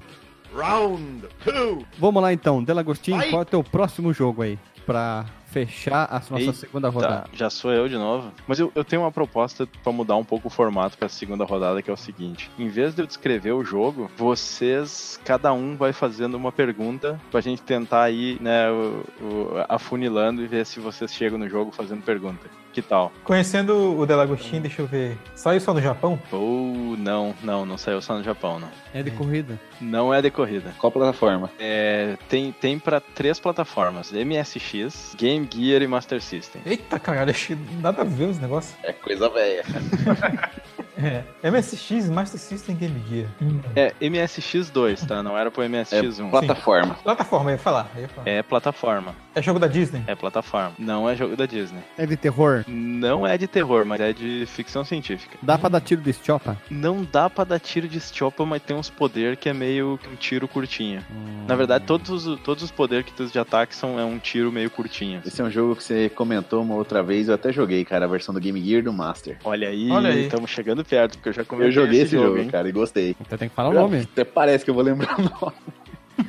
Round 0.54 1.28
two. 1.44 1.86
Vamos 2.00 2.22
lá 2.22 2.34
então, 2.34 2.64
Delagostinho, 2.64 3.22
qual 3.30 3.42
é 3.42 3.44
o 3.44 3.46
teu 3.46 3.64
próximo 3.64 4.14
jogo 4.14 4.42
aí? 4.42 4.58
Pra 4.86 5.26
fechar 5.48 6.06
a 6.12 6.16
nossa 6.20 6.40
Eita. 6.40 6.54
segunda 6.54 6.90
rodada. 6.90 7.30
Já 7.34 7.50
sou 7.50 7.72
eu 7.72 7.88
de 7.88 7.96
novo. 7.96 8.32
Mas 8.48 8.60
eu, 8.60 8.72
eu 8.76 8.84
tenho 8.84 9.02
uma 9.02 9.12
proposta 9.12 9.68
pra 9.84 9.92
mudar 9.92 10.16
um 10.16 10.24
pouco 10.24 10.48
o 10.48 10.52
formato 10.52 10.98
pra 10.98 11.10
segunda 11.10 11.44
rodada, 11.46 11.82
que 11.82 11.90
é 11.90 11.94
o 11.94 11.98
seguinte: 11.98 12.50
em 12.60 12.68
vez 12.68 12.94
de 12.94 13.02
eu 13.02 13.08
descrever 13.08 13.52
o 13.54 13.64
jogo, 13.64 14.10
vocês, 14.18 15.20
cada 15.26 15.52
um 15.54 15.76
vai 15.76 15.94
fazendo 15.94 16.36
uma 16.36 16.52
pergunta 16.52 17.20
pra 17.32 17.42
gente 17.42 17.62
tentar 17.62 18.10
ir, 18.12 18.42
né, 18.42 18.70
o- 18.72 19.04
o- 19.22 19.66
afunilando 19.70 20.42
e 20.44 20.48
ver 20.48 20.66
se 20.66 20.80
vocês 20.80 21.14
chegam 21.14 21.38
no 21.38 21.50
jogo 21.50 21.72
fazendo 21.72 22.02
pergunta. 22.04 22.48
Que 22.78 22.82
tal? 22.84 23.12
Conhecendo 23.24 24.00
o 24.00 24.06
Delagostin, 24.06 24.62
deixa 24.62 24.84
eu 24.84 24.86
ver. 24.86 25.18
Saiu 25.34 25.60
só 25.60 25.74
no 25.74 25.82
Japão? 25.82 26.20
Ou 26.32 26.96
não, 26.96 27.34
não, 27.42 27.66
não 27.66 27.76
saiu 27.76 28.00
só 28.04 28.16
no 28.16 28.24
Japão, 28.24 28.60
não. 28.60 28.70
É 28.94 29.02
de 29.02 29.10
corrida. 29.10 29.60
Não 29.82 30.14
é 30.14 30.22
de 30.22 30.30
corrida. 30.30 30.76
Qual 30.78 30.92
plataforma? 30.92 31.50
É, 31.58 32.16
tem 32.30 32.52
tem 32.52 32.78
para 32.78 33.00
três 33.00 33.40
plataformas: 33.40 34.12
MSX, 34.12 35.16
Game 35.18 35.50
Gear 35.52 35.82
e 35.82 35.88
Master 35.88 36.22
System. 36.22 36.62
Eita, 36.64 37.00
caralho, 37.00 37.32
achei 37.32 37.58
nada 37.82 38.04
a 38.04 38.06
ver 38.06 38.26
os 38.26 38.38
negócios. 38.38 38.76
É 38.84 38.94
coisa 38.94 39.28
velha. 39.28 39.64
É. 40.98 41.24
MSX, 41.50 42.10
Master 42.10 42.40
System 42.40 42.76
Game 42.76 43.02
Gear. 43.10 43.28
Hum. 43.42 43.60
É 43.76 43.94
MSX2, 44.02 45.06
tá? 45.08 45.22
Não 45.24 45.38
era 45.38 45.50
pro 45.52 45.64
É 45.64 45.68
MSX1. 45.68 46.30
plataforma. 46.30 46.96
Plataforma, 47.04 47.50
eu 47.52 47.54
ia 47.56 47.60
falar. 47.60 47.92
Eu 47.96 48.02
ia 48.02 48.08
falar. 48.08 48.28
É 48.30 48.44
plataforma. 48.44 49.16
É 49.36 49.42
jogo 49.42 49.60
da 49.60 49.68
Disney? 49.68 50.04
É 50.08 50.16
plataforma. 50.16 50.74
Não 50.80 51.08
é 51.10 51.16
jogo 51.16 51.36
da 51.36 51.46
Disney. 51.46 51.82
É 51.98 52.06
de 52.06 52.16
terror. 52.18 52.64
Não 52.68 53.26
é 53.26 53.38
de 53.38 53.48
terror, 53.48 53.86
mas 53.86 54.00
é 54.02 54.12
de 54.14 54.46
ficção 54.48 54.84
científica. 54.84 55.38
Dá 55.42 55.58
pra 55.58 55.70
dar 55.70 55.82
tiro 55.82 56.02
de 56.02 56.10
estiopa? 56.10 56.58
Não 56.70 57.04
dá 57.04 57.30
pra 57.30 57.44
dar 57.44 57.60
tiro 57.60 57.88
de 57.88 57.98
estiopa, 57.98 58.46
mas 58.46 58.62
tem 58.64 58.76
uns 58.76 58.90
poder 58.90 59.38
que 59.38 59.48
é 59.50 59.54
meio 59.54 60.00
que 60.02 60.10
um 60.10 60.16
tiro 60.16 60.48
curtinho. 60.48 61.04
Na 61.48 61.56
verdade, 61.56 61.86
todos, 61.86 62.10
os- 62.26 62.40
todos 62.42 62.64
os 62.64 62.72
poderes 62.72 63.06
que 63.06 63.14
tu 63.14 63.28
de 63.28 63.38
ataque 63.40 63.76
são 63.76 64.00
é 64.00 64.04
um 64.06 64.18
tiro 64.18 64.52
meio 64.52 64.70
curtinho. 64.72 65.22
Esse 65.26 65.42
é 65.42 65.44
um 65.44 65.52
jogo 65.52 65.76
que 65.76 65.84
você 65.84 66.10
comentou 66.10 66.64
uma 66.64 66.76
outra 66.76 67.04
vez, 67.04 67.28
eu 67.28 67.36
até 67.36 67.52
joguei, 67.52 67.84
cara, 67.86 68.06
a 68.06 68.08
versão 68.08 68.34
do 68.34 68.40
Game 68.40 68.60
Gear 68.64 68.82
do 68.84 68.92
Master. 68.94 69.38
Olha 69.44 69.68
aí, 69.70 69.92
Olha 69.92 70.10
aí. 70.10 70.24
estamos 70.26 70.50
chegando 70.50 70.84
perto, 70.88 71.18
porque 71.18 71.30
eu 71.30 71.34
já 71.34 71.44
comentei 71.44 71.68
Eu 71.68 71.72
joguei 71.72 72.02
esse 72.02 72.12
jogo, 72.18 72.38
hein? 72.38 72.48
cara, 72.50 72.68
e 72.68 72.72
gostei. 72.72 73.16
Então 73.20 73.38
tem 73.38 73.50
que 73.50 73.56
falar 73.56 73.70
o 73.70 73.74
nome. 73.74 74.00
Até 74.12 74.24
parece 74.24 74.64
que 74.66 74.70
eu 74.72 74.76
vou 74.76 74.84
lembrar 74.84 75.16
o 75.20 75.22
nome. 75.24 75.56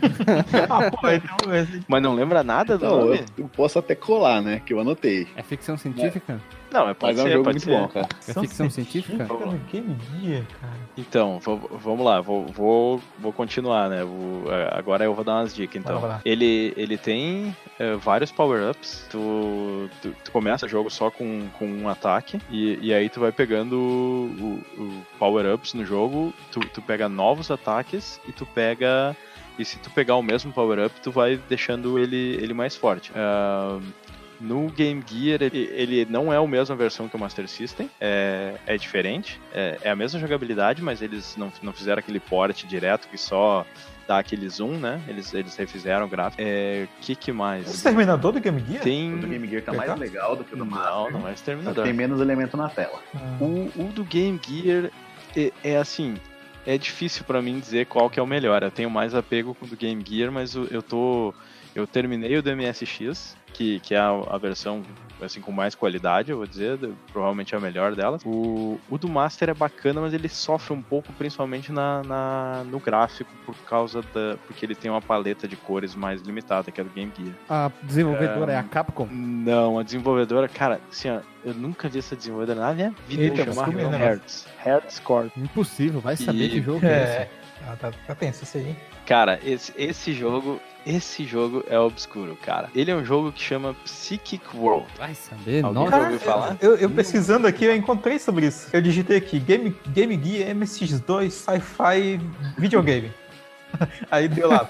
ah, 0.69 0.91
pô, 0.91 1.09
então 1.09 1.55
esse... 1.55 1.83
Mas 1.89 2.03
não 2.03 2.15
lembra 2.15 2.43
nada 2.43 2.77
do 2.79 2.85
Não, 2.85 3.01
nome? 3.07 3.19
eu, 3.37 3.45
eu 3.45 3.49
posso 3.49 3.79
até 3.79 3.95
colar, 3.95 4.41
né? 4.43 4.61
Que 4.65 4.73
eu 4.73 4.81
anotei. 4.81 5.27
É 5.37 5.43
ficção 5.43 5.77
científica? 5.77 6.41
Não, 6.71 6.87
é, 6.89 6.93
pode 6.95 7.17
Mas 7.17 7.19
é 7.19 7.23
um 7.23 7.27
ser, 7.27 7.33
jogo 7.33 7.45
pode 7.45 7.55
muito 7.55 7.65
ser. 7.65 7.71
bom, 7.71 7.89
cara. 7.89 8.09
É 8.29 8.33
ficção 8.41 8.69
científica? 8.71 9.27
Game 9.73 9.97
Gear, 10.21 10.43
cara. 10.61 10.75
Então, 10.99 11.41
vamos 11.73 12.05
lá, 12.05 12.21
vou, 12.21 12.47
vou, 12.47 13.01
vou 13.19 13.33
continuar, 13.33 13.89
né? 13.89 14.05
Vou- 14.05 14.45
agora 14.73 15.05
eu 15.05 15.15
vou 15.15 15.25
dar 15.25 15.37
umas 15.37 15.55
dicas, 15.55 15.81
então. 15.81 16.21
Ele, 16.25 16.75
ele 16.77 16.99
tem 16.99 17.57
é, 17.79 17.95
vários 17.95 18.31
power-ups. 18.31 19.07
Tu, 19.11 19.89
tu, 20.03 20.15
tu 20.25 20.31
começa 20.31 20.67
o 20.67 20.69
jogo 20.69 20.91
só 20.91 21.11
com, 21.11 21.49
com 21.59 21.67
um 21.67 21.89
ataque, 21.89 22.39
e, 22.51 22.79
e 22.83 22.93
aí 22.93 23.09
tu 23.09 23.21
vai 23.21 23.33
pegando 23.33 23.75
o, 23.79 24.61
o 24.79 25.03
power-ups 25.19 25.73
no 25.73 25.87
jogo, 25.87 26.35
tu, 26.53 26.61
tu 26.61 26.83
pega 26.83 27.09
novos 27.09 27.51
ataques 27.51 28.21
e 28.29 28.33
tu 28.33 28.45
pega. 28.45 29.17
E 29.59 29.65
se 29.65 29.79
tu 29.79 29.91
pegar 29.91 30.17
o 30.17 30.23
mesmo 30.23 30.53
power-up, 30.53 30.95
tu 31.03 31.11
vai 31.11 31.41
deixando 31.49 31.99
ele, 31.99 32.37
ele 32.41 32.55
mais 32.55 32.77
forte. 32.77 33.11
Ah, 33.15 33.81
no 34.41 34.71
Game 34.71 35.03
Gear, 35.07 35.43
ele, 35.43 35.69
ele 35.73 36.07
não 36.09 36.33
é 36.33 36.37
a 36.37 36.47
mesma 36.47 36.77
versão 36.77 37.09
que 37.09 37.17
o 37.17 37.19
Master 37.19 37.49
System, 37.49 37.91
é, 38.01 38.55
é 38.67 38.77
diferente, 38.77 39.41
é, 39.53 39.79
é 39.83 39.91
a 39.91 39.97
mesma 39.97 40.21
jogabilidade, 40.21 40.81
mas 40.81 41.03
eles 41.03 41.37
não, 41.37 41.53
não 41.61 41.73
fizeram 41.73 41.99
aquele 41.99 42.21
port 42.21 42.65
direto 42.65 43.09
que 43.09 43.19
só 43.19 43.67
dá 44.07 44.19
aquele 44.19 44.49
zoom, 44.49 44.79
né? 44.79 45.03
Eles, 45.09 45.35
eles 45.35 45.57
refizeram 45.57 46.07
o 46.07 46.09
gráfico. 46.09 46.41
É, 46.45 46.87
que 47.01 47.15
que 47.15 47.33
mais? 47.33 47.69
Esse 47.69 47.83
Terminador 47.83 48.33
do 48.33 48.41
Game 48.41 48.63
Gear? 48.67 48.83
Tem... 48.83 49.15
O 49.15 49.19
do 49.19 49.27
Game 49.27 49.47
Gear 49.49 49.63
tá 49.63 49.73
mais 49.73 49.99
legal 49.99 50.37
do 50.37 50.45
que 50.45 50.55
o 50.55 50.57
do 50.57 50.65
Não, 50.65 50.71
Master. 50.71 51.13
não 51.13 51.19
é 51.21 51.23
Só 51.23 51.27
que 51.27 51.35
Exterminador. 51.35 51.85
tem 51.85 51.93
menos 51.93 52.21
elemento 52.21 52.57
na 52.57 52.69
tela. 52.69 53.01
Ah. 53.15 53.37
O, 53.41 53.71
o 53.77 53.93
do 53.93 54.05
Game 54.05 54.41
Gear 54.43 54.91
é, 55.37 55.53
é 55.63 55.77
assim, 55.77 56.15
é 56.69 56.77
difícil 56.77 57.25
pra 57.25 57.41
mim 57.41 57.59
dizer 57.59 57.87
qual 57.87 58.11
que 58.11 58.21
é 58.21 58.23
o 58.23 58.27
melhor. 58.27 58.63
Eu 58.63 58.71
tenho 58.71 58.91
mais 58.91 59.15
apego 59.15 59.55
com 59.55 59.65
o 59.65 59.69
do 59.69 59.75
Game 59.75 60.05
Gear, 60.07 60.31
mas 60.31 60.55
eu 60.55 60.83
tô 60.83 61.33
eu 61.75 61.87
terminei 61.87 62.37
o 62.37 62.43
do 62.43 62.55
MSX, 62.55 63.35
que, 63.55 63.81
que 63.81 63.95
é 63.95 63.99
a, 63.99 64.11
a 64.11 64.37
versão 64.37 64.83
assim 65.23 65.41
com 65.41 65.51
mais 65.53 65.75
qualidade, 65.75 66.31
eu 66.31 66.37
vou 66.39 66.47
dizer, 66.47 66.79
provavelmente 67.13 67.55
é 67.55 67.59
a 67.59 67.61
melhor 67.61 67.95
delas. 67.95 68.23
O, 68.25 68.79
o 68.89 68.99
do 68.99 69.09
Master 69.09 69.51
é 69.51 69.55
bacana, 69.55 70.01
mas 70.01 70.15
ele 70.15 70.29
sofre 70.29 70.73
um 70.75 70.83
pouco, 70.83 71.13
principalmente 71.15 71.73
na, 71.73 72.03
na- 72.03 72.65
no 72.65 72.79
gráfico, 72.79 73.31
por 73.45 73.55
causa 73.69 74.03
da 74.15 74.37
porque 74.47 74.65
ele 74.65 74.75
tem 74.75 74.91
uma 74.91 75.01
paleta 75.03 75.47
de 75.49 75.57
cores 75.57 75.95
mais 75.95 76.23
limitada, 76.23 76.71
que 76.71 76.81
é 76.81 76.85
do 76.85 76.91
Game 76.91 77.13
Gear. 77.17 77.35
A 77.49 77.71
desenvolvedora 77.83 78.53
é 78.53 78.57
a 78.57 78.63
Capcom? 78.63 79.09
Não, 79.11 79.79
a 79.79 79.83
desenvolvedora, 79.83 80.49
cara, 80.49 80.81
assim, 80.91 81.11
ó, 81.11 81.21
eu 81.45 81.55
nunca 81.55 81.89
vi 81.89 81.99
essa 81.99 82.15
desenvolvedora 82.17 82.61
na 82.61 82.73
minha 82.75 82.95
vida 83.07 83.23
Eita, 83.23 83.45
chamar 83.53 83.69
é, 83.69 83.89
né? 83.89 83.99
Hertz. 83.99 84.47
Hertz 84.59 84.99
Corp. 85.01 85.37
Impossível, 85.37 86.01
vai 86.01 86.17
saber 86.17 86.45
E- 86.45 86.49
que 86.51 86.63
jogo 86.63 86.85
é 86.85 87.03
esse. 87.05 87.13
É. 87.19 87.31
Ah, 87.67 87.77
tá, 87.77 87.91
tá 88.07 88.15
tenso 88.15 88.45
isso 88.45 88.57
aí. 88.57 88.69
hein? 88.69 88.77
Cara, 89.05 89.41
esse, 89.45 89.73
esse 89.77 90.13
jogo, 90.13 90.61
esse 90.87 91.25
jogo 91.25 91.65
é 91.69 91.79
obscuro, 91.79 92.37
cara. 92.37 92.71
Ele 92.75 92.91
é 92.91 92.95
um 92.95 93.05
jogo 93.05 93.33
que 93.33 93.43
chama 93.43 93.75
Psychic 93.85 94.45
World. 94.57 94.87
Vai 94.97 95.15
saber, 95.15 95.65
Alguém 95.65 95.85
nossa. 95.85 95.97
já 95.97 96.03
ouviu 96.03 96.21
falar? 96.21 96.57
Eu, 96.61 96.77
eu 96.77 96.91
pesquisando 96.91 97.47
aqui, 97.47 97.65
eu 97.65 97.77
encontrei 97.77 98.19
sobre 98.19 98.47
isso. 98.47 98.69
Eu 98.73 98.81
digitei 98.81 99.17
aqui, 99.17 99.39
Game, 99.39 99.77
Game 99.89 100.21
Gear 100.23 100.55
MSX2 100.55 101.31
Sci-Fi 101.31 102.21
Videogame. 102.57 103.13
Aí 104.11 104.29
deu 104.29 104.49
lá. 104.49 104.67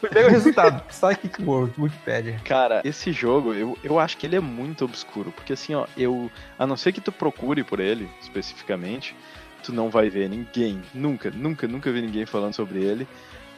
Primeiro 0.00 0.30
resultado, 0.30 0.82
Psychic 0.88 1.42
World, 1.42 1.72
Wikipedia. 1.78 2.40
Cara, 2.44 2.82
esse 2.84 3.12
jogo, 3.12 3.54
eu, 3.54 3.76
eu 3.82 3.98
acho 3.98 4.16
que 4.16 4.26
ele 4.26 4.36
é 4.36 4.40
muito 4.40 4.84
obscuro. 4.84 5.32
Porque 5.32 5.52
assim, 5.52 5.74
ó, 5.74 5.86
eu. 5.96 6.30
A 6.58 6.66
não 6.66 6.76
ser 6.76 6.92
que 6.92 7.00
tu 7.00 7.10
procure 7.10 7.64
por 7.64 7.80
ele, 7.80 8.08
especificamente, 8.20 9.14
tu 9.62 9.72
não 9.72 9.90
vai 9.90 10.10
ver 10.10 10.28
ninguém. 10.28 10.82
Nunca, 10.92 11.30
nunca, 11.30 11.66
nunca 11.66 11.90
vi 11.90 12.02
ninguém 12.02 12.26
falando 12.26 12.54
sobre 12.54 12.82
ele. 12.82 13.08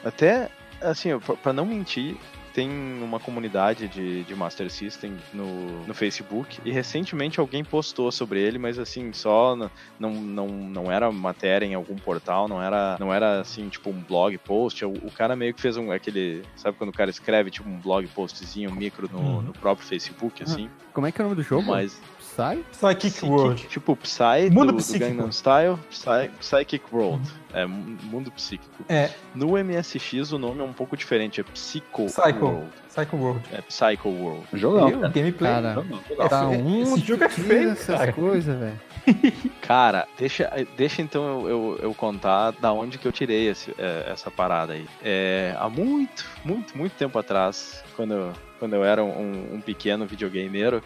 Até, 0.04 0.48
assim, 0.82 1.10
pra 1.42 1.52
não 1.52 1.64
mentir. 1.66 2.16
Tem 2.52 2.68
uma 2.68 3.20
comunidade 3.20 3.86
de, 3.86 4.24
de 4.24 4.34
Master 4.34 4.68
System 4.68 5.16
no, 5.32 5.86
no 5.86 5.94
Facebook 5.94 6.60
e 6.64 6.72
recentemente 6.72 7.38
alguém 7.38 7.62
postou 7.62 8.10
sobre 8.10 8.40
ele, 8.40 8.58
mas 8.58 8.76
assim, 8.76 9.12
só 9.12 9.54
não, 9.54 10.10
não, 10.10 10.48
não 10.48 10.90
era 10.90 11.12
matéria 11.12 11.64
em 11.64 11.74
algum 11.74 11.94
portal, 11.94 12.48
não 12.48 12.60
era, 12.60 12.96
não 12.98 13.14
era 13.14 13.40
assim, 13.40 13.68
tipo 13.68 13.88
um 13.90 14.00
blog 14.02 14.36
post. 14.38 14.84
O, 14.84 14.90
o 14.90 15.12
cara 15.12 15.36
meio 15.36 15.54
que 15.54 15.60
fez 15.60 15.76
um 15.76 15.92
aquele. 15.92 16.42
Sabe 16.56 16.76
quando 16.76 16.90
o 16.90 16.92
cara 16.92 17.08
escreve 17.08 17.52
tipo 17.52 17.68
um 17.68 17.78
blog 17.78 18.04
postzinho 18.08 18.72
micro 18.72 19.08
no, 19.12 19.20
Uhum. 19.20 19.42
no 19.42 19.52
próprio 19.52 19.86
Facebook, 19.86 20.42
assim? 20.42 20.68
Como 20.92 21.06
é 21.06 21.12
que 21.12 21.20
é 21.20 21.24
o 21.24 21.28
nome 21.28 21.36
do 21.36 21.44
jogo? 21.44 21.68
Mas. 21.68 22.02
Psy? 22.36 22.64
Psychic 22.72 23.10
Psychic- 23.10 23.28
World. 23.30 23.66
Tipo 23.68 23.96
Psy 23.96 24.50
Mundo 24.52 24.66
do, 24.66 24.72
do 24.72 24.78
psíquico. 24.78 25.06
Gangnam 25.10 25.30
Style, 25.32 25.78
Psy, 25.90 26.30
Psychic 26.40 26.84
World. 26.92 27.28
É, 27.52 27.66
mu- 27.66 27.96
mundo 28.04 28.30
psíquico. 28.30 28.84
É, 28.88 29.10
No 29.34 29.56
MSX 29.58 30.32
o 30.32 30.38
nome 30.38 30.60
é 30.60 30.64
um 30.64 30.72
pouco 30.72 30.96
diferente, 30.96 31.40
é 31.40 31.44
Psycho 31.44 32.06
Psycho. 32.06 32.44
World. 32.44 32.68
Psycho 32.88 33.16
World. 33.16 33.42
É 33.52 33.60
Psycho 33.62 34.08
World. 34.08 34.46
Jogão. 34.54 34.90
Gameplay. 35.10 35.52
Cara, 35.52 35.84
tá 36.28 36.48
um 36.48 36.82
esse 36.82 37.00
jogo 37.00 37.24
é 37.24 37.28
feio, 37.28 37.70
essas 37.70 37.98
cara. 37.98 38.12
coisas, 38.12 38.58
velho. 38.58 38.80
Cara, 39.62 40.06
deixa, 40.18 40.50
deixa 40.76 41.00
então 41.02 41.24
eu, 41.24 41.48
eu, 41.48 41.78
eu 41.84 41.94
contar 41.94 42.52
da 42.52 42.72
onde 42.72 42.98
que 42.98 43.06
eu 43.08 43.12
tirei 43.12 43.48
esse- 43.48 43.74
é, 43.78 44.10
essa 44.12 44.30
parada 44.30 44.74
aí. 44.74 44.86
É, 45.02 45.54
há 45.58 45.68
muito, 45.68 46.24
muito, 46.44 46.76
muito 46.76 46.92
tempo 46.92 47.18
atrás, 47.18 47.82
quando, 47.96 48.12
eu- 48.14 48.32
quando 48.58 48.74
eu 48.74 48.84
era 48.84 49.02
um, 49.02 49.54
um 49.54 49.60
pequeno 49.60 50.04
videogameiro, 50.06 50.82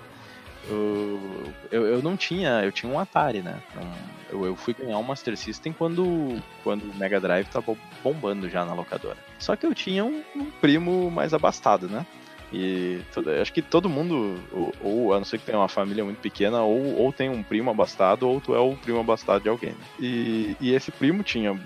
eu, 0.68 1.86
eu, 1.86 2.02
não 2.02 2.16
tinha, 2.16 2.62
eu 2.64 2.72
tinha 2.72 2.90
um 2.90 2.98
Atari, 2.98 3.42
né? 3.42 3.60
Não- 3.74 4.14
eu, 4.30 4.46
eu 4.46 4.56
fui 4.56 4.74
ganhar 4.74 4.98
um 4.98 5.02
Master 5.02 5.36
System 5.36 5.72
quando, 5.72 6.36
quando 6.64 6.82
o 6.82 6.94
Mega 6.96 7.20
Drive 7.20 7.46
tava 7.46 7.76
bombando 8.02 8.48
já 8.48 8.64
na 8.64 8.74
locadora. 8.74 9.16
Só 9.38 9.54
que 9.54 9.64
eu 9.64 9.74
tinha 9.74 10.04
um, 10.04 10.22
um 10.34 10.50
primo 10.60 11.10
mais 11.10 11.32
abastado, 11.32 11.88
né? 11.88 12.04
E 12.52 13.00
acho 13.40 13.52
que 13.52 13.60
todo 13.60 13.88
mundo, 13.88 14.38
ou, 14.52 14.74
ou 14.80 15.14
a 15.14 15.18
não 15.18 15.24
ser 15.24 15.38
que 15.38 15.44
tenha 15.46 15.58
uma 15.58 15.68
família 15.68 16.04
muito 16.04 16.20
pequena, 16.20 16.62
ou, 16.62 16.96
ou 17.00 17.12
tem 17.12 17.28
um 17.28 17.42
primo 17.42 17.70
abastado, 17.70 18.28
ou 18.28 18.40
tu 18.40 18.54
é 18.54 18.60
o 18.60 18.76
primo 18.76 19.00
abastado 19.00 19.42
de 19.42 19.48
alguém. 19.48 19.74
E, 19.98 20.56
e 20.60 20.72
esse 20.72 20.92
primo 20.92 21.24
tinha 21.24 21.58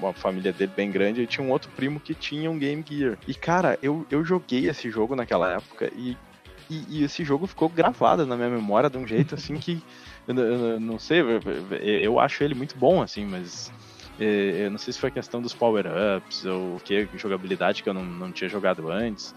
uma 0.00 0.14
família 0.14 0.50
dele 0.52 0.72
bem 0.74 0.90
grande, 0.90 1.22
e 1.22 1.26
tinha 1.26 1.46
um 1.46 1.50
outro 1.50 1.70
primo 1.76 2.00
que 2.00 2.14
tinha 2.14 2.50
um 2.50 2.58
Game 2.58 2.82
Gear. 2.88 3.18
E 3.28 3.34
cara, 3.34 3.78
eu, 3.82 4.06
eu 4.10 4.24
joguei 4.24 4.66
esse 4.66 4.90
jogo 4.90 5.14
naquela 5.14 5.52
época 5.52 5.90
e, 5.94 6.16
e, 6.70 7.00
e 7.00 7.04
esse 7.04 7.24
jogo 7.24 7.46
ficou 7.46 7.68
gravado 7.68 8.24
na 8.24 8.36
minha 8.36 8.48
memória 8.48 8.88
de 8.88 8.96
um 8.96 9.06
jeito 9.06 9.34
assim 9.34 9.56
que. 9.58 9.82
Eu, 10.28 10.36
eu 10.36 10.78
não- 10.80 10.98
sei, 10.98 11.20
eu, 11.22 11.40
eu 11.80 12.20
acho 12.20 12.44
ele 12.44 12.54
muito 12.54 12.76
bom, 12.78 13.02
assim, 13.02 13.24
mas. 13.26 13.72
eh, 14.20 14.66
Eu 14.66 14.70
não 14.70 14.78
sei 14.78 14.92
se 14.92 14.98
foi 15.00 15.10
questão 15.10 15.42
dos 15.42 15.52
power-ups 15.54 16.44
ou 16.44 16.78
que, 16.84 17.08
jogabilidade 17.16 17.82
que 17.82 17.88
eu 17.88 17.94
não, 17.94 18.04
não 18.04 18.30
tinha 18.30 18.48
jogado 18.48 18.88
antes. 18.90 19.34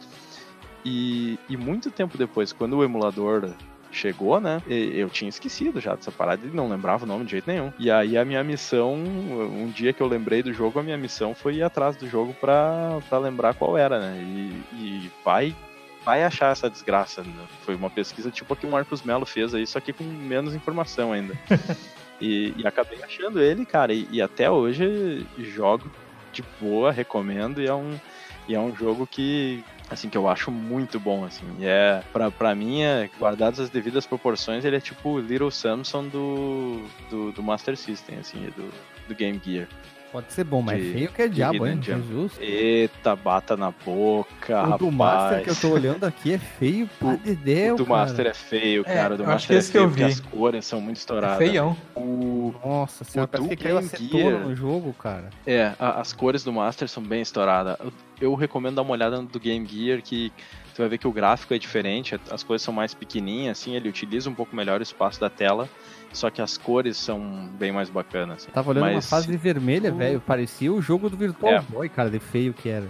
E, 0.85 1.39
e 1.49 1.55
muito 1.57 1.89
tempo 1.89 2.17
depois, 2.17 2.51
quando 2.53 2.77
o 2.77 2.83
emulador 2.83 3.49
chegou, 3.91 4.39
né? 4.41 4.61
Eu 4.67 5.09
tinha 5.09 5.29
esquecido 5.29 5.79
já 5.79 5.95
dessa 5.95 6.11
parada 6.11 6.45
e 6.45 6.49
não 6.49 6.67
lembrava 6.69 7.05
o 7.05 7.07
nome 7.07 7.25
de 7.25 7.31
jeito 7.31 7.47
nenhum. 7.49 7.71
E 7.79 7.89
aí 7.89 8.17
a 8.17 8.25
minha 8.25 8.43
missão, 8.43 8.93
um 8.93 9.71
dia 9.73 9.93
que 9.93 10.01
eu 10.01 10.07
lembrei 10.07 10.43
do 10.43 10.51
jogo, 10.53 10.79
a 10.79 10.83
minha 10.83 10.97
missão 10.97 11.33
foi 11.33 11.55
ir 11.55 11.63
atrás 11.63 11.95
do 11.95 12.07
jogo 12.07 12.35
pra 12.39 12.99
lembrar 13.19 13.53
qual 13.53 13.77
era, 13.77 13.99
né? 13.99 14.17
E, 14.21 14.75
e 14.75 15.11
vai. 15.23 15.55
Vai 16.03 16.23
achar 16.23 16.51
essa 16.51 16.69
desgraça. 16.69 17.23
Né? 17.23 17.47
Foi 17.61 17.75
uma 17.75 17.89
pesquisa 17.89 18.29
tipo 18.29 18.53
a 18.53 18.57
que 18.57 18.65
o 18.65 18.71
Marcos 18.71 19.01
Melo 19.01 19.25
fez 19.25 19.53
aí, 19.53 19.65
só 19.65 19.79
que 19.79 19.93
com 19.93 20.03
menos 20.03 20.53
informação 20.53 21.11
ainda. 21.11 21.37
e, 22.19 22.53
e 22.57 22.67
acabei 22.67 23.01
achando 23.03 23.41
ele, 23.41 23.65
cara, 23.65 23.93
e, 23.93 24.07
e 24.11 24.21
até 24.21 24.49
hoje 24.49 25.25
jogo 25.37 25.89
de 26.31 26.43
boa, 26.59 26.91
recomendo, 26.91 27.61
e 27.61 27.67
é 27.67 27.73
um, 27.73 27.99
e 28.47 28.55
é 28.55 28.59
um 28.59 28.75
jogo 28.75 29.07
que, 29.07 29.63
assim, 29.89 30.09
que 30.09 30.17
eu 30.17 30.27
acho 30.27 30.51
muito 30.51 30.99
bom, 30.99 31.23
assim. 31.23 31.45
E 31.59 31.65
é, 31.65 32.03
pra, 32.11 32.29
pra 32.31 32.55
mim, 32.55 32.81
é, 32.81 33.09
guardadas 33.19 33.59
as 33.59 33.69
devidas 33.69 34.05
proporções, 34.05 34.65
ele 34.65 34.75
é 34.75 34.81
tipo 34.81 35.09
o 35.09 35.19
Little 35.19 35.51
Samson 35.51 36.07
do, 36.07 36.83
do, 37.09 37.31
do 37.31 37.43
Master 37.43 37.77
System, 37.77 38.17
assim, 38.17 38.39
do, 38.55 38.69
do 39.07 39.15
Game 39.15 39.39
Gear. 39.43 39.67
Pode 40.13 40.31
ser 40.31 40.43
bom, 40.43 40.61
mas 40.61 40.77
De- 40.81 40.93
feio 40.93 41.11
que 41.11 41.21
é 41.23 41.27
diabo, 41.27 41.65
hein? 41.65 41.79
Jesus. 41.81 42.33
Eita, 42.39 43.15
bata 43.15 43.57
na 43.57 43.71
boca, 43.71 44.75
O 44.75 44.77
do 44.77 44.91
Master 44.91 45.41
que 45.43 45.49
eu 45.49 45.53
rapaz. 45.55 45.59
tô 45.61 45.69
olhando 45.71 46.03
aqui 46.03 46.33
é 46.33 46.37
feio 46.37 46.87
pra 46.99 47.15
dedéu, 47.15 47.73
O 47.73 47.77
do 47.79 47.85
cara. 47.87 47.99
Master 48.01 48.27
é 48.27 48.33
feio, 48.35 48.83
É, 48.85 48.93
cara. 48.93 49.15
O 49.15 49.17
do 49.17 49.23
Master 49.25 49.47
que 49.47 49.53
é 49.55 49.57
esse 49.57 49.71
que 49.71 49.77
eu 49.79 49.81
feio 49.81 49.89
porque 49.89 50.05
vi. 50.05 50.11
as 50.11 50.19
cores 50.19 50.65
são 50.67 50.79
muito 50.79 50.97
É 50.97 50.99
estouradas. 50.99 51.37
feião. 51.39 51.75
O, 51.95 52.53
Nossa 52.63 53.03
senhora, 53.03 53.27
O 53.27 53.31
parece 53.31 53.49
que 53.49 53.55
caiu 53.55 53.75
Game 53.77 53.87
acetona 53.87 54.23
Gear- 54.29 54.39
no 54.47 54.55
jogo, 54.55 54.93
cara. 54.93 55.29
É, 55.47 55.73
a- 55.79 55.99
as 55.99 56.13
cores 56.13 56.43
do 56.43 56.53
Master 56.53 56.87
são 56.87 57.01
bem 57.01 57.21
estouradas. 57.23 57.75
Eu, 57.83 57.91
eu 58.21 58.35
recomendo 58.35 58.75
dar 58.75 58.83
uma 58.83 58.91
olhada 58.91 59.19
no 59.19 59.27
do 59.27 59.39
Game 59.39 59.65
Gear, 59.67 59.99
que 60.03 60.31
tu 60.75 60.77
vai 60.77 60.89
ver 60.89 60.99
que 60.99 61.07
o 61.07 61.11
gráfico 61.11 61.55
é 61.55 61.57
diferente, 61.57 62.19
as 62.29 62.43
coisas 62.43 62.63
são 62.63 62.73
mais 62.73 62.93
pequenininhas, 62.93 63.59
assim, 63.59 63.75
ele 63.75 63.89
utiliza 63.89 64.29
um 64.29 64.35
pouco 64.35 64.55
melhor 64.55 64.79
o 64.79 64.83
espaço 64.83 65.19
da 65.19 65.29
tela, 65.29 65.67
só 66.13 66.29
que 66.29 66.41
as 66.41 66.57
cores 66.57 66.95
são 66.97 67.49
bem 67.59 67.71
mais 67.71 67.89
bacanas. 67.89 68.43
Assim. 68.43 68.51
Tava 68.51 68.69
olhando 68.69 68.85
uma 68.85 68.93
Mas- 68.93 69.09
fase 69.09 69.35
vermelha, 69.35 69.91
o- 69.93 69.97
velho. 69.97 70.21
Parecia 70.21 70.71
o 70.71 70.81
jogo 70.81 71.09
do 71.09 71.17
Virtual 71.17 71.53
É. 71.53 71.61
Boy, 71.61 71.89
cara, 71.89 72.09
de 72.09 72.19
feio 72.19 72.53
que 72.53 72.69
era. 72.69 72.87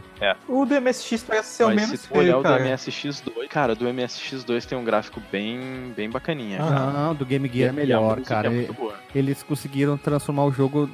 O 0.47 0.65
do 0.65 0.76
MSX 0.76 1.24
parece 1.24 1.49
ser 1.55 1.63
o 1.63 1.67
Mas 1.67 1.76
menos 1.78 1.99
se 2.01 2.07
tu 2.07 2.13
olhar 2.17 2.24
feio, 2.26 2.36
o 2.39 2.43
do 2.43 2.43
cara. 2.43 2.63
MSX2, 2.63 3.47
cara, 3.49 3.76
do 3.76 3.86
MSX2 3.88 4.65
tem 4.65 4.78
um 4.78 4.84
gráfico 4.84 5.21
bem, 5.32 5.93
bem 5.95 6.09
bacaninha. 6.09 6.59
Ah, 6.61 6.67
cara. 6.69 6.91
Não, 6.91 7.15
do 7.15 7.26
Game 7.26 7.49
Gear 7.51 7.69
é 7.69 7.74
e 7.74 7.76
melhor, 7.76 8.21
cara. 8.21 8.47
É 8.47 8.51
Ele- 8.51 8.57
muito 8.67 8.74
boa. 8.74 8.93
Eles 9.15 9.41
conseguiram 9.43 9.97
transformar 9.97 10.45
o 10.45 10.51
jogo. 10.51 10.89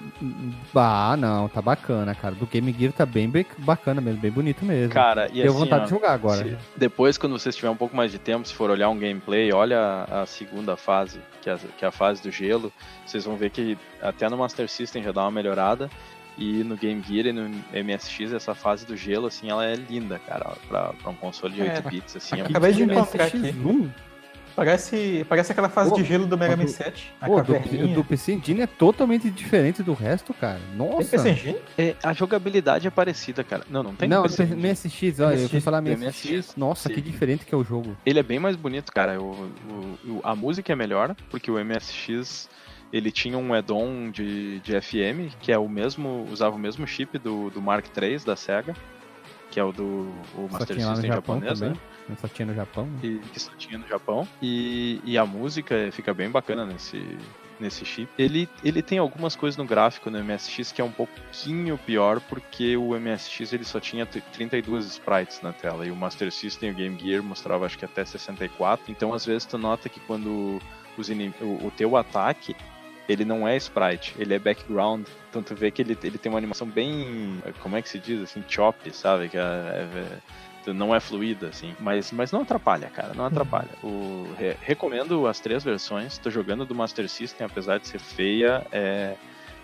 Ah, 0.75 1.15
não, 1.17 1.47
tá 1.47 1.61
bacana, 1.61 2.13
cara. 2.15 2.35
Do 2.35 2.45
Game 2.45 2.73
Gear 2.77 2.93
tá 2.93 3.05
bem 3.05 3.29
be- 3.29 3.45
bacana 3.59 4.01
mesmo, 4.01 4.19
bem 4.21 4.31
bonito 4.31 4.63
mesmo. 4.65 4.93
Cara, 4.93 5.27
e 5.31 5.41
Deu 5.41 5.51
assim, 5.51 5.59
vontade 5.59 5.81
ó, 5.81 5.85
de 5.85 5.89
jogar 5.89 6.11
agora. 6.13 6.43
se- 6.43 6.57
depois, 6.75 7.17
quando 7.17 7.37
vocês 7.37 7.55
tiverem 7.55 7.73
um 7.73 7.77
pouco 7.77 7.95
mais 7.95 8.11
de 8.11 8.17
tempo, 8.19 8.47
se 8.47 8.53
for 8.53 8.69
olhar 8.69 8.89
um 8.89 8.97
gameplay, 8.97 9.51
olha 9.51 10.05
a 10.09 10.25
segunda 10.25 10.75
fase, 10.77 11.19
que 11.57 11.65
é, 11.65 11.69
a- 11.69 11.71
que 11.79 11.85
é 11.85 11.87
a 11.87 11.91
fase 11.91 12.21
do 12.21 12.31
gelo, 12.31 12.71
vocês 13.05 13.25
vão 13.25 13.35
ver 13.35 13.49
que 13.49 13.77
até 14.01 14.29
no 14.29 14.37
Master 14.37 14.69
System 14.69 15.03
já 15.03 15.11
dá 15.11 15.21
uma 15.21 15.31
melhorada. 15.31 15.89
E 16.37 16.63
no 16.63 16.77
Game 16.77 17.03
Gear 17.05 17.25
e 17.25 17.33
no 17.33 17.49
MSX, 17.73 18.31
essa 18.31 18.55
fase 18.55 18.85
do 18.85 18.95
gelo, 18.95 19.27
assim, 19.27 19.49
ela 19.49 19.65
é 19.65 19.75
linda, 19.75 20.19
cara. 20.19 20.53
Pra, 20.69 20.93
pra 20.93 21.09
um 21.11 21.15
console 21.15 21.53
de 21.53 21.61
É, 21.61 21.75
8 21.75 21.89
bits, 21.89 22.15
assim. 22.15 22.39
é 22.39 22.43
acabei 22.45 22.71
de 22.71 22.83
encontrar 22.83 23.25
aqui. 23.25 23.37
MSX1? 23.37 23.89
Parece, 24.59 25.25
parece 25.29 25.51
aquela 25.53 25.69
fase 25.69 25.89
Pô, 25.91 25.95
de 25.95 26.03
gelo 26.03 26.25
do 26.27 26.37
Mega 26.37 26.57
Man 26.57 26.65
do- 26.65 26.69
7. 26.69 27.13
A 27.21 27.25
Pô, 27.27 27.41
do, 27.41 27.53
caverninha. 27.53 27.95
do 27.95 28.03
PC 28.03 28.33
Engine 28.33 28.61
é 28.61 28.67
totalmente 28.67 29.29
diferente 29.29 29.81
do 29.81 29.93
resto, 29.93 30.33
cara. 30.33 30.59
Tem 30.59 30.77
Nossa. 30.77 31.09
PC 31.11 31.29
Engine? 31.29 31.57
É, 31.77 31.95
a 32.03 32.11
jogabilidade 32.11 32.85
é 32.85 32.89
parecida, 32.91 33.43
cara. 33.43 33.63
Não, 33.69 33.81
não 33.81 33.95
tem 33.95 34.09
não, 34.09 34.23
PC 34.23 34.43
MSX, 34.45 35.19
olha, 35.21 35.35
eu 35.35 35.47
fui 35.49 35.57
MSX, 35.59 35.63
falar 35.63 35.81
MSX. 35.81 36.25
MSX. 36.25 36.55
Nossa, 36.57 36.89
Sim. 36.89 36.95
que 36.95 37.01
diferente 37.01 37.45
que 37.45 37.55
é 37.55 37.57
o 37.57 37.63
jogo. 37.63 37.95
Ele 38.05 38.19
é 38.19 38.23
bem 38.23 38.37
mais 38.39 38.55
bonito, 38.57 38.91
cara. 38.91 39.21
O, 39.21 39.31
o- 39.31 39.97
o- 40.07 40.21
a 40.23 40.35
música 40.35 40.73
é 40.73 40.75
melhor, 40.75 41.15
porque 41.29 41.49
o 41.49 41.57
MSX 41.57 42.49
ele 42.91 43.11
tinha 43.11 43.37
um 43.37 43.53
add-on 43.53 44.09
de, 44.11 44.59
de 44.59 44.73
FM, 44.81 45.31
que 45.39 45.51
é 45.51 45.57
o 45.57 45.69
mesmo, 45.69 46.27
usava 46.31 46.55
o 46.55 46.59
mesmo 46.59 46.85
chip 46.87 47.17
do, 47.19 47.49
do 47.51 47.61
Mark 47.61 47.85
III 47.95 48.17
da 48.25 48.35
Sega, 48.35 48.75
que 49.51 49.59
é 49.59 49.63
o 49.63 49.71
do 49.71 50.09
o 50.35 50.47
Master 50.51 50.75
System 50.75 51.07
Japão 51.07 51.35
japonês, 51.39 51.59
também. 51.59 51.73
né? 51.75 51.79
Só 52.17 52.27
tinha 52.27 52.45
no 52.45 52.53
Japão. 52.55 52.85
né? 52.85 52.99
E, 53.03 53.19
que 53.19 53.39
só 53.39 53.51
tinha 53.57 53.77
no 53.77 53.87
Japão. 53.87 54.27
E, 54.41 54.99
e 55.03 55.17
a 55.17 55.25
música 55.25 55.89
fica 55.91 56.13
bem 56.13 56.29
bacana 56.29 56.65
nesse, 56.65 57.17
nesse 57.59 57.85
chip. 57.85 58.09
Ele, 58.17 58.49
ele 58.63 58.81
tem 58.81 58.97
algumas 58.97 59.35
coisas 59.35 59.57
no 59.57 59.65
gráfico 59.65 60.09
no 60.09 60.23
MSX 60.23 60.71
que 60.71 60.81
é 60.81 60.83
um 60.83 60.91
pouquinho 60.91 61.77
pior, 61.77 62.19
porque 62.21 62.75
o 62.77 62.97
MSX 62.99 63.53
ele 63.53 63.63
só 63.63 63.79
tinha 63.79 64.05
t- 64.05 64.21
32 64.33 64.85
sprites 64.85 65.41
na 65.41 65.53
tela, 65.53 65.85
e 65.85 65.91
o 65.91 65.95
Master 65.95 66.31
System 66.31 66.69
e 66.69 66.71
o 66.71 66.75
Game 66.75 66.99
Gear 66.99 67.21
mostrava 67.23 67.65
acho 67.65 67.77
que 67.77 67.85
até 67.85 68.03
64. 68.05 68.91
Então 68.91 69.13
às 69.13 69.25
vezes 69.25 69.45
tu 69.45 69.57
nota 69.57 69.89
que 69.89 69.99
quando 70.01 70.59
os 70.97 71.09
o, 71.09 71.67
o 71.67 71.71
teu 71.75 71.95
ataque 71.95 72.55
ele 73.07 73.25
não 73.25 73.47
é 73.47 73.57
sprite, 73.57 74.13
ele 74.19 74.35
é 74.35 74.39
background. 74.39 75.07
Então 75.29 75.41
tu 75.41 75.55
vê 75.55 75.71
que 75.71 75.81
ele, 75.81 75.97
ele 76.03 76.17
tem 76.19 76.31
uma 76.31 76.37
animação 76.37 76.67
bem. 76.67 77.41
Como 77.59 77.75
é 77.75 77.81
que 77.81 77.89
se 77.89 77.97
diz? 77.97 78.21
Assim, 78.21 78.43
chop, 78.47 78.77
sabe? 78.93 79.29
Que 79.29 79.37
é, 79.37 79.41
é- 79.41 80.17
não 80.73 80.93
é 80.93 80.99
fluida, 80.99 81.47
assim. 81.47 81.75
Mas, 81.79 82.11
mas 82.11 82.31
não 82.31 82.41
atrapalha, 82.41 82.89
cara, 82.89 83.13
não 83.13 83.25
atrapalha. 83.25 83.69
O, 83.83 84.33
re- 84.37 84.55
recomendo 84.61 85.27
as 85.27 85.39
três 85.39 85.63
versões. 85.63 86.17
Tô 86.17 86.29
jogando 86.29 86.65
do 86.65 86.75
Master 86.75 87.07
System, 87.09 87.45
apesar 87.45 87.79
de 87.79 87.87
ser 87.87 87.99
feia, 87.99 88.65
é, 88.71 89.15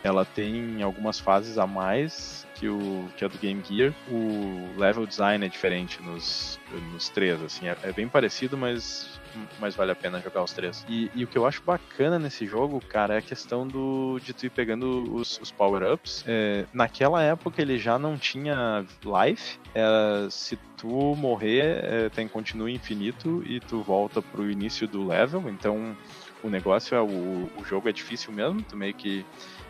ela 0.04 0.24
tem 0.26 0.82
algumas 0.84 1.20
fases 1.20 1.58
a 1.58 1.66
mais 1.66 2.46
que, 2.56 2.68
o, 2.70 3.08
que 3.18 3.26
a 3.26 3.28
do 3.28 3.38
Game 3.38 3.62
Gear. 3.68 3.94
O 4.10 4.70
level 4.78 5.06
design 5.06 5.46
é 5.46 5.50
diferente 5.50 6.02
nos, 6.02 6.60
nos 6.92 7.10
três, 7.10 7.42
assim. 7.42 7.68
É, 7.68 7.76
é 7.84 7.92
bem 7.92 8.08
parecido, 8.08 8.58
mas 8.58 9.20
mas 9.60 9.76
vale 9.76 9.92
a 9.92 9.96
pena 9.96 10.20
jogar 10.20 10.44
os 10.44 10.54
três. 10.54 10.86
E, 10.88 11.10
e 11.14 11.24
o 11.24 11.28
que 11.28 11.38
eu 11.38 11.46
acho 11.46 11.62
bacana 11.64 12.18
nesse 12.20 12.46
jogo, 12.46 12.80
cara, 12.80 13.16
é 13.16 13.18
a 13.18 13.22
questão 13.22 13.68
do 13.68 14.20
de 14.24 14.34
tu 14.34 14.46
ir 14.46 14.50
pegando 14.50 15.14
os, 15.14 15.40
os 15.40 15.52
power-ups. 15.52 16.24
É, 16.28 16.66
naquela 16.74 17.22
época 17.22 17.62
ele 17.62 17.78
já 17.78 17.98
não 17.98 18.18
tinha 18.18 18.86
life. 19.04 19.60
É, 19.74 20.28
se 20.30 20.58
tu 20.78 21.16
morrer, 21.16 21.84
é, 21.84 22.10
tem 22.10 22.28
continua 22.28 22.70
infinito 22.70 23.44
e 23.46 23.60
tu 23.60 23.82
volta 23.82 24.22
pro 24.22 24.50
início 24.50 24.88
do 24.88 25.06
level. 25.06 25.44
Então 25.50 25.96
o 26.44 26.50
negócio 26.50 26.96
é 26.96 27.02
o, 27.02 27.50
o 27.58 27.66
jogo 27.66 27.90
é 27.90 27.92
difícil 27.92 28.32
mesmo. 28.32 28.62
Tu 28.62 28.76
meio 28.76 28.94
que 28.94 29.26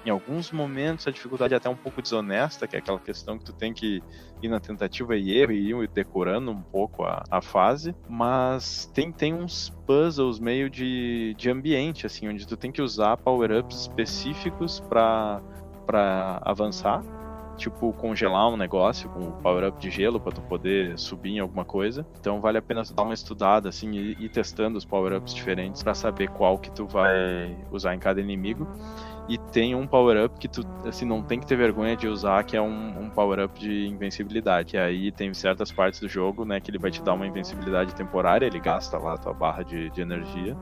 em 0.05 0.09
alguns 0.09 0.51
momentos 0.51 1.07
a 1.07 1.11
dificuldade 1.11 1.53
é 1.53 1.57
até 1.57 1.67
um 1.67 1.75
pouco 1.75 2.01
desonesta, 2.01 2.67
que 2.67 2.75
é 2.75 2.79
aquela 2.79 2.99
questão 2.99 3.39
que 3.39 3.45
tu 3.45 3.53
tem 3.53 3.73
que 3.73 4.03
ir 4.41 4.47
na 4.47 4.59
tentativa 4.59 5.15
e 5.15 5.35
erro 5.35 5.51
e 5.51 5.71
ir 5.71 5.87
decorando 5.87 6.51
um 6.51 6.61
pouco 6.61 7.03
a, 7.03 7.23
a 7.29 7.41
fase, 7.41 7.95
mas 8.07 8.85
tem, 8.93 9.11
tem 9.11 9.33
uns 9.33 9.73
puzzles 9.87 10.39
meio 10.39 10.69
de, 10.69 11.33
de 11.37 11.49
ambiente, 11.49 12.05
assim, 12.05 12.27
onde 12.27 12.45
tu 12.45 12.55
tem 12.55 12.71
que 12.71 12.81
usar 12.81 13.17
power-ups 13.17 13.81
específicos 13.81 14.79
para 14.79 15.41
avançar, 16.43 17.03
tipo 17.57 17.91
congelar 17.93 18.49
um 18.49 18.57
negócio 18.57 19.09
com 19.09 19.31
power-up 19.31 19.79
de 19.79 19.89
gelo 19.89 20.19
para 20.19 20.33
tu 20.33 20.41
poder 20.41 20.99
subir 20.99 21.31
em 21.31 21.39
alguma 21.39 21.65
coisa. 21.65 22.05
Então 22.19 22.39
vale 22.39 22.57
a 22.57 22.61
pena 22.61 22.83
dar 22.83 23.03
uma 23.03 23.13
estudada 23.13 23.69
assim 23.69 23.91
e 23.91 24.11
ir 24.25 24.29
testando 24.29 24.77
os 24.77 24.85
power-ups 24.85 25.33
diferentes 25.33 25.81
para 25.81 25.95
saber 25.95 26.29
qual 26.29 26.59
que 26.59 26.69
tu 26.69 26.85
vai 26.85 27.57
usar 27.71 27.95
em 27.95 27.99
cada 27.99 28.21
inimigo. 28.21 28.67
E 29.27 29.37
tem 29.37 29.73
um 29.73 29.87
power-up 29.87 30.37
que 30.39 30.47
tu 30.47 30.63
assim, 30.85 31.05
não 31.05 31.23
tem 31.23 31.39
que 31.39 31.47
ter 31.47 31.55
vergonha 31.55 31.97
de 31.97 32.07
usar, 32.07 32.43
que 32.43 32.55
é 32.55 32.61
um, 32.61 32.99
um 33.05 33.09
power-up 33.09 33.59
de 33.59 33.87
invencibilidade. 33.87 34.71
Que 34.71 34.77
aí 34.77 35.11
tem 35.11 35.33
certas 35.33 35.71
partes 35.71 35.99
do 35.99 36.07
jogo, 36.07 36.45
né, 36.45 36.59
que 36.59 36.69
ele 36.69 36.77
vai 36.77 36.91
te 36.91 37.01
dar 37.01 37.13
uma 37.13 37.25
invencibilidade 37.25 37.95
temporária, 37.95 38.45
ele 38.45 38.59
gasta 38.59 38.97
lá 38.97 39.15
a 39.15 39.17
tua 39.17 39.33
barra 39.33 39.63
de, 39.63 39.89
de 39.89 40.01
energia. 40.01 40.55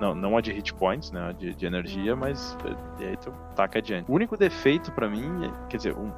Não, 0.00 0.14
não 0.14 0.36
a 0.36 0.40
de 0.40 0.50
hit 0.52 0.74
points, 0.74 1.12
né, 1.12 1.28
a 1.28 1.32
de, 1.32 1.54
de 1.54 1.66
energia, 1.66 2.16
mas 2.16 2.56
e 2.98 3.04
aí 3.04 3.16
tu 3.16 3.32
taca 3.54 3.78
adiante. 3.78 4.10
O 4.10 4.14
único 4.14 4.36
defeito 4.36 4.90
pra 4.90 5.08
mim, 5.08 5.44
é- 5.44 5.68
quer 5.68 5.76
dizer, 5.76 5.94
um, 5.94 6.10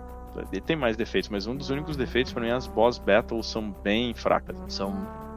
tem 0.64 0.76
mais 0.76 0.96
defeitos, 0.96 1.28
mas 1.28 1.46
um 1.46 1.54
dos 1.54 1.68
únicos 1.68 1.96
defeitos 1.96 2.32
pra 2.32 2.42
mim 2.42 2.48
é 2.48 2.52
as 2.52 2.66
boss 2.66 2.98
battles 2.98 3.46
são 3.46 3.74
bem 3.82 4.14
fracas. 4.14 4.56
São 4.68 4.92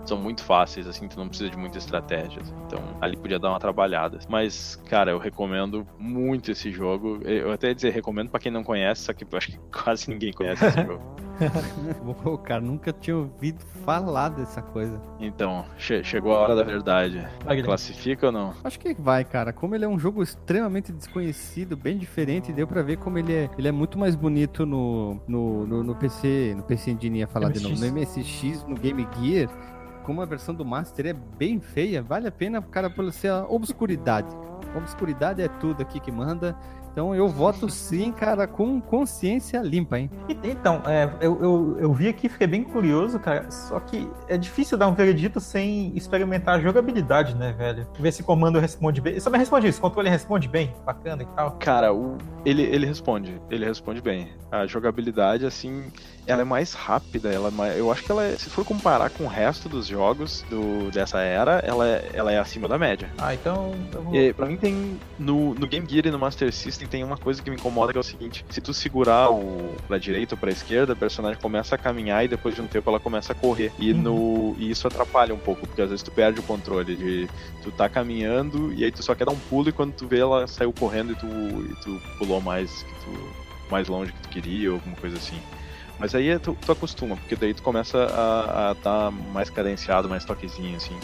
são 0.09 0.17
muito 0.17 0.43
fáceis, 0.43 0.87
assim, 0.87 1.07
tu 1.07 1.17
não 1.17 1.27
precisa 1.27 1.49
de 1.49 1.57
muita 1.57 1.77
estratégia. 1.77 2.41
assim. 2.41 2.53
Então, 2.67 2.79
ali 3.01 3.15
podia 3.17 3.39
dar 3.39 3.49
uma 3.49 3.59
trabalhada. 3.59 4.19
Mas, 4.29 4.75
cara, 4.89 5.11
eu 5.11 5.17
recomendo 5.19 5.85
muito 5.99 6.51
esse 6.51 6.71
jogo. 6.71 7.19
Eu 7.23 7.51
até 7.51 7.67
ia 7.69 7.75
dizer, 7.75 7.91
recomendo 7.91 8.29
pra 8.29 8.39
quem 8.39 8.51
não 8.51 8.63
conhece, 8.63 9.03
só 9.03 9.13
que 9.13 9.23
eu 9.23 9.37
acho 9.37 9.51
que 9.51 9.59
quase 9.83 10.09
ninguém 10.09 10.31
conhece 10.33 10.65
esse 10.65 10.81
jogo. 10.83 11.01
Pô, 12.23 12.37
cara, 12.37 12.61
nunca 12.61 12.93
tinha 12.93 13.17
ouvido 13.17 13.59
falar 13.83 14.29
dessa 14.29 14.61
coisa. 14.61 14.99
Então, 15.19 15.65
che- 15.77 16.03
chegou 16.03 16.33
a 16.33 16.39
hora 16.39 16.55
da 16.55 16.63
verdade. 16.63 17.25
Wagner. 17.43 17.65
Classifica 17.65 18.27
ou 18.27 18.31
não? 18.31 18.53
Acho 18.63 18.79
que 18.79 18.93
vai, 18.93 19.23
cara. 19.25 19.51
Como 19.51 19.75
ele 19.75 19.83
é 19.85 19.87
um 19.87 19.99
jogo 19.99 20.23
extremamente 20.23 20.93
desconhecido, 20.93 21.75
bem 21.75 21.97
diferente, 21.97 22.53
deu 22.53 22.65
pra 22.67 22.81
ver 22.81 22.97
como 22.97 23.17
ele 23.17 23.33
é, 23.33 23.49
ele 23.57 23.67
é 23.67 23.71
muito 23.71 23.97
mais 23.99 24.15
bonito 24.15 24.65
no, 24.65 25.19
no, 25.27 25.67
no, 25.67 25.83
no 25.83 25.95
PC, 25.95 26.53
no 26.55 26.63
PC 26.63 26.91
Engine 26.91 27.19
ia 27.19 27.27
falar 27.27 27.49
de 27.51 27.59
novo, 27.61 27.75
no 27.75 27.91
MSX, 27.91 28.63
no 28.65 28.75
Game 28.75 29.05
Gear. 29.19 29.49
Como 30.05 30.21
a 30.21 30.25
versão 30.25 30.53
do 30.53 30.63
Master 30.63 31.07
é 31.07 31.13
bem 31.13 31.59
feia, 31.59 32.01
vale 32.01 32.27
a 32.27 32.31
pena, 32.31 32.61
cara, 32.61 32.89
por 32.89 33.11
ser 33.11 33.29
a 33.29 33.45
obscuridade. 33.47 34.27
Obscuridade 34.75 35.41
é 35.41 35.47
tudo 35.47 35.82
aqui 35.82 35.99
que 35.99 36.11
manda. 36.11 36.55
Então 36.91 37.13
eu 37.13 37.27
voto 37.27 37.69
sim, 37.69 38.09
cara, 38.13 38.47
com 38.47 38.79
consciência 38.79 39.59
limpa, 39.59 39.99
hein? 39.99 40.09
E- 40.29 40.37
Então, 40.49 40.82
é, 40.86 41.09
eu, 41.19 41.41
eu, 41.43 41.77
eu 41.79 41.93
vi 41.93 42.07
aqui, 42.07 42.29
fiquei 42.29 42.47
bem 42.47 42.63
curioso, 42.63 43.19
cara. 43.19 43.51
Só 43.51 43.79
que 43.82 44.09
é 44.29 44.37
difícil 44.37 44.77
dar 44.77 44.87
um 44.87 44.93
veredito 44.93 45.41
sem 45.41 45.91
experimentar 45.97 46.55
a 46.55 46.59
jogabilidade, 46.61 47.36
né, 47.36 47.51
velho? 47.51 47.86
Ver 47.99 48.13
se 48.13 48.21
o 48.21 48.25
comando 48.25 48.59
responde 48.59 49.01
bem. 49.01 49.19
Só 49.19 49.29
me 49.29 49.37
responde 49.37 49.67
isso, 49.67 49.79
o 49.79 49.82
controle 49.82 50.07
responde 50.09 50.47
bem, 50.47 50.73
bacana 50.86 51.23
e 51.23 51.25
tal. 51.36 51.51
Cara, 51.59 51.93
o, 51.93 52.17
ele, 52.45 52.61
ele 52.61 52.86
responde. 52.86 53.41
Ele 53.49 53.65
responde 53.65 54.01
bem. 54.01 54.29
A 54.49 54.65
jogabilidade, 54.65 55.45
assim, 55.45 55.91
ela 56.27 56.41
é 56.41 56.45
mais 56.45 56.73
rápida. 56.73 57.31
Ela 57.31 57.47
é 57.49 57.51
mais- 57.51 57.77
eu 57.77 57.91
acho 57.91 58.03
que 58.03 58.11
ela 58.11 58.23
é, 58.23 58.35
se 58.37 58.49
for 58.49 58.65
comparar 58.65 59.09
com 59.09 59.25
o 59.25 59.27
resto 59.27 59.67
dos 59.69 59.87
jogos 59.87 60.43
do, 60.49 60.89
dessa 60.91 61.19
era, 61.19 61.59
ela 61.65 61.87
é, 61.87 62.09
ela 62.13 62.31
é 62.31 62.39
acima 62.39 62.67
da 62.67 62.77
média. 62.77 63.09
Ah, 63.17 63.33
então. 63.33 63.73
Eu 63.93 64.01
vou... 64.01 64.15
E, 64.15 64.33
pra 64.33 64.45
mim 64.45 64.57
tem. 64.57 64.99
No, 65.17 65.53
no 65.53 65.67
Game 65.67 65.87
Gear 65.89 66.05
e 66.07 66.11
no 66.11 66.19
Master 66.19 66.51
System 66.51 66.87
tem 66.87 67.03
uma 67.03 67.17
coisa 67.17 67.41
que 67.41 67.49
me 67.49 67.55
incomoda 67.55 67.91
que 67.91 67.97
é 67.97 68.01
o 68.01 68.03
seguinte: 68.03 68.45
se 68.49 68.61
tu 68.61 68.73
segurar 68.73 69.29
o 69.31 69.75
pra 69.87 69.97
direita 69.97 70.35
ou 70.35 70.39
pra 70.39 70.51
esquerda, 70.51 70.93
a 70.93 70.95
personagem 70.95 71.39
começa 71.41 71.75
a 71.75 71.77
caminhar 71.77 72.23
e 72.25 72.27
depois 72.27 72.55
de 72.55 72.61
um 72.61 72.67
tempo 72.67 72.89
ela 72.89 72.99
começa 72.99 73.31
a 73.33 73.35
correr. 73.35 73.71
E, 73.79 73.93
no, 73.93 74.55
e 74.57 74.69
isso 74.71 74.87
atrapalha 74.87 75.33
um 75.33 75.39
pouco, 75.39 75.65
porque 75.67 75.81
às 75.81 75.89
vezes 75.89 76.03
tu 76.03 76.11
perde 76.11 76.39
o 76.39 76.43
controle 76.43 76.95
de 76.95 77.29
tu 77.63 77.71
tá 77.71 77.87
caminhando 77.89 78.73
e 78.73 78.83
aí 78.83 78.91
tu 78.91 79.01
só 79.03 79.13
quer 79.15 79.25
dar 79.25 79.31
um 79.31 79.39
pulo 79.39 79.69
e 79.69 79.71
quando 79.71 79.93
tu 79.93 80.07
vê 80.07 80.19
ela 80.19 80.47
saiu 80.47 80.71
correndo 80.73 81.11
e 81.13 81.15
tu, 81.15 81.25
e 81.27 81.75
tu 81.83 82.01
pulou 82.17 82.41
mais 82.41 82.83
que 82.83 82.93
tu 83.05 83.45
mais 83.71 83.87
longe 83.87 84.11
que 84.11 84.19
tu 84.21 84.29
queria 84.29 84.69
ou 84.69 84.75
alguma 84.75 84.95
coisa 84.95 85.17
assim. 85.17 85.39
Mas 86.00 86.13
aí 86.13 86.30
é 86.30 86.39
tu, 86.39 86.58
tu 86.66 86.72
acostuma, 86.72 87.16
porque 87.16 87.36
daí 87.36 87.54
tu 87.54 87.63
começa 87.63 87.97
a 88.05 88.74
estar 88.74 88.76
tá 88.84 89.12
mais 89.12 89.50
cadenciado, 89.50 90.09
mais 90.09 90.26
toquezinho, 90.26 90.76
assim. 90.76 90.96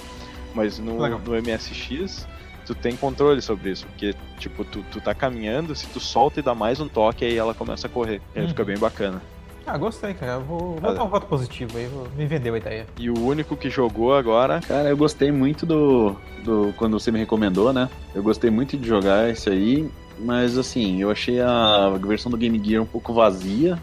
Mas 0.54 0.80
no, 0.80 1.00
Legal. 1.02 1.20
no 1.26 1.34
MSX, 1.42 2.28
tu 2.66 2.76
tem 2.76 2.96
controle 2.96 3.42
sobre 3.42 3.72
isso, 3.72 3.86
porque, 3.88 4.14
tipo, 4.38 4.66
tu, 4.66 4.84
tu 4.92 5.00
tá 5.00 5.14
caminhando, 5.14 5.76
se 5.76 5.88
tu 5.88 6.00
solta 6.00 6.40
e 6.40 6.44
dá 6.44 6.54
mais 6.54 6.80
um 6.80 6.88
toque, 6.88 7.24
aí 7.24 7.38
ela 7.38 7.54
começa 7.54 7.88
a 7.88 7.90
correr. 7.90 8.22
E 8.36 8.40
aí 8.40 8.44
Uhum. 8.44 8.50
fica 8.50 8.66
bem 8.66 8.78
bacana. 8.78 9.22
Ah, 9.66 9.78
gostei, 9.78 10.14
cara. 10.14 10.34
Eu 10.34 10.42
Vou, 10.42 10.76
vou 10.76 10.94
dar 10.94 11.04
um 11.04 11.08
voto 11.08 11.28
positivo 11.28 11.78
aí. 11.78 11.86
Vou, 11.86 12.08
me 12.18 12.26
vendeu 12.26 12.54
a 12.56 12.58
ideia. 12.58 12.88
E 12.98 13.10
o 13.10 13.18
único 13.20 13.56
que 13.56 13.70
jogou 13.70 14.14
agora 14.16 14.60
Cara, 14.68 14.90
eu 14.90 14.98
gostei 14.98 15.32
muito 15.32 15.66
do, 15.66 16.16
do. 16.44 16.74
Quando 16.78 17.00
você 17.00 17.12
me 17.12 17.20
recomendou, 17.20 17.72
né? 17.72 17.88
Eu 18.14 18.24
gostei 18.24 18.50
muito 18.50 18.76
de 18.76 18.88
jogar 18.88 19.30
esse 19.30 19.50
aí. 19.50 19.90
Mas 20.18 20.58
assim, 20.58 21.02
eu 21.02 21.10
achei 21.10 21.40
a 21.40 21.90
versão 22.06 22.30
do 22.32 22.38
Game 22.38 22.60
Gear 22.64 22.82
um 22.82 22.88
pouco 22.88 23.14
vazia. 23.14 23.78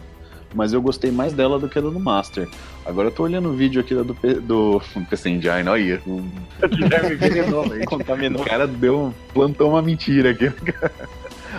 Mas 0.53 0.73
eu 0.73 0.81
gostei 0.81 1.11
mais 1.11 1.31
dela 1.33 1.59
do 1.59 1.69
que 1.69 1.77
a 1.77 1.81
do 1.81 1.99
Master. 1.99 2.47
Agora 2.85 3.07
eu 3.09 3.11
tô 3.11 3.23
olhando 3.23 3.49
o 3.49 3.53
vídeo 3.53 3.79
aqui 3.79 3.93
da 3.93 4.01
do, 4.01 4.15
P- 4.15 4.35
do 4.35 4.81
PC 5.09 5.29
Engine, 5.29 5.67
olha 5.69 5.73
aí. 5.73 5.93
O 6.07 6.23
Guilherme 6.67 7.13
envenenou, 7.13 7.67
velho. 7.69 7.85
contaminou. 7.87 8.41
O 8.41 8.45
cara 8.45 8.65
deu 8.65 9.13
plantou 9.33 9.69
uma 9.69 9.81
mentira 9.81 10.31
aqui. 10.31 10.51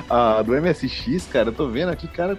A 0.08 0.42
do 0.42 0.52
MSX, 0.60 1.26
cara, 1.32 1.48
eu 1.50 1.52
tô 1.52 1.68
vendo 1.68 1.90
aqui, 1.90 2.08
cara, 2.08 2.36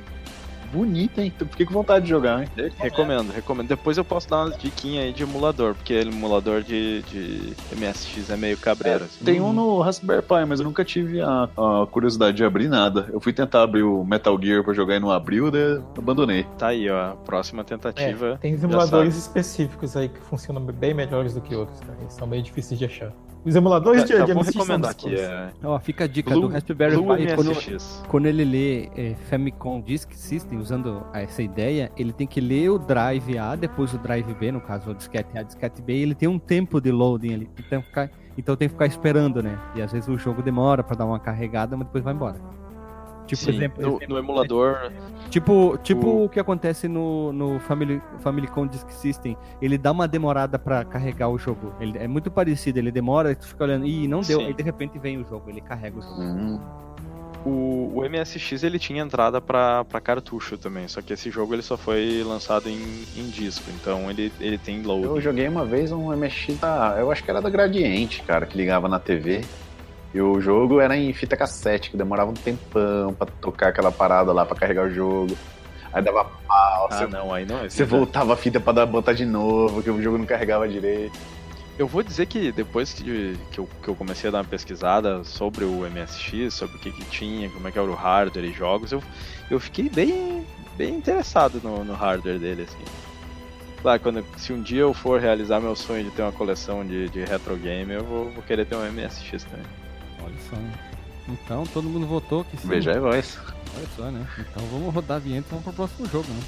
bonita, 0.71 1.21
hein? 1.21 1.33
Fiquei 1.49 1.65
com 1.65 1.73
vontade 1.73 2.05
de 2.05 2.09
jogar, 2.09 2.43
hein? 2.43 2.71
Recomendo, 2.77 3.31
recomendo. 3.31 3.67
Depois 3.67 3.97
eu 3.97 4.05
posso 4.05 4.29
dar 4.29 4.45
umas 4.45 4.57
diquinhas 4.57 5.05
aí 5.05 5.13
de 5.13 5.23
emulador, 5.23 5.75
porque 5.75 5.93
o 5.93 6.01
emulador 6.01 6.61
de, 6.61 7.01
de 7.03 7.53
MSX 7.75 8.29
é 8.29 8.37
meio 8.37 8.57
cabreiro. 8.57 9.05
assim. 9.05 9.23
Tem 9.23 9.41
um 9.41 9.51
no 9.53 9.79
Raspberry 9.81 10.21
Pi, 10.21 10.45
mas 10.47 10.59
eu 10.59 10.65
nunca 10.65 10.83
tive 10.83 11.21
a, 11.21 11.43
a 11.43 11.87
curiosidade 11.87 12.37
de 12.37 12.43
abrir 12.43 12.67
nada. 12.67 13.09
Eu 13.11 13.19
fui 13.19 13.33
tentar 13.33 13.63
abrir 13.63 13.83
o 13.83 14.03
Metal 14.03 14.37
Gear 14.41 14.63
pra 14.63 14.73
jogar 14.73 14.95
e 14.95 14.99
não 14.99 15.11
abriu, 15.11 15.51
daí 15.51 15.81
abandonei. 15.97 16.45
Tá 16.57 16.67
aí, 16.67 16.89
ó. 16.89 17.11
Próxima 17.25 17.63
tentativa. 17.63 18.33
É, 18.33 18.37
tem 18.37 18.53
emuladores 18.53 19.15
específicos 19.17 19.95
aí 19.97 20.09
que 20.09 20.19
funcionam 20.21 20.61
bem 20.61 20.93
melhores 20.93 21.33
do 21.33 21.41
que 21.41 21.55
outros, 21.55 21.79
cara. 21.79 21.97
Eles 22.01 22.13
são 22.13 22.27
bem 22.27 22.41
difíceis 22.41 22.79
de 22.79 22.85
achar. 22.85 23.11
Os 23.43 23.55
emuladores 23.55 24.05
de, 24.05 24.13
Tá, 24.13 24.25
de 24.25 24.33
vou 24.33 24.43
MSX 24.43 24.65
são 24.65 24.75
aqui. 24.85 25.15
É... 25.15 25.49
Ó, 25.63 25.79
fica 25.79 26.03
a 26.03 26.07
dica 26.07 26.29
Blue, 26.31 26.41
do 26.41 26.47
Raspberry 26.47 26.95
Pi. 26.95 27.35
Quando, 27.35 28.07
quando 28.07 28.25
ele 28.27 28.43
lê 28.43 28.89
é, 28.95 29.15
Famicom 29.29 29.81
Disk 29.81 30.13
System, 30.13 30.59
usando 30.59 31.03
essa 31.13 31.41
ideia, 31.41 31.91
ele 31.97 32.13
tem 32.13 32.27
que 32.27 32.39
ler 32.39 32.69
o 32.69 32.77
drive 32.77 33.37
A, 33.37 33.55
depois 33.55 33.93
o 33.93 33.97
drive 33.97 34.33
B, 34.35 34.51
no 34.51 34.61
caso 34.61 34.91
o 34.91 34.93
disquete 34.93 35.37
A, 35.37 35.43
disquete 35.43 35.81
B, 35.81 35.93
e 35.93 36.01
ele 36.03 36.15
tem 36.15 36.29
um 36.29 36.37
tempo 36.37 36.79
de 36.79 36.91
loading 36.91 37.33
ali. 37.33 37.49
Então, 37.57 37.81
ficar, 37.81 38.11
então 38.37 38.55
tem 38.55 38.67
que 38.67 38.73
ficar 38.73 38.85
esperando, 38.85 39.41
né? 39.41 39.57
E 39.75 39.81
às 39.81 39.91
vezes 39.91 40.07
o 40.07 40.17
jogo 40.17 40.43
demora 40.43 40.83
pra 40.83 40.95
dar 40.95 41.05
uma 41.05 41.19
carregada, 41.19 41.75
mas 41.75 41.87
depois 41.87 42.03
vai 42.03 42.13
embora. 42.13 42.39
Tipo, 43.35 43.43
Sim, 43.51 43.55
exemplo, 43.57 43.81
no, 43.81 43.89
exemplo, 43.95 44.07
no 44.09 44.17
emulador. 44.19 44.91
Tipo, 45.29 45.77
tipo 45.81 46.05
O- 46.07 46.25
o 46.25 46.29
que 46.29 46.39
acontece 46.39 46.87
no, 46.89 47.31
no 47.31 47.59
Family, 47.61 48.01
Famicom 48.19 48.67
Disk 48.67 48.89
System. 48.91 49.37
Ele 49.61 49.77
dá 49.77 49.91
uma 49.91 50.05
demorada 50.07 50.59
pra 50.59 50.83
carregar 50.83 51.29
o 51.29 51.37
jogo. 51.37 51.73
Ele 51.79 51.97
é 51.97 52.07
muito 52.09 52.29
parecido, 52.29 52.79
ele 52.79 52.91
demora, 52.91 53.33
tu 53.33 53.47
fica 53.47 53.63
olhando, 53.63 53.85
ih, 53.85 54.05
não 54.07 54.19
deu. 54.19 54.39
Sim. 54.39 54.47
Aí 54.47 54.53
de 54.53 54.61
repente 54.63 54.99
vem 54.99 55.17
o 55.17 55.23
jogo, 55.23 55.49
ele 55.49 55.61
carrega 55.61 55.97
o 55.97 56.01
jogo. 56.01 56.21
Hum, 56.21 56.59
O, 57.45 57.91
o 57.95 58.03
MSX 58.07 58.61
ele 58.63 58.77
tinha 58.77 59.01
entrada 59.01 59.41
pra, 59.41 59.83
pra 59.85 59.99
cartucho 59.99 60.57
também, 60.59 60.87
só 60.87 61.01
que 61.01 61.11
esse 61.13 61.31
jogo 61.31 61.55
ele 61.55 61.63
só 61.63 61.75
foi 61.75 62.21
lançado 62.23 62.69
em, 62.69 62.77
em 63.17 63.29
disco, 63.29 63.63
então 63.73 64.11
ele, 64.11 64.31
ele 64.39 64.57
tem 64.59 64.83
load. 64.83 65.05
Eu 65.05 65.19
joguei 65.21 65.47
uma 65.47 65.65
vez 65.65 65.91
um 65.91 66.15
MSX 66.15 66.59
da. 66.59 66.97
Eu 66.99 67.09
acho 67.11 67.23
que 67.23 67.31
era 67.31 67.41
da 67.41 67.49
Gradiente, 67.49 68.21
cara, 68.23 68.45
que 68.45 68.55
ligava 68.55 68.87
na 68.87 68.99
TV. 68.99 69.43
E 70.13 70.19
o 70.21 70.41
jogo 70.41 70.81
era 70.81 70.95
em 70.97 71.13
fita 71.13 71.37
cassete, 71.37 71.89
que 71.89 71.97
demorava 71.97 72.31
um 72.31 72.33
tempão 72.33 73.13
pra 73.13 73.25
tocar 73.39 73.69
aquela 73.69 73.91
parada 73.91 74.33
lá 74.33 74.45
pra 74.45 74.57
carregar 74.57 74.85
o 74.85 74.91
jogo. 74.93 75.37
Aí 75.93 76.01
dava 76.01 76.23
pau, 76.23 76.87
Ah, 76.89 76.97
você, 76.97 77.07
não, 77.07 77.33
aí 77.33 77.45
não 77.45 77.59
é. 77.65 77.69
você 77.69 77.83
voltava 77.83 78.33
a 78.33 78.37
fita 78.37 78.59
pra 78.59 78.73
dar, 78.73 78.85
botar 78.85 79.13
de 79.13 79.25
novo, 79.25 79.81
que 79.83 79.89
o 79.89 80.01
jogo 80.01 80.17
não 80.17 80.25
carregava 80.25 80.67
direito. 80.67 81.17
Eu 81.79 81.87
vou 81.87 82.03
dizer 82.03 82.25
que 82.27 82.51
depois 82.51 82.93
que, 82.93 83.37
que, 83.51 83.59
eu, 83.59 83.67
que 83.81 83.87
eu 83.87 83.95
comecei 83.95 84.27
a 84.27 84.31
dar 84.31 84.37
uma 84.39 84.43
pesquisada 84.43 85.23
sobre 85.23 85.63
o 85.65 85.85
MSX, 85.89 86.53
sobre 86.53 86.75
o 86.75 86.79
que, 86.79 86.91
que 86.91 87.03
tinha, 87.05 87.49
como 87.49 87.67
é 87.67 87.71
que 87.71 87.79
era 87.79 87.89
o 87.89 87.95
hardware 87.95 88.45
e 88.45 88.51
jogos, 88.53 88.91
eu, 88.91 89.01
eu 89.49 89.59
fiquei 89.59 89.89
bem, 89.89 90.45
bem 90.77 90.93
interessado 90.95 91.59
no, 91.63 91.83
no 91.83 91.93
hardware 91.93 92.37
dele, 92.37 92.63
assim. 92.63 92.83
Claro, 93.81 93.99
quando, 93.99 94.23
se 94.37 94.53
um 94.53 94.61
dia 94.61 94.81
eu 94.81 94.93
for 94.93 95.19
realizar 95.19 95.59
meu 95.59 95.75
sonho 95.75 96.03
de 96.03 96.11
ter 96.11 96.21
uma 96.21 96.31
coleção 96.31 96.85
de, 96.85 97.09
de 97.09 97.23
retro 97.23 97.55
game, 97.55 97.91
eu 97.93 98.03
vou, 98.03 98.29
vou 98.29 98.43
querer 98.43 98.65
ter 98.65 98.75
um 98.75 98.91
MSX 98.91 99.43
também. 99.45 99.65
Olha 100.31 100.39
só. 100.49 100.55
né? 100.55 100.73
Então 101.27 101.63
todo 101.67 101.89
mundo 101.89 102.07
votou 102.07 102.43
que 102.45 102.57
sim. 102.57 102.67
Veja 102.67 102.93
aí, 102.93 102.99
voz. 102.99 103.37
Olha 103.75 103.87
só, 103.95 104.11
né? 104.11 104.25
Então 104.39 104.65
vamos 104.67 104.93
rodar 104.93 105.17
a 105.17 105.19
vinheta 105.19 105.47
e 105.47 105.49
vamos 105.49 105.63
pro 105.65 105.73
próximo 105.73 106.07
jogo, 106.07 106.27
né? 106.29 106.41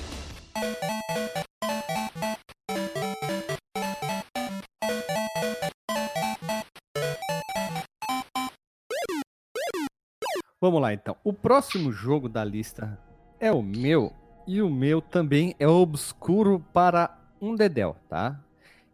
Vamos 10.61 10.81
lá 10.81 10.93
então. 10.93 11.15
O 11.23 11.33
próximo 11.33 11.91
jogo 11.91 12.29
da 12.29 12.43
lista 12.43 12.97
é 13.39 13.51
o 13.51 13.61
meu. 13.61 14.13
E 14.47 14.61
o 14.61 14.69
meu 14.69 15.01
também 15.01 15.55
é 15.59 15.67
obscuro 15.67 16.63
para 16.73 17.17
um 17.41 17.55
dedéu, 17.55 17.95
tá? 18.09 18.39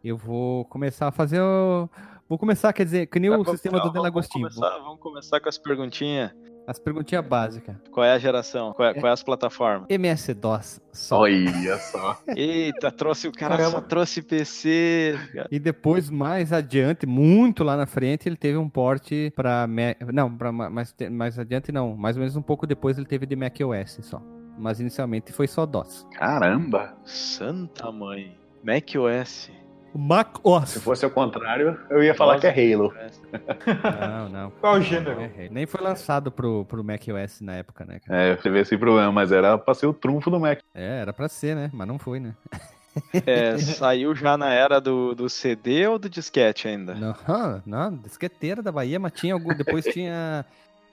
Eu 0.04 0.18
vou 0.18 0.66
começar 0.66 1.08
a 1.08 1.12
fazer 1.12 1.42
o. 1.42 1.90
Vou 2.30 2.38
começar, 2.38 2.72
quer 2.72 2.86
dizer, 2.86 3.08
que 3.08 3.20
nem 3.20 3.30
o 3.32 3.44
sistema 3.44 3.80
do 3.82 3.90
Delagostinho. 3.90 4.44
Vamos 4.48 4.56
começar, 4.60 4.78
vamos 4.84 5.00
começar 5.00 5.40
com 5.40 5.50
as 5.50 5.58
perguntinhas. 5.58 6.32
As 6.68 6.78
perguntinhas 6.78 7.26
básicas. 7.26 7.76
Qual 7.92 8.06
é 8.06 8.14
a 8.14 8.20
geração? 8.20 8.72
Qual 8.74 8.88
é, 8.88 8.94
qual 8.94 9.08
é 9.08 9.12
as 9.12 9.24
plataformas? 9.24 9.88
MS-DOS 9.90 10.80
só. 10.94 11.22
Olha 11.22 11.78
só. 11.80 12.20
Eita, 12.36 12.92
trouxe 12.92 13.28
o 13.28 13.32
cara 13.32 13.58
Caramba. 13.58 13.72
só 13.78 13.82
trouxe 13.82 14.22
PC. 14.22 15.18
cara. 15.34 15.48
E 15.50 15.58
depois, 15.58 16.12
mais 16.12 16.54
adiante, 16.54 17.08
muito 17.08 17.64
lá 17.64 17.76
na 17.76 17.88
frente, 17.88 18.30
ele 18.30 18.36
teve 18.36 18.56
um 18.60 18.70
porte 18.70 19.34
pra 19.36 19.66
Mac. 19.66 20.00
Não, 20.14 20.32
pra 20.38 20.52
ma- 20.52 20.70
mais, 20.70 20.94
mais 21.12 21.40
adiante 21.40 21.72
não. 21.72 21.96
Mais 21.98 22.16
ou 22.16 22.20
menos 22.20 22.36
um 22.36 22.42
pouco 22.44 22.68
depois 22.68 22.96
ele 23.00 23.08
teve 23.08 23.26
de 23.26 23.36
macOS 23.36 23.98
só. 24.04 24.22
Mas 24.56 24.80
inicialmente 24.80 25.34
foi 25.34 25.48
só 25.48 25.66
DOS. 25.66 26.06
Caramba. 26.12 26.96
Santa 27.04 27.92
mãe. 27.92 28.38
macOS. 28.64 29.50
O 29.94 29.98
macOS. 29.98 30.70
Se 30.70 30.80
fosse 30.80 31.04
ao 31.04 31.12
contrário, 31.12 31.80
eu 31.90 32.04
ia 32.04 32.14
falar 32.14 32.34
Nossa. 32.36 32.52
que 32.52 32.60
é 32.60 32.74
Halo. 32.74 32.94
Não, 34.00 34.30
não. 34.30 34.52
Qual 34.62 34.76
o 34.76 34.82
gênero? 34.82 35.20
É, 35.22 35.50
nem 35.50 35.66
foi 35.66 35.82
lançado 35.82 36.32
pro, 36.32 36.64
pro 36.66 36.84
macOS 36.84 37.42
na 37.42 37.56
época, 37.56 37.86
né? 37.86 38.00
cara? 38.00 38.22
É, 38.22 38.32
eu 38.32 38.38
teve 38.38 38.60
esse 38.60 38.78
problema, 38.78 39.12
mas 39.12 39.32
era 39.32 39.58
pra 39.58 39.74
ser 39.74 39.88
o 39.88 39.94
trunfo 39.94 40.30
do 40.30 40.40
Mac. 40.40 40.60
É, 40.74 41.00
era 41.02 41.12
pra 41.14 41.28
ser, 41.28 41.56
né? 41.56 41.70
Mas 41.74 41.88
não 41.88 41.98
foi, 41.98 42.20
né? 42.20 42.36
É, 43.26 43.58
saiu 43.58 44.14
já 44.16 44.38
na 44.38 44.52
era 44.54 44.80
do, 44.80 45.16
do 45.16 45.30
CD 45.30 45.88
ou 45.88 45.98
do 45.98 46.10
disquete 46.10 46.68
ainda? 46.68 46.94
Não, 46.96 47.16
não, 47.66 47.98
disqueteira 47.98 48.62
da 48.62 48.72
Bahia, 48.72 49.00
mas 49.00 49.14
tinha 49.14 49.34
algum. 49.34 49.54
Depois 49.56 49.86
tinha. 49.94 50.46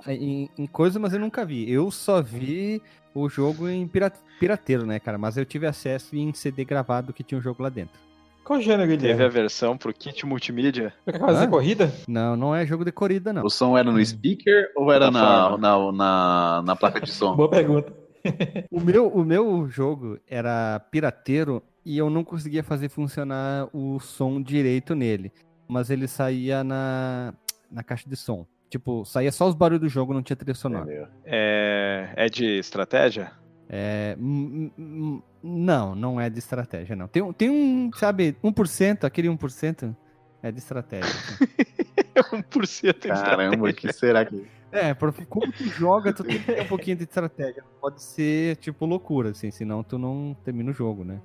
Em, 0.07 0.49
em 0.57 0.67
coisa, 0.67 0.99
mas 0.99 1.13
eu 1.13 1.21
nunca 1.21 1.45
vi. 1.45 1.71
Eu 1.71 1.91
só 1.91 2.23
vi 2.23 2.81
o 3.15 3.29
jogo 3.29 3.69
em 3.69 3.89
pira- 3.89 4.13
pirateiro, 4.39 4.87
né, 4.87 5.01
cara? 5.01 5.19
Mas 5.19 5.37
eu 5.37 5.45
tive 5.45 5.67
acesso 5.67 6.15
em 6.15 6.33
CD 6.33 6.65
gravado 6.65 7.13
que 7.13 7.25
tinha 7.25 7.39
um 7.39 7.43
jogo 7.43 7.63
lá 7.63 7.69
dentro. 7.69 7.99
Qual 8.47 8.61
gênero 8.61 8.93
ele 8.93 9.03
Teve 9.03 9.25
a 9.25 9.27
é? 9.27 9.29
versão 9.29 9.77
pro 9.77 9.93
kit 9.93 10.25
multimídia? 10.25 10.95
É 11.05 11.17
Hã? 11.17 11.51
corrida? 11.51 11.93
Não, 12.07 12.37
não 12.37 12.55
é 12.55 12.65
jogo 12.65 12.85
de 12.85 12.93
corrida, 12.93 13.33
não. 13.33 13.45
O 13.45 13.51
som 13.51 13.77
era 13.77 13.91
no 13.91 14.05
speaker 14.07 14.71
ou 14.77 14.93
era 14.93 15.11
na, 15.11 15.59
na, 15.59 15.93
na, 15.93 16.63
na 16.65 16.77
placa 16.77 17.01
de 17.01 17.11
som? 17.11 17.35
Boa 17.37 17.51
pergunta. 17.51 17.93
O 18.71 18.81
meu, 18.81 19.07
o 19.09 19.25
meu 19.25 19.69
jogo 19.69 20.19
era 20.29 20.81
pirateiro 20.91 21.63
e 21.85 21.97
eu 21.97 22.11
não 22.11 22.25
conseguia 22.25 22.63
fazer 22.63 22.89
funcionar 22.89 23.69
o 23.73 24.01
som 24.01 24.43
direito 24.43 24.97
nele. 24.97 25.33
Mas 25.69 25.91
ele 25.91 26.09
saía 26.09 26.65
na, 26.65 27.35
na 27.71 27.85
caixa 27.85 28.09
de 28.09 28.17
som. 28.17 28.47
Tipo, 28.69 29.05
saía 29.05 29.31
só 29.31 29.49
os 29.49 29.55
barulhos 29.55 29.83
do 29.83 29.89
jogo, 29.89 30.13
não 30.13 30.23
tinha 30.23 30.37
trilha 30.37 30.55
sonora. 30.55 31.09
É, 31.25 32.11
é 32.17 32.27
de 32.29 32.59
estratégia? 32.59 33.31
É, 33.69 34.17
hum, 34.19 34.71
hum, 34.79 35.23
não, 35.47 35.95
não 35.95 36.21
é 36.21 36.29
de 36.29 36.39
estratégia, 36.39 36.97
não. 36.97 37.07
Tem, 37.09 37.23
um- 37.23 37.33
tem 37.33 37.49
um, 37.51 37.91
sabe, 37.95 38.37
1%, 38.43 39.05
aquele 39.05 39.29
1% 39.29 39.95
é 40.43 40.51
de 40.53 40.59
estratégia. 40.59 41.09
assim. 41.09 41.47
1% 42.51 43.01
de 43.03 43.09
Caramba, 43.09 43.73
que 43.73 43.93
será 43.93 44.25
que. 44.25 44.47
é, 44.73 44.95
porque 44.95 45.25
como 45.27 45.51
tu 45.53 45.65
joga, 45.69 46.13
tu 46.13 46.25
tem 46.25 46.39
que 46.39 46.45
ter 46.47 46.63
um 46.63 46.67
pouquinho 46.67 46.97
de 46.97 47.05
estratégia. 47.05 47.63
Não 47.63 47.81
Pode 47.81 48.03
ser, 48.03 48.57
tipo, 48.57 48.85
loucura, 48.87 49.31
assim, 49.31 49.51
senão 49.51 49.83
tu 49.83 49.99
não 49.99 50.37
termina 50.45 50.71
o 50.71 50.75
jogo, 50.75 51.05
né? 51.05 51.21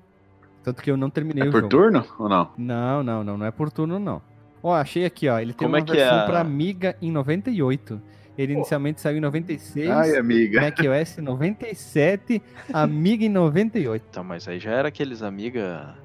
Tanto 0.64 0.82
que 0.84 0.92
eu 0.92 0.98
não 0.98 1.10
terminei 1.10 1.44
É 1.44 1.48
o 1.48 1.52
por 1.52 1.62
jogo. 1.62 1.70
turno 1.70 2.06
ou 2.20 2.30
não? 2.30 2.52
Não, 2.58 3.02
não, 3.04 3.24
não, 3.24 3.38
não 3.38 3.46
é 3.46 3.52
por 3.52 3.72
turno, 3.72 3.98
não. 4.00 4.22
Ó, 4.62 4.74
achei 4.76 5.06
aqui, 5.06 5.28
ó. 5.28 5.40
Ele 5.40 5.54
tem 5.54 5.66
Como 5.66 5.70
uma 5.76 5.80
é 5.80 5.82
que 5.86 5.92
versão 5.92 6.20
é 6.20 6.26
pra 6.26 6.40
Amiga 6.40 6.96
em 7.02 7.12
98. 7.12 8.00
Ele 8.42 8.54
inicialmente 8.54 9.00
saiu 9.02 9.18
em 9.18 9.22
96, 9.22 9.90
Ai, 9.90 10.16
amiga. 10.18 10.62
macOS 10.62 11.18
em 11.18 11.22
97, 11.22 12.42
Amiga 12.74 13.26
em 13.26 13.30
98. 13.30 14.04
Tá, 14.12 14.24
mas 14.24 14.48
aí 14.48 14.60
já 14.60 14.72
era 14.72 14.88
aqueles 14.88 15.22
amiga 15.22 15.96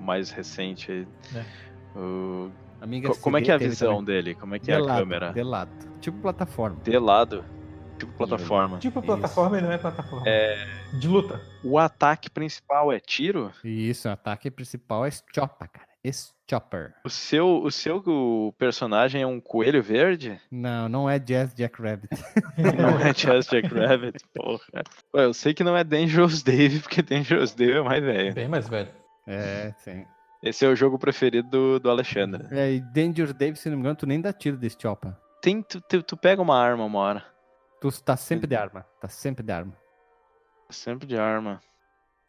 mais 0.00 0.30
recente 0.30 0.90
aí. 0.92 1.06
É. 1.34 1.98
O- 1.98 2.50
Amiga 2.80 3.08
Co- 3.08 3.16
Como 3.16 3.36
é 3.36 3.40
CD 3.40 3.44
que 3.46 3.50
é 3.50 3.54
a 3.54 3.58
visão 3.58 3.88
também. 3.98 4.04
dele? 4.04 4.34
Como 4.36 4.54
é 4.54 4.58
que 4.60 4.66
de 4.66 4.70
é 4.70 4.76
a 4.76 4.78
lado, 4.80 4.98
câmera? 5.00 5.32
De 5.32 5.42
lado. 5.42 5.70
Tipo 6.00 6.18
plataforma. 6.18 6.76
De 6.84 6.96
lado. 6.98 7.44
Tipo 7.98 8.12
plataforma. 8.12 8.78
Tipo 8.78 9.02
plataforma 9.02 9.58
e 9.58 9.62
não 9.62 9.72
é 9.72 9.78
plataforma. 9.78 10.22
É. 10.28 10.64
De 10.92 11.08
luta. 11.08 11.40
O 11.64 11.76
ataque 11.76 12.30
principal 12.30 12.92
é 12.92 13.00
tiro? 13.00 13.50
Isso, 13.64 14.08
o 14.08 14.12
ataque 14.12 14.48
principal 14.48 15.04
é 15.04 15.10
Chopper, 15.10 15.68
cara. 15.68 15.87
Chopper. 16.48 16.94
O 17.04 17.10
seu, 17.10 17.62
o 17.62 17.70
seu 17.70 18.54
personagem 18.56 19.22
é 19.22 19.26
um 19.26 19.40
coelho 19.40 19.82
verde? 19.82 20.40
Não, 20.50 20.88
não 20.88 21.10
é 21.10 21.18
Jazz 21.18 21.54
Jack 21.54 21.80
Rabbit. 21.80 22.08
Não 22.56 22.98
é 23.00 23.12
Jazz 23.12 23.46
Jack 23.46 23.68
Rabbit, 23.68 24.24
porra. 24.34 24.82
Ué, 25.14 25.24
eu 25.26 25.34
sei 25.34 25.52
que 25.52 25.62
não 25.62 25.76
é 25.76 25.84
Dangerous 25.84 26.42
Dave, 26.42 26.80
porque 26.80 27.02
Dangerous 27.02 27.54
Dave 27.54 27.72
é 27.72 27.82
mais 27.82 28.02
velho. 28.02 28.34
Bem 28.34 28.48
mais 28.48 28.68
velho. 28.68 28.88
É, 29.26 29.74
sim. 29.78 30.06
Esse 30.42 30.64
é 30.64 30.68
o 30.68 30.76
jogo 30.76 30.98
preferido 30.98 31.48
do, 31.50 31.80
do 31.80 31.90
Alexandre. 31.90 32.46
É, 32.50 32.72
e 32.72 32.80
Danger 32.80 33.32
Dave, 33.34 33.58
se 33.58 33.68
não 33.68 33.76
me 33.76 33.82
engano, 33.82 33.96
tu 33.96 34.06
nem 34.06 34.20
dá 34.20 34.32
tiro 34.32 34.56
desse 34.56 34.76
Chopper. 34.80 35.12
Tem, 35.42 35.62
tu, 35.62 35.80
tu, 35.80 36.02
tu 36.02 36.16
pega 36.16 36.40
uma 36.40 36.58
arma 36.58 36.84
uma 36.84 36.98
hora. 36.98 37.24
Tu 37.80 37.90
tá 38.02 38.16
sempre 38.16 38.46
de 38.46 38.56
arma. 38.56 38.86
Tá 39.00 39.08
sempre 39.08 39.44
de 39.44 39.52
arma. 39.52 39.76
Sempre 40.70 41.06
de 41.06 41.16
arma. 41.16 41.60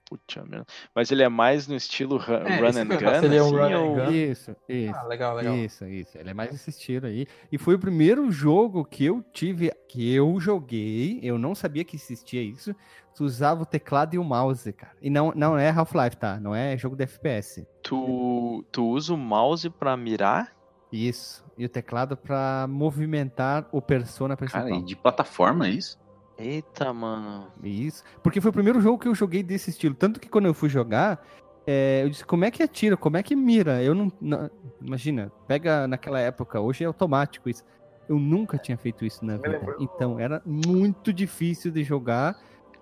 Puta 0.09 0.43
merda. 0.43 0.65
Mas 0.95 1.11
ele 1.11 1.21
é 1.21 1.29
mais 1.29 1.67
no 1.67 1.75
estilo 1.75 2.17
ru- 2.17 2.33
É, 2.33 2.57
run 2.59 2.67
and 2.79 2.87
gun? 2.97 3.19
se 3.19 3.25
ele 3.25 3.35
é 3.37 3.43
um 3.43 3.45
assim, 3.45 3.55
run 3.55 3.63
and 3.63 4.05
gun. 4.05 4.11
Isso, 4.11 4.55
isso. 4.67 4.95
Ah, 4.97 5.03
legal, 5.03 5.35
legal. 5.35 5.55
Isso, 5.55 5.85
isso. 5.85 6.17
Ele 6.17 6.29
é 6.31 6.33
mais 6.33 6.51
esse 6.53 6.71
estilo 6.71 7.05
aí. 7.05 7.27
E 7.51 7.57
foi 7.59 7.75
o 7.75 7.79
primeiro 7.79 8.31
jogo 8.31 8.83
que 8.83 9.05
eu 9.05 9.23
tive, 9.31 9.71
que 9.87 10.11
eu 10.13 10.39
joguei. 10.39 11.19
Eu 11.21 11.37
não 11.37 11.53
sabia 11.53 11.83
que 11.83 11.95
existia 11.95 12.41
isso. 12.41 12.75
Tu 13.15 13.23
usava 13.23 13.61
o 13.61 13.65
teclado 13.65 14.15
e 14.15 14.17
o 14.17 14.23
mouse, 14.23 14.71
cara. 14.73 14.93
E 15.01 15.09
não, 15.09 15.31
não 15.35 15.57
é 15.57 15.69
Half-Life, 15.69 16.17
tá? 16.17 16.39
Não 16.39 16.55
é 16.55 16.75
jogo 16.77 16.95
de 16.95 17.03
FPS. 17.03 17.67
Tu, 17.83 18.65
tu 18.71 18.87
usa 18.89 19.13
o 19.13 19.17
mouse 19.17 19.69
pra 19.69 19.95
mirar? 19.95 20.55
Isso. 20.91 21.45
E 21.55 21.65
o 21.65 21.69
teclado 21.69 22.17
pra 22.17 22.65
movimentar 22.67 23.67
o 23.71 23.79
persona 23.81 24.35
principal. 24.35 24.63
Cara, 24.63 24.75
e 24.75 24.81
de 24.83 24.95
plataforma 24.95 25.67
é 25.67 25.71
isso? 25.71 25.99
Eita, 26.39 26.93
mano. 26.93 27.51
Isso. 27.61 28.03
Porque 28.23 28.39
foi 28.39 28.49
o 28.49 28.53
primeiro 28.53 28.79
jogo 28.79 28.97
que 28.97 29.07
eu 29.07 29.13
joguei 29.13 29.43
desse 29.43 29.69
estilo. 29.69 29.93
Tanto 29.93 30.19
que 30.19 30.29
quando 30.29 30.45
eu 30.45 30.53
fui 30.53 30.69
jogar, 30.69 31.21
é, 31.67 32.01
eu 32.03 32.09
disse, 32.09 32.25
como 32.25 32.45
é 32.45 32.51
que 32.51 32.63
atira? 32.63 32.95
Como 32.95 33.17
é 33.17 33.23
que 33.23 33.35
mira? 33.35 33.83
Eu 33.83 33.93
não, 33.93 34.11
não- 34.21 34.49
Imagina, 34.81 35.29
pega 35.45 35.87
naquela 35.87 36.19
época, 36.19 36.61
hoje 36.61 36.83
é 36.83 36.87
automático 36.87 37.49
isso. 37.49 37.63
Eu 38.07 38.17
nunca 38.17 38.57
tinha 38.57 38.77
feito 38.77 39.05
isso 39.05 39.23
na 39.23 39.35
vida. 39.35 39.61
Então 39.79 40.17
era 40.19 40.41
muito 40.45 41.11
difícil 41.11 41.69
de 41.71 41.83
jogar. 41.83 42.39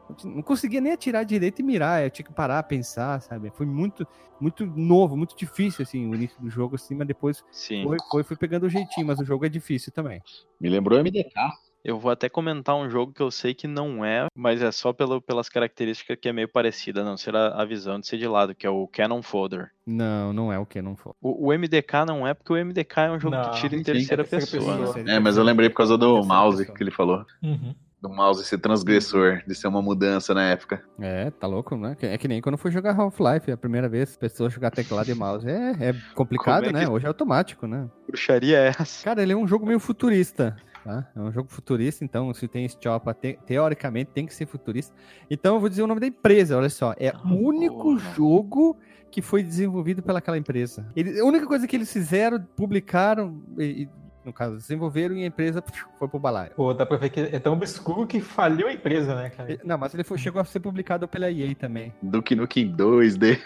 Eu 0.08 0.16
Não 0.30 0.42
conseguia 0.42 0.80
nem 0.80 0.94
atirar 0.94 1.26
direito 1.26 1.60
e 1.60 1.64
mirar. 1.64 2.04
Eu 2.04 2.12
tinha 2.12 2.26
que 2.26 2.32
parar, 2.32 2.64
pensar, 2.64 3.20
sabe? 3.22 3.52
Foi 3.56 3.66
muito, 3.66 4.08
muito 4.40 4.66
novo, 4.66 5.18
muito 5.18 5.36
difícil, 5.36 5.84
assim, 5.84 6.08
o 6.10 6.16
início 6.16 6.40
do 6.40 6.50
jogo, 6.50 6.76
assim, 6.76 6.96
mas 6.96 7.08
depois 7.08 7.44
Sim. 7.52 7.84
foi, 7.84 7.98
foi, 8.10 8.24
foi 8.24 8.38
pegando 8.38 8.68
o 8.68 8.70
jeitinho, 8.70 9.08
mas 9.08 9.20
o 9.20 9.26
jogo 9.26 9.46
é 9.46 9.50
difícil 9.50 9.92
também. 9.92 10.22
Me 10.62 10.70
lembrou 10.70 10.98
MDK. 11.00 11.34
Eu 11.84 11.98
vou 12.00 12.12
até 12.12 12.28
comentar 12.28 12.76
um 12.76 12.90
jogo 12.90 13.14
que 13.14 13.22
eu 13.22 13.32
sei 13.32 13.54
que 13.54 13.68
não 13.68 14.04
é, 14.04 14.26
mas 14.36 14.62
é 14.62 14.72
só 14.72 14.92
pelo, 14.92 15.22
pelas 15.22 15.48
características 15.48 16.18
que 16.20 16.28
é 16.28 16.34
meio 16.34 16.48
parecida, 16.50 17.04
não 17.04 17.16
ser 17.16 17.36
a, 17.36 17.50
a 17.62 17.64
visão 17.66 18.00
de 18.00 18.08
ser 18.08 18.18
de 18.18 18.28
lado, 18.28 18.54
que 18.54 18.68
é 18.68 18.70
o 18.70 18.88
Cannon 18.88 19.22
Folder. 19.22 19.70
Não, 19.86 20.34
não 20.34 20.52
é 20.52 20.60
o 20.60 20.66
que 20.66 20.82
não 20.82 20.96
for. 20.98 21.16
O, 21.22 21.48
o 21.50 21.58
MDK 21.58 22.06
não 22.06 22.28
é, 22.28 22.34
porque 22.34 22.52
o 22.52 22.58
MDK 22.66 22.98
é 23.00 23.12
um 23.12 23.20
jogo 23.20 23.36
Não, 23.38 23.52
que 23.52 23.62
tira 23.62 23.76
em 23.76 23.80
sim, 23.80 23.84
terceira 23.86 24.24
é 24.24 24.26
terceira 24.26 24.66
pessoa. 24.66 24.78
pessoa. 24.88 25.04
né? 25.06 25.16
É, 25.16 25.20
mas 25.20 25.38
eu 25.38 25.44
lembrei 25.44 25.70
por 25.70 25.78
causa 25.78 25.98
do 25.98 26.16
Terceira 26.16 26.28
mouse 26.28 26.58
pessoa. 26.58 26.78
que 26.78 26.84
ele 26.84 26.92
falou. 26.92 27.26
Uhum. 27.42 27.74
Do 28.00 28.10
mouse 28.10 28.44
ser 28.46 28.60
transgressor, 28.60 29.42
de 29.48 29.56
ser 29.56 29.68
uma 29.68 29.82
mudança 29.82 30.32
na 30.32 30.44
época. 30.44 30.84
É, 31.00 31.32
tá 31.32 31.48
louco, 31.48 31.76
né? 31.76 31.98
É 32.02 32.16
que 32.16 32.28
nem 32.28 32.40
quando 32.42 32.54
eu 32.54 32.60
fui 32.60 32.70
jogar 32.70 32.94
Half-Life, 32.96 33.52
a 33.52 33.58
primeira 33.58 33.90
vez, 33.90 34.16
pessoas 34.16 34.54
jogar 34.54 34.70
teclado 34.70 35.10
e 35.10 35.16
mouse. 35.16 35.50
É, 35.50 35.72
é 35.90 35.96
complicado, 36.14 36.66
Como 36.66 36.78
é 36.78 36.80
né? 36.82 36.86
que- 36.86 36.92
Hoje 36.92 37.06
é 37.06 37.08
automático, 37.08 37.66
né? 37.66 37.90
Bruxaria 38.06 38.58
é 38.60 38.68
essa. 38.68 39.04
Cara, 39.04 39.24
ele 39.24 39.34
é 39.34 39.36
um 39.36 39.48
jogo 39.48 39.66
meio 39.66 39.80
futurista, 39.80 40.56
tá? 40.88 41.08
É 41.16 41.20
um 41.20 41.32
jogo 41.32 41.50
futurista, 41.50 42.04
então 42.04 42.34
se 42.34 42.48
tem 42.48 42.66
esse 42.66 42.78
Choppa, 42.82 43.14
te- 43.14 43.38
teoricamente 43.46 44.12
tem 44.14 44.26
que 44.26 44.34
ser 44.34 44.46
futurista. 44.46 44.96
Então 45.30 45.56
eu 45.56 45.60
vou 45.60 45.70
dizer 45.70 45.84
o 45.84 45.88
nome 45.88 46.00
da 46.00 46.08
empresa, 46.08 46.58
olha 46.58 46.70
só. 46.70 46.94
É 46.98 47.12
o 47.26 47.34
único 47.34 47.76
Porra. 47.96 48.14
jogo 48.16 48.78
que 49.12 49.22
foi 49.22 49.44
desenvolvido 49.44 50.02
pelaquela 50.02 50.38
empresa. 50.38 50.86
Ele- 50.96 51.20
a 51.20 51.26
única 51.26 51.46
coisa 51.46 51.68
que 51.68 51.76
eles 51.76 51.92
fizeram, 51.92 52.40
publicaram, 52.56 53.42
e, 53.58 53.84
e, 53.84 53.90
no 54.26 54.34
caso, 54.34 54.58
desenvolveram 54.58 55.16
e 55.16 55.24
a 55.24 55.28
empresa 55.28 55.64
foi 55.98 56.08
pro 56.08 56.20
balaio. 56.20 56.52
Pô, 56.56 56.74
dá 56.74 56.86
pra 56.86 56.98
ver 56.98 57.10
que 57.10 57.20
é 57.22 57.40
tão 57.40 57.54
obscuro 57.54 58.06
que 58.06 58.20
faliu 58.20 58.68
a 58.68 58.74
empresa, 58.74 59.16
né, 59.16 59.30
cara? 59.30 59.58
Não, 59.64 59.78
mas 59.78 59.94
ele 59.94 60.04
foi, 60.04 60.18
chegou 60.18 60.42
a 60.42 60.46
ser 60.46 60.60
publicado 60.60 61.08
pela 61.08 61.32
EA 61.32 61.56
também. 61.56 61.94
Duke 62.02 62.36
Nukem 62.36 62.76
2D. 62.76 63.40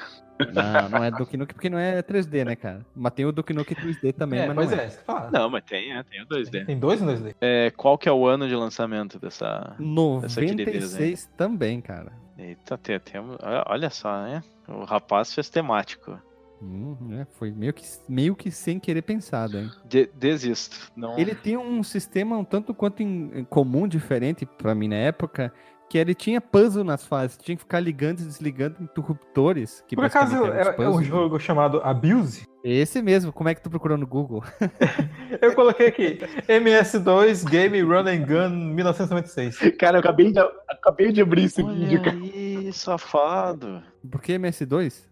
Não, 0.53 0.89
não 0.89 1.03
é 1.03 1.11
Duke 1.11 1.37
Nukem 1.37 1.53
porque 1.53 1.69
não 1.69 1.77
é 1.77 2.01
3D, 2.01 2.45
né, 2.45 2.55
cara? 2.55 2.85
Mas 2.95 3.13
tem 3.13 3.25
o 3.25 3.31
Duke 3.31 3.53
Nukem 3.53 3.75
2D 3.77 4.13
também, 4.13 4.41
é, 4.41 4.47
mas 4.47 4.55
pois 4.55 4.71
não 4.71 4.77
é. 4.77 4.85
é, 4.85 4.89
fala. 4.89 5.31
Não, 5.31 5.49
mas 5.49 5.63
tem, 5.63 5.93
é, 5.93 6.03
tem 6.03 6.21
o 6.21 6.25
2D. 6.25 6.65
Tem 6.65 6.79
dois 6.79 7.01
no 7.01 7.11
2D. 7.11 7.35
É, 7.41 7.71
qual 7.75 7.97
que 7.97 8.07
é 8.07 8.11
o 8.11 8.25
ano 8.25 8.47
de 8.47 8.55
lançamento 8.55 9.19
dessa. 9.19 9.75
Essa 10.23 10.41
querideza, 10.41 10.97
96 10.97 11.29
também, 11.37 11.81
cara. 11.81 12.11
Eita, 12.37 12.77
tem, 12.77 12.99
tem, 12.99 13.21
olha 13.67 13.89
só, 13.89 14.23
né? 14.23 14.43
O 14.67 14.83
rapaz 14.83 15.33
fez 15.33 15.49
temático. 15.49 16.17
Hum, 16.61 16.95
é, 17.19 17.25
foi 17.25 17.51
meio 17.51 17.73
que, 17.73 17.83
meio 18.07 18.35
que 18.35 18.51
sem 18.51 18.79
querer 18.79 19.01
pensado, 19.01 19.57
hein? 19.57 19.71
De- 19.83 20.09
desisto. 20.13 20.91
Não... 20.95 21.17
Ele 21.17 21.33
tem 21.33 21.57
um 21.57 21.81
sistema 21.81 22.37
um 22.37 22.43
tanto 22.43 22.73
quanto 22.73 23.01
em, 23.01 23.31
em 23.33 23.43
comum, 23.43 23.87
diferente 23.87 24.45
pra 24.45 24.75
mim 24.75 24.87
na 24.87 24.95
época, 24.95 25.51
que 25.91 25.97
ele 25.97 26.15
tinha 26.15 26.39
puzzle 26.39 26.85
nas 26.85 27.05
fases. 27.05 27.37
Tinha 27.37 27.53
que 27.53 27.63
ficar 27.63 27.81
ligando 27.81 28.21
e 28.21 28.23
desligando 28.23 28.77
interruptores. 28.79 29.83
Que 29.85 29.93
Por 29.97 30.05
acaso 30.05 30.45
é, 30.45 30.73
é 30.77 30.89
um 30.89 31.03
jogo 31.03 31.37
chamado 31.37 31.81
Abuse? 31.83 32.47
Esse 32.63 33.01
mesmo, 33.01 33.33
como 33.33 33.49
é 33.49 33.55
que 33.55 33.61
tu 33.61 33.69
procurou 33.69 33.97
no 33.97 34.07
Google? 34.07 34.41
Eu 35.41 35.53
coloquei 35.53 35.87
aqui, 35.87 36.19
MS2 36.47 37.43
Game 37.49 37.81
Run 37.81 38.07
and 38.07 38.25
Gun 38.25 38.73
1996. 38.73 39.75
Cara, 39.77 39.97
eu 39.97 39.99
acabei 39.99 40.31
de, 40.31 40.39
acabei 40.69 41.11
de 41.11 41.21
abrir 41.21 41.45
esse 41.45 41.61
vídeo, 41.61 41.99
Olha 41.99 42.11
cara. 42.11 42.17
aí, 42.17 42.71
safado. 42.71 43.83
Por 44.09 44.21
que 44.21 44.33
MS2? 44.33 45.10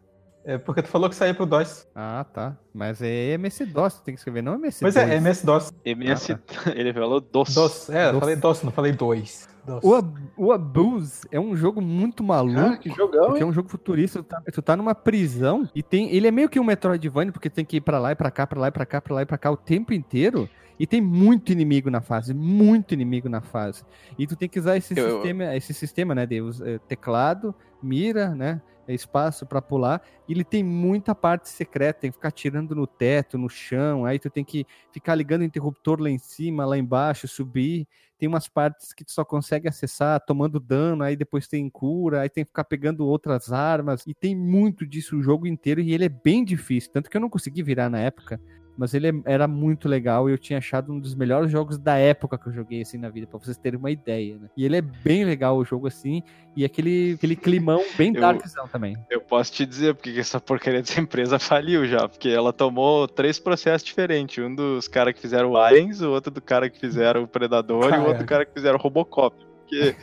É 0.54 0.58
porque 0.58 0.82
tu 0.82 0.88
falou 0.88 1.10
que 1.10 1.16
saiu 1.16 1.36
pro 1.36 1.46
DOS. 1.46 1.88
Ah, 1.96 2.26
tá. 2.34 2.58
Mas 2.74 3.02
é 3.02 3.34
MS-DOS, 3.34 3.96
tu 3.96 4.04
tem 4.04 4.14
que 4.16 4.20
escrever, 4.20 4.42
não 4.42 4.58
MS2. 4.60 4.78
Pois 4.82 4.96
é, 4.96 5.16
MS-DOS. 5.18 5.72
MS, 5.86 6.32
Ah, 6.34 6.40
ele 6.76 6.92
falou 6.94 7.22
doce. 7.22 7.54
DOS. 7.54 7.90
É, 7.90 8.08
eu 8.08 8.12
DOS. 8.14 8.20
falei 8.20 8.36
DOS, 8.36 8.64
não 8.64 8.72
falei 8.72 8.92
2. 8.94 9.50
DOS. 9.66 9.84
O, 9.84 9.94
Ab- 9.94 10.20
o 10.36 10.52
Abuse 10.52 11.22
é 11.32 11.40
um 11.40 11.56
jogo 11.56 11.80
muito 11.82 12.24
maluco. 12.24 12.56
Cara, 12.60 12.78
que 12.78 12.90
jogão, 12.90 13.28
Porque 13.28 13.44
é 13.44 13.46
um 13.46 13.54
jogo 13.54 13.70
futurista, 13.70 14.24
tu 14.24 14.26
tá, 14.26 14.42
tu 14.54 14.62
tá 14.62 14.76
numa 14.76 14.96
prisão 14.96 15.70
e 15.76 15.84
tem. 15.84 16.10
Ele 16.16 16.28
é 16.28 16.32
meio 16.32 16.50
que 16.50 16.60
um 16.60 16.64
Metroidvania, 16.64 17.32
porque 17.32 17.50
tem 17.50 17.64
que 17.64 17.78
ir 17.78 17.82
pra 17.82 18.00
lá 18.00 18.12
e 18.12 18.16
pra 18.16 18.32
cá, 18.32 18.48
pra 18.48 18.60
lá 18.60 18.68
e 18.70 18.72
pra 18.72 18.86
cá, 18.88 19.00
pra 19.00 19.14
lá 19.14 19.22
e 19.22 19.26
pra 19.28 19.38
cá 19.38 19.52
o 19.52 19.58
tempo 19.58 19.94
inteiro. 19.94 20.50
E 20.80 20.88
tem 20.88 21.02
muito 21.02 21.52
inimigo 21.52 21.92
na 21.92 22.00
fase, 22.02 22.34
muito 22.34 22.94
inimigo 22.94 23.28
na 23.30 23.42
fase. 23.42 23.84
E 24.18 24.26
tu 24.26 24.36
tem 24.36 24.48
que 24.50 24.58
usar 24.58 24.78
esse 24.78 24.98
Eu- 24.98 25.12
sistema, 25.22 25.56
esse 25.56 25.74
sistema, 25.74 26.16
né, 26.16 26.26
de 26.26 26.40
eh, 26.40 26.80
teclado, 26.88 27.54
mira, 27.84 28.34
né, 28.34 28.62
espaço 28.94 29.45
pra 29.45 29.61
pular. 29.61 30.02
E 30.28 30.34
ele 30.34 30.44
tem 30.44 30.64
muita 30.64 31.14
parte 31.14 31.49
secreta, 31.49 32.02
tem 32.02 32.11
que 32.11 32.18
ficar 32.18 32.32
tirando 32.32 32.76
no 32.76 32.88
teto, 32.88 33.38
no 33.38 33.49
chão. 33.49 34.06
Aí 34.06 34.20
tu 34.20 34.30
tem 34.30 34.44
que 34.44 34.66
ficar 34.91 35.16
ligando 35.16 35.41
o 35.41 35.45
interruptor 35.45 35.99
lá 36.02 36.10
em 36.10 36.18
cima, 36.18 36.66
lá 36.66 36.78
embaixo, 36.78 37.28
subir. 37.28 37.88
Tem 38.18 38.28
umas 38.28 38.48
partes 38.49 38.91
que 38.94 39.06
tu 39.06 39.11
só 39.11 39.24
consegue 39.24 39.68
acessar 39.68 40.20
tomando 40.26 40.60
dano, 40.60 41.03
aí 41.03 41.16
depois 41.16 41.48
tem 41.48 41.70
cura, 41.70 42.22
aí 42.22 42.30
tem 42.30 42.44
que 42.44 42.49
ficar 42.49 42.66
pegando 42.66 43.07
outras 43.07 43.52
armas. 43.52 44.06
E 44.06 44.14
tem 44.14 44.36
muito 44.36 44.86
disso 44.86 45.18
o 45.18 45.24
jogo 45.24 45.48
inteiro 45.48 45.80
e 45.80 45.94
ele 45.94 46.03
é 46.03 46.10
bem 46.10 46.44
difícil. 46.44 46.91
Tanto 46.91 47.10
que 47.10 47.16
eu 47.16 47.22
não 47.22 47.30
consegui 47.30 47.64
virar 47.64 47.90
na 47.90 47.99
época. 47.99 48.40
Mas 48.80 48.94
ele 48.94 49.10
é- 49.10 49.14
era 49.26 49.46
muito 49.46 49.90
legal 49.90 50.30
e 50.30 50.32
eu 50.32 50.38
tinha 50.38 50.58
achado 50.58 50.94
um 50.94 51.00
dos 51.00 51.14
melhores 51.14 51.52
jogos 51.52 51.78
da 51.78 51.98
época 51.98 52.38
que 52.38 52.48
eu 52.48 52.54
joguei 52.54 52.82
assim 52.82 52.98
na 52.98 53.10
vida, 53.10 53.28
pra 53.28 53.38
vocês 53.38 53.58
terem 53.58 53.78
uma 53.78 53.92
ideia, 53.92 54.38
né? 54.38 54.48
E 54.56 54.64
ele 54.64 54.78
é 54.78 54.82
bem 54.82 55.26
legal 55.26 55.58
o 55.58 55.66
jogo 55.66 55.86
assim, 55.86 56.24
e 56.56 56.64
aquele, 56.64 57.16
aquele 57.16 57.36
climão 57.36 57.84
bem 57.98 58.14
Eu- 58.16 58.22
darkzão 58.22 58.68
também. 58.70 58.96
Eu 59.10 59.20
posso 59.20 59.52
te 59.52 59.66
dizer 59.66 59.96
porque 59.96 60.14
que 60.14 60.20
essa 60.20 60.40
porcaria 60.40 60.80
dessa 60.82 61.02
empresa 61.02 61.38
faliu 61.40 61.86
já, 61.86 62.08
porque 62.08 62.30
ela 62.30 62.54
tomou 62.54 63.06
três 63.06 63.38
processos 63.38 63.86
diferentes. 63.86 64.42
Um 64.42 64.56
dos 64.56 64.88
caras 64.88 65.14
que 65.14 65.20
fizeram 65.20 65.52
o 65.52 65.58
Aliens, 65.58 66.02
o 66.02 66.10
outro 66.12 66.32
do 66.32 66.42
cara 66.42 66.70
que 66.70 66.80
fizeram 66.80 67.24
o 67.24 67.28
Predador 67.28 67.84
e 67.84 67.88
o 67.88 67.90
Caraca. 67.90 68.08
outro 68.10 68.26
cara 68.26 68.46
que 68.46 68.54
fizeram 68.54 68.78
o 68.80 68.82
Robocop. 68.82 69.36
Porque 69.70 69.96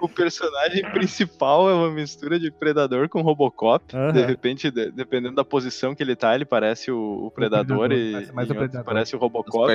o, 0.00 0.04
o 0.06 0.08
personagem 0.08 0.82
principal 0.90 1.70
é 1.70 1.74
uma 1.74 1.90
mistura 1.90 2.38
de 2.38 2.50
Predador 2.50 3.08
com 3.08 3.20
Robocop. 3.22 3.84
Aham. 3.94 4.12
De 4.12 4.24
repente, 4.24 4.70
de- 4.70 4.90
dependendo 4.90 5.34
da 5.36 5.44
posição 5.44 5.94
que 5.94 6.02
ele 6.02 6.16
tá, 6.16 6.34
ele 6.34 6.44
parece 6.44 6.90
o, 6.90 7.26
o 7.26 7.30
Predador, 7.30 7.88
Predador, 7.88 7.92
e 7.98 8.12
parece 8.12 8.32
mais 8.32 8.48
em 8.48 8.52
o 8.52 8.54
Predador. 8.56 8.84
parece 8.84 9.16
o 9.16 9.18
Robocop. 9.18 9.68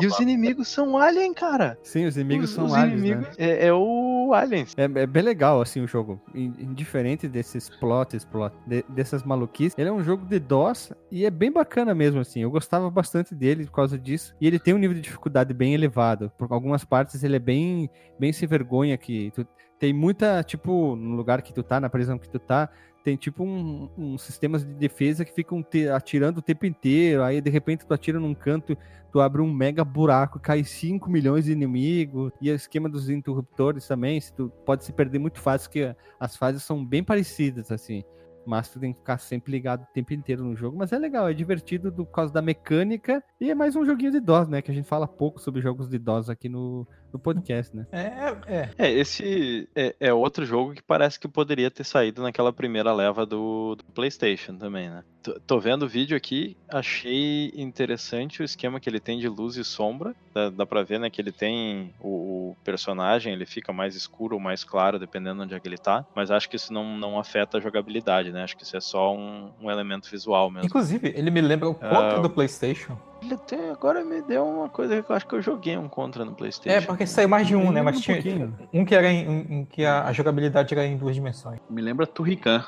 E 0.00 0.06
os 0.06 0.18
inimigos 0.18 0.68
são 0.68 0.98
Alien, 0.98 1.32
cara. 1.32 1.78
Sim, 1.82 2.06
os 2.06 2.16
inimigos 2.16 2.50
os, 2.50 2.56
são 2.56 2.64
os 2.66 2.74
aliens, 2.74 3.00
inimigos 3.00 3.28
né? 3.28 3.34
é, 3.38 3.66
é 3.68 3.72
o 3.72 4.32
Aliens. 4.34 4.74
É, 4.76 4.84
é 4.84 5.06
bem 5.06 5.22
legal, 5.22 5.60
assim, 5.60 5.80
o 5.80 5.86
jogo. 5.86 6.20
In- 6.34 6.52
Indiferente 6.58 7.28
desses 7.28 7.68
plots, 7.70 8.24
plot, 8.24 8.54
de- 8.66 8.84
dessas 8.88 9.22
maluquices. 9.22 9.74
Ele 9.78 9.88
é 9.88 9.92
um 9.92 10.02
jogo 10.02 10.26
de 10.26 10.38
DOS 10.38 10.92
e 11.10 11.24
é 11.24 11.30
bem 11.30 11.52
bacana 11.52 11.94
mesmo, 11.94 12.20
assim. 12.20 12.40
Eu 12.40 12.50
gostava 12.50 12.90
bastante 12.90 13.34
dele 13.34 13.64
por 13.66 13.72
causa 13.72 13.98
disso. 13.98 14.34
E 14.40 14.46
ele 14.46 14.58
tem 14.58 14.74
um 14.74 14.78
nível 14.78 14.94
de 14.94 15.00
dificuldade 15.02 15.52
bem 15.54 15.74
elevado. 15.74 16.32
Por 16.36 16.48
algumas 16.52 16.84
partes 16.84 17.22
ele 17.22 17.36
é 17.36 17.38
bem, 17.38 17.88
bem 18.24 18.32
sem 18.32 18.48
vergonha 18.48 18.96
que 18.96 19.30
tu 19.34 19.46
tem 19.78 19.92
muita, 19.92 20.42
tipo, 20.42 20.96
no 20.96 21.14
lugar 21.14 21.42
que 21.42 21.52
tu 21.52 21.62
tá, 21.62 21.78
na 21.78 21.90
prisão 21.90 22.18
que 22.18 22.26
tu 22.26 22.38
tá, 22.38 22.70
tem 23.04 23.18
tipo 23.18 23.44
um, 23.44 23.90
um 23.98 24.16
sistemas 24.16 24.64
de 24.64 24.72
defesa 24.72 25.26
que 25.26 25.32
ficam 25.34 25.62
te- 25.62 25.88
atirando 25.90 26.38
o 26.38 26.42
tempo 26.42 26.64
inteiro. 26.64 27.22
Aí 27.22 27.38
de 27.38 27.50
repente 27.50 27.84
tu 27.84 27.92
atira 27.92 28.18
num 28.18 28.34
canto, 28.34 28.78
tu 29.12 29.20
abre 29.20 29.42
um 29.42 29.52
mega 29.52 29.84
buraco, 29.84 30.40
cai 30.40 30.64
5 30.64 31.10
milhões 31.10 31.44
de 31.44 31.52
inimigos. 31.52 32.32
E 32.40 32.50
o 32.50 32.54
esquema 32.54 32.88
dos 32.88 33.10
interruptores 33.10 33.86
também, 33.86 34.18
se 34.18 34.32
tu 34.32 34.48
pode 34.64 34.84
se 34.84 34.92
perder 34.94 35.18
muito 35.18 35.38
fácil, 35.38 35.68
que 35.70 35.94
as 36.18 36.34
fases 36.34 36.62
são 36.62 36.82
bem 36.82 37.04
parecidas, 37.04 37.70
assim. 37.70 38.02
Mas 38.46 38.70
tu 38.70 38.80
tem 38.80 38.90
que 38.94 39.00
ficar 39.00 39.18
sempre 39.18 39.52
ligado 39.52 39.82
o 39.82 39.92
tempo 39.92 40.14
inteiro 40.14 40.42
no 40.44 40.56
jogo. 40.56 40.78
Mas 40.78 40.90
é 40.92 40.98
legal, 40.98 41.28
é 41.28 41.34
divertido 41.34 41.90
do- 41.90 42.06
por 42.06 42.12
causa 42.12 42.32
da 42.32 42.40
mecânica. 42.40 43.22
E 43.38 43.50
é 43.50 43.54
mais 43.54 43.76
um 43.76 43.84
joguinho 43.84 44.12
de 44.12 44.20
DOS, 44.20 44.48
né? 44.48 44.62
Que 44.62 44.70
a 44.70 44.74
gente 44.74 44.88
fala 44.88 45.06
pouco 45.06 45.38
sobre 45.42 45.60
jogos 45.60 45.90
de 45.90 45.98
DOS 45.98 46.30
aqui 46.30 46.48
no, 46.48 46.86
no 47.14 47.18
podcast, 47.20 47.74
né? 47.74 47.86
É, 47.92 48.54
é. 48.54 48.70
É, 48.76 48.90
esse 48.90 49.68
é, 49.74 49.94
é 50.00 50.12
outro 50.12 50.44
jogo 50.44 50.74
que 50.74 50.82
parece 50.82 51.18
que 51.18 51.28
poderia 51.28 51.70
ter 51.70 51.84
saído 51.84 52.22
naquela 52.22 52.52
primeira 52.52 52.92
leva 52.92 53.24
do, 53.24 53.76
do 53.76 53.84
PlayStation 53.94 54.56
também, 54.56 54.90
né? 54.90 55.04
Tô, 55.22 55.40
tô 55.46 55.60
vendo 55.60 55.84
o 55.84 55.88
vídeo 55.88 56.16
aqui, 56.16 56.56
achei 56.68 57.52
interessante 57.54 58.42
o 58.42 58.44
esquema 58.44 58.78
que 58.78 58.90
ele 58.90 59.00
tem 59.00 59.18
de 59.18 59.28
luz 59.28 59.56
e 59.56 59.64
sombra. 59.64 60.14
Dá, 60.34 60.50
dá 60.50 60.66
pra 60.66 60.82
ver, 60.82 60.98
né, 60.98 61.08
que 61.08 61.20
ele 61.20 61.32
tem 61.32 61.94
o, 62.00 62.50
o 62.50 62.56
personagem, 62.64 63.32
ele 63.32 63.46
fica 63.46 63.72
mais 63.72 63.94
escuro 63.94 64.34
ou 64.34 64.40
mais 64.40 64.64
claro, 64.64 64.98
dependendo 64.98 65.42
onde 65.42 65.54
é 65.54 65.60
que 65.60 65.68
ele 65.68 65.78
tá. 65.78 66.04
Mas 66.14 66.30
acho 66.30 66.50
que 66.50 66.56
isso 66.56 66.72
não, 66.72 66.98
não 66.98 67.18
afeta 67.18 67.58
a 67.58 67.60
jogabilidade, 67.60 68.32
né? 68.32 68.42
Acho 68.42 68.56
que 68.56 68.64
isso 68.64 68.76
é 68.76 68.80
só 68.80 69.14
um, 69.14 69.50
um 69.62 69.70
elemento 69.70 70.10
visual 70.10 70.50
mesmo. 70.50 70.66
Inclusive, 70.66 71.14
ele 71.16 71.30
me 71.30 71.40
lembra 71.40 71.68
o 71.68 71.74
Contra 71.74 72.16
Ah, 72.16 72.20
do 72.20 72.28
PlayStation. 72.28 72.98
Ele 73.24 73.34
até 73.34 73.70
agora 73.70 74.04
me 74.04 74.20
deu 74.22 74.44
uma 74.46 74.68
coisa 74.68 75.02
que 75.02 75.10
eu 75.10 75.16
acho 75.16 75.26
que 75.26 75.34
eu 75.34 75.40
joguei 75.42 75.76
um 75.78 75.88
contra 75.88 76.24
no 76.24 76.34
PlayStation. 76.34 76.76
É, 76.78 76.80
porque 76.80 77.06
saiu 77.06 77.28
mais 77.28 77.46
de 77.46 77.56
um, 77.56 77.72
né? 77.72 77.80
Mas 77.80 77.96
Um 77.96 78.00
tinha 78.00 78.16
pouquinho. 78.22 78.54
um 78.72 78.84
que 78.84 78.94
era 78.94 79.10
em, 79.10 79.24
em- 79.26 79.54
em 79.60 79.64
que 79.64 79.84
a, 79.84 80.04
a 80.04 80.12
jogabilidade 80.12 80.74
era 80.74 80.84
em 80.84 80.96
duas 80.96 81.14
dimensões. 81.14 81.58
Me 81.70 81.80
lembra 81.80 82.06
Turrican. 82.06 82.62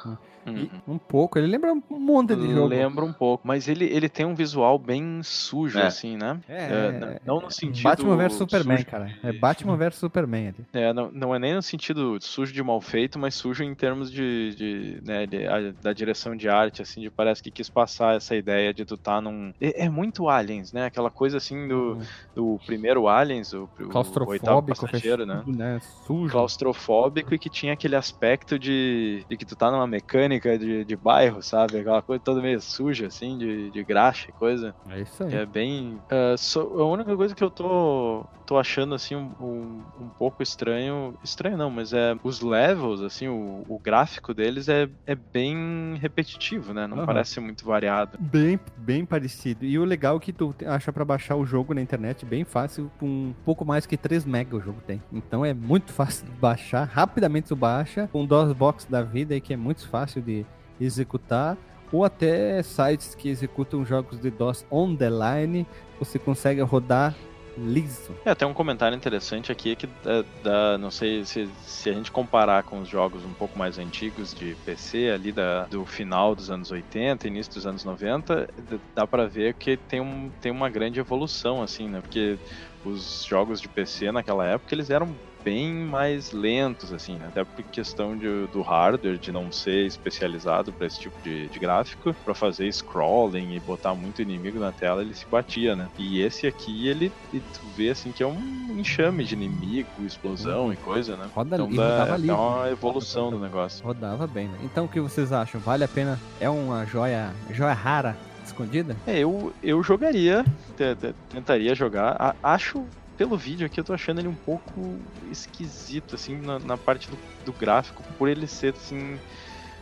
Uhum. 0.47 0.69
Um 0.95 0.99
pouco, 0.99 1.39
ele 1.39 1.47
lembra 1.49 1.73
um 1.73 1.83
monte 1.99 2.35
de 2.37 2.49
jogo. 2.53 2.67
Lembra 2.69 3.05
um 3.05 3.13
pouco, 3.13 3.47
mas 3.47 3.69
ele, 3.69 3.85
ele 3.85 4.09
tem 4.09 4.25
um 4.25 4.35
visual 4.35 4.79
bem 4.79 5.21
sujo, 5.23 5.79
É. 5.79 5.87
assim, 5.87 6.17
né? 6.17 6.39
É, 6.49 6.57
É, 6.67 7.21
não 7.27 7.41
no 7.41 7.51
sentido 7.51 7.83
Batman 7.85 8.17
vs 8.17 8.33
Superman, 8.35 8.77
sujo 8.79 8.87
cara. 8.89 9.15
É 9.23 9.33
Batman 9.33 9.77
vs 9.77 9.95
Superman 9.97 10.49
ali. 10.49 10.67
É, 10.73 10.93
não, 10.93 11.11
não 11.11 11.35
é 11.35 11.39
nem 11.39 11.55
no 11.55 11.63
sentido 11.63 12.17
sujo 12.21 12.53
de 12.53 12.63
mal 12.63 12.81
feito, 12.81 13.19
mas 13.19 13.35
sujo 13.35 13.65
em 13.65 13.75
termos 13.75 14.11
de, 14.11 14.55
de, 14.55 15.01
né, 15.05 15.27
de- 15.27 15.47
a- 15.47 15.73
da 15.83 15.93
direção 15.93 16.37
de 16.37 16.49
arte, 16.49 16.83
assim, 16.83 17.01
de 17.01 17.11
parece 17.11 17.43
que 17.43 17.51
quis 17.51 17.69
passar 17.69 18.17
essa 18.17 18.35
ideia 18.37 18.73
de 18.73 18.85
tu 18.85 18.97
tá 18.97 19.21
num... 19.21 19.53
É, 19.61 19.85
é 19.87 19.91
muito 19.91 20.29
Aliens, 20.29 20.73
né? 20.73 20.87
Aquela 20.87 21.11
coisa, 21.11 21.39
assim, 21.39 21.67
do, 21.67 21.99
do 22.35 22.61
primeiro 22.67 23.09
Aliens, 23.09 23.53
o, 23.53 23.63
o 23.63 23.63
oitavo 23.71 23.91
Claustrofóbico, 23.91 24.81
passageiro, 24.87 25.27
né? 25.27 25.43
né? 25.47 25.81
Sujo. 26.07 26.31
claustrofóbico 26.31 27.35
e 27.35 27.39
que 27.39 27.49
tinha 27.51 27.73
aquele 27.73 27.97
aspecto 27.97 28.59
de, 28.59 29.25
de 29.29 29.37
que 29.37 29.45
tu 29.45 29.57
tá 29.57 29.71
numa 29.71 29.87
mecânica 29.87 30.36
de, 30.41 30.85
de 30.85 30.97
bairro, 30.97 31.43
sabe? 31.43 31.79
Aquela 31.79 32.03
coisa 32.03 32.23
toda 32.23 32.41
meio 32.43 32.61
suja, 32.61 33.07
assim, 33.07 33.37
de, 33.39 33.71
de 33.71 33.85
graxa 33.85 34.27
e 34.29 34.33
coisa. 34.33 34.75
É 34.89 35.01
isso 35.01 35.23
aí. 35.25 35.35
É 35.35 35.47
bem. 35.47 35.99
ah, 36.11 36.35
só- 36.37 36.61
a 36.63 36.85
única 36.87 37.17
coisa 37.17 37.35
que 37.35 37.43
eu 37.45 37.51
tô, 37.51 38.25
tô 38.47 38.59
achando, 38.59 38.95
assim, 38.95 39.15
um, 39.15 39.31
um, 39.41 39.83
um 40.01 40.09
pouco 40.19 40.43
estranho. 40.43 41.15
Estranho 41.23 41.57
não, 41.57 41.71
mas 41.71 41.93
é. 41.93 42.17
Os 42.23 42.41
levels, 42.41 43.01
assim, 43.03 43.29
o, 43.29 43.65
o 43.69 43.79
gráfico 43.79 44.33
deles 44.35 44.69
é, 44.69 44.89
é 45.07 45.15
bem 45.15 45.97
repetitivo, 46.01 46.73
né? 46.73 46.87
Não 46.87 46.99
Aham. 46.99 47.07
parece 47.07 47.39
muito 47.41 47.65
variado. 47.65 48.17
Bem, 48.19 48.59
bem 48.77 49.05
parecido. 49.05 49.65
E 49.65 49.79
o 49.79 49.85
legal 49.85 50.17
é 50.17 50.21
que 50.21 50.33
tu 50.33 50.55
acha 50.67 50.93
pra 50.93 51.05
baixar 51.05 51.37
o 51.37 51.47
jogo 51.47 51.75
na 51.75 51.81
internet 51.81 52.25
bem 52.25 52.45
fácil, 52.45 52.91
com 52.99 53.07
um 53.07 53.35
pouco 53.45 53.65
mais 53.65 53.87
que 53.87 53.97
3 53.97 54.25
mega 54.25 54.57
o 54.57 54.61
jogo 54.61 54.81
tem. 54.87 55.03
Então 55.13 55.45
é 55.45 55.53
muito 55.55 55.93
fácil 55.93 56.27
de 56.27 56.33
baixar, 56.33 56.85
rapidamente 56.85 57.49
tu 57.49 57.57
baixa, 57.57 58.09
com 58.13 58.25
DOSBox 58.27 58.85
da 58.87 59.03
vida 59.03 59.35
aí 59.35 59.41
que 59.41 59.53
é 59.53 59.57
muito 59.57 59.87
fácil 59.89 60.21
de 60.27 60.45
executar, 60.81 61.57
ou 61.93 62.05
até 62.05 62.63
sites 62.63 63.15
que 63.15 63.29
executam 63.29 63.85
jogos 63.85 64.19
de 64.21 64.31
DOS 64.31 64.67
on 64.71 64.95
the 64.97 65.09
line, 65.09 65.67
você 65.99 66.19
consegue 66.19 66.61
rodar 66.61 67.15
liso. 67.57 68.15
É, 68.25 68.35
tem 68.35 68.47
um 68.47 68.53
comentário 68.53 68.95
interessante 68.95 69.51
aqui 69.51 69.75
que 69.75 69.87
dá, 70.05 70.23
dá- 70.43 70.79
não 70.79 70.91
sei 70.91 71.25
se, 71.25 71.49
se 71.63 71.89
a 71.89 71.93
gente 71.95 72.13
comparar 72.13 72.63
com 72.65 72.81
os 72.81 72.89
jogos 72.89 73.25
um 73.25 73.33
pouco 73.33 73.59
mais 73.59 73.79
antigos 73.79 74.35
de 74.35 74.55
PC, 74.67 75.11
ali 75.15 75.33
da, 75.33 75.65
do 75.65 75.87
final 75.87 76.35
dos 76.35 76.51
anos 76.51 76.71
80, 76.71 77.27
início 77.27 77.55
dos 77.55 77.67
anos 77.67 77.83
90, 77.83 78.47
d- 78.69 78.79
dá 78.95 79.07
pra 79.07 79.25
ver 79.27 79.55
que 79.55 79.75
tem, 79.79 80.01
um, 80.03 80.31
tem 80.39 80.53
uma 80.53 80.69
grande 80.69 81.01
evolução, 81.01 81.63
assim, 81.63 81.89
né? 81.89 82.03
Porque 82.03 82.39
os 82.85 83.25
jogos 83.25 83.59
de 83.59 83.69
PC 83.69 84.13
naquela 84.13 84.45
época, 84.45 84.75
eles 84.75 84.91
eram 84.91 85.17
bem 85.47 85.73
mais 85.73 86.33
lentos, 86.33 86.93
assim, 86.93 87.15
né? 87.19 87.27
até 87.29 87.45
por 87.45 87.63
questão 87.67 88.17
de, 88.17 88.49
do 88.49 88.63
hardware, 88.63 89.17
de 89.17 89.31
não 89.31 89.53
ser 89.53 89.87
especializado 89.87 90.73
para 90.73 90.89
esse 90.89 90.99
tipo 90.99 91.17
de, 91.23 91.47
de 91.47 91.59
gráfico, 91.61 92.13
para 92.25 92.35
fazer 92.35 92.67
scrolling 92.73 93.55
e 93.55 93.61
botar 93.61 93.95
muito 93.95 94.21
inimigo 94.21 94.59
na 94.59 94.73
tela, 94.73 95.03
ele 95.03 95.15
se 95.15 95.25
batia, 95.27 95.77
né? 95.77 95.89
E 95.97 96.21
esse 96.21 96.49
aqui, 96.49 96.89
ele, 96.89 97.13
e 97.33 97.39
tu 97.39 97.61
vê 97.77 97.91
assim 97.91 98.11
que 98.11 98.25
é 98.25 98.27
um 98.27 98.41
enxame 98.77 99.23
de 99.23 99.35
inimigo, 99.35 99.89
explosão 100.05 100.73
e 100.73 100.77
coisa, 100.77 101.17
né? 101.17 101.29
Roda 101.33 101.55
Então 101.55 101.71
dá, 101.71 101.83
rodava 101.91 102.11
dá 102.11 102.17
livre. 102.17 102.33
uma 102.37 102.69
evolução 102.69 103.31
do 103.31 103.39
negócio. 103.39 103.85
Rodava 103.87 104.27
bem, 104.27 104.49
né? 104.49 104.59
Então 104.65 104.87
o 104.87 104.89
que 104.89 105.01
vocês 105.01 105.31
acham? 105.31 105.61
Vale 105.61 105.85
a 105.85 105.89
pena? 105.89 106.19
É 106.41 106.51
uma 106.51 106.85
joia, 106.87 107.31
joia 107.53 107.73
rara 107.73 108.17
escondida? 108.45 108.97
É, 109.07 109.21
eu, 109.21 109.53
eu 109.63 109.81
jogaria, 109.81 110.45
te- 110.77 110.97
te- 110.97 111.15
tentaria 111.31 111.73
jogar. 111.73 112.17
A- 112.19 112.35
acho, 112.43 112.85
pelo 113.17 113.37
vídeo 113.37 113.67
aqui, 113.67 113.81
eu 113.81 113.85
tô 113.85 113.93
achando 113.93 114.19
ele 114.21 114.29
um 114.29 114.35
pouco 114.35 114.97
esquisito, 115.31 116.15
assim, 116.15 116.37
na, 116.41 116.59
na 116.59 116.77
parte 116.77 117.09
do, 117.11 117.19
do 117.45 117.53
gráfico, 117.53 118.03
por 118.19 118.29
ele 118.29 118.47
ser, 118.47 118.75
assim, 118.75 119.19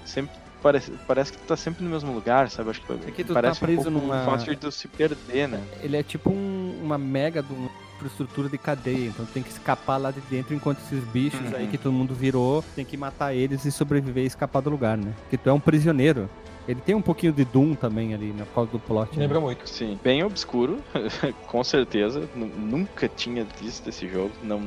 sempre. 0.04 0.32
Parece, 0.62 0.92
parece 1.06 1.30
que 1.32 1.38
tu 1.38 1.44
tá 1.44 1.56
sempre 1.58 1.84
no 1.84 1.90
mesmo 1.90 2.10
lugar, 2.14 2.48
sabe? 2.50 2.70
Acho 2.70 2.80
que, 2.80 2.92
É 2.92 3.10
que 3.10 3.22
tu 3.22 3.34
tá 3.34 3.42
parece 3.42 3.60
preso 3.60 3.80
um 3.90 3.92
pouco 3.92 4.06
numa- 4.06 4.24
fácil 4.24 4.54
de 4.54 4.60
tu 4.60 4.72
se 4.72 4.88
perder, 4.88 5.46
né? 5.46 5.62
Ele 5.82 5.94
é 5.94 6.02
tipo 6.02 6.30
um- 6.30 6.80
uma 6.82 6.96
mega 6.96 7.42
de 7.42 7.52
uma 7.52 7.68
infraestrutura 7.96 8.48
de 8.48 8.56
cadeia, 8.56 9.08
então 9.08 9.26
tem 9.26 9.42
que 9.42 9.50
escapar 9.50 9.98
lá 9.98 10.10
de 10.10 10.20
dentro 10.22 10.54
enquanto 10.54 10.78
esses 10.78 11.04
bichos 11.04 11.50
Uhum. 11.50 11.56
aí 11.56 11.66
que 11.66 11.76
todo 11.76 11.92
mundo 11.92 12.14
virou, 12.14 12.64
tem 12.74 12.82
que 12.84 12.96
matar 12.96 13.34
eles 13.34 13.66
e 13.66 13.70
sobreviver 13.70 14.24
e 14.24 14.26
escapar 14.26 14.62
do 14.62 14.70
lugar, 14.70 14.96
né? 14.96 15.12
Porque 15.20 15.36
tu 15.36 15.50
é 15.50 15.52
um 15.52 15.60
prisioneiro. 15.60 16.30
Ele 16.66 16.80
tem 16.80 16.94
um 16.94 17.02
pouquinho 17.02 17.32
de 17.32 17.44
Doom 17.44 17.74
também 17.74 18.14
ali, 18.14 18.32
na 18.32 18.46
causa 18.46 18.70
do 18.70 18.78
plot. 18.80 19.14
né? 19.16 19.22
Lembra 19.22 19.40
muito. 19.40 19.68
Sim, 19.68 19.98
bem 20.02 20.22
obscuro, 20.24 20.78
com 21.46 21.62
certeza. 21.62 22.28
Nu- 22.34 22.46
Nunca 22.46 23.08
tinha 23.08 23.44
visto 23.60 23.88
esse 23.88 24.08
jogo, 24.08 24.32
não 24.42 24.60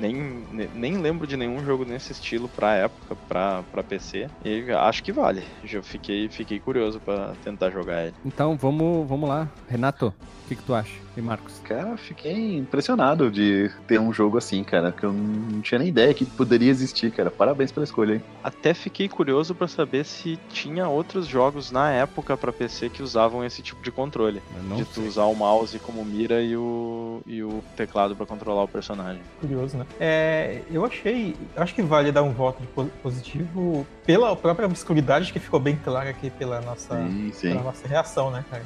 nem, 0.00 0.14
ne- 0.50 0.70
nem 0.74 0.96
lembro 0.98 1.26
de 1.26 1.36
nenhum 1.36 1.64
jogo 1.64 1.84
nesse 1.84 2.12
estilo 2.12 2.48
pra 2.48 2.74
época, 2.74 3.16
pra, 3.28 3.62
pra 3.70 3.82
PC. 3.82 4.28
E 4.44 4.70
acho 4.72 5.02
que 5.02 5.12
vale. 5.12 5.42
Já 5.64 5.82
fiquei, 5.82 6.28
fiquei 6.28 6.58
curioso 6.58 6.98
pra 7.00 7.32
tentar 7.44 7.70
jogar 7.70 8.04
ele. 8.06 8.14
Então 8.24 8.56
vamos, 8.56 9.08
vamos 9.08 9.28
lá. 9.28 9.48
Renato, 9.68 10.08
o 10.44 10.48
que, 10.48 10.56
que 10.56 10.62
tu 10.62 10.74
acha? 10.74 10.92
E 11.16 11.20
Marcos? 11.20 11.60
Cara, 11.64 11.96
fiquei 11.96 12.56
impressionado 12.56 13.30
de 13.30 13.68
ter 13.86 13.98
um 14.00 14.12
jogo 14.12 14.38
assim, 14.38 14.62
cara, 14.62 14.92
que 14.92 15.02
eu 15.04 15.12
não 15.12 15.60
tinha 15.60 15.78
nem 15.80 15.88
ideia 15.88 16.14
que 16.14 16.24
poderia 16.24 16.70
existir, 16.70 17.10
cara. 17.10 17.30
Parabéns 17.30 17.72
pela 17.72 17.82
escolha, 17.84 18.14
hein? 18.14 18.22
Até 18.44 18.72
fiquei 18.72 19.08
curioso 19.08 19.52
pra 19.54 19.66
saber 19.66 20.04
se 20.04 20.38
tinha 20.48 20.88
outros 20.88 21.26
jogos 21.26 21.72
na 21.72 21.90
época 21.90 22.36
pra 22.36 22.52
PC 22.52 22.88
que 22.90 23.02
usavam 23.02 23.44
esse 23.44 23.60
tipo 23.60 23.82
de 23.82 23.90
controle. 23.90 24.40
De 24.76 24.84
tu 24.84 25.00
sei. 25.00 25.08
usar 25.08 25.24
o 25.24 25.34
mouse 25.34 25.78
como 25.80 26.04
mira 26.04 26.40
e 26.40 26.56
o, 26.56 27.20
e 27.26 27.42
o 27.42 27.62
teclado 27.76 28.14
pra 28.14 28.24
controlar 28.24 28.62
o 28.62 28.68
personagem. 28.68 29.20
Curioso, 29.40 29.76
né? 29.76 29.86
É, 29.98 30.62
eu 30.70 30.84
achei. 30.84 31.36
Acho 31.56 31.74
que 31.74 31.82
vale 31.82 32.12
dar 32.12 32.22
um 32.22 32.32
voto 32.32 32.62
positivo 33.02 33.86
pela 34.06 34.34
própria 34.36 34.66
obscuridade 34.66 35.32
que 35.32 35.38
ficou 35.38 35.60
bem 35.60 35.76
clara 35.76 36.10
aqui 36.10 36.30
pela 36.30 36.60
nossa, 36.60 36.96
Sim, 36.96 37.30
sim. 37.32 37.48
pela 37.50 37.62
nossa 37.62 37.86
reação, 37.86 38.30
né, 38.30 38.44
cara? 38.50 38.64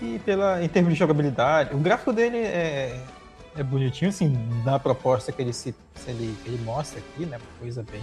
E 0.00 0.18
pela, 0.20 0.62
em 0.62 0.68
termos 0.68 0.94
de 0.94 0.98
jogabilidade, 0.98 1.74
o 1.74 1.78
gráfico 1.78 2.12
dele 2.12 2.38
é, 2.38 2.98
é 3.56 3.62
bonitinho, 3.62 4.08
assim, 4.08 4.34
na 4.64 4.78
proposta 4.78 5.30
que 5.30 5.42
ele 5.42 5.52
se, 5.52 5.74
ele, 6.06 6.34
ele 6.46 6.58
mostra 6.64 7.00
aqui, 7.00 7.26
né? 7.26 7.36
Uma 7.36 7.58
coisa 7.58 7.84
bem, 7.90 8.02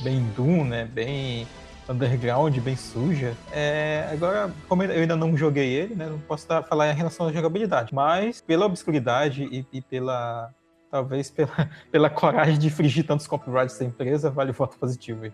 bem 0.00 0.22
Doom, 0.34 0.64
né? 0.64 0.84
Bem 0.86 1.46
underground, 1.88 2.56
bem 2.58 2.76
suja. 2.76 3.34
É, 3.52 4.08
agora, 4.12 4.50
como 4.68 4.82
eu 4.82 4.90
ainda 4.90 5.16
não 5.16 5.36
joguei 5.36 5.68
ele, 5.68 5.94
né? 5.94 6.06
Não 6.06 6.18
posso 6.18 6.46
falar 6.46 6.90
em 6.90 6.94
relação 6.94 7.26
à 7.26 7.32
jogabilidade. 7.32 7.94
Mas 7.94 8.40
pela 8.40 8.66
obscuridade 8.66 9.44
e, 9.44 9.66
e 9.72 9.80
pela. 9.80 10.50
Talvez 10.90 11.30
pela, 11.30 11.70
pela 11.92 12.10
coragem 12.10 12.58
de 12.58 12.68
infringir 12.68 13.06
tantos 13.06 13.26
copyrights 13.26 13.78
da 13.78 13.84
empresa, 13.84 14.30
vale 14.30 14.50
o 14.50 14.54
voto 14.54 14.78
positivo 14.78 15.24
aí. 15.24 15.32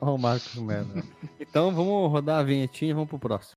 Ó, 0.00 0.14
o 0.14 0.18
Marcos 0.18 0.56
Melo. 0.56 1.02
Então 1.38 1.72
vamos 1.72 2.10
rodar 2.10 2.40
a 2.40 2.42
vinhetinha 2.42 2.90
e 2.90 2.94
vamos 2.94 3.08
pro 3.08 3.18
próximo. 3.18 3.56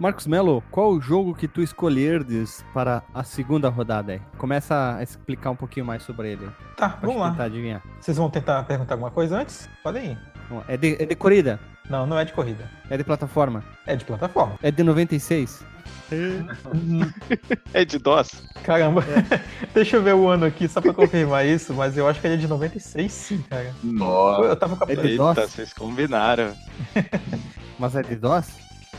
Marcos 0.00 0.26
Melo, 0.26 0.62
qual 0.70 0.92
o 0.92 1.00
jogo 1.00 1.34
que 1.34 1.46
tu 1.46 1.60
escolherdes 1.60 2.64
para 2.72 3.02
a 3.12 3.22
segunda 3.22 3.68
rodada 3.68 4.12
aí? 4.12 4.20
Começa 4.38 4.96
a 4.96 5.02
explicar 5.02 5.50
um 5.50 5.56
pouquinho 5.56 5.84
mais 5.84 6.02
sobre 6.02 6.32
ele. 6.32 6.48
Tá, 6.74 6.88
Pode 6.88 7.06
vamos 7.06 7.20
lá. 7.20 7.30
tentar 7.32 7.44
adivinhar. 7.44 7.82
Vocês 8.00 8.16
vão 8.16 8.30
tentar 8.30 8.62
perguntar 8.62 8.94
alguma 8.94 9.10
coisa 9.10 9.38
antes? 9.38 9.68
Pode 9.82 9.98
aí. 9.98 10.16
Não, 10.50 10.64
É 10.66 10.76
de, 10.78 10.96
é 11.02 11.04
de 11.04 11.14
corrida? 11.14 11.60
Não, 11.90 12.06
não 12.06 12.18
é 12.18 12.24
de 12.24 12.32
corrida. 12.32 12.70
É 12.88 12.96
de 12.96 13.04
plataforma? 13.04 13.62
É 13.86 13.94
de 13.94 14.04
plataforma. 14.06 14.54
É 14.62 14.70
de 14.70 14.82
96? 14.82 15.62
É 17.72 17.84
de 17.84 17.98
DOS? 17.98 18.42
Caramba. 18.64 19.04
Deixa 19.74 19.96
eu 19.96 20.02
ver 20.02 20.14
o 20.14 20.26
ano 20.28 20.44
aqui 20.46 20.66
só 20.66 20.80
pra 20.80 20.92
confirmar 20.92 21.46
isso, 21.46 21.72
mas 21.74 21.96
eu 21.96 22.08
acho 22.08 22.20
que 22.20 22.26
ele 22.26 22.34
é 22.34 22.36
de 22.36 22.48
96 22.48 23.12
sim, 23.12 23.42
cara. 23.48 23.72
Nossa. 23.82 24.42
Eu 24.42 24.56
tava 24.56 24.76
com 24.76 24.84
a... 24.84 24.92
É 24.92 24.96
de 24.96 25.08
Eita, 25.08 25.22
DOS? 25.34 25.50
vocês 25.52 25.72
combinaram. 25.72 26.52
Mas 27.78 27.94
é 27.96 28.02
de 28.02 28.16
DOS? 28.16 28.48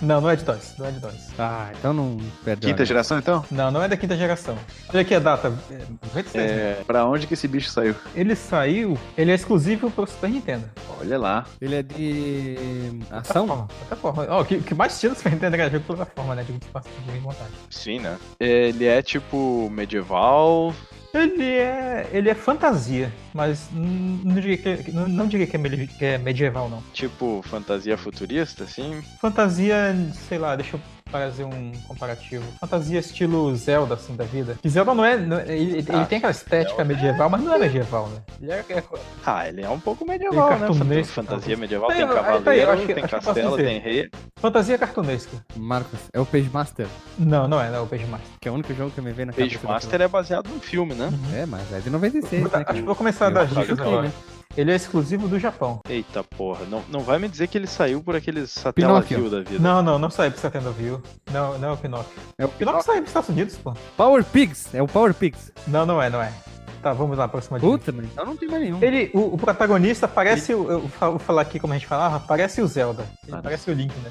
Não, 0.01 0.19
não 0.21 0.29
é 0.29 0.35
de 0.35 0.43
DOS. 0.43 0.75
Não 0.77 0.85
é 0.87 0.91
de 0.91 0.99
DOS. 0.99 1.29
Ah, 1.37 1.69
então 1.77 1.93
não 1.93 2.17
perdeu. 2.43 2.69
Quinta 2.69 2.85
geração, 2.85 3.19
então? 3.19 3.43
Não, 3.51 3.69
não 3.71 3.83
é 3.83 3.87
da 3.87 3.95
quinta 3.97 4.15
geração. 4.17 4.57
Olha 4.89 5.01
aqui 5.01 5.13
a 5.13 5.19
data. 5.19 5.53
É, 5.69 5.77
96. 6.07 6.51
É, 6.51 6.83
Pra 6.87 7.05
onde 7.05 7.27
que 7.27 7.33
esse 7.35 7.47
bicho 7.47 7.69
saiu? 7.69 7.95
Ele 8.15 8.35
saiu, 8.35 8.97
ele 9.17 9.31
é 9.31 9.35
exclusivo 9.35 9.91
pro 9.91 10.07
Super 10.07 10.29
Nintendo. 10.29 10.63
Olha 10.99 11.19
lá. 11.19 11.45
Ele 11.61 11.75
é 11.75 11.83
de 11.83 12.99
ação? 13.11 13.45
Plataforma. 13.45 13.67
Plataforma. 13.87 14.27
Ó, 14.29 14.41
o 14.41 14.45
que, 14.45 14.59
que 14.61 14.73
mais 14.73 14.99
tinha 14.99 15.11
no 15.11 15.15
Super 15.15 15.33
Nintendo 15.33 15.55
era 15.55 15.65
jogo 15.69 15.79
de 15.79 15.85
plataforma, 15.85 16.35
né? 16.35 16.43
Digo 16.47 16.57
de 16.59 16.65
espaço 16.65 16.89
de 17.05 17.19
vontade. 17.19 17.51
sim, 17.69 17.99
né? 17.99 18.17
Ele 18.39 18.85
é 18.85 19.01
tipo 19.01 19.69
medieval. 19.71 20.73
Ele 21.13 21.43
é. 21.43 22.09
Ele 22.13 22.29
é 22.29 22.33
fantasia, 22.35 23.11
mas 23.33 23.67
não 23.73 24.35
diria 24.35 24.57
que, 24.57 24.69
é- 24.69 24.83
não, 24.93 25.07
não 25.07 25.27
diria 25.27 25.45
que 25.45 25.55
é, 25.55 25.59
medi- 25.59 25.87
que 25.87 26.05
é 26.05 26.17
medieval, 26.17 26.69
não. 26.69 26.81
Tipo 26.93 27.41
fantasia 27.43 27.97
futurista, 27.97 28.63
assim. 28.63 29.01
Fantasia, 29.19 29.93
sei 30.29 30.37
lá, 30.37 30.55
deixa 30.55 30.77
eu 30.77 30.81
fazer 31.11 31.43
um 31.43 31.71
comparativo. 31.87 32.43
Fantasia 32.59 32.99
estilo 32.99 33.53
Zelda, 33.55 33.95
assim, 33.95 34.15
da 34.15 34.23
vida. 34.23 34.57
Que 34.61 34.69
Zelda 34.69 34.93
não 34.93 35.03
é. 35.05 35.17
não 35.17 35.39
ele, 35.41 35.77
ele 35.79 35.85
Ah, 35.89 36.05
tem 36.05 36.17
aquela 36.17 36.31
estética 36.31 36.83
medieval, 36.83 37.29
mas 37.29 37.41
não 37.43 37.53
é 37.53 37.59
medieval, 37.59 38.07
né? 38.09 38.21
Ele 38.41 38.51
é, 38.51 38.65
é- 38.69 38.83
Ah, 39.25 39.47
ele 39.47 39.61
é 39.61 39.69
um 39.69 39.79
pouco 39.79 40.05
medieval, 40.05 40.49
Tem 40.49 40.59
né? 40.59 40.67
Fantasia 41.03 41.23
talvez. 41.25 41.59
medieval, 41.59 41.89
tem 41.89 42.01
eu- 42.01 42.07
cavaleiro, 42.09 42.43
tá 42.43 42.51
aí, 42.73 42.85
que- 42.87 42.93
tem 42.93 43.03
castelo, 43.07 43.55
tem 43.57 43.79
rei. 43.79 44.09
fantasia 44.39 44.77
cartunesca. 44.77 45.37
Marcos, 45.55 45.99
é 46.13 46.19
o 46.19 46.25
Page 46.25 46.49
Master, 46.51 46.87
Não, 47.17 47.47
não 47.47 47.61
é, 47.61 47.69
não 47.69 47.77
é 47.77 47.81
o 47.81 47.87
Page 47.87 48.05
Master. 48.05 48.29
que 48.39 48.47
é 48.47 48.51
o 48.51 48.53
único 48.55 48.73
jogo 48.73 48.91
que 48.91 49.01
me 49.01 49.11
vem 49.11 49.25
na 49.25 49.33
Page 49.33 49.55
cabeça. 49.55 49.67
Master 49.73 50.01
é 50.01 50.07
baseado 50.07 50.47
num 50.49 50.59
filme, 50.59 50.93
né? 50.93 51.09
É, 51.35 51.45
mas 51.45 51.71
é 51.73 51.79
de 51.79 51.89
96, 51.89 52.43
Vou- 52.43 52.51
né? 52.57 52.63
acho 52.67 52.79
que 52.79 52.85
vou 52.85 52.95
começar 52.95 53.27
a 53.27 53.29
dar 53.29 53.45
dicas 53.45 53.79
agora. 53.79 54.11
Ele 54.57 54.71
é 54.71 54.75
exclusivo 54.75 55.27
do 55.27 55.39
Japão. 55.39 55.79
Eita 55.89 56.23
porra, 56.23 56.65
não, 56.65 56.83
não 56.89 56.99
vai 57.01 57.17
me 57.19 57.27
dizer 57.29 57.47
que 57.47 57.57
ele 57.57 57.67
saiu 57.67 58.01
por 58.03 58.15
aqueles 58.15 58.53
Pinóquio. 58.75 59.17
satellaview 59.17 59.29
da 59.29 59.39
vida. 59.49 59.63
Não, 59.63 59.81
não, 59.81 59.97
não 59.97 60.09
saiu 60.09 60.31
pro 60.31 60.43
Nintendo 60.43 60.71
View. 60.73 61.01
Não, 61.31 61.57
não 61.57 61.69
é 61.69 61.71
o 61.71 61.77
Pinóquio. 61.77 62.21
É 62.37 62.45
o 62.45 62.49
Pinóquio 62.49 62.83
saiu 62.83 62.97
pros 62.97 63.09
Estados 63.09 63.29
Unidos, 63.29 63.55
pô. 63.57 63.73
Power 63.95 64.23
Pigs, 64.25 64.67
é 64.73 64.81
o 64.81 64.87
Power 64.87 65.13
Pigs. 65.13 65.51
Não, 65.67 65.85
não 65.85 66.01
é, 66.01 66.09
não 66.09 66.21
é. 66.21 66.33
Tá, 66.81 66.93
vamos 66.93 67.15
lá, 67.17 67.27
próxima 67.27 67.59
dica. 67.59 67.71
Puta, 67.71 67.91
mas 67.91 68.05
então 68.05 68.25
não 68.25 68.35
tem 68.35 68.49
mais 68.49 68.63
nenhum. 68.63 68.79
Ele, 68.81 69.11
o, 69.13 69.35
o 69.35 69.37
protagonista 69.37 70.07
parece, 70.07 70.53
o, 70.53 70.69
eu 70.71 70.89
fa- 70.89 71.11
vou 71.11 71.19
falar 71.19 71.43
aqui 71.43 71.59
como 71.59 71.73
a 71.73 71.77
gente 71.77 71.85
falava, 71.87 72.19
parece 72.19 72.59
o 72.59 72.67
Zelda. 72.67 73.03
Ele 73.23 73.31
Parece. 73.31 73.43
parece 73.43 73.69
o 73.69 73.73
Link, 73.73 73.93
né? 73.99 74.09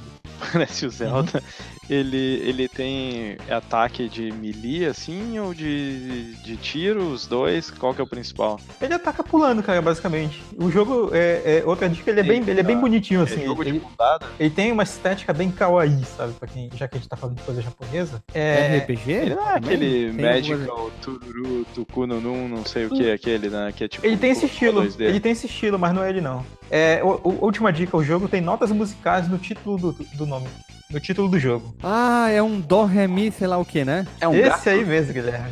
Parece 0.52 0.86
o 0.86 0.90
Zelda. 0.90 1.42
Ele, 1.88 2.40
ele 2.44 2.68
tem 2.68 3.36
ataque 3.50 4.08
de 4.08 4.30
melee, 4.32 4.86
assim, 4.86 5.38
ou 5.40 5.52
de, 5.52 6.34
de 6.36 6.56
tiro, 6.56 7.08
os 7.08 7.26
dois? 7.26 7.68
Qual 7.68 7.92
que 7.92 8.00
é 8.00 8.04
o 8.04 8.06
principal? 8.06 8.60
Ele 8.80 8.94
ataca 8.94 9.24
pulando, 9.24 9.60
cara, 9.60 9.82
basicamente. 9.82 10.40
O 10.56 10.70
jogo, 10.70 11.10
é, 11.12 11.58
é- 11.58 11.62
outra 11.66 11.88
dica, 11.88 12.10
ele 12.10 12.20
é, 12.20 12.22
bem, 12.22 12.42
ele 12.46 12.60
é 12.60 12.62
bem 12.62 12.78
bonitinho, 12.78 13.22
assim. 13.22 13.42
é 13.42 13.44
jogo 13.44 13.64
de 13.64 13.70
ele, 13.70 13.80
mundada? 13.80 14.26
ele 14.38 14.50
tem 14.50 14.70
uma 14.70 14.84
estética 14.84 15.32
bem 15.32 15.50
kawaii, 15.50 16.04
sabe? 16.16 16.32
Pra 16.34 16.46
quem, 16.46 16.70
já 16.74 16.86
que 16.86 16.96
a 16.96 17.00
gente 17.00 17.08
tá 17.08 17.16
falando 17.16 17.36
de 17.38 17.42
coisa 17.42 17.60
japonesa. 17.60 18.22
É 18.32 18.76
É, 18.76 18.78
RPG? 18.78 19.10
Ele 19.10 19.34
não 19.34 19.48
é 19.48 19.54
aquele 19.56 20.12
Tem 20.12 20.24
Magical 20.24 20.90
Tururu 21.02 21.66
Tukununun, 21.74 22.48
não 22.48 22.64
sei 22.64 22.86
o 22.86 22.90
que, 22.90 23.10
aquele, 23.10 23.48
né? 23.50 23.72
Que 23.76 23.84
é 23.84 23.88
tipo. 23.88 24.06
Ele 24.06 24.16
tem 24.16 24.30
esse 24.30 24.44
um 24.44 24.48
estilo, 24.48 24.82
2D. 24.84 25.00
ele 25.00 25.18
tem 25.18 25.32
esse 25.32 25.46
estilo, 25.46 25.76
mas 25.76 25.92
não 25.92 26.04
é 26.04 26.10
ele 26.10 26.20
não. 26.20 26.46
É, 26.70 27.00
o- 27.02 27.20
o- 27.28 27.44
última 27.44 27.72
dica, 27.72 27.96
o 27.96 28.04
jogo 28.04 28.28
tem 28.28 28.40
notas 28.40 28.70
musicais 28.70 29.28
no 29.28 29.38
título 29.38 29.76
do, 29.76 29.92
do 30.14 30.26
nome, 30.26 30.46
no 30.90 31.00
título 31.00 31.28
do 31.28 31.38
jogo. 31.38 31.74
Ah, 31.82 32.28
é 32.30 32.40
um 32.42 32.60
Dó, 32.60 32.84
Ré, 32.84 33.06
Mi, 33.08 33.30
sei 33.32 33.46
lá 33.48 33.58
o 33.58 33.64
que, 33.64 33.84
né? 33.84 34.06
É 34.20 34.28
um 34.28 34.34
Esse 34.34 34.48
gato? 34.48 34.68
aí 34.68 34.84
mesmo, 34.84 35.12
Guilherme. 35.12 35.50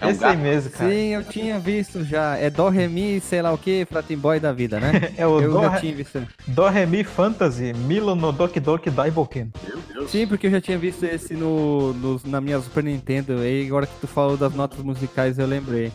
É 0.00 0.06
um 0.06 0.10
Esse 0.10 0.24
aí 0.24 0.30
gato? 0.36 0.42
mesmo, 0.42 0.70
cara. 0.70 0.90
Sim, 0.90 1.06
eu 1.08 1.24
tinha 1.24 1.58
visto 1.58 2.04
já. 2.04 2.36
É 2.36 2.48
Dó, 2.50 2.68
Ré, 2.68 2.86
Mi, 2.86 3.18
sei 3.18 3.40
lá 3.42 3.50
o 3.52 3.58
que, 3.58 3.86
Boy 4.16 4.38
da 4.38 4.52
vida, 4.52 4.78
né? 4.78 4.92
É 5.16 5.26
o 5.26 5.40
eu 5.40 5.52
Do, 5.54 5.60
já 5.62 5.68
Re- 5.70 5.80
tinha 5.80 5.94
visto. 5.96 6.22
Do 6.46 6.68
Re 6.68 6.86
Mi 6.86 7.02
Fantasy 7.02 7.72
Milo 7.72 8.14
no 8.14 8.30
Doki 8.30 8.60
Doki 8.60 8.90
Daiboken. 8.90 9.50
Meu 9.66 9.78
Deus. 9.92 10.10
Sim, 10.10 10.26
porque 10.26 10.46
eu 10.46 10.50
já 10.52 10.60
tinha 10.60 10.78
visto 10.78 11.02
esse 11.04 11.34
no, 11.34 11.92
no- 11.94 12.20
na 12.26 12.40
minha 12.40 12.60
Super 12.60 12.84
Nintendo. 12.84 13.44
E 13.44 13.66
agora 13.66 13.86
que 13.86 13.94
tu 14.00 14.06
falou 14.06 14.36
das 14.36 14.54
notas 14.54 14.78
musicais, 14.84 15.38
eu 15.38 15.46
lembrei. 15.46 15.90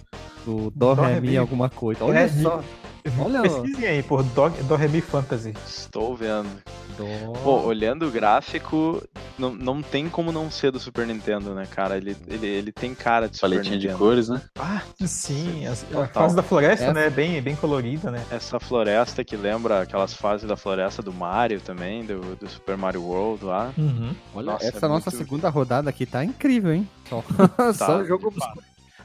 Do 0.46 0.70
Dó, 0.76 0.94
Dó, 0.96 1.04
Ré, 1.04 1.14
Ré, 1.14 1.22
Mi, 1.22 1.28
Mi. 1.30 1.38
alguma 1.38 1.70
coisa. 1.70 2.04
Olha 2.04 2.20
É, 2.20 2.28
só. 2.28 2.62
Olha. 3.20 3.42
Pesquisem 3.42 3.86
aí 3.88 4.04
por 4.04 4.24
Do, 4.24 4.50
Do 4.50 4.76
Re 4.76 4.88
Mi 4.88 5.02
Fantasy. 5.02 5.54
Estou 5.68 6.16
vendo. 6.16 6.50
Dó. 6.98 7.34
Pô, 7.44 7.62
olhando 7.62 8.08
o 8.08 8.12
gráfico, 8.12 9.02
não, 9.38 9.52
não 9.54 9.82
tem 9.82 10.08
como 10.08 10.32
não 10.32 10.52
ser 10.52 10.72
do 10.72 10.80
Super 10.80 11.08
Nintendo, 11.08 11.56
né, 11.56 11.66
cara? 11.70 11.98
Ele, 11.98 12.16
ele, 12.28 12.46
ele 12.48 12.72
tem 12.72 12.94
cara 12.94 13.28
de 13.28 13.36
Super 13.38 13.50
Paletinha 13.50 13.80
de 13.80 13.88
cores, 13.90 14.30
né? 14.30 14.40
Ah, 14.60 14.82
sim. 15.06 15.66
as- 15.66 15.84
a 15.84 15.88
Total. 15.88 16.08
fase 16.24 16.36
da 16.36 16.44
floresta, 16.44 16.86
Essa- 16.86 16.94
né? 16.94 17.10
Bem, 17.10 17.42
bem 17.42 17.56
colorida, 17.56 18.12
né? 18.12 18.24
Essa 18.30 18.60
floresta 18.60 19.24
que 19.24 19.36
lembra 19.36 19.82
aquelas 19.82 20.14
fases 20.14 20.48
da 20.48 20.56
floresta 20.56 21.02
do 21.02 21.12
Mario 21.12 21.60
também, 21.62 22.06
do, 22.06 22.36
do 22.36 22.48
Super 22.48 22.78
Mario 22.78 23.02
World 23.04 23.44
lá. 23.44 23.74
Uhum. 23.78 24.14
Olha, 24.36 24.52
Nossa, 24.54 24.66
essa 24.68 24.86
é 24.86 24.90
nossa 24.90 25.10
muito- 25.10 25.18
segunda 25.18 25.50
rodada 25.50 25.90
aqui 25.90 26.06
tá 26.06 26.24
incrível, 26.24 26.72
hein? 26.74 26.88
Só, 27.10 27.24
só 27.74 27.98
Tá, 27.98 28.04
jogo 28.04 28.30
de 28.32 28.40
fato. 28.40 28.62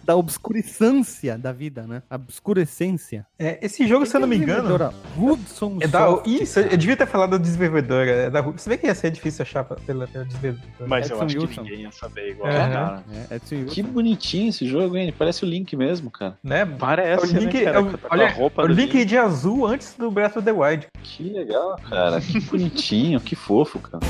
Da 0.08 0.16
obscurecência 0.16 1.36
da 1.36 1.52
vida, 1.52 1.82
né? 1.86 2.02
A 2.08 2.14
obscurecência. 2.14 3.26
É, 3.38 3.58
esse 3.60 3.86
jogo, 3.86 4.06
se 4.06 4.16
eu 4.16 4.20
não 4.22 4.26
me 4.26 4.36
engano, 4.38 4.74
Hudson 5.18 5.76
é 5.82 5.86
da. 5.86 5.98
Soft. 6.06 6.26
Isso, 6.26 6.60
eu 6.60 6.78
devia 6.78 6.96
ter 6.96 7.04
falado 7.06 7.32
da 7.32 7.36
desenvolvedora. 7.36 8.10
É 8.10 8.30
da, 8.30 8.40
você 8.40 8.70
vê 8.70 8.78
que 8.78 8.86
ia 8.86 8.94
ser 8.94 9.10
difícil 9.10 9.42
achar 9.42 9.64
pela, 9.64 10.06
pela 10.06 10.24
desenvolvedora. 10.24 10.64
Mas 10.86 11.10
eu 11.10 11.16
Edson 11.16 11.24
acho 11.26 11.36
que 11.36 11.44
Wilson. 11.44 11.62
ninguém 11.62 11.80
ia 11.82 11.92
saber 11.92 12.30
igual, 12.30 12.50
Aham. 12.50 12.70
cara. 12.72 13.04
É. 13.30 13.38
Que 13.66 13.82
bonitinho 13.82 14.48
esse 14.48 14.66
jogo, 14.66 14.96
hein? 14.96 15.12
Parece 15.16 15.44
o 15.44 15.46
Link 15.46 15.76
mesmo, 15.76 16.10
cara. 16.10 16.38
Né? 16.42 16.64
Parece, 16.64 17.26
o 17.26 17.38
Link, 17.38 17.52
né, 17.58 17.64
cara? 17.64 17.76
é 17.76 17.80
o- 17.80 17.98
Com 17.98 18.06
a 18.06 18.10
olha, 18.12 18.30
roupa 18.30 18.62
o 18.62 18.66
Link 18.66 18.94
Link. 18.96 19.04
de 19.04 19.18
azul 19.18 19.66
antes 19.66 19.94
do 19.98 20.10
Breath 20.10 20.38
of 20.38 20.42
the 20.46 20.52
Wild. 20.52 20.86
Que 21.02 21.24
legal, 21.24 21.78
cara. 21.86 22.18
Que 22.18 22.40
bonitinho, 22.40 23.20
que 23.20 23.36
fofo, 23.36 23.78
cara. 23.78 24.00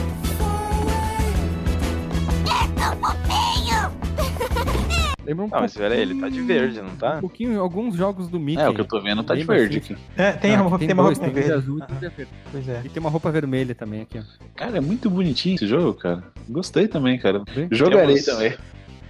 Lembra 5.29 5.45
um 5.45 5.49
Não, 5.49 5.61
mas 5.61 5.77
olha, 5.77 5.95
ele 5.95 6.19
tá 6.19 6.29
de 6.31 6.41
verde, 6.41 6.81
não 6.81 6.97
tá? 6.97 7.17
Um 7.19 7.21
pouquinho, 7.21 7.61
alguns 7.61 7.95
jogos 7.95 8.29
do 8.29 8.41
Mickey. 8.41 8.63
É, 8.63 8.69
o 8.69 8.75
que 8.75 8.81
eu 8.81 8.85
tô 8.87 8.99
vendo 9.01 9.23
tá 9.23 9.35
de 9.35 9.45
verde 9.45 9.79
assim? 9.79 9.93
aqui. 9.93 10.03
É, 10.17 10.33
tem, 10.33 10.57
Ah, 10.57 10.63
uma, 10.63 10.79
tem 10.79 10.89
tem 10.89 10.95
uma 10.95 11.03
dois, 11.05 11.19
roupa 11.19 11.33
tem 11.33 11.43
de 11.43 11.49
verde. 11.49 11.63
azul 11.65 11.79
Ah, 11.83 11.87
verde. 11.95 12.29
Pois 12.51 12.69
é. 12.69 12.83
E 12.85 12.89
tem 12.89 12.99
uma 13.01 13.11
roupa 13.11 13.31
vermelha 13.31 13.75
também 13.75 14.01
aqui, 14.03 14.19
ó. 14.19 14.23
Cara, 14.57 14.79
é 14.79 14.81
muito 14.81 15.11
bonitinho 15.11 15.57
esse 15.57 15.67
jogo, 15.67 15.93
cara. 15.95 16.25
Gostei 16.49 16.89
também, 16.89 17.19
cara. 17.19 17.43
Jogarei 17.71 18.15
Temos- 18.15 18.25
também. 18.25 18.55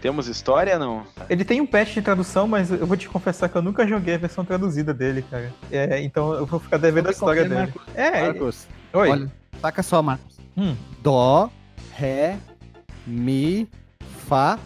Temos 0.01 0.29
história 0.29 0.79
não? 0.79 1.05
Ele 1.31 1.45
tem 1.45 1.61
um 1.61 1.67
patch 1.67 1.95
de 1.95 2.03
tradução, 2.03 2.47
mas 2.49 2.71
eu 2.71 2.87
vou 2.87 2.97
te 2.97 3.09
confessar 3.09 3.49
que 3.49 3.57
eu 3.57 3.63
nunca 3.63 3.87
joguei 3.87 4.15
a 4.15 4.19
versão 4.19 4.45
traduzida 4.45 4.93
dele, 4.95 5.23
cara. 5.29 5.53
É, 5.73 6.01
então 6.03 6.33
eu 6.35 6.47
vou 6.47 6.59
ficar 6.61 6.77
devendo 6.79 7.09
a 7.09 7.11
história 7.11 7.43
dele. 7.43 7.55
Marcos. 7.55 7.83
É, 7.95 8.23
Marcos, 8.23 8.69
oi. 8.93 9.09
olha, 9.09 9.33
saca 9.61 9.83
só, 9.83 10.03
Marcos. 10.03 10.37
Hum. 10.57 10.75
Dó, 11.03 11.51
Ré, 11.95 12.37
Mi, 13.07 13.69
Fá, 14.27 14.59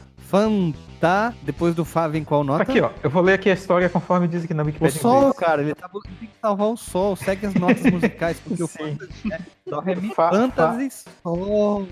Fanta. 1.03 1.35
Depois 1.43 1.75
do 1.75 1.85
Fá 1.85 2.07
vem 2.07 2.23
qual 2.23 2.45
nota? 2.45 2.63
Aqui, 2.63 2.81
ó. 2.81 2.91
Eu 3.03 3.11
vou 3.11 3.23
ler 3.23 3.35
aqui 3.35 3.51
a 3.51 3.55
história 3.55 3.89
conforme 3.89 4.29
diz 4.29 4.45
aqui 4.45 4.55
na 4.55 4.63
O 4.63 4.67
Wikipedia. 4.67 4.97
em 4.97 5.01
sol, 5.01 5.35
cara, 5.35 5.63
ele 5.63 5.75
tá 5.75 5.91
ele 5.93 6.17
tem 6.17 6.29
que 6.29 6.35
salvar 6.41 6.69
o 6.69 6.77
sol, 6.77 7.17
segue 7.17 7.47
as 7.47 7.55
notas 7.55 7.83
musicais, 7.83 8.39
porque 8.41 8.63
o. 8.63 8.69
Dó, 8.73 9.62
Ré, 9.85 9.95
Mi, 9.95 10.13
Fá, 10.15 10.31
Fantasy, 10.31 11.05
Sol. 11.23 11.87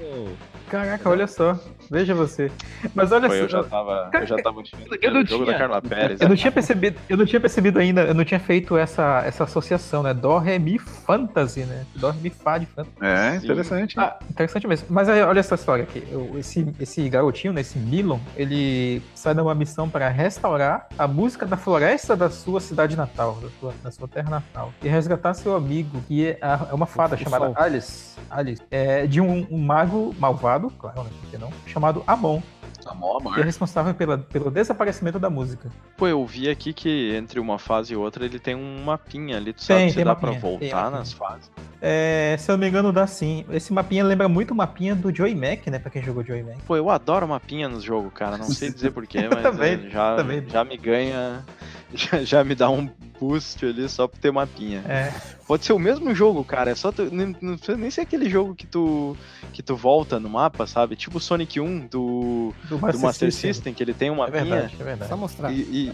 Caraca, 0.69 1.09
olha 1.09 1.27
só. 1.27 1.57
Veja 1.91 2.15
você. 2.15 2.51
Mas 2.95 3.11
olha 3.11 3.29
Foi, 3.29 3.39
só. 3.39 3.45
eu 3.45 3.49
já 3.49 3.65
tava, 3.65 4.11
eu 4.13 4.27
já 4.27 4.37
tava. 4.37 4.63
Eu 5.03 5.11
não 5.13 5.23
o 5.23 5.27
jogo 5.27 5.45
tinha- 5.45 5.53
da 5.53 5.59
Carla 5.59 5.83
Pérez. 5.83 6.21
Eu 6.21 6.29
não 6.29 6.35
né? 6.35 6.41
tinha 6.41 6.53
percebido, 6.53 7.01
eu 7.09 7.17
não 7.17 7.27
tinha 7.27 7.41
percebido 7.41 7.79
ainda, 7.79 8.03
eu 8.03 8.15
não 8.15 8.25
tinha 8.25 8.39
feito 8.39 8.77
essa, 8.77 9.23
essa 9.25 9.45
associação, 9.45 10.03
né? 10.03 10.15
Dó, 10.15 10.39
Ré, 10.39 10.59
Mi, 10.59 10.79
Fantasy, 10.79 11.61
né? 11.65 11.85
Dó, 11.97 12.11
Ré, 12.11 12.21
Mi, 12.21 12.31
Fá 12.31 12.59
de 12.59 12.67
Fantasy. 12.67 12.97
É, 13.01 13.37
interessante. 13.37 13.99
Ah, 13.99 14.17
interessante 14.29 14.67
mesmo. 14.69 14.87
Mas 14.91 15.09
aí, 15.09 15.23
olha 15.23 15.41
essa 15.41 15.55
história 15.57 15.85
aqui. 15.85 16.05
Esse, 16.39 16.73
esse 16.79 17.09
garotinho, 17.09 17.53
né, 17.53 17.61
esse 17.63 17.79
Milon, 17.79 18.19
ele 18.37 19.03
sai 19.15 19.35
numa 19.35 19.55
missão 19.55 19.89
para 19.89 20.09
restaurar 20.09 20.89
a 20.99 21.09
música 21.09 21.47
da 21.47 21.57
floresta 21.57 22.17
da 22.17 22.31
sua 22.31 22.61
cidade 22.61 22.97
natal, 22.97 23.39
da 23.43 23.49
sua, 23.59 23.75
da 23.83 23.91
sua 23.91 24.07
terra 24.09 24.31
natal. 24.31 24.73
E 24.83 24.89
resgatar 24.89 25.35
seu 25.35 25.57
amigo, 25.57 26.01
que 26.07 26.29
é, 26.29 26.39
é 26.71 26.75
uma 26.75 26.87
fada 26.87 27.17
O 27.17 27.19
chamada. 27.19 27.60
Alice. 27.61 28.19
Alice. 28.31 28.63
É, 28.71 29.07
de 29.07 29.21
um, 29.21 29.47
um 29.51 29.59
mago 29.59 30.15
malvado, 30.19 30.71
claro, 30.79 31.03
né, 31.05 31.11
por 31.21 31.31
que 31.31 31.37
não? 31.39 31.51
Chamado 31.67 32.03
Amon, 32.07 32.41
Amor, 32.87 33.35
que 33.35 33.41
é 33.41 33.45
responsável 33.45 33.95
pela, 33.95 34.17
pelo 34.19 34.51
desaparecimento 34.51 35.19
da 35.19 35.29
música. 35.29 35.69
Pô, 35.97 36.09
eu 36.09 36.25
vi 36.25 36.49
aqui 36.49 36.73
que 36.73 37.15
entre 37.15 37.39
uma 37.39 37.59
fase 37.59 37.93
e 37.93 37.97
outra 37.97 38.25
ele 38.25 38.39
tem 38.39 38.55
um 38.55 38.83
mapinha 38.85 39.37
ali. 39.37 39.53
Tu 39.53 39.67
Tem, 39.67 39.77
sabe 39.77 39.91
se 39.91 39.97
tem 39.97 40.05
dá 40.05 40.15
mapinha, 40.15 40.33
pra 40.41 40.41
tem 40.41 40.59
voltar 40.71 40.91
nas 40.91 41.13
fases? 41.13 41.51
É, 41.81 42.37
se 42.39 42.51
eu 42.51 42.55
não 42.55 42.61
me 42.61 42.69
engano, 42.69 42.93
dá 42.93 43.07
sim. 43.07 43.45
Esse 43.51 43.73
mapinha 43.73 44.03
lembra 44.05 44.29
muito 44.29 44.53
o 44.53 44.55
mapinha 44.55 44.95
do 44.95 45.15
Joey 45.15 45.35
Mac, 45.35 45.67
né? 45.67 45.79
Pra 45.79 45.91
quem 45.91 46.03
jogou 46.03 46.25
Joey 46.25 46.43
Mac. 46.43 46.57
Pô, 46.67 46.77
eu 46.77 46.89
adoro 46.89 47.29
mapinha 47.29 47.69
nos 47.69 47.83
jogos, 47.83 48.13
cara. 48.15 48.39
Não 48.39 48.47
sei 48.49 48.73
dizer 48.73 48.91
porquê, 48.93 49.29
mas 49.31 49.43
também, 49.43 49.75
é, 49.87 49.91
já, 49.91 50.17
também. 50.17 50.45
já 50.49 50.65
me 50.65 50.77
ganha. 50.77 51.45
Já, 51.93 52.23
já 52.23 52.45
me 52.45 52.55
dá 52.55 52.71
um 52.71 52.87
custe 53.19 53.67
ali 53.67 53.89
só 53.89 54.07
pra 54.07 54.21
ter 54.21 54.31
mapinha. 54.31 54.79
É, 54.89 55.13
Pode 55.51 55.65
ser 55.65 55.73
o 55.73 55.81
mesmo 55.81 56.15
jogo, 56.15 56.45
cara. 56.45 56.71
É 56.71 56.77
só 56.77 56.93
tu, 56.93 57.13
nem- 57.13 57.35
não 57.41 57.57
precisa 57.57 57.77
nem 57.77 57.91
ser 57.91 58.03
aquele 58.03 58.31
jogo 58.31 58.55
que 58.55 58.69
tu 58.69 59.17
que 59.53 59.61
tu 59.65 59.75
volta 59.75 60.21
no 60.21 60.31
mapa, 60.31 60.65
sabe? 60.65 60.95
Tipo 60.95 61.19
o 61.19 61.21
Sonic 61.21 61.59
1 61.59 61.89
do, 61.89 62.55
do 62.63 62.79
do 62.79 62.99
Master 63.01 63.33
System, 63.33 63.75
que 63.75 63.83
ele 63.83 63.93
tem 63.93 64.11
uma 64.11 64.29
É 64.29 64.31
verdade, 64.31 64.77
é 64.79 64.85
verdade. 64.85 65.09
Só 65.09 65.17
mostrar. 65.17 65.51
E, 65.51 65.63
e, 65.63 65.93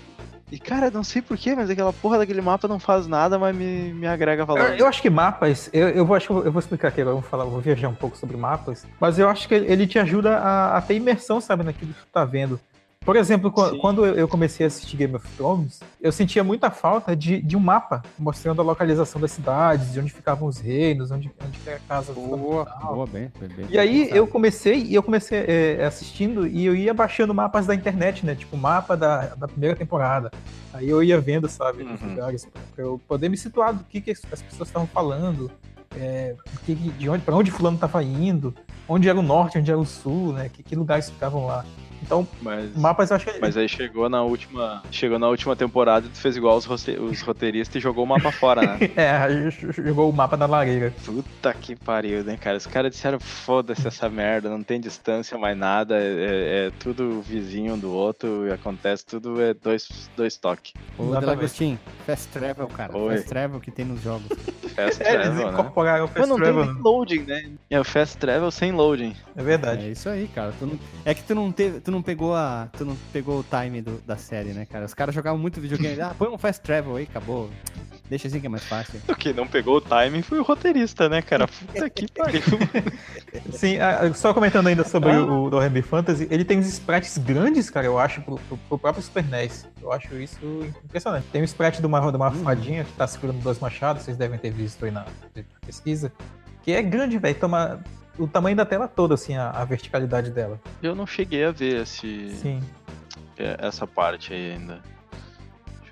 e, 0.53 0.59
cara, 0.59 0.91
não 0.91 1.03
sei 1.03 1.23
porquê, 1.23 1.55
mas 1.55 1.70
aquela 1.70 1.91
porra 1.91 2.19
daquele 2.19 2.43
mapa 2.43 2.69
não 2.69 2.78
faz 2.78 3.07
nada, 3.07 3.39
mas 3.39 3.57
me, 3.57 3.95
me 3.95 4.07
agrega 4.07 4.43
Eu, 4.43 4.47
valor. 4.47 4.74
eu 4.78 4.87
acho 4.87 5.01
que 5.01 5.09
mapas, 5.09 5.70
eu, 5.73 5.89
eu 5.89 6.05
vou, 6.05 6.15
acho 6.16 6.27
que 6.27 6.33
eu 6.35 6.53
vou 6.53 6.61
explicar 6.61 6.89
aqui 6.89 7.01
agora, 7.01 7.16
eu 7.16 7.20
vou 7.23 7.31
falar, 7.31 7.45
eu 7.45 7.51
vou 7.51 7.61
viajar 7.62 7.89
um 7.89 7.95
pouco 7.95 8.15
sobre 8.15 8.37
mapas, 8.37 8.87
mas 9.01 9.19
eu 9.19 9.27
acho 9.27 9.49
que 9.49 9.55
ele, 9.55 9.73
ele 9.73 9.87
te 9.87 9.99
ajuda 9.99 10.37
a, 10.37 10.77
a 10.77 10.83
ter 10.83 10.97
imersão, 10.97 11.41
sabe, 11.41 11.65
naquilo 11.65 11.95
que 11.95 12.01
tu 12.01 12.07
tá 12.12 12.27
vendo. 12.27 12.61
Por 13.07 13.15
exemplo, 13.15 13.53
Sim. 13.70 13.78
quando 13.78 14.05
eu 14.05 14.27
comecei 14.27 14.66
a 14.66 14.66
assistir 14.66 14.97
Game 14.97 15.15
of 15.15 15.24
Thrones, 15.37 15.78
eu 16.01 16.11
sentia 16.11 16.43
muita 16.43 16.73
falta 16.73 17.15
de, 17.15 17.41
de 17.41 17.57
um 17.57 17.61
mapa 17.61 18.03
mostrando 18.19 18.61
a 18.61 18.65
localização 18.65 19.20
das 19.20 19.31
cidades, 19.31 19.93
de 19.93 20.01
onde 20.01 20.12
ficavam 20.12 20.49
os 20.49 20.59
reinos, 20.59 21.12
onde, 21.12 21.31
onde 21.41 21.57
era 21.65 21.77
a 21.77 21.81
casa 21.89 22.12
do 22.12 22.20
Boa, 22.37 22.65
tal. 22.66 22.95
boa, 22.97 23.07
bem, 23.07 23.31
bem, 23.39 23.49
bem 23.49 23.66
E 23.70 23.78
aí 23.78 24.09
eu 24.11 24.27
comecei, 24.27 24.83
e 24.83 24.93
eu 24.97 25.05
comecei 25.05 25.39
é, 25.47 25.85
assistindo 25.85 26.49
e 26.49 26.66
eu 26.66 26.74
ia 26.74 26.93
baixando 26.93 27.33
mapas 27.33 27.65
da 27.65 27.77
internet, 27.77 28.27
né? 28.27 28.35
Tipo, 28.35 28.57
mapa 28.57 28.97
da, 28.97 29.37
da 29.37 29.47
primeira 29.47 29.77
temporada. 29.77 30.33
Aí 30.74 30.89
eu 30.91 31.01
ia 31.01 31.20
vendo, 31.20 31.49
sabe, 31.49 31.85
os 31.85 32.01
Uhum. 32.03 32.09
lugares, 32.09 32.45
pra 32.45 32.61
pra 32.74 32.85
eu 32.85 33.01
poder 33.07 33.28
me 33.28 33.37
situar 33.37 33.73
do 33.73 33.85
que, 33.85 34.01
que 34.01 34.11
as 34.11 34.43
pessoas 34.43 34.69
estavam 34.69 34.89
falando, 34.89 35.49
é, 35.97 36.35
que, 36.64 36.74
de 36.74 37.09
onde, 37.09 37.24
pra 37.24 37.35
onde 37.35 37.51
fulano 37.51 37.78
tava 37.78 38.02
indo, 38.02 38.55
onde 38.89 39.09
era 39.09 39.18
o 39.18 39.23
norte, 39.23 39.59
onde 39.59 39.70
era 39.70 39.78
o 39.81 39.86
sul, 39.86 40.32
né? 40.32 40.48
Que, 40.48 40.62
que 40.62 40.77
lugares 40.77 41.10
ficavam 41.10 41.47
lá. 41.47 41.64
Então, 42.02 42.27
Mas, 42.40 42.77
mapas 42.77 43.10
eu 43.10 43.16
acho 43.16 43.27
que 43.27 43.39
mas 43.40 43.56
aí 43.56 43.68
chegou 43.68 44.09
na 44.09 44.23
última. 44.23 44.82
Chegou 44.90 45.18
na 45.18 45.28
última 45.28 45.56
temporada 45.56 46.06
e 46.06 46.09
tu 46.09 46.18
fez 46.18 46.36
igual 46.36 46.56
os, 46.56 46.66
os 46.66 47.23
roteiristas 47.23 47.77
e 47.77 47.81
jogou 47.81 48.05
o 48.05 48.06
mapa 48.06 48.31
fora, 48.31 48.62
né? 48.62 48.78
é, 48.97 49.10
aí 49.10 49.51
jogou 49.51 50.09
o 50.09 50.12
mapa 50.12 50.36
da 50.36 50.47
lareira. 50.47 50.93
Puta 51.05 51.52
que 51.55 51.74
pariu, 51.74 52.23
né, 52.23 52.36
cara? 52.36 52.56
Os 52.56 52.66
caras 52.66 52.93
disseram, 52.93 53.18
foda-se 53.18 53.86
essa 53.86 54.09
merda, 54.09 54.48
não 54.48 54.62
tem 54.62 54.81
distância 54.81 55.36
mais 55.39 55.56
nada, 55.56 55.98
é, 55.98 56.06
é- 56.06 56.66
é 56.66 56.73
tudo 56.78 57.20
vizinho 57.23 57.74
um 57.74 57.78
do 57.78 57.90
outro 57.93 58.47
e 58.47 58.52
acontece 58.52 59.05
tudo 59.05 59.40
é 59.43 59.52
dois, 59.55 60.10
dois 60.16 60.36
toques. 60.36 60.74
Ô. 60.98 61.16
Delagostin, 61.16 61.78
Fast 62.06 62.28
Travel, 62.28 62.68
cara. 62.68 62.97
Oi. 62.97 63.14
Fast 63.16 63.28
Travel 63.28 63.60
que 63.60 63.70
tem 63.70 63.85
nos 63.85 64.01
jogos. 64.02 64.28
Fast 64.74 65.02
É, 65.06 65.14
eles 65.14 65.27
travel, 65.27 65.47
né? 65.47 65.52
Incorporaram 65.86 66.04
o 66.04 66.08
Mas 66.08 66.16
Fast 66.16 66.28
não 66.28 66.36
tem 66.36 66.44
Travel, 66.52 66.74
né? 66.74 66.80
loading, 66.82 67.20
né? 67.20 67.50
É 67.70 67.80
o 67.80 67.84
fast 67.84 68.18
travel 68.18 68.50
sem 68.50 68.72
loading. 68.72 69.14
É 69.36 69.42
verdade. 69.42 69.86
É 69.86 69.90
isso 69.90 70.08
aí, 70.08 70.28
cara. 70.28 70.52
Tu 70.58 70.66
não- 70.66 70.78
É 71.04 71.14
que 71.14 71.22
tu 71.22 71.34
não 71.34 71.52
teve, 71.52 71.80
tu 71.80 71.90
não 71.90 72.02
pegou 72.02 72.34
a, 72.34 72.68
tu 72.76 72.84
não 72.84 72.96
pegou 73.12 73.40
o 73.40 73.44
time 73.44 73.80
do- 73.82 74.00
da 74.06 74.16
série, 74.16 74.50
né, 74.50 74.66
cara? 74.66 74.84
Os 74.84 74.94
caras 74.94 75.14
jogavam 75.14 75.38
muito 75.38 75.60
videogame. 75.60 75.96
Ah, 76.06 76.14
põe 76.18 76.28
um 76.28 76.38
fast 76.38 76.62
travel 76.62 76.96
aí, 76.96 77.04
acabou. 77.04 77.50
Deixa 78.09 78.28
assim 78.28 78.39
que 78.41 78.47
é 78.47 78.49
mais 78.49 78.65
fácil. 78.65 79.01
O 79.09 79.15
que 79.15 79.33
não 79.33 79.47
pegou 79.49 79.77
o 79.77 79.81
timing 79.81 80.23
foi 80.23 80.39
o 80.39 80.43
roteirista, 80.43 81.09
né, 81.09 81.20
cara? 81.23 81.49
Puta 81.66 81.91
que 81.91 82.07
pariu. 82.12 82.41
Sim, 83.53 83.78
ah, 83.78 84.12
só 84.15 84.33
comentando 84.33 84.69
ainda 84.69 84.85
sobre 84.85 85.11
o 85.16 85.51
do 85.51 85.59
Remy 85.59 85.83
Fantasy, 85.83 86.28
ele 86.31 86.45
tem 86.45 86.59
uns 86.59 86.66
sprites 86.69 87.19
grandes, 87.19 87.69
cara, 87.69 87.87
eu 87.87 87.99
acho, 87.99 88.20
pro, 88.23 88.37
pro- 88.37 88.57
pro 88.69 88.78
próprio 88.78 89.03
Super 89.03 89.24
NES. 89.24 89.66
Eu 89.83 89.93
acho 89.93 90.15
isso 90.16 90.39
impressionante. 90.85 91.27
Tem 91.33 91.43
um 91.43 91.45
sprite 91.45 91.81
de 91.81 91.87
uma, 91.87 92.01
de 92.11 92.16
uma 92.16 92.31
fadinha 92.31 92.85
que 92.85 92.93
tá 92.93 93.07
segurando 93.07 93.41
dois 93.43 93.59
machados, 93.59 94.03
vocês 94.03 94.16
devem 94.16 94.39
ter 94.39 94.51
visto 94.53 94.85
aí 94.85 94.91
na 94.91 95.05
pesquisa, 95.65 96.12
que 96.62 96.73
é 96.73 96.83
grande, 96.83 97.19
velho. 97.19 97.35
Toma 97.35 97.81
o 98.19 98.27
tamanho 98.27 98.57
da 98.57 98.65
tela 98.65 98.87
toda, 98.89 99.15
assim, 99.15 99.37
a, 99.37 99.51
a 99.51 99.65
verticalidade 99.65 100.31
dela. 100.31 100.61
Eu 100.83 100.95
não 100.95 101.07
cheguei 101.07 101.45
a 101.45 101.51
ver 101.51 101.83
esse, 101.83 102.31
Sim. 102.41 102.62
é, 103.37 103.57
essa 103.61 103.87
parte 103.87 104.33
aí 104.33 104.53
ainda. 104.53 104.81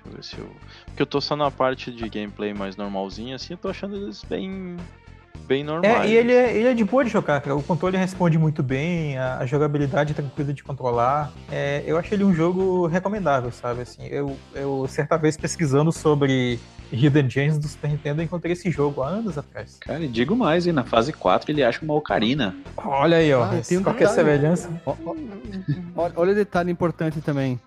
Deixa 0.05 0.09
eu 0.09 0.13
ver 0.15 0.23
se 0.23 0.37
eu. 0.37 0.49
Porque 0.87 1.01
eu 1.01 1.05
tô 1.05 1.19
só 1.19 1.35
na 1.35 1.49
parte 1.51 1.91
de 1.91 2.07
gameplay 2.09 2.53
mais 2.53 2.75
normalzinha, 2.75 3.35
assim, 3.35 3.53
eu 3.53 3.57
tô 3.57 3.69
achando 3.69 3.95
eles 3.95 4.23
bem. 4.23 4.77
bem 5.47 5.63
normais. 5.63 6.05
É, 6.05 6.07
e 6.07 6.15
ele 6.15 6.31
é, 6.33 6.55
ele 6.57 6.67
é 6.69 6.73
de 6.73 6.83
boa 6.83 7.03
de 7.03 7.09
jogar, 7.09 7.41
cara. 7.41 7.55
O 7.55 7.63
controle 7.63 7.97
responde 7.97 8.37
muito 8.37 8.61
bem, 8.63 9.17
a, 9.17 9.39
a 9.39 9.45
jogabilidade 9.45 10.11
é 10.11 10.15
tranquila 10.15 10.53
de 10.53 10.63
controlar. 10.63 11.31
É, 11.51 11.83
eu 11.85 11.97
achei 11.97 12.17
ele 12.17 12.23
um 12.23 12.33
jogo 12.33 12.87
recomendável, 12.87 13.51
sabe? 13.51 13.81
Assim, 13.81 14.05
eu, 14.07 14.37
eu 14.53 14.85
certa 14.87 15.17
vez 15.17 15.35
pesquisando 15.37 15.91
sobre 15.91 16.59
Hidden 16.91 17.29
Gems 17.29 17.57
do 17.57 17.67
Super 17.67 17.89
Nintendo, 17.89 18.21
eu 18.21 18.25
encontrei 18.25 18.53
esse 18.53 18.69
jogo 18.69 19.01
há 19.01 19.07
anos 19.07 19.37
atrás. 19.37 19.77
Cara, 19.79 20.03
e 20.03 20.07
digo 20.07 20.35
mais, 20.35 20.67
hein? 20.67 20.73
Na 20.73 20.83
fase 20.83 21.11
4 21.11 21.51
ele 21.51 21.63
acha 21.63 21.83
uma 21.83 21.93
ocarina. 21.95 22.55
Olha 22.77 23.17
aí, 23.17 23.33
ó. 23.33 23.43
Ah, 23.43 23.61
tem 23.67 23.77
um 23.77 23.83
qualquer 23.83 24.07
detalhe. 24.07 24.15
semelhança. 24.15 24.81
Olha 25.95 26.31
o 26.31 26.35
detalhe 26.35 26.71
importante 26.71 27.21
também. 27.21 27.59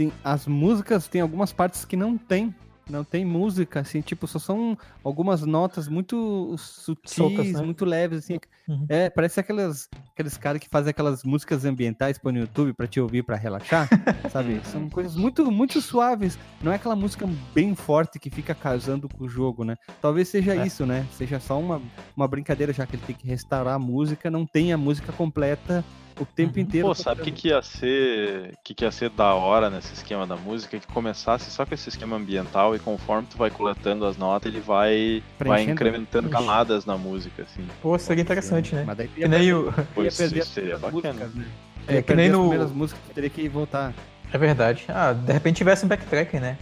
Tem, 0.00 0.10
as 0.24 0.46
músicas, 0.46 1.06
tem 1.08 1.20
algumas 1.20 1.52
partes 1.52 1.84
que 1.84 1.94
não 1.94 2.16
tem. 2.16 2.54
Não 2.88 3.04
tem 3.04 3.22
música, 3.22 3.80
assim, 3.80 4.00
tipo, 4.00 4.26
só 4.26 4.38
são 4.38 4.76
algumas 5.04 5.42
notas 5.42 5.88
muito 5.88 6.56
sutis, 6.56 7.12
Soltas, 7.12 7.52
né? 7.52 7.60
muito 7.62 7.84
leves, 7.84 8.20
assim. 8.20 8.38
Uhum. 8.66 8.86
É, 8.88 9.10
parece 9.10 9.38
aquelas, 9.38 9.90
aqueles 10.10 10.38
caras 10.38 10.58
que 10.60 10.68
fazem 10.70 10.90
aquelas 10.90 11.22
músicas 11.22 11.66
ambientais 11.66 12.16
põe 12.18 12.32
no 12.32 12.38
YouTube 12.40 12.72
pra 12.72 12.86
te 12.86 12.98
ouvir, 12.98 13.22
pra 13.22 13.36
relaxar, 13.36 13.86
sabe? 14.32 14.60
São 14.64 14.88
coisas 14.88 15.14
muito, 15.14 15.48
muito 15.52 15.82
suaves. 15.82 16.38
Não 16.62 16.72
é 16.72 16.76
aquela 16.76 16.96
música 16.96 17.28
bem 17.54 17.74
forte 17.74 18.18
que 18.18 18.30
fica 18.30 18.54
casando 18.54 19.06
com 19.06 19.24
o 19.24 19.28
jogo, 19.28 19.64
né? 19.64 19.76
Talvez 20.00 20.28
seja 20.28 20.56
É. 20.56 20.66
isso, 20.66 20.86
né? 20.86 21.06
Seja 21.12 21.38
só 21.38 21.60
uma, 21.60 21.80
uma 22.16 22.26
brincadeira, 22.26 22.72
já 22.72 22.86
que 22.86 22.96
ele 22.96 23.02
tem 23.06 23.14
que 23.14 23.26
restaurar 23.28 23.74
a 23.74 23.78
música, 23.78 24.30
não 24.30 24.46
tem 24.46 24.72
a 24.72 24.78
música 24.78 25.12
completa 25.12 25.84
o 26.20 26.26
tempo 26.26 26.56
Uhum. 26.56 26.62
inteiro. 26.62 26.86
Pô, 26.86 26.94
sabe 26.94 27.20
o 27.20 27.24
que, 27.24 27.30
que 27.32 27.48
ia 27.48 27.62
ser. 27.62 28.54
que, 28.62 28.74
que 28.74 28.84
ia 28.84 28.90
ser 28.90 29.10
da 29.10 29.34
hora 29.34 29.70
nesse 29.70 29.92
esquema 29.94 30.26
da 30.26 30.36
música? 30.36 30.78
Que 30.78 30.86
começasse 30.86 31.50
só 31.50 31.64
com 31.66 31.74
esse 31.74 31.88
esquema 31.88 32.16
ambiental 32.16 32.74
e 32.76 32.78
conforme 32.78 33.26
tu 33.30 33.36
vai 33.38 33.50
coletando 33.50 34.04
as 34.06 34.16
notas, 34.16 34.52
ele 34.52 34.60
vai, 34.60 35.22
vai 35.38 35.62
incrementando 35.62 36.28
Ixi. 36.28 36.36
camadas 36.36 36.84
na 36.84 36.96
música, 36.96 37.42
assim. 37.42 37.66
Pô, 37.82 37.98
seria 37.98 38.22
interessante, 38.22 38.74
né? 38.74 38.84
Mas 38.86 38.96
daí 38.96 39.08
Que 39.08 39.26
nem 39.28 39.52
o. 39.52 39.72
Pô, 39.94 40.02
ia 40.02 40.08
isso, 40.08 40.28
seria 40.44 40.78
bacana. 40.78 41.12
músicas, 41.14 41.34
né? 41.34 41.44
É, 41.88 42.02
que 42.02 42.14
nem 42.14 42.26
as 42.26 42.32
no- 42.32 42.40
primeiras 42.40 42.70
músicas, 42.72 43.02
teria 43.14 43.30
que 43.30 43.48
voltar. 43.48 43.92
É 44.32 44.38
verdade. 44.38 44.84
Ah, 44.88 45.12
de 45.12 45.32
repente 45.32 45.56
tivesse 45.56 45.84
um 45.84 45.88
backtrack, 45.88 46.38
né? 46.38 46.56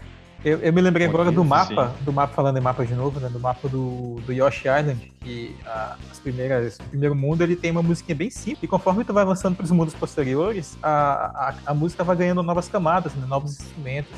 Eu, 0.45 0.59
eu 0.61 0.73
me 0.73 0.81
lembrei 0.81 1.07
agora 1.07 1.33
do 1.33 1.43
ser, 1.43 1.49
mapa, 1.49 1.95
do 2.03 2.13
mapa 2.13 2.33
falando 2.33 2.57
em 2.57 2.61
mapa 2.61 2.87
de 2.87 2.95
novo, 2.95 3.19
né? 3.19 3.29
Do 3.29 3.41
mapa 3.41 3.69
do, 3.69 4.21
do 4.25 4.33
Yoshi 4.33 4.69
Island, 4.69 5.13
que 5.21 5.57
a- 5.67 5.97
as 6.13 6.21
primeiras, 6.21 6.77
o 6.79 6.85
primeiro 6.85 7.15
mundo 7.17 7.43
ele 7.43 7.57
tem 7.57 7.73
uma 7.73 7.83
musiquinha 7.83 8.15
bem 8.15 8.31
simples. 8.31 8.63
E 8.63 8.69
conforme 8.69 9.03
tu 9.03 9.13
vai 9.13 9.25
avançando 9.25 9.57
para 9.57 9.65
os 9.65 9.71
mundos 9.73 9.95
posteriores, 9.95 10.79
a, 10.81 10.91
a, 11.49 11.55
a 11.67 11.75
música 11.75 12.05
vai 12.05 12.15
ganhando 12.17 12.41
novas 12.43 12.69
camadas, 12.69 13.13
né? 13.15 13.27
novos 13.27 13.59
instrumentos. 13.59 14.13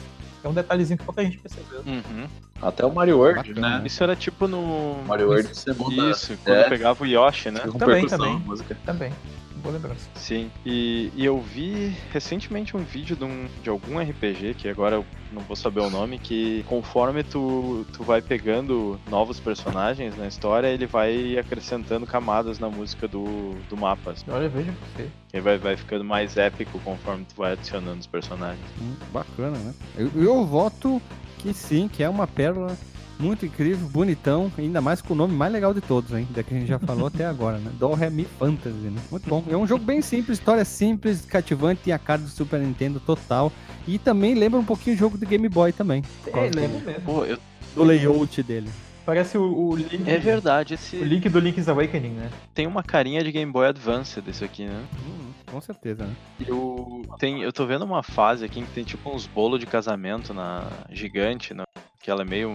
É 0.44 0.48
um 0.48 0.54
detalhezinho 0.54 0.98
que 0.98 1.04
pouca 1.04 1.22
gente 1.22 1.38
percebeu. 1.38 1.80
Uhum. 1.86 2.26
Até 2.62 2.84
o 2.84 2.92
Mario 2.92 3.18
World, 3.18 3.52
Bacana. 3.54 3.78
né? 3.78 3.86
Isso 3.86 4.02
era 4.02 4.14
tipo 4.16 4.46
no. 4.48 5.02
Mario 5.06 5.28
World 5.28 5.54
segunda. 5.58 6.10
Isso, 6.10 6.36
quando 6.44 6.56
É. 6.56 6.68
pegava 6.68 7.02
o 7.02 7.06
Yoshi, 7.06 7.50
né? 7.50 7.60
com 7.60 7.78
Também, 7.78 7.96
percussão, 8.06 8.18
também. 8.18 8.38
música. 8.46 8.76
Também. 8.86 9.12
Boa 9.62 9.74
lembrança. 9.74 10.08
Sim. 10.14 10.50
E, 10.64 11.12
e 11.14 11.24
eu 11.24 11.40
vi 11.40 11.94
recentemente 12.12 12.76
um 12.76 12.80
vídeo 12.80 13.16
de, 13.16 13.24
um, 13.24 13.46
de 13.62 13.70
algum 13.70 13.98
RPG, 13.98 14.54
que 14.54 14.68
agora 14.68 14.96
eu 14.96 15.04
não 15.32 15.42
vou 15.42 15.56
saber 15.56 15.80
o 15.80 15.90
nome, 15.90 16.18
que 16.18 16.64
conforme 16.68 17.22
tu, 17.22 17.86
tu 17.92 18.02
vai 18.02 18.20
pegando 18.20 18.98
novos 19.08 19.38
personagens 19.38 20.16
na 20.16 20.26
história, 20.26 20.68
ele 20.68 20.86
vai 20.86 21.38
acrescentando 21.38 22.06
camadas 22.06 22.58
na 22.58 22.68
música 22.68 23.06
do, 23.06 23.54
do 23.68 23.76
mapa. 23.76 24.12
assim. 24.12 24.24
Olha, 24.28 24.48
veja 24.48 24.72
você. 24.72 25.08
Ele 25.32 25.42
vai, 25.42 25.58
vai 25.58 25.76
ficando 25.76 26.04
mais 26.04 26.36
épico 26.36 26.78
conforme 26.80 27.24
tu 27.24 27.36
vai 27.36 27.52
adicionando 27.52 28.00
os 28.00 28.06
personagens. 28.06 28.64
Hum, 28.80 28.94
bacana, 29.12 29.58
né? 29.58 29.74
Eu, 29.96 30.10
eu 30.16 30.44
voto 30.44 31.00
que 31.38 31.54
sim, 31.54 31.88
que 31.88 32.02
é 32.02 32.08
uma 32.08 32.26
pérola 32.26 32.76
muito 33.20 33.44
incrível, 33.44 33.86
bonitão, 33.88 34.50
ainda 34.56 34.80
mais 34.80 35.02
com 35.02 35.12
o 35.12 35.16
nome 35.16 35.34
mais 35.34 35.52
legal 35.52 35.74
de 35.74 35.80
todos, 35.80 36.12
hein? 36.12 36.26
Da 36.30 36.42
que 36.42 36.54
a 36.54 36.58
gente 36.58 36.68
já 36.68 36.78
falou 36.80 37.06
até 37.06 37.26
agora, 37.26 37.58
né? 37.58 37.70
Do 37.78 37.92
Re 37.94 38.10
Mi 38.10 38.24
Fantasy, 38.24 38.76
né? 38.76 39.00
Muito 39.10 39.28
bom. 39.28 39.44
É 39.48 39.56
um 39.56 39.66
jogo 39.66 39.84
bem 39.84 40.00
simples, 40.00 40.38
história 40.38 40.64
simples, 40.64 41.24
cativante, 41.24 41.82
tem 41.84 41.92
a 41.92 41.98
cara 41.98 42.22
do 42.22 42.28
Super 42.28 42.60
Nintendo 42.60 42.98
total. 42.98 43.52
E 43.86 43.98
também 43.98 44.34
lembra 44.34 44.58
um 44.58 44.64
pouquinho 44.64 44.96
o 44.96 44.98
jogo 44.98 45.18
do 45.18 45.26
Game 45.26 45.48
Boy 45.48 45.72
também. 45.72 46.02
É, 46.26 46.50
lembro 46.54 46.80
mesmo. 46.80 47.02
Pô, 47.02 47.24
eu, 47.24 47.38
Do 47.74 47.84
layout 47.84 48.42
dele. 48.42 48.70
Parece 49.04 49.36
o, 49.36 49.42
o 49.42 49.76
Link. 49.76 50.08
é 50.08 50.18
verdade, 50.18 50.74
O 50.74 50.76
esse 50.76 50.96
Link 50.96 51.28
do 51.28 51.40
Link's 51.40 51.68
Awakening, 51.68 52.10
né? 52.10 52.30
tem 52.54 52.66
uma 52.66 52.82
carinha 52.82 53.24
de 53.24 53.32
Game 53.32 53.50
Boy 53.50 53.66
Advance 53.66 54.20
desse 54.20 54.44
aqui, 54.44 54.66
né? 54.66 54.84
Hum, 55.04 55.30
com 55.50 55.60
certeza, 55.60 56.04
né? 56.04 56.14
Eu, 56.46 57.02
tem, 57.18 57.42
eu 57.42 57.52
tô 57.52 57.66
vendo 57.66 57.84
uma 57.84 58.02
fase 58.02 58.44
aqui 58.44 58.62
que 58.62 58.70
tem 58.70 58.84
tipo 58.84 59.10
uns 59.10 59.26
bolos 59.26 59.58
de 59.58 59.66
casamento 59.66 60.32
na 60.32 60.64
gigante, 60.92 61.52
né? 61.54 61.64
que 62.02 62.10
ela 62.10 62.22
é 62.22 62.24
meio 62.24 62.50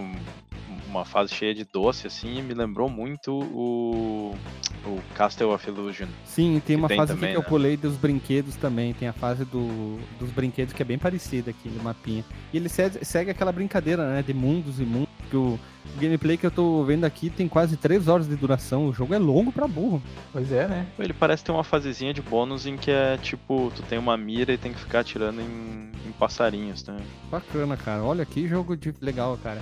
uma 0.96 1.04
fase 1.04 1.34
cheia 1.34 1.54
de 1.54 1.64
doce, 1.64 2.06
assim, 2.06 2.38
e 2.38 2.42
me 2.42 2.54
lembrou 2.54 2.88
muito 2.88 3.32
o, 3.32 4.34
o 4.84 5.00
Castle 5.14 5.50
of 5.52 5.68
Illusion. 5.68 6.06
Sim, 6.24 6.60
tem 6.64 6.76
Que 6.76 6.82
uma 6.82 6.88
tem 6.88 6.96
fase 6.96 7.12
também, 7.12 7.30
aqui 7.30 7.32
que 7.34 7.38
eu 7.38 7.42
né? 7.42 7.48
pulei 7.48 7.76
dos 7.76 7.96
brinquedos 7.96 8.56
também. 8.56 8.92
Tem 8.94 9.08
a 9.08 9.12
fase 9.12 9.44
do, 9.44 9.98
dos 10.18 10.30
brinquedos 10.30 10.72
que 10.74 10.82
é 10.82 10.84
bem 10.84 10.98
parecida 10.98 11.50
aqui 11.50 11.68
no 11.68 11.82
mapinha. 11.82 12.24
E 12.52 12.56
ele 12.56 12.68
segue, 12.68 13.04
segue 13.04 13.30
aquela 13.30 13.52
brincadeira, 13.52 14.08
né? 14.08 14.22
De 14.22 14.32
mundos 14.34 14.80
e 14.80 14.84
mundos. 14.84 15.08
porque 15.18 15.36
o 15.36 15.58
gameplay 16.00 16.36
que 16.36 16.46
eu 16.46 16.50
tô 16.50 16.84
vendo 16.84 17.04
aqui 17.04 17.30
tem 17.30 17.48
quase 17.48 17.76
3 17.76 18.08
horas 18.08 18.28
de 18.28 18.36
duração. 18.36 18.88
O 18.88 18.92
jogo 18.92 19.14
é 19.14 19.18
longo 19.18 19.52
pra 19.52 19.66
burro. 19.68 20.02
Pois 20.32 20.50
é, 20.52 20.66
né? 20.68 20.86
Ele 20.98 21.12
parece 21.12 21.44
ter 21.44 21.52
uma 21.52 21.64
fasezinha 21.64 22.12
de 22.12 22.22
bônus 22.22 22.66
em 22.66 22.76
que 22.76 22.90
é 22.90 23.16
tipo, 23.18 23.72
tu 23.74 23.82
tem 23.82 23.98
uma 23.98 24.16
mira 24.16 24.52
e 24.52 24.58
tem 24.58 24.72
que 24.72 24.80
ficar 24.80 25.00
atirando 25.00 25.40
em, 25.40 25.90
em 26.06 26.12
passarinhos, 26.18 26.84
né? 26.84 26.96
Bacana, 27.30 27.76
cara. 27.76 28.02
Olha 28.02 28.24
que 28.24 28.46
jogo 28.48 28.76
de... 28.76 28.94
legal, 29.00 29.38
cara. 29.42 29.60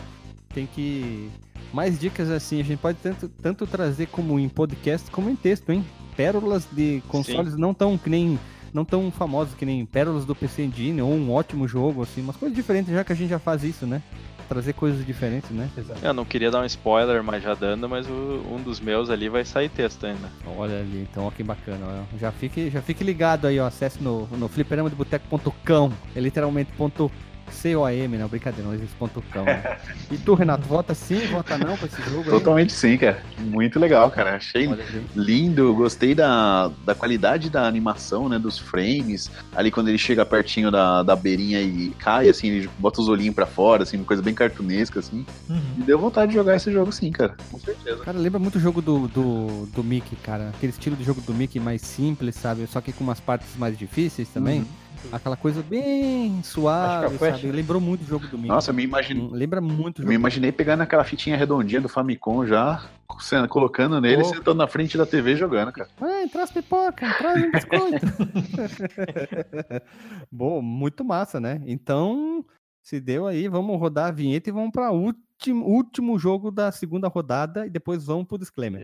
Tem 0.55 0.67
que. 0.67 1.31
Mais 1.73 1.99
dicas 1.99 2.31
assim, 2.31 2.61
a 2.61 2.65
gente 2.65 2.79
pode 2.79 2.99
tanto, 3.03 3.29
tanto 3.29 3.67
trazer 3.67 4.07
como 4.07 4.39
em 4.39 4.49
podcast 4.49 5.11
como 5.11 5.29
em 5.29 5.35
texto, 5.35 5.71
hein? 5.71 5.85
Pérolas 6.17 6.67
de 6.71 7.03
consoles 7.09 7.57
não 7.57 7.75
tão 7.75 7.99
que 7.99 8.09
nem. 8.09 8.39
Não 8.73 8.85
tão 8.85 9.11
famosos 9.13 9.55
que 9.55 9.65
nem 9.65 9.85
Pérolas 9.87 10.25
do 10.25 10.35
PC 10.35 10.63
Engine 10.65 11.01
ou 11.01 11.13
um 11.13 11.31
ótimo 11.33 11.67
jogo, 11.69 12.03
assim, 12.03 12.21
umas 12.23 12.37
coisas 12.37 12.57
diferentes, 12.57 12.93
já 12.93 13.05
que 13.05 13.13
a 13.13 13.17
gente 13.17 13.31
já 13.31 13.39
faz 13.39 13.63
isso, 13.63 13.87
né? 13.87 14.03
Trazer 14.49 14.73
coisas 14.75 15.07
diferentes, 15.07 15.49
né? 15.51 15.71
Exato. 15.79 16.05
Eu 16.05 16.13
não 16.13 16.25
queria 16.25 16.51
dar 16.51 16.61
um 16.61 16.65
spoiler, 16.67 17.23
mas 17.23 17.41
já 17.43 17.55
dando, 17.55 17.89
mas 17.89 18.07
o- 18.09 18.43
um 18.53 18.61
dos 18.63 18.79
meus 18.81 19.11
ali 19.11 19.29
vai 19.29 19.45
sair 19.45 19.69
texto 19.69 20.05
ainda. 20.07 20.29
Olha 20.59 20.81
ali, 20.81 21.07
então, 21.11 21.25
ó, 21.25 21.31
que 21.31 21.43
bacana. 21.45 21.87
Ó. 22.13 22.19
Já, 22.19 22.31
fique, 22.33 22.69
já 22.69 22.83
fique 22.83 23.03
ligado 23.05 23.47
aí, 23.47 23.59
ó. 23.61 23.67
Acesse 23.67 24.03
no, 24.03 24.27
no 24.37 24.49
fliperamadeboteco.com. 24.49 25.93
É 26.15 26.21
literalmente 26.21 26.73
ponto 26.73 27.11
C-O-M, 27.55 28.19
não, 28.19 28.29
brincadeira, 28.29 28.67
não 28.67 28.75
existe 28.75 28.95
ponto 28.97 29.23
.com. 29.33 29.43
né? 29.43 29.79
E 30.11 30.19
tu, 30.19 30.35
Renato, 30.35 30.67
vota 30.67 30.95
sim, 30.95 31.27
vota 31.29 31.57
não 31.57 31.77
pra 31.77 31.87
esse 31.87 32.03
jogo 32.03 32.25
aí? 32.25 32.31
Totalmente 32.31 32.73
sim, 32.73 32.97
cara. 32.97 33.23
Muito 33.39 33.79
legal, 33.79 34.11
cara. 34.11 34.37
Achei 34.37 34.69
lindo, 35.15 35.75
gostei 35.75 36.15
da, 36.15 36.71
da 36.85 36.95
qualidade 36.95 37.49
da 37.49 37.67
animação, 37.67 38.29
né, 38.29 38.39
dos 38.39 38.59
frames. 38.59 39.31
Ali 39.55 39.71
quando 39.71 39.89
ele 39.89 39.99
chega 39.99 40.25
pertinho 40.27 40.71
da, 40.71 41.03
da 41.03 41.17
beirinha 41.17 41.61
e 41.61 41.91
cai, 41.99 42.29
assim, 42.29 42.49
ele 42.49 42.71
bota 42.79 43.01
os 43.01 43.09
olhinhos 43.09 43.35
pra 43.35 43.47
fora, 43.47 43.83
assim, 43.85 43.97
uma 43.97 44.05
coisa 44.05 44.23
bem 44.23 44.35
cartunesca, 44.35 45.01
assim. 45.01 45.25
Uhum. 45.49 45.61
E 45.79 45.83
deu 45.83 45.99
vontade 45.99 46.33
de 46.33 46.39
jogar 46.39 46.57
esse 46.57 46.73
jogo 46.73 46.93
sim, 46.93 47.11
cara. 47.11 47.37
Com 47.51 47.59
certeza. 47.59 48.05
Cara, 48.05 48.19
lembra 48.19 48.39
muito 48.39 48.57
o 48.57 48.61
jogo 48.61 48.83
do, 48.83 49.09
do, 49.09 49.67
do 49.67 49.85
Mickey, 49.85 50.17
cara. 50.17 50.51
Aquele 50.51 50.73
estilo 50.73 50.97
de 50.97 51.05
jogo 51.05 51.21
do 51.21 51.33
Mickey 51.33 51.61
mais 51.61 51.83
simples, 51.83 52.35
sabe? 52.35 52.67
Só 52.67 52.81
que 52.81 52.93
com 52.93 53.05
umas 53.05 53.21
partes 53.21 53.57
mais 53.57 53.77
difíceis 53.79 54.29
também. 54.29 54.67
Aquela 55.13 55.37
coisa 55.37 55.63
bem 55.63 56.43
suave, 56.43 57.17
sabe? 57.19 57.51
Lembrou 57.53 57.81
muito 57.81 58.03
o 58.03 58.07
jogo 58.07 58.27
do 58.27 58.37
Mickey. 58.37 58.49
Nossa, 58.49 58.71
eu 58.71 58.75
me 58.75 58.83
imaginei. 58.83 59.23
Hum, 59.23 59.31
Lembra 59.33 59.61
muito 59.61 59.99
o 59.99 60.01
Eu 60.01 60.05
jogo. 60.05 60.09
me 60.09 60.15
imaginei 60.15 60.51
pegando 60.53 60.83
aquela 60.83 61.05
fitinha 61.05 61.37
redondinha 61.37 61.81
do 61.81 61.89
Famicom 61.89 62.45
já, 62.47 62.85
sendo- 63.21 63.49
colocando 63.49 64.01
nele 64.01 64.23
e 64.23 64.25
Oh. 64.25 64.25
sentando 64.25 64.55
na 64.59 64.67
frente 64.67 64.97
da 64.99 65.07
TV 65.07 65.37
jogando, 65.37 65.73
cara. 65.73 65.89
Ai, 66.01 66.29
traz 66.29 66.51
pipoca, 66.51 67.15
traz 67.19 67.45
um 67.45 67.51
biscoito. 67.53 68.07
Bom, 70.31 70.61
muito 70.63 71.05
massa, 71.05 71.41
né? 71.41 71.61
Então, 71.67 72.45
se 72.83 73.01
deu 73.01 73.27
aí, 73.27 73.49
vamos 73.49 73.79
rodar 73.79 74.09
a 74.09 74.13
vinheta 74.13 74.49
e 74.49 74.53
vamos 74.53 74.71
para 74.73 74.91
o 74.91 75.01
último, 75.01 75.65
último 75.67 76.19
jogo 76.19 76.51
da 76.51 76.71
segunda 76.73 77.09
rodada 77.09 77.67
e 77.67 77.71
depois 77.71 78.05
vamos 78.05 78.27
pro 78.27 78.39
disclaimer. 78.39 78.83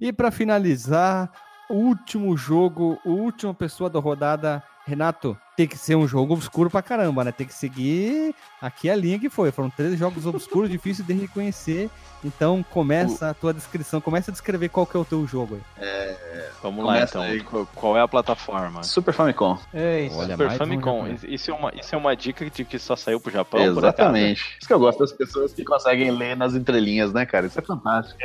E 0.00 0.12
para 0.12 0.30
finalizar, 0.30 1.30
o 1.68 1.74
último 1.74 2.36
jogo, 2.36 2.98
o 3.04 3.10
última 3.10 3.52
pessoa 3.52 3.90
da 3.90 3.98
rodada, 3.98 4.62
Renato, 4.88 5.36
tem 5.56 5.66
que 5.66 5.76
ser 5.76 5.94
um 5.96 6.06
jogo 6.08 6.34
obscuro 6.34 6.70
pra 6.70 6.80
caramba, 6.82 7.22
né? 7.24 7.32
Tem 7.32 7.46
que 7.46 7.52
seguir 7.54 8.34
aqui 8.62 8.88
a 8.88 8.96
linha 8.96 9.18
que 9.18 9.28
foi. 9.28 9.50
Foram 9.52 9.68
três 9.70 9.98
jogos 9.98 10.24
obscuros, 10.26 10.70
difíceis 10.70 11.06
de 11.06 11.12
reconhecer. 11.14 11.90
Então 12.24 12.64
começa 12.70 13.30
a 13.30 13.34
tua 13.34 13.54
descrição, 13.54 14.00
começa 14.00 14.30
a 14.30 14.32
descrever 14.32 14.68
qual 14.70 14.84
que 14.86 14.96
é 14.96 15.00
o 15.00 15.04
teu 15.04 15.24
jogo 15.26 15.56
aí. 15.78 16.16
Vamos 16.60 16.84
lá 16.84 16.94
Começa 16.94 17.18
então. 17.18 17.22
aí. 17.22 17.40
Qu- 17.40 17.68
Qual 17.74 17.96
é 17.96 18.00
a 18.00 18.08
plataforma? 18.08 18.82
Super 18.82 19.14
Famicom. 19.14 19.56
É 19.72 20.00
isso. 20.02 20.18
Olha, 20.18 20.32
Super 20.36 20.50
Famicom. 20.50 21.06
Isso 21.28 21.50
é, 21.52 21.54
uma, 21.54 21.72
isso 21.74 21.94
é 21.94 21.98
uma 21.98 22.16
dica 22.16 22.48
de 22.50 22.64
que 22.64 22.78
só 22.80 22.96
saiu 22.96 23.20
pro 23.20 23.30
Japão? 23.30 23.60
por? 23.60 23.78
Exatamente. 23.78 24.56
Isso 24.58 24.66
que 24.66 24.72
eu 24.72 24.80
gosto 24.80 24.98
das 24.98 25.12
pessoas 25.12 25.52
que 25.52 25.64
conseguem 25.64 26.10
ler 26.10 26.36
nas 26.36 26.54
entrelinhas, 26.54 27.12
né, 27.12 27.24
cara? 27.24 27.46
Isso 27.46 27.58
é 27.60 27.62
fantástico. 27.62 28.18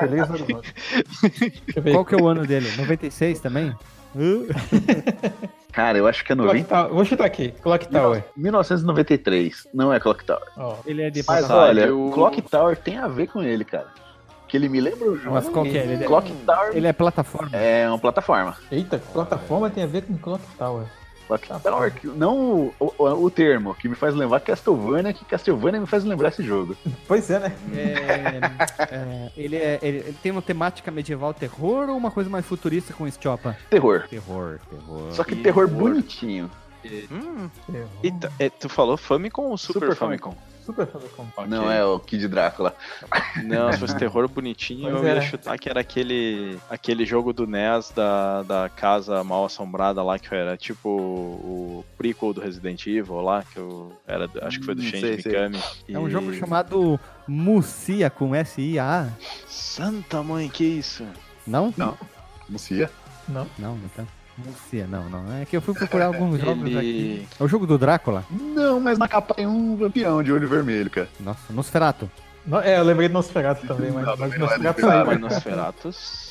Beleza, 0.00 0.34
eu 1.76 1.82
ver. 1.82 1.92
Qual 1.92 2.04
que 2.04 2.14
é 2.14 2.18
o 2.18 2.28
ano 2.28 2.46
dele? 2.46 2.70
96 2.76 3.40
também? 3.40 3.74
Cara, 5.72 5.98
eu 5.98 6.06
acho 6.06 6.24
que 6.24 6.32
é 6.32 6.36
Clock 6.36 6.48
90... 6.52 6.68
Tower. 6.68 6.92
Vou 6.92 7.04
chutar 7.04 7.26
aqui. 7.26 7.52
Clock 7.62 7.86
Tower. 7.88 8.24
1993. 8.36 9.68
Não 9.72 9.92
é 9.92 10.00
Clock 10.00 10.24
Tower. 10.24 10.42
Ó, 10.56 10.76
Ele 10.84 11.02
é 11.02 11.10
de 11.10 11.22
Mas 11.26 11.46
Saiu- 11.46 12.00
olha, 12.06 12.12
Clock 12.12 12.42
Tower 12.42 12.76
tem 12.76 12.98
a 12.98 13.06
ver 13.06 13.28
com 13.28 13.40
ele, 13.42 13.64
cara. 13.64 13.86
Que 14.48 14.56
ele 14.56 14.68
me 14.68 14.80
lembra 14.80 15.08
o 15.08 15.16
jogo. 15.16 15.34
Mas 15.36 15.48
qual 15.48 15.64
que 15.64 15.78
é? 15.78 15.82
Ele 15.84 16.02
é, 16.04 16.06
Clock 16.06 16.32
Tower 16.44 16.76
ele 16.76 16.86
é 16.88 16.92
plataforma. 16.92 17.56
é 17.56 17.88
uma 17.88 17.98
plataforma. 18.00 18.56
Eita, 18.70 18.98
plataforma 19.12 19.70
tem 19.70 19.84
a 19.84 19.86
ver 19.86 20.02
com 20.02 20.18
Clock 20.18 20.42
Tower. 20.58 20.86
Clock 21.38 21.62
Tower, 21.62 21.92
que- 21.94 22.06
não 22.08 22.72
o, 22.78 22.94
o, 22.98 23.04
o 23.24 23.30
termo, 23.30 23.74
que 23.74 23.88
me 23.88 23.94
faz 23.94 24.14
lembrar 24.14 24.40
Castlevania, 24.40 25.12
que 25.12 25.24
Castlevania 25.24 25.80
me 25.80 25.86
faz 25.86 26.04
lembrar 26.04 26.28
esse 26.30 26.42
jogo. 26.42 26.76
Pois 27.06 27.28
é, 27.30 27.38
né? 27.40 27.52
É, 27.74 28.94
é, 28.94 29.32
ele, 29.36 29.56
é, 29.56 29.78
ele, 29.82 29.98
ele 29.98 30.16
tem 30.22 30.30
uma 30.32 30.42
temática 30.42 30.90
medieval 30.90 31.32
terror 31.34 31.88
ou 31.88 31.96
uma 31.96 32.10
coisa 32.10 32.28
mais 32.30 32.44
futurista 32.46 32.92
com 32.92 33.10
Stiopa? 33.10 33.56
Terror. 33.68 34.06
Terror, 34.08 34.58
terror. 34.70 35.12
Só 35.12 35.24
que 35.24 35.34
terror 35.36 35.66
terror. 35.68 35.80
bonitinho. 35.80 36.50
Hum, 37.10 37.50
Terror. 37.70 37.88
eita, 38.02 38.32
é, 38.38 38.48
tu 38.48 38.66
falou 38.68 38.96
Famicom 38.96 39.42
ou 39.50 39.58
Super, 39.58 39.80
Super 39.80 39.96
Famicom? 39.96 40.34
Super 40.64 40.86
Famicom. 40.86 41.26
Ok. 41.36 41.46
Não 41.48 41.70
é 41.70 41.84
o 41.84 41.98
Kid 41.98 42.28
Drácula. 42.28 42.74
Não, 43.44 43.72
se 43.72 43.78
fosse 43.78 43.96
terror 43.98 44.28
bonitinho, 44.28 44.90
Pois 44.90 45.02
eu 45.02 45.04
ia 45.08 45.14
é. 45.16 45.20
chutar 45.22 45.58
que 45.58 45.68
era 45.68 45.80
aquele, 45.80 46.58
aquele 46.68 47.04
jogo 47.06 47.32
do 47.32 47.46
NES 47.46 47.90
da, 47.90 48.42
da 48.42 48.68
casa 48.68 49.24
mal 49.24 49.44
assombrada 49.44 50.02
lá, 50.02 50.18
que 50.18 50.32
era 50.34 50.56
tipo 50.56 50.88
o 50.88 51.84
prequel 51.96 52.32
do 52.32 52.40
Resident 52.40 52.86
Evil 52.86 53.20
lá, 53.22 53.42
que 53.42 53.58
eu 53.58 53.92
era, 54.06 54.28
acho 54.42 54.60
que 54.60 54.66
foi 54.66 54.74
do 54.74 54.82
Hum, 54.82 54.84
Shinji 54.84 55.22
sei. 55.22 55.32
Mikami. 55.32 55.62
É 55.88 55.98
um 55.98 56.08
E- 56.08 56.10
jogo 56.10 56.32
chamado 56.34 57.00
Mucia 57.26 58.10
com 58.10 58.34
S-I-A. 58.34 59.08
Santa 59.48 60.22
mãe, 60.22 60.48
que 60.48 60.64
isso? 60.64 61.04
Não? 61.46 61.72
Não. 61.76 61.96
Lucia. 62.48 62.90
Não. 63.28 63.46
Não, 63.58 63.76
não 63.76 63.88
Mucia, 64.44 64.86
não, 64.86 65.08
não. 65.08 65.40
É 65.40 65.44
que 65.44 65.56
eu 65.56 65.60
fui 65.62 65.74
procurar 65.74 66.06
alguns 66.06 66.38
jogos 66.42 66.76
aqui. 66.76 67.26
É 67.38 67.42
o 67.42 67.48
jogo 67.48 67.66
do 67.66 67.76
Drácula? 67.78 68.24
Não, 68.30 68.80
mas 68.80 68.98
na 68.98 69.06
capa 69.08 69.34
tem 69.34 69.46
um 69.46 69.76
vampirão 69.76 70.22
de 70.22 70.32
olho 70.32 70.48
vermelho, 70.48 70.90
cara. 70.90 71.08
Nossa, 71.18 71.52
Nosferatu. 71.52 72.10
No- 72.46 72.60
É, 72.60 72.78
eu 72.78 72.84
lembrei 72.84 73.08
do 73.08 73.12
Nosferatu 73.12 73.66
também, 73.66 73.90
mas, 73.90 74.04
Não, 74.06 74.16
mas 74.16 74.32
é 74.34 74.38
do 74.38 74.80
saiu. 74.80 75.06
Mas 75.06 75.20
Nosferatus. 75.20 76.30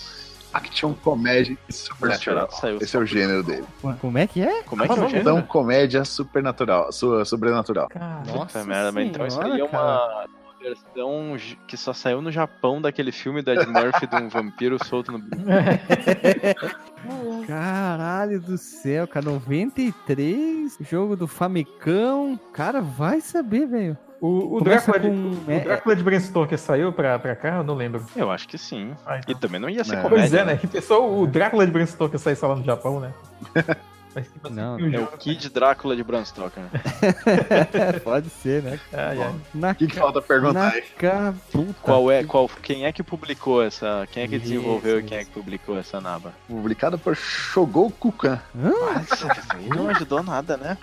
Action 0.52 0.94
Comédia 0.94 1.56
Supernatural. 1.70 2.46
Nosferatu 2.46 2.56
saiu. 2.60 2.78
Esse 2.82 2.96
é 2.98 3.00
o 3.00 3.06
gênero 3.06 3.44
dele. 3.44 3.66
Como 4.02 4.18
é 4.18 4.26
que 4.26 4.42
é? 4.42 4.64
Como 4.64 4.84
é 4.84 4.88
que 4.88 4.92
é 4.92 4.96
o 4.96 4.98
Então, 4.98 5.10
gênero? 5.10 5.30
Então, 5.30 5.42
comédia 5.44 6.04
supernatural. 6.04 6.92
su- 6.92 7.24
Sobrenatural. 7.24 7.88
Cara, 7.90 8.24
Puta 8.28 8.64
merda, 8.66 8.92
mas 8.92 9.08
então 9.08 9.28
isso 9.28 9.40
aí 9.42 9.60
é 9.60 9.64
uma 9.64 10.26
versão 10.62 11.38
que 11.68 11.78
só 11.78 11.94
saiu 11.94 12.22
no 12.22 12.32
Japão 12.32 12.82
daquele 12.82 13.12
filme 13.12 13.42
da 13.42 13.54
Ed 13.54 13.66
Murphy 13.68 14.08
de 14.08 14.16
um 14.16 14.28
vampiro 14.30 14.84
solto 14.86 15.12
no. 15.12 15.20
Caralho 17.48 18.40
do 18.42 18.58
céu, 18.58 19.08
cara. 19.08 19.26
93, 19.26 20.78
jogo 20.82 21.16
do 21.16 21.28
Famicão. 21.28 22.40
Cara, 22.54 22.82
vai 22.82 23.22
saber, 23.22 23.66
velho. 23.68 23.98
o, 24.22 24.58
o, 24.58 24.62
Drácula 24.62 25.00
de, 25.00 25.08
com- 25.08 25.14
o 25.48 25.52
é- 25.52 25.60
Drácula 25.62 25.96
de 25.96 26.04
Bram 26.04 26.20
Stoker 26.20 26.58
saiu 26.60 26.92
pra, 26.92 27.18
pra 27.18 27.36
cá? 27.36 27.58
Eu 27.58 27.64
não 27.64 27.76
lembro. 27.76 28.06
Eu 28.16 28.30
acho 28.30 28.48
que 28.48 28.58
sim. 28.58 28.94
Ah, 29.06 29.18
E 29.18 29.20
então. 29.22 29.36
também 29.36 29.60
não 29.62 29.70
ia 29.70 29.84
ser 29.84 29.96
É. 29.98 30.02
comédia. 30.02 30.20
Pois 30.20 30.34
é, 30.34 30.46
né? 30.46 30.60
E 30.62 30.68
pensou 30.68 31.22
o 31.22 31.28
Drácula 31.28 31.66
de 31.66 31.72
Bram 31.72 31.86
Stoker 31.86 32.20
sair 32.20 32.36
só 32.36 32.48
lá 32.48 32.56
no 32.56 32.64
Japão, 32.64 33.00
né? 33.00 33.14
Mas, 34.16 34.26
Não, 34.52 34.78
tem 34.78 34.96
É 34.96 35.00
o 35.00 35.08
Kid 35.08 35.50
Drácula 35.50 35.96
de 35.96 36.04
Bram 36.04 36.26
Stoker. 36.26 36.64
né? 36.64 36.70
Pode 38.04 38.30
ser, 38.30 38.64
né? 38.64 38.80
Ai, 38.92 39.22
ai. 39.22 39.36
Na 39.54 39.72
O 39.72 39.76
que, 39.76 39.86
que 39.88 39.94
ca- 39.96 40.02
falta 40.02 40.22
perguntar 40.22 40.54
na 40.54 40.70
aí? 40.70 40.82
ca- 40.98 41.34
puta. 41.52 41.76
Qual 41.82 42.12
é, 42.12 42.24
qual, 42.24 42.50
quem 42.62 42.86
é 42.86 42.92
que 42.92 43.04
publicou 43.04 43.62
essa, 43.64 44.08
quem 44.12 44.24
é 44.24 44.28
que 44.28 44.36
Isso, 44.38 44.44
desenvolveu 44.46 44.96
e 44.98 45.00
isso. 45.00 45.08
quem 45.10 45.18
é 45.20 45.24
que 45.24 45.30
publicou 45.32 45.78
essa 45.78 46.02
naba? 46.02 46.34
Publicado 46.48 46.98
por 46.98 47.16
Shogoku 47.16 48.12
Kan. 48.12 48.40
Nossa, 48.56 49.28
aí 49.50 49.70
não 49.70 49.90
ajudou 49.90 50.24
nada, 50.24 50.58
né? 50.58 50.78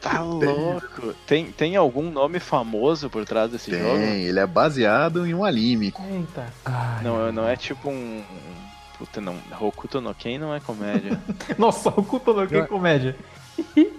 Tá 0.00 0.20
louco. 0.22 1.14
Tem, 1.26 1.50
tem 1.50 1.74
algum 1.76 2.10
nome 2.10 2.38
famoso 2.38 3.10
por 3.10 3.24
trás 3.24 3.50
desse 3.50 3.70
Tem, 3.70 3.80
jogo? 3.80 3.96
ele 3.98 4.38
é 4.38 4.46
baseado 4.46 5.26
em 5.26 5.34
um 5.34 5.44
anime. 5.44 5.92
Eita. 6.10 6.46
Ai, 6.64 7.02
Não, 7.02 7.32
não 7.32 7.48
é 7.48 7.56
tipo 7.56 7.90
um. 7.90 8.22
Puta, 8.98 9.20
não. 9.20 9.36
Hokuto 9.60 10.00
no 10.00 10.14
Ken 10.14 10.38
não 10.38 10.54
é 10.54 10.60
comédia. 10.60 11.20
Nossa, 11.58 11.90
o 11.90 12.02
Kuto 12.04 12.32
no 12.32 12.46
Ken 12.46 12.64
comédia. 12.66 13.14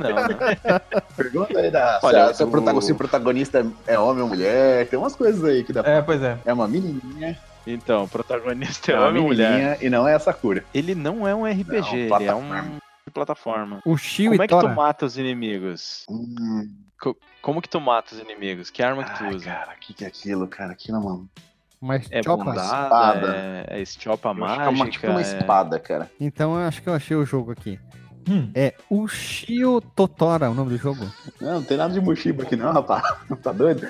Não, 0.00 0.14
né? 0.28 0.80
Pergunta 1.16 1.58
aí 1.58 1.70
da. 1.70 1.98
Olha, 2.02 2.34
se, 2.34 2.42
o 2.42 2.46
o- 2.46 2.50
protago- 2.50 2.82
se 2.82 2.92
o 2.92 2.94
protagonista 2.94 3.66
é 3.86 3.98
homem 3.98 4.22
ou 4.22 4.28
mulher. 4.28 4.86
Tem 4.88 4.98
umas 4.98 5.16
coisas 5.16 5.42
aí 5.44 5.64
que 5.64 5.72
dá 5.72 5.82
pra. 5.82 5.92
É, 5.92 6.02
pois 6.02 6.22
é. 6.22 6.38
É 6.44 6.52
uma 6.52 6.68
menininha, 6.68 7.38
Então, 7.66 8.04
o 8.04 8.08
protagonista 8.08 8.92
é 8.92 8.94
é 8.94 8.98
uma 8.98 9.08
homem 9.08 9.22
ou 9.22 9.28
mulher. 9.28 9.78
e 9.82 9.88
não 9.88 10.06
é 10.06 10.14
a 10.14 10.18
Sakura. 10.18 10.62
Ele 10.74 10.94
não 10.94 11.26
é 11.26 11.34
um 11.34 11.46
RPG, 11.46 11.80
Não, 11.80 11.94
ele 11.94 12.28
é 12.28 12.34
um 12.34 12.48
plataforma. 12.48 12.72
de 13.06 13.10
plataforma. 13.12 13.80
O 13.86 13.96
Shio 13.96 14.30
Como 14.32 14.42
e 14.42 14.44
é 14.44 14.46
que 14.48 14.54
tu 14.54 14.60
Tora. 14.60 14.74
mata 14.74 15.06
os 15.06 15.16
inimigos? 15.16 16.04
Hum, 16.10 16.68
Como 17.40 17.62
que 17.62 17.68
tu 17.68 17.80
mata 17.80 18.14
os 18.14 18.20
inimigos? 18.20 18.68
Que 18.70 18.82
arma 18.82 19.04
que 19.04 19.16
tu 19.18 19.24
ai, 19.24 19.34
usa? 19.34 19.46
cara, 19.46 19.72
o 19.74 19.78
que, 19.80 19.94
que 19.94 20.04
é 20.04 20.08
aquilo, 20.08 20.46
cara? 20.46 20.72
Aquilo, 20.72 21.02
mano. 21.02 21.28
Mas 21.84 22.08
É 22.10 22.22
chopa. 22.22 22.44
bondada, 22.44 22.62
Espada. 22.84 23.36
é, 23.36 23.66
é 23.68 23.82
estiopa 23.82 24.34
Eu 24.34 24.44
acho 24.44 24.54
que 24.56 24.60
é 24.62 24.68
uma, 24.68 24.72
tipo 24.72 25.06
mágica. 25.06 25.10
uma 25.10 25.20
é- 25.20 25.22
espada, 25.22 25.78
cara. 25.78 26.10
Então 26.18 26.58
eu 26.58 26.66
acho 26.66 26.80
que 26.82 26.88
eu 26.88 26.94
achei 26.94 27.14
o 27.14 27.26
jogo 27.26 27.52
aqui. 27.52 27.78
Hum. 28.28 28.50
É 28.54 28.74
Ushio 28.90 29.80
Totora, 29.94 30.50
o 30.50 30.54
nome 30.54 30.70
do 30.70 30.76
jogo. 30.78 31.04
Não, 31.40 31.54
não 31.54 31.62
tem 31.62 31.76
nada 31.76 31.92
de 31.92 32.00
Mushiba 32.00 32.42
aqui 32.42 32.56
não, 32.56 32.72
rapaz. 32.72 33.02
Tá 33.42 33.52
doido? 33.52 33.86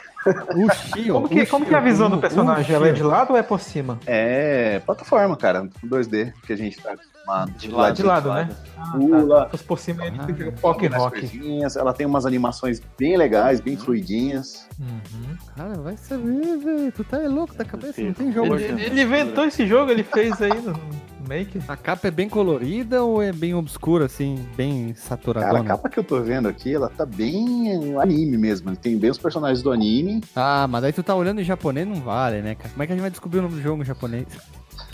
Ushio. 0.56 1.14
Como 1.14 1.28
que, 1.28 1.46
como 1.46 1.66
que 1.66 1.74
é 1.74 1.78
a 1.78 1.80
visão 1.80 2.08
do 2.10 2.18
personagem? 2.18 2.74
Ela 2.74 2.88
é 2.88 2.92
de 2.92 3.02
lado 3.02 3.32
ou 3.32 3.36
é 3.38 3.42
por 3.42 3.60
cima? 3.60 3.98
É 4.06 4.80
plataforma, 4.84 5.36
cara. 5.36 5.68
2D, 5.84 6.32
que 6.46 6.52
a 6.52 6.56
gente 6.56 6.80
tá 6.80 6.92
acostumado. 6.92 7.52
De 7.52 7.68
Do 7.68 7.76
lado, 7.76 7.94
De 7.96 8.02
ladinho. 8.02 8.32
lado, 8.32 8.48
né? 8.48 8.56
Ah, 8.78 8.92
Pula. 8.92 9.46
tá. 9.46 9.58
Por 9.66 9.78
cima 9.78 10.06
ele 10.06 10.16
Ah, 10.20 10.24
fica 10.26 10.54
Rock. 10.62 10.88
coisinhas, 11.20 11.76
Ela 11.76 11.92
tem 11.92 12.06
umas 12.06 12.26
animações 12.26 12.80
bem 12.98 13.16
legais, 13.16 13.60
bem 13.60 13.76
fluidinhas. 13.76 14.66
Uhum. 14.80 15.36
Cara, 15.56 15.74
vai 15.74 15.96
saber, 15.96 16.56
velho. 16.58 16.92
Tu 16.92 17.04
tá 17.04 17.18
é 17.22 17.28
louco 17.28 17.54
da 17.54 17.64
cabeça, 17.64 18.00
não 18.00 18.12
tem 18.12 18.32
jogo. 18.32 18.54
Ele- 18.56 18.64
Ele, 18.64 18.84
ele 18.86 19.02
inventou 19.02 19.44
esse 19.44 19.66
jogo, 19.66 19.90
ele 19.90 20.02
fez 20.02 20.40
aí 20.42 20.52
no 20.60 20.72
Make. 21.28 21.60
A 21.66 21.76
capa 21.76 22.08
é 22.08 22.10
bem 22.10 22.28
colorida 22.28 23.02
ou 23.02 23.22
é 23.22 23.32
bem 23.32 23.54
obscura, 23.54 24.06
assim, 24.06 24.44
bem 24.56 24.94
Cara, 25.40 25.60
a 25.60 25.64
capa 25.64 25.88
que 25.88 25.98
eu 25.98 26.04
tô 26.04 26.20
vendo 26.20 26.48
aqui, 26.48 26.74
ela 26.74 26.88
tá 26.88 27.06
bem 27.06 27.96
anime 28.00 28.36
mesmo. 28.36 28.74
Tem 28.76 28.96
bem 28.96 29.10
os 29.10 29.18
personagens 29.18 29.62
do 29.62 29.70
anime. 29.70 30.20
Ah, 30.34 30.66
mas 30.68 30.82
daí 30.82 30.92
tu 30.92 31.02
tá 31.02 31.14
olhando 31.14 31.40
em 31.40 31.44
japonês, 31.44 31.86
não 31.86 31.96
vale, 31.96 32.42
né, 32.42 32.54
cara? 32.54 32.70
Como 32.70 32.82
é 32.82 32.86
que 32.86 32.92
a 32.92 32.96
gente 32.96 33.02
vai 33.02 33.10
descobrir 33.10 33.38
o 33.38 33.42
nome 33.42 33.54
do 33.56 33.62
jogo 33.62 33.82
em 33.82 33.86
japonês? 33.86 34.26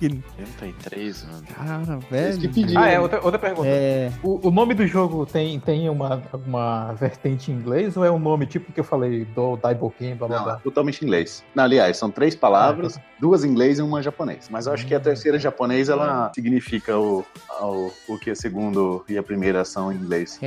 Que 0.01 0.07
83, 0.39 1.25
mano. 1.25 1.43
cara, 1.55 1.99
que 1.99 2.07
velho. 2.11 2.41
pediram. 2.55 2.83
Ah, 2.83 2.89
é, 2.89 2.99
outra, 2.99 3.21
outra 3.23 3.39
pergunta. 3.39 3.69
É, 3.69 4.11
O, 4.23 4.49
o 4.49 4.51
nome 4.51 4.73
do 4.73 4.87
jogo 4.87 5.27
tem, 5.27 5.61
tem 5.61 5.91
uma, 5.91 6.23
uma 6.47 6.93
vertente 6.95 7.53
em 7.53 7.55
inglês 7.55 7.97
ou 7.99 8.05
é 8.05 8.11
um 8.11 8.19
nome 8.19 8.47
tipo 8.47 8.73
que 8.73 8.81
eu 8.81 8.85
falei 8.85 9.27
do 9.27 9.57
Daiboken, 9.59 10.15
blá 10.17 10.27
blá 10.27 10.37
Não, 10.39 10.43
é 10.43 10.49
blá? 10.53 10.57
totalmente 10.65 11.03
em 11.03 11.05
inglês. 11.05 11.45
Não, 11.55 11.65
aliás, 11.65 11.99
são 11.99 12.11
três 12.11 12.35
palavras, 12.35 12.97
Ah, 12.97 13.03
duas 13.21 13.45
em 13.45 13.49
inglês 13.51 13.79
e 13.79 13.83
uma 13.83 14.01
em 14.01 14.03
japonês. 14.03 14.49
Mas 14.51 14.67
eu 14.67 14.73
acho 14.73 14.87
que 14.87 14.95
a 14.95 15.01
terceira 15.01 15.37
em 15.37 15.41
japonês, 15.41 15.91
ela 15.91 16.33
significa 16.35 16.97
o, 16.99 17.23
o, 17.61 17.91
o 18.09 18.19
que 18.19 18.31
a 18.31 18.35
segundo 18.35 19.05
e 19.07 19.19
a 19.19 19.23
primeira 19.23 19.65
são 19.67 19.93
em 19.93 19.97
inglês. 19.97 20.41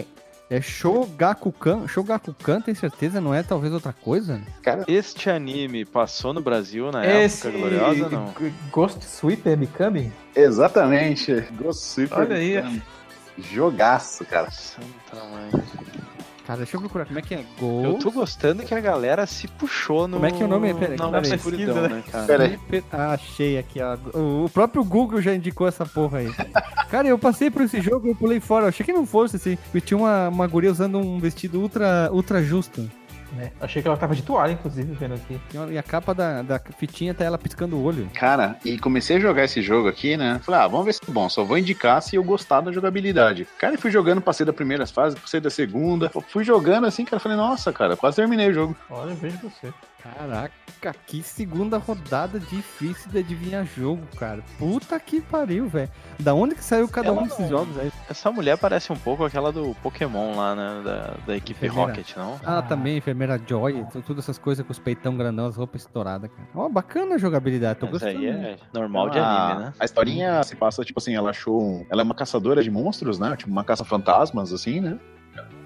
É 0.56 0.62
Shogakukan. 0.62 1.88
Shogakukan, 1.88 2.62
tem 2.62 2.76
certeza? 2.76 3.20
Não 3.20 3.34
é 3.34 3.42
talvez 3.42 3.74
outra 3.74 3.92
coisa? 3.94 4.42
Cara, 4.62 4.84
Este 4.88 5.30
anime 5.30 5.84
passou 5.86 6.34
no 6.34 6.42
Brasil 6.42 6.92
na 6.92 7.06
Esse 7.06 7.48
época 7.48 7.60
gloriosa, 7.60 8.10
não? 8.10 8.34
Ghost 8.72 9.04
Sweeper 9.04 9.58
Mikami? 9.58 10.12
exatamente. 10.36 11.34
Ghost 11.54 11.82
Super. 11.84 12.20
Olha 12.20 12.36
aí. 12.36 12.82
Jogaço, 13.38 14.24
cara. 14.26 14.52
Santa 14.52 15.24
mãe. 15.32 15.50
Cara, 16.46 16.58
deixa 16.58 16.76
eu 16.76 16.82
procurar. 16.82 17.06
Como 17.06 17.18
é 17.18 17.22
que 17.22 17.34
é? 17.36 17.40
Eu 17.40 17.46
Gol. 17.58 18.00
tô 18.00 18.12
gostando 18.12 18.64
que 18.64 18.76
a 18.76 18.80
galera 18.82 19.26
se 19.26 19.48
puxou 19.48 20.08
no. 20.10 20.18
Como 20.18 20.26
é 20.26 20.32
que 20.32 20.44
é 20.44 20.46
o 20.46 20.50
nome? 20.50 20.74
Pera- 20.74 20.96
na 20.98 21.10
pera 21.22 21.26
aí. 21.28 21.36
escuridão, 21.36 21.74
Pesquisa, 21.76 21.96
né, 21.96 22.04
cara? 22.12 22.26
Pera 22.26 22.44
aí. 22.44 22.84
Ah, 22.92 23.12
achei 23.14 23.58
aqui, 23.58 23.80
ó. 23.82 23.96
O 24.18 24.50
próprio 24.50 24.84
Google 24.84 25.22
já 25.22 25.34
indicou 25.34 25.68
essa 25.68 25.86
porra 25.86 26.18
aí. 26.20 26.30
Cara, 26.92 27.08
eu 27.08 27.18
passei 27.18 27.50
por 27.50 27.62
esse 27.64 27.82
jogo 27.82 28.08
e 28.08 28.10
eu 28.12 28.16
pulei 28.16 28.40
fora. 28.40 28.66
Eu 28.66 28.70
achei 28.70 28.86
que 28.86 28.94
não 28.94 29.06
fosse 29.06 29.38
assim. 29.38 29.58
Eu 29.74 29.82
tinha 29.82 29.98
uma, 29.98 30.28
uma 30.30 30.46
guria 30.48 30.70
usando 30.70 31.00
um 31.00 31.18
vestido 31.18 31.60
ultra, 31.62 32.10
ultra 32.12 32.44
justo. 32.44 32.88
É, 33.40 33.52
achei 33.62 33.82
que 33.82 33.88
ela 33.88 33.98
tava 33.98 34.16
de 34.16 34.22
toalha, 34.22 34.52
inclusive, 34.52 34.94
vendo 34.94 35.16
aqui. 35.16 35.40
E 35.72 35.78
a 35.78 35.84
capa 35.84 36.14
da, 36.14 36.42
da 36.42 36.60
fitinha 36.78 37.14
tá 37.14 37.24
ela 37.24 37.38
piscando 37.38 37.76
o 37.76 37.84
olho. 37.84 38.10
Cara, 38.14 38.58
e 38.64 38.78
comecei 38.78 39.18
a 39.18 39.20
jogar 39.20 39.44
esse 39.46 39.62
jogo 39.62 39.88
aqui, 39.88 40.16
né? 40.16 40.40
Falei, 40.44 40.62
ah, 40.62 40.68
vamos 40.68 40.86
ver 40.86 40.94
se 40.94 41.02
é 41.08 41.12
bom. 41.12 41.28
Só 41.30 41.44
vou 41.44 41.58
indicar 41.58 42.02
se 42.02 42.16
eu 42.16 42.24
gostar 42.24 42.62
da 42.62 42.72
jogabilidade. 42.72 43.48
Cara, 43.58 43.76
eu 43.76 43.80
fui 43.80 43.92
jogando, 43.92 44.22
passei 44.22 44.46
da 44.46 44.54
primeira 44.54 44.86
fase, 44.86 45.16
passei 45.16 45.40
da 45.40 45.50
segunda. 45.50 46.12
Fui 46.30 46.44
jogando 46.44 46.86
assim, 46.86 47.06
cara. 47.06 47.20
Falei, 47.20 47.38
nossa, 47.38 47.74
cara, 47.74 47.98
quase 47.98 48.18
terminei 48.18 48.50
o 48.50 48.54
jogo. 48.54 48.76
Olha, 48.90 49.16
veja 49.16 49.38
você. 49.42 49.74
Caraca, 50.04 50.94
que 51.08 51.24
segunda 51.24 51.78
rodada 51.78 52.38
difícil 52.38 53.10
de 53.10 53.20
adivinhar 53.20 53.66
jogo, 53.66 54.02
cara. 54.18 54.44
Puta 54.60 55.00
que 55.00 55.22
pariu, 55.22 55.68
velho. 55.70 55.90
Da 56.20 56.34
onde 56.34 56.56
que 56.56 56.64
saiu 56.64 56.90
cada 56.90 57.08
Ela 57.08 57.22
um 57.22 57.24
desses 57.24 57.40
não- 57.40 57.48
jogos 57.48 57.78
aí? 57.80 57.90
Essa 58.10 58.30
mulher 58.30 58.58
parece 58.58 58.92
um 58.92 58.98
pouco 58.98 59.24
aquela 59.24 59.50
do 59.52 59.74
Pokémon 59.82 60.36
lá, 60.36 60.54
né? 60.56 60.82
Da, 60.84 61.14
da 61.26 61.38
equipe 61.38 61.66
Enfermeira. 61.66 61.92
Rocket, 61.94 62.18
não? 62.18 62.34
Ah, 62.46 62.58
Ah. 62.58 62.62
também, 62.62 62.98
enfermeira 62.98 63.40
Joy, 63.48 63.86
todas 64.06 64.26
essas 64.26 64.38
coisas 64.38 64.66
com 64.66 64.74
os 64.74 64.80
peitão 64.80 65.16
grandão, 65.16 65.46
as 65.46 65.56
roupas 65.56 65.82
estouradas, 65.84 66.30
cara. 66.30 66.48
Ó, 66.54 66.68
bacana 66.68 67.16
a 67.16 67.18
jogabilidade, 67.18 67.80
tô 67.80 67.86
Mas 67.86 67.94
gostando. 68.02 68.18
aí 68.20 68.26
é 68.28 68.58
normal 68.74 69.10
de 69.10 69.20
Ah, 69.20 69.48
anime, 69.52 69.62
né? 69.68 69.74
A 69.80 69.86
historinha 69.86 70.44
se 70.44 70.56
passa, 70.58 70.84
tipo 70.84 71.00
assim, 71.00 71.16
ela 71.16 71.30
achou. 71.30 71.62
Um... 71.64 71.86
Ela 71.90 72.02
é 72.02 72.04
uma 72.04 72.16
caçadora 72.16 72.62
de 72.62 72.70
monstros, 72.70 73.18
né? 73.20 73.36
Tipo, 73.38 73.52
uma 73.52 73.64
caça-fantasmas, 73.64 74.52
assim, 74.52 74.82
né? 74.82 75.00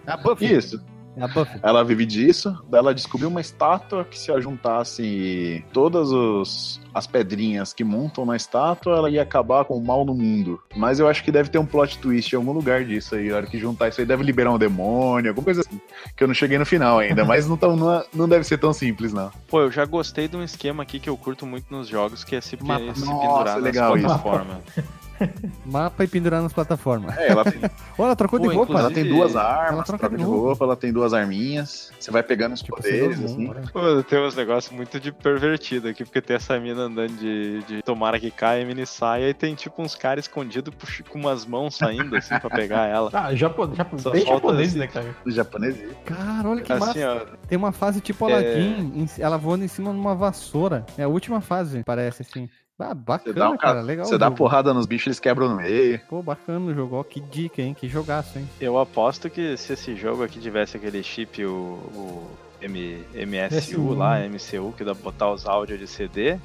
É 0.05 0.11
a 0.11 0.17
Buffy. 0.17 0.53
Isso. 0.53 0.79
É 1.17 1.23
a 1.23 1.27
Buffy. 1.27 1.59
Ela 1.63 1.83
vive 1.83 2.05
disso, 2.05 2.57
daí 2.69 2.79
ela 2.79 2.93
descobriu 2.93 3.29
uma 3.29 3.41
estátua 3.41 4.05
que 4.05 4.17
se 4.19 4.31
ajuntasse 4.31 5.65
todas 5.73 6.11
os, 6.11 6.79
as 6.93 7.07
pedrinhas 7.07 7.73
que 7.73 7.83
montam 7.83 8.25
na 8.25 8.35
estátua, 8.35 8.95
ela 8.95 9.09
ia 9.09 9.21
acabar 9.21 9.65
com 9.65 9.75
o 9.75 9.83
mal 9.83 10.05
no 10.05 10.13
mundo. 10.13 10.61
Mas 10.75 10.99
eu 10.99 11.07
acho 11.07 11.23
que 11.23 11.31
deve 11.31 11.49
ter 11.49 11.57
um 11.57 11.65
plot 11.65 11.97
twist 11.97 12.33
em 12.33 12.35
algum 12.35 12.51
lugar 12.51 12.83
disso 12.85 13.15
aí. 13.15 13.31
A 13.31 13.37
hora 13.37 13.47
que 13.47 13.57
juntar 13.57 13.89
isso 13.89 13.99
aí 13.99 14.05
deve 14.05 14.23
liberar 14.23 14.51
um 14.51 14.57
demônio, 14.57 15.31
alguma 15.31 15.45
coisa 15.45 15.61
assim. 15.61 15.79
Que 16.15 16.23
eu 16.23 16.27
não 16.27 16.35
cheguei 16.35 16.57
no 16.57 16.65
final 16.65 16.99
ainda, 16.99 17.25
mas 17.25 17.47
não, 17.47 17.57
tão, 17.57 17.75
não, 17.75 17.93
é- 17.93 18.05
não 18.13 18.29
deve 18.29 18.43
ser 18.43 18.57
tão 18.57 18.71
simples, 18.71 19.11
não. 19.11 19.31
Pô, 19.47 19.61
eu 19.61 19.71
já 19.71 19.85
gostei 19.85 20.27
de 20.27 20.37
um 20.37 20.43
esquema 20.43 20.83
aqui 20.83 20.99
que 20.99 21.09
eu 21.09 21.17
curto 21.17 21.45
muito 21.45 21.65
nos 21.71 21.87
jogos, 21.87 22.23
que 22.23 22.35
é 22.35 22.41
se, 22.41 22.57
Mapa. 22.61 22.93
se 22.93 23.05
Nossa, 23.05 23.27
pendurar 23.27 23.61
legal 23.61 23.95
nas 23.95 24.21
plataformas. 24.21 24.57
Mapa 25.65 26.03
e 26.03 26.07
pendurar 26.07 26.41
nas 26.41 26.53
plataformas. 26.53 27.17
É, 27.17 27.29
ela 27.29 27.43
tem, 27.43 27.59
ela 27.97 28.15
trocou 28.15 28.39
Pô, 28.39 28.47
de 28.49 28.55
roupa. 28.55 28.79
ela 28.79 28.91
tem 28.91 29.05
duas 29.05 29.31
ela 29.35 29.43
armas, 29.43 29.85
troca 29.85 29.99
troca 30.07 30.15
de 30.17 30.23
de 30.23 30.29
novo. 30.29 30.45
roupa, 30.47 30.65
ela 30.65 30.75
tem 30.75 30.91
duas 30.93 31.13
arminhas. 31.13 31.91
Você 31.99 32.11
vai 32.11 32.23
pegando 32.23 32.53
os 32.53 32.61
Tipo, 32.61 32.75
poderes, 32.77 33.23
assim. 33.23 33.47
né? 33.49 33.63
Pô, 33.71 34.03
tem 34.03 34.19
uns 34.25 34.35
negócios 34.35 34.73
muito 34.73 34.99
de 34.99 35.11
pervertido 35.11 35.87
aqui, 35.87 36.03
porque 36.03 36.21
tem 36.21 36.35
essa 36.35 36.59
mina 36.59 36.83
andando 36.83 37.13
de, 37.17 37.63
de 37.63 37.81
tomara 37.81 38.19
que 38.19 38.29
caia, 38.31 38.65
mini 38.65 38.85
saia, 38.85 39.29
e 39.29 39.33
tem 39.33 39.55
tipo 39.55 39.81
uns 39.81 39.95
caras 39.95 40.25
escondidos 40.25 40.73
com 41.09 41.19
umas 41.19 41.45
mãos 41.45 41.75
saindo 41.75 42.15
assim 42.15 42.37
pra 42.39 42.49
pegar 42.49 42.85
ela. 42.87 43.09
Ah, 43.17 43.33
japo, 43.35 43.73
japo, 43.73 43.99
Só 43.99 44.11
bem 44.11 44.25
japonês, 44.25 44.69
esse- 44.69 44.77
né, 44.77 44.87
cara? 44.87 45.15
Do 45.25 45.31
japonês. 45.31 45.75
Cara, 46.05 46.49
olha 46.49 46.61
que 46.61 46.71
Assim, 46.71 46.85
massa. 47.03 47.27
ó, 47.33 47.37
Tem 47.47 47.57
uma 47.57 47.71
fase 47.71 47.99
tipo 47.99 48.29
É. 48.29 48.33
Aladdin, 48.33 49.07
ela 49.17 49.37
voando 49.37 49.65
em 49.65 49.67
cima 49.67 49.91
de 49.91 49.97
uma 49.97 50.15
vassoura. 50.15 50.85
É 50.97 51.03
a 51.03 51.07
última 51.07 51.41
fase, 51.41 51.83
parece 51.83 52.21
assim. 52.21 52.47
Ah, 52.79 52.89
Você 52.89 52.93
bacana, 52.95 53.33
dá, 53.35 53.49
um, 53.49 53.57
cara. 53.57 53.81
Legal. 53.81 54.05
você 54.05 54.17
dá 54.17 54.29
porrada 54.29 54.73
nos 54.73 54.85
bichos, 54.85 55.07
eles 55.07 55.19
quebram 55.19 55.49
no 55.49 55.55
meio. 55.55 55.99
Pô, 56.07 56.21
bacana 56.21 56.59
o 56.71 56.73
jogo. 56.75 56.95
Ó, 56.97 57.03
que 57.03 57.19
dica, 57.19 57.61
hein? 57.61 57.73
Que 57.73 57.87
jogaço, 57.87 58.37
hein? 58.37 58.47
eu 58.61 58.77
aposto 58.77 59.29
que 59.29 59.57
se 59.57 59.73
esse 59.73 59.95
jogo 59.95 60.23
aqui 60.23 60.39
tivesse 60.39 60.77
aquele 60.77 61.01
chip, 61.01 61.43
o, 61.43 61.51
o 61.51 62.27
M- 62.61 63.03
MSU 63.25 63.79
MSU. 63.81 63.93
lá, 63.95 64.19
MCU, 64.19 64.73
que 64.77 64.83
dá 64.83 64.93
pra 64.93 65.03
botar 65.05 65.31
os 65.31 65.45
áudios 65.47 65.79
de 65.79 65.87
CD, 65.87 66.37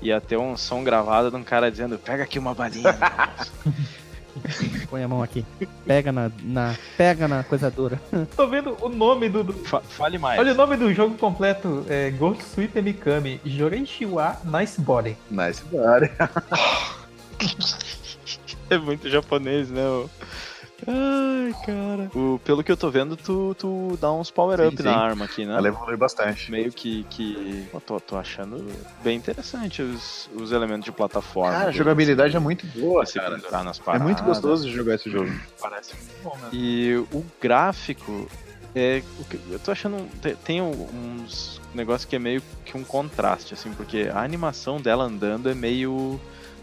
ia 0.00 0.20
ter 0.20 0.36
um 0.36 0.56
som 0.56 0.84
gravado 0.84 1.30
de 1.30 1.36
um 1.36 1.42
cara 1.44 1.68
dizendo: 1.70 1.98
pega 1.98 2.22
aqui 2.22 2.38
uma 2.38 2.54
balinha. 2.54 2.96
Põe 4.90 5.02
a 5.02 5.08
mão 5.08 5.22
aqui. 5.22 5.44
Pega 5.86 6.10
na, 6.12 6.30
na, 6.42 6.74
pega 6.96 7.28
na 7.28 7.42
coisa 7.44 7.70
dura. 7.70 8.00
Tô 8.36 8.46
vendo 8.46 8.76
o 8.80 8.88
nome 8.88 9.28
do. 9.28 9.44
do- 9.44 9.52
Fa- 9.52 9.80
Fale 9.80 10.18
mais. 10.18 10.38
Olha 10.40 10.52
o 10.52 10.56
nome 10.56 10.76
do 10.76 10.92
jogo 10.94 11.16
completo: 11.16 11.84
é 11.88 12.10
Ghost 12.10 12.42
Sweeper 12.54 12.82
Mikami. 12.82 13.40
Joreishiwa 13.44 14.36
Nice 14.44 14.80
Body. 14.80 15.16
Nice 15.30 15.62
body. 15.70 16.10
É 18.70 18.78
muito 18.78 19.08
japonês, 19.10 19.68
né? 19.68 19.82
Ai, 20.86 21.54
cara. 21.64 22.10
O, 22.14 22.38
pelo 22.44 22.62
que 22.64 22.72
eu 22.72 22.76
tô 22.76 22.90
vendo, 22.90 23.16
tu, 23.16 23.54
tu 23.58 23.96
dá 24.00 24.12
uns 24.12 24.30
power-up 24.30 24.82
na 24.82 24.96
arma 24.96 25.24
aqui, 25.26 25.44
né? 25.46 25.56
Ela 25.56 25.68
evolui 25.68 25.96
bastante. 25.96 26.50
Meio 26.50 26.72
que. 26.72 27.04
que... 27.04 27.66
Pô, 27.70 27.80
tô, 27.80 28.00
tô 28.00 28.16
achando 28.16 28.64
bem 29.02 29.16
interessante 29.16 29.80
os, 29.82 30.28
os 30.34 30.50
elementos 30.52 30.84
de 30.84 30.92
plataforma. 30.92 31.52
Cara, 31.56 31.68
a 31.68 31.72
jogabilidade 31.72 32.34
é 32.34 32.36
assim, 32.36 32.42
muito 32.44 32.66
boa, 32.66 33.06
se 33.06 33.14
cara. 33.18 33.36
É 33.94 33.98
muito 33.98 34.22
gostoso 34.24 34.66
de 34.66 34.72
jogar 34.74 34.96
esse 34.96 35.08
jogo. 35.10 35.30
Parece 35.60 35.94
muito 35.94 36.22
bom, 36.22 36.36
né? 36.42 36.48
E 36.52 36.94
o 37.12 37.24
gráfico. 37.40 38.28
É, 38.74 39.02
o 39.20 39.24
que- 39.24 39.38
eu 39.50 39.58
tô 39.58 39.70
achando. 39.70 40.08
te- 40.20 40.34
Tem 40.36 40.60
uns 40.62 41.60
negócios 41.74 42.06
que 42.08 42.16
é 42.16 42.18
meio 42.18 42.42
que 42.64 42.76
um 42.76 42.82
contraste, 42.82 43.52
assim, 43.54 43.70
porque 43.72 44.10
a 44.12 44.22
animação 44.22 44.80
dela 44.80 45.04
andando 45.04 45.48
é 45.48 45.54
meio. 45.54 46.18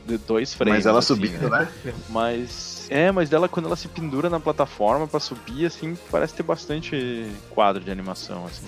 de 0.05 0.17
dois 0.17 0.53
frames. 0.55 0.77
Mas 0.79 0.85
ela 0.87 0.99
assim, 0.99 1.07
subindo, 1.13 1.49
né? 1.51 1.67
Mas. 2.09 2.78
É, 2.89 3.11
mas 3.11 3.29
dela 3.29 3.47
quando 3.47 3.67
ela 3.67 3.75
se 3.75 3.87
pendura 3.87 4.29
na 4.29 4.39
plataforma 4.39 5.07
pra 5.07 5.19
subir, 5.19 5.65
assim, 5.65 5.97
parece 6.11 6.33
ter 6.33 6.43
bastante 6.43 7.29
quadro 7.51 7.83
de 7.83 7.91
animação, 7.91 8.45
assim. 8.45 8.65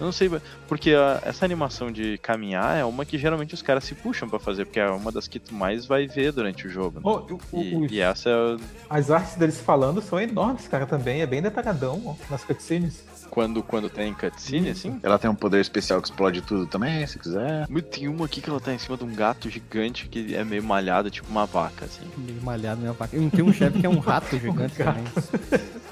Eu 0.00 0.06
não 0.06 0.12
sei, 0.12 0.28
porque 0.66 0.92
a- 0.94 1.20
essa 1.24 1.44
animação 1.44 1.92
de 1.92 2.18
caminhar 2.18 2.76
é 2.76 2.84
uma 2.84 3.04
que 3.04 3.16
geralmente 3.16 3.54
os 3.54 3.62
caras 3.62 3.84
se 3.84 3.94
puxam 3.94 4.28
pra 4.28 4.38
fazer, 4.40 4.64
porque 4.64 4.80
é 4.80 4.88
uma 4.88 5.12
das 5.12 5.28
que 5.28 5.38
tu 5.38 5.54
mais 5.54 5.86
vai 5.86 6.08
ver 6.08 6.32
durante 6.32 6.66
o 6.66 6.70
jogo. 6.70 6.96
né? 6.96 7.02
Oh, 7.04 7.18
o- 7.34 7.40
o- 7.52 7.62
E, 7.62 7.76
os- 7.76 7.92
e 7.92 8.00
essa 8.00 8.28
é 8.30 8.56
As 8.90 9.10
artes 9.12 9.36
deles 9.36 9.60
falando 9.60 10.02
são 10.02 10.18
enormes, 10.20 10.66
cara, 10.66 10.86
também. 10.86 11.20
É 11.20 11.26
bem 11.26 11.40
detalhadão 11.42 12.02
ó, 12.04 12.14
nas 12.30 12.42
cutscenes. 12.42 13.04
Quando, 13.32 13.62
quando 13.62 13.88
tem 13.88 14.12
cutscene, 14.12 14.68
assim. 14.68 15.00
Ela 15.02 15.18
tem 15.18 15.30
um 15.30 15.34
poder 15.34 15.58
especial 15.58 16.02
que 16.02 16.08
explode 16.08 16.42
tudo 16.42 16.66
também, 16.66 17.06
se 17.06 17.18
quiser. 17.18 17.66
Muito- 17.66 17.88
Tem 17.88 18.06
uma 18.06 18.26
aqui 18.26 18.42
que 18.42 18.50
ela 18.50 18.60
tá 18.60 18.74
em 18.74 18.78
cima 18.78 18.94
de 18.94 19.04
um 19.04 19.14
gato 19.14 19.48
gigante 19.48 20.06
que 20.06 20.34
é 20.34 20.44
meio 20.44 20.62
malhado, 20.62 21.10
tipo 21.10 21.30
uma 21.30 21.46
vaca, 21.46 21.86
assim. 21.86 22.02
Meio 22.18 22.42
malhado, 22.42 22.82
minha 22.82 22.92
vaca. 22.92 23.16
E 23.16 23.30
Tem 23.30 23.42
um 23.42 23.50
chefe 23.50 23.80
que 23.80 23.86
é 23.86 23.88
um 23.88 24.00
rato 24.00 24.36
gigante 24.38 24.74
também. 24.76 25.04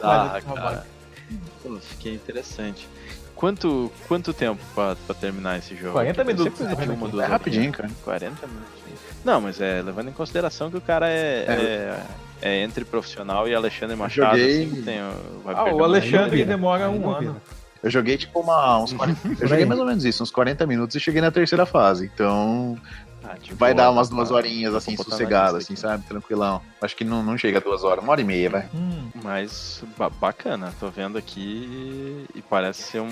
Ah, 0.02 0.38
cara. 0.46 0.86
Pô, 1.62 1.78
fiquei 1.78 2.14
interessante. 2.14 2.86
Quanto, 3.34 3.90
quanto 4.06 4.34
tempo 4.34 4.60
pra, 4.74 4.94
pra 5.06 5.14
terminar 5.14 5.58
esse 5.58 5.74
jogo? 5.74 5.92
40 5.94 6.20
Aqui? 6.20 6.32
minutos, 6.34 6.68
de 6.68 6.74
vendo 6.74 6.92
uma, 6.92 7.08
duas 7.08 7.24
É 7.24 7.26
rapidinho, 7.26 7.72
cara. 7.72 7.88
40 8.04 8.46
minutos. 8.46 8.70
Não, 9.24 9.40
mas 9.40 9.58
é 9.62 9.80
levando 9.80 10.08
em 10.08 10.12
consideração 10.12 10.70
que 10.70 10.76
o 10.76 10.80
cara 10.82 11.08
é, 11.08 11.46
é, 11.48 11.52
é 11.52 12.02
entre 12.42 12.84
profissional 12.84 13.46
e 13.48 13.54
Alexandre 13.54 13.96
Machado. 13.96 14.36
Joguei- 14.38 14.64
assim, 14.64 14.82
tem, 14.82 14.98
vai 15.44 15.54
Ah, 15.54 15.74
o 15.74 15.84
Alexandre 15.84 16.44
demora 16.44 16.88
um 16.90 17.08
ano. 17.10 17.18
vira. 17.20 17.36
Eu 17.82 17.90
joguei 17.90 18.16
tipo 18.18 18.40
uma, 18.40 18.78
uns 18.78 18.92
40, 18.92 19.18
Eu 19.40 19.48
joguei 19.48 19.64
mais 19.64 19.80
ou 19.80 19.86
menos 19.86 20.04
isso, 20.04 20.22
uns 20.22 20.30
40 20.30 20.66
minutos 20.66 20.94
e 20.96 21.00
cheguei 21.00 21.20
na 21.20 21.30
terceira 21.30 21.64
fase. 21.64 22.10
Então 22.12 22.76
Ah, 23.24 23.36
de 23.40 23.54
vai 23.54 23.72
dar 23.74 23.90
umas 23.90 24.08
tá- 24.08 24.14
duas 24.14 24.30
horinhas 24.30 24.74
assim, 24.74 24.96
sossegado, 24.96 25.56
assim, 25.56 25.76
sabe? 25.76 26.04
Tranquilão. 26.06 26.60
Acho 26.82 26.96
que 26.96 27.04
não, 27.04 27.22
não 27.22 27.36
chega 27.36 27.58
a 27.58 27.60
duas 27.60 27.84
horas, 27.84 28.02
uma 28.02 28.12
hora 28.12 28.20
e 28.20 28.24
meia, 28.24 28.48
vai. 28.48 28.68
Hum, 28.74 29.10
Mas 29.22 29.82
ba- 29.98 30.08
bacana, 30.08 30.72
tô 30.80 30.88
vendo 30.88 31.18
aqui 31.18 32.24
e 32.34 32.40
parece 32.42 32.82
ser 32.84 33.00
um, 33.00 33.08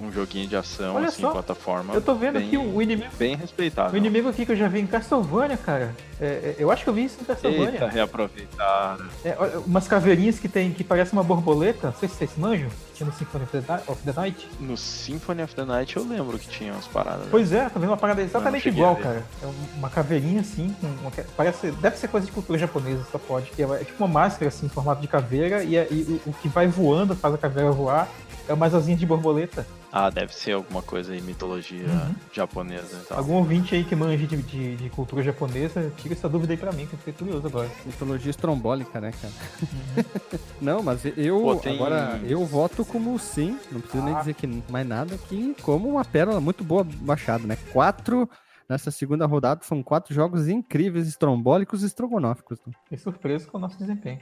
um 0.00 0.10
joguinho 0.12 0.48
de 0.48 0.56
ação, 0.56 0.96
Olha 0.96 1.08
assim, 1.08 1.22
só, 1.22 1.30
plataforma. 1.30 1.94
eu 1.94 2.00
tô 2.00 2.14
vendo 2.14 2.38
bem, 2.38 2.46
aqui 2.48 2.56
o 2.58 2.82
inimigo. 2.82 3.10
Bem 3.16 3.34
O 3.34 3.38
respeitável. 3.38 3.96
inimigo 3.96 4.28
aqui 4.28 4.44
que 4.44 4.52
eu 4.52 4.56
já 4.56 4.66
vi 4.68 4.80
em 4.80 4.86
Castlevania, 4.86 5.56
cara. 5.56 5.94
É, 6.20 6.24
é, 6.24 6.56
eu 6.58 6.70
acho 6.70 6.82
que 6.84 6.90
eu 6.90 6.94
vi 6.94 7.04
isso 7.04 7.18
em 7.20 7.24
Castlevania. 7.24 7.72
Eita, 7.74 7.88
reaproveitar. 7.88 8.98
É, 9.24 9.36
olha, 9.38 9.58
umas 9.60 9.86
caveirinhas 9.88 10.38
que 10.38 10.48
tem 10.48 10.72
que 10.72 10.82
parece 10.84 11.12
uma 11.12 11.22
borboleta. 11.22 11.88
Não 11.88 11.94
sei 11.94 12.08
se 12.08 12.16
vocês 12.16 12.30
manjam. 12.36 12.68
Tinha 12.94 13.06
no 13.06 13.12
Symphony 13.12 13.44
of 13.88 14.02
the, 14.04 14.12
Night. 14.20 14.48
No 14.60 14.76
Symphony 14.76 15.42
of 15.42 15.54
the 15.54 15.64
Night 15.64 15.96
eu 15.96 16.04
lembro 16.06 16.38
que 16.38 16.48
tinha 16.48 16.72
umas 16.72 16.86
paradas. 16.86 17.26
Pois 17.30 17.52
é, 17.52 17.68
tá 17.68 17.78
vendo 17.78 17.88
uma 17.90 17.96
parada 17.96 18.22
exatamente 18.22 18.68
igual, 18.68 18.96
cara. 18.96 19.24
É 19.42 19.46
um- 19.46 19.78
uma 19.78 19.90
caveirinha 19.90 20.40
assim, 20.40 20.74
com 20.80 20.86
uma, 20.86 21.10
parece, 21.36 21.70
deve 21.72 21.96
ser 21.96 22.08
coisa 22.08 22.26
de 22.26 22.32
cultura 22.32 22.58
japonesa, 22.58 23.04
pode. 23.18 23.50
Que 23.50 23.62
é, 23.62 23.66
é 23.66 23.84
tipo 23.84 24.02
uma 24.04 24.08
máscara 24.12 24.48
assim, 24.48 24.66
em 24.66 24.68
formato 24.68 25.00
de 25.00 25.08
caveira, 25.08 25.62
e, 25.64 25.74
e 25.74 26.20
o, 26.26 26.30
o 26.30 26.32
que 26.34 26.48
vai 26.48 26.66
voando, 26.66 27.14
faz 27.16 27.34
a 27.34 27.38
caveira 27.38 27.70
voar, 27.70 28.08
é 28.48 28.52
umas 28.52 28.74
asinhas 28.74 28.98
de 28.98 29.06
borboleta. 29.06 29.66
Ah, 29.94 30.08
deve 30.08 30.34
ser 30.34 30.52
alguma 30.52 30.80
coisa 30.80 31.12
aí, 31.12 31.20
mitologia 31.20 31.86
Uhum. 31.86 32.14
japonesa 32.32 32.96
e 33.02 33.06
tal. 33.06 33.18
Algum 33.18 33.34
ouvinte 33.34 33.74
aí 33.74 33.84
que 33.84 33.94
manja 33.94 34.26
de, 34.26 34.36
de, 34.38 34.76
de 34.76 34.88
cultura 34.90 35.22
japonesa, 35.22 35.92
tira 35.98 36.14
essa 36.14 36.28
dúvida 36.30 36.54
aí 36.54 36.56
pra 36.56 36.72
mim, 36.72 36.86
que 36.86 36.94
eu 36.94 36.98
fiquei 36.98 37.12
curioso 37.12 37.46
agora. 37.46 37.68
Mitologia 37.84 38.30
estrombólica, 38.30 39.00
né, 39.02 39.12
cara? 39.20 39.32
não, 40.60 40.82
mas 40.82 41.00
eu 41.16 41.40
Pô, 41.40 41.56
tem- 41.56 41.74
agora 41.74 42.18
eu 42.24 42.44
voto 42.46 42.84
como 42.84 43.18
sim, 43.18 43.58
não 43.70 43.80
preciso 43.80 44.02
nem 44.02 44.14
Ah. 44.14 44.18
dizer 44.20 44.34
que 44.34 44.46
mais 44.70 44.86
nada, 44.86 45.18
que 45.28 45.54
como 45.62 45.88
uma 45.88 46.04
pérola 46.04 46.40
muito 46.40 46.64
boa 46.64 46.84
baixada, 46.84 47.46
né? 47.46 47.56
Quatro 47.72 48.28
nessa 48.72 48.90
segunda 48.90 49.26
rodada 49.26 49.62
são 49.62 49.82
quatro 49.82 50.14
jogos 50.14 50.48
incríveis, 50.48 51.06
estrombólicos 51.06 51.82
e 51.82 51.86
estrogonóficos. 51.86 52.58
né? 52.66 52.72
Fiquei 52.84 52.98
surpreso 52.98 53.48
com 53.48 53.58
o 53.58 53.60
nosso 53.60 53.78
desempenho. 53.78 54.20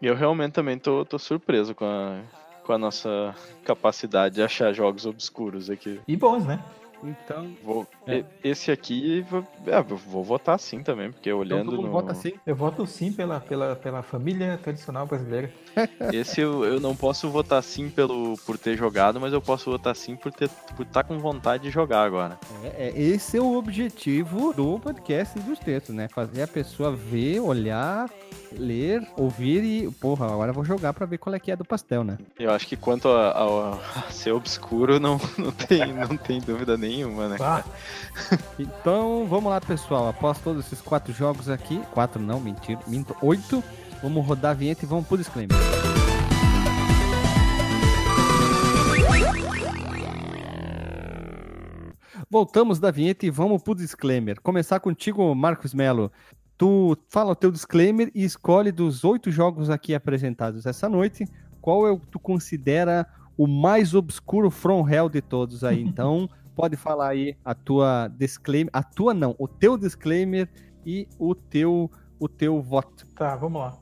E 0.00 0.06
eu 0.06 0.14
realmente 0.14 0.52
também 0.52 0.78
tô, 0.78 1.04
tô 1.04 1.18
surpreso 1.18 1.74
com 1.74 1.84
a, 1.84 2.22
com 2.64 2.72
a 2.72 2.78
nossa 2.78 3.34
capacidade 3.64 4.36
de 4.36 4.42
achar 4.42 4.72
jogos 4.72 5.04
obscuros 5.04 5.68
aqui. 5.68 6.00
E 6.08 6.16
bons, 6.16 6.46
né? 6.46 6.62
Então, 7.02 7.50
Vou, 7.62 7.86
É. 8.06 8.24
Esse 8.42 8.70
aqui, 8.70 9.22
vou- 9.22 9.46
é, 9.66 9.78
eu 9.78 9.96
vou 9.96 10.22
votar 10.22 10.58
sim 10.58 10.82
também, 10.82 11.10
porque 11.10 11.28
então 11.30 11.40
olhando 11.40 11.64
todo 11.66 11.76
mundo 11.76 11.86
no... 11.86 11.92
vota 11.92 12.14
sim. 12.14 12.32
Eu 12.46 12.54
voto 12.54 12.86
sim 12.86 13.12
pela, 13.12 13.40
pela, 13.40 13.76
pela 13.76 14.02
família 14.02 14.58
tradicional 14.62 15.06
brasileira. 15.06 15.50
Esse 16.12 16.40
eu, 16.40 16.64
eu 16.64 16.80
não 16.80 16.94
posso 16.94 17.30
votar 17.30 17.62
sim 17.62 17.88
pelo, 17.88 18.36
por 18.44 18.58
ter 18.58 18.76
jogado, 18.76 19.20
mas 19.20 19.32
eu 19.32 19.40
posso 19.40 19.70
votar 19.70 19.94
sim 19.96 20.16
por 20.16 20.28
estar 20.28 20.48
por 20.76 20.84
tá 20.86 21.02
com 21.02 21.18
vontade 21.18 21.64
de 21.64 21.70
jogar 21.70 22.02
agora. 22.04 22.38
É, 22.64 22.88
é, 22.88 23.00
esse 23.00 23.36
é 23.36 23.40
o 23.40 23.56
objetivo 23.56 24.52
do 24.52 24.78
podcast 24.78 25.38
dos 25.40 25.58
textos, 25.58 25.94
né? 25.94 26.08
Fazer 26.08 26.42
a 26.42 26.48
pessoa 26.48 26.94
ver, 26.94 27.40
olhar, 27.40 28.10
ler, 28.52 29.06
ouvir 29.16 29.62
e, 29.62 29.90
porra, 29.92 30.26
agora 30.26 30.50
eu 30.50 30.54
vou 30.54 30.64
jogar 30.64 30.92
pra 30.92 31.06
ver 31.06 31.18
qual 31.18 31.34
é 31.34 31.38
que 31.40 31.50
é 31.50 31.56
do 31.56 31.64
pastel, 31.64 32.02
né? 32.04 32.18
Eu 32.38 32.50
acho 32.50 32.66
que 32.66 32.76
quanto 32.76 33.08
a, 33.08 33.30
a- 33.30 33.78
a 34.08 34.10
ser 34.10 34.32
obscuro, 34.32 34.98
não, 34.98 35.20
não, 35.38 35.52
tem, 35.52 35.92
não 35.92 36.16
tem 36.16 36.40
dúvida 36.40 36.76
nenhuma, 36.76 37.28
né? 37.28 37.36
Ah, 37.40 37.64
Então, 38.58 39.26
vamos 39.28 39.50
lá, 39.50 39.60
pessoal. 39.60 40.08
Após 40.08 40.38
todos 40.38 40.66
esses 40.66 40.80
quatro 40.80 41.12
jogos 41.12 41.48
aqui, 41.48 41.80
quatro 41.92 42.20
não, 42.20 42.40
mentira, 42.40 42.80
minto, 42.86 43.16
oito, 43.22 43.62
vamos 44.02 44.24
rodar 44.26 44.50
a 44.52 44.54
vinheta 44.54 44.84
e 44.84 44.88
vamos 44.88 45.06
pro 45.06 45.16
disclaimer. 45.16 45.56
Voltamos 52.28 52.78
da 52.78 52.90
vinheta 52.90 53.26
e 53.26 53.30
vamos 53.30 53.62
pro 53.62 53.74
disclaimer. 53.74 54.40
Começar 54.40 54.78
contigo, 54.80 55.34
Marcos 55.34 55.74
Melo. 55.74 56.12
Tu 56.60 56.94
fala 57.08 57.32
o 57.32 57.34
teu 57.34 57.50
disclaimer 57.50 58.10
e 58.14 58.22
escolhe 58.22 58.70
dos 58.70 59.02
oito 59.02 59.30
jogos 59.30 59.70
aqui 59.70 59.94
apresentados 59.94 60.66
essa 60.66 60.90
noite, 60.90 61.24
qual 61.58 61.86
é 61.86 61.90
o 61.90 61.98
que 61.98 62.06
tu 62.08 62.18
considera 62.18 63.06
o 63.34 63.46
mais 63.46 63.94
obscuro 63.94 64.50
From 64.50 64.86
Hell 64.86 65.08
de 65.08 65.22
todos 65.22 65.64
aí. 65.64 65.80
Então, 65.88 66.28
pode 66.54 66.76
falar 66.76 67.08
aí 67.08 67.34
a 67.42 67.54
tua 67.54 68.08
disclaimer, 68.08 68.68
a 68.74 68.82
tua 68.82 69.14
não, 69.14 69.34
o 69.38 69.48
teu 69.48 69.78
disclaimer 69.78 70.50
e 70.84 71.08
o 71.18 71.34
teu 71.34 71.90
o 72.18 72.28
teu 72.28 72.60
voto. 72.60 73.06
Tá, 73.14 73.34
vamos 73.36 73.58
lá. 73.58 73.78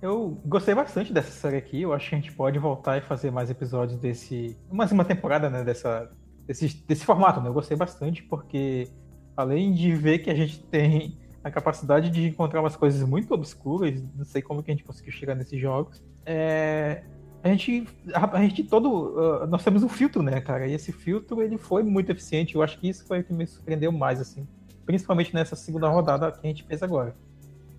Eu 0.00 0.40
gostei 0.46 0.74
bastante 0.74 1.12
dessa 1.12 1.32
série 1.32 1.58
aqui. 1.58 1.82
Eu 1.82 1.92
acho 1.92 2.08
que 2.08 2.14
a 2.14 2.18
gente 2.18 2.32
pode 2.32 2.58
voltar 2.58 2.96
e 2.96 3.02
fazer 3.02 3.30
mais 3.30 3.50
episódios 3.50 4.00
desse. 4.00 4.56
Mais 4.72 4.90
uma 4.90 5.04
temporada, 5.04 5.50
né? 5.50 5.62
Dessa, 5.62 6.10
desse, 6.46 6.82
desse 6.88 7.04
formato, 7.04 7.42
né? 7.42 7.50
Eu 7.50 7.52
gostei 7.52 7.76
bastante 7.76 8.22
porque, 8.22 8.88
além 9.36 9.74
de 9.74 9.94
ver 9.94 10.20
que 10.20 10.30
a 10.30 10.34
gente 10.34 10.62
tem 10.62 11.20
a 11.42 11.50
capacidade 11.50 12.10
de 12.10 12.28
encontrar 12.28 12.60
umas 12.60 12.76
coisas 12.76 13.02
muito 13.06 13.32
obscuras, 13.34 14.02
não 14.16 14.24
sei 14.24 14.40
como 14.42 14.62
que 14.62 14.70
a 14.70 14.74
gente 14.74 14.84
conseguiu 14.84 15.12
chegar 15.12 15.34
nesses 15.34 15.60
jogos, 15.60 16.02
é, 16.24 17.02
a 17.42 17.48
gente, 17.48 17.88
a, 18.14 18.36
a 18.36 18.40
gente 18.40 18.62
todo, 18.62 19.42
uh, 19.42 19.46
nós 19.48 19.64
temos 19.64 19.82
um 19.82 19.88
filtro, 19.88 20.22
né, 20.22 20.40
cara? 20.40 20.66
E 20.66 20.74
esse 20.74 20.92
filtro 20.92 21.42
ele 21.42 21.58
foi 21.58 21.82
muito 21.82 22.10
eficiente. 22.10 22.54
Eu 22.54 22.62
acho 22.62 22.78
que 22.78 22.88
isso 22.88 23.04
foi 23.04 23.20
o 23.20 23.24
que 23.24 23.32
me 23.32 23.46
surpreendeu 23.46 23.90
mais, 23.90 24.20
assim, 24.20 24.46
principalmente 24.86 25.34
nessa 25.34 25.56
segunda 25.56 25.88
rodada 25.88 26.30
que 26.30 26.46
a 26.46 26.48
gente 26.48 26.62
fez 26.62 26.82
agora. 26.82 27.16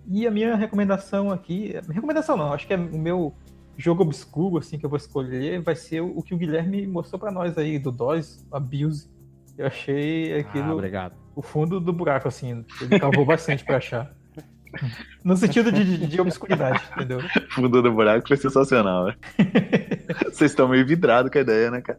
E 0.06 0.26
a 0.26 0.30
minha 0.30 0.54
recomendação 0.54 1.30
aqui, 1.30 1.74
recomendação 1.88 2.36
não, 2.36 2.52
acho 2.52 2.66
que 2.66 2.74
é 2.74 2.76
o 2.76 2.98
meu 2.98 3.34
jogo 3.76 4.02
obscuro 4.02 4.58
assim 4.58 4.78
que 4.78 4.86
eu 4.86 4.90
vou 4.90 4.96
escolher 4.96 5.60
vai 5.60 5.74
ser 5.74 6.00
o 6.00 6.22
que 6.22 6.32
o 6.32 6.38
Guilherme 6.38 6.86
mostrou 6.86 7.18
pra 7.18 7.32
nós 7.32 7.56
aí 7.58 7.78
do 7.78 7.90
DOS, 7.90 8.44
Abuse. 8.52 9.08
Eu 9.56 9.66
achei 9.66 10.38
aquilo 10.38 10.64
Ah, 10.64 10.74
obrigado. 10.74 11.23
O 11.34 11.42
fundo 11.42 11.80
do 11.80 11.92
buraco 11.92 12.28
assim, 12.28 12.64
ele 12.80 12.98
cavou 12.98 13.24
bastante 13.24 13.64
pra 13.64 13.76
achar. 13.78 14.12
No 15.22 15.36
sentido 15.36 15.70
de, 15.70 15.84
de, 15.84 16.06
de 16.08 16.20
obscuridade, 16.20 16.82
entendeu? 16.96 17.20
Fundo 17.54 17.80
do 17.80 17.92
buraco 17.92 18.26
foi 18.26 18.36
sensacional, 18.36 19.06
né? 19.06 19.14
Vocês 20.24 20.50
estão 20.50 20.66
meio 20.66 20.84
vidrados 20.84 21.30
com 21.30 21.38
a 21.38 21.42
ideia, 21.42 21.70
né, 21.70 21.80
cara? 21.80 21.98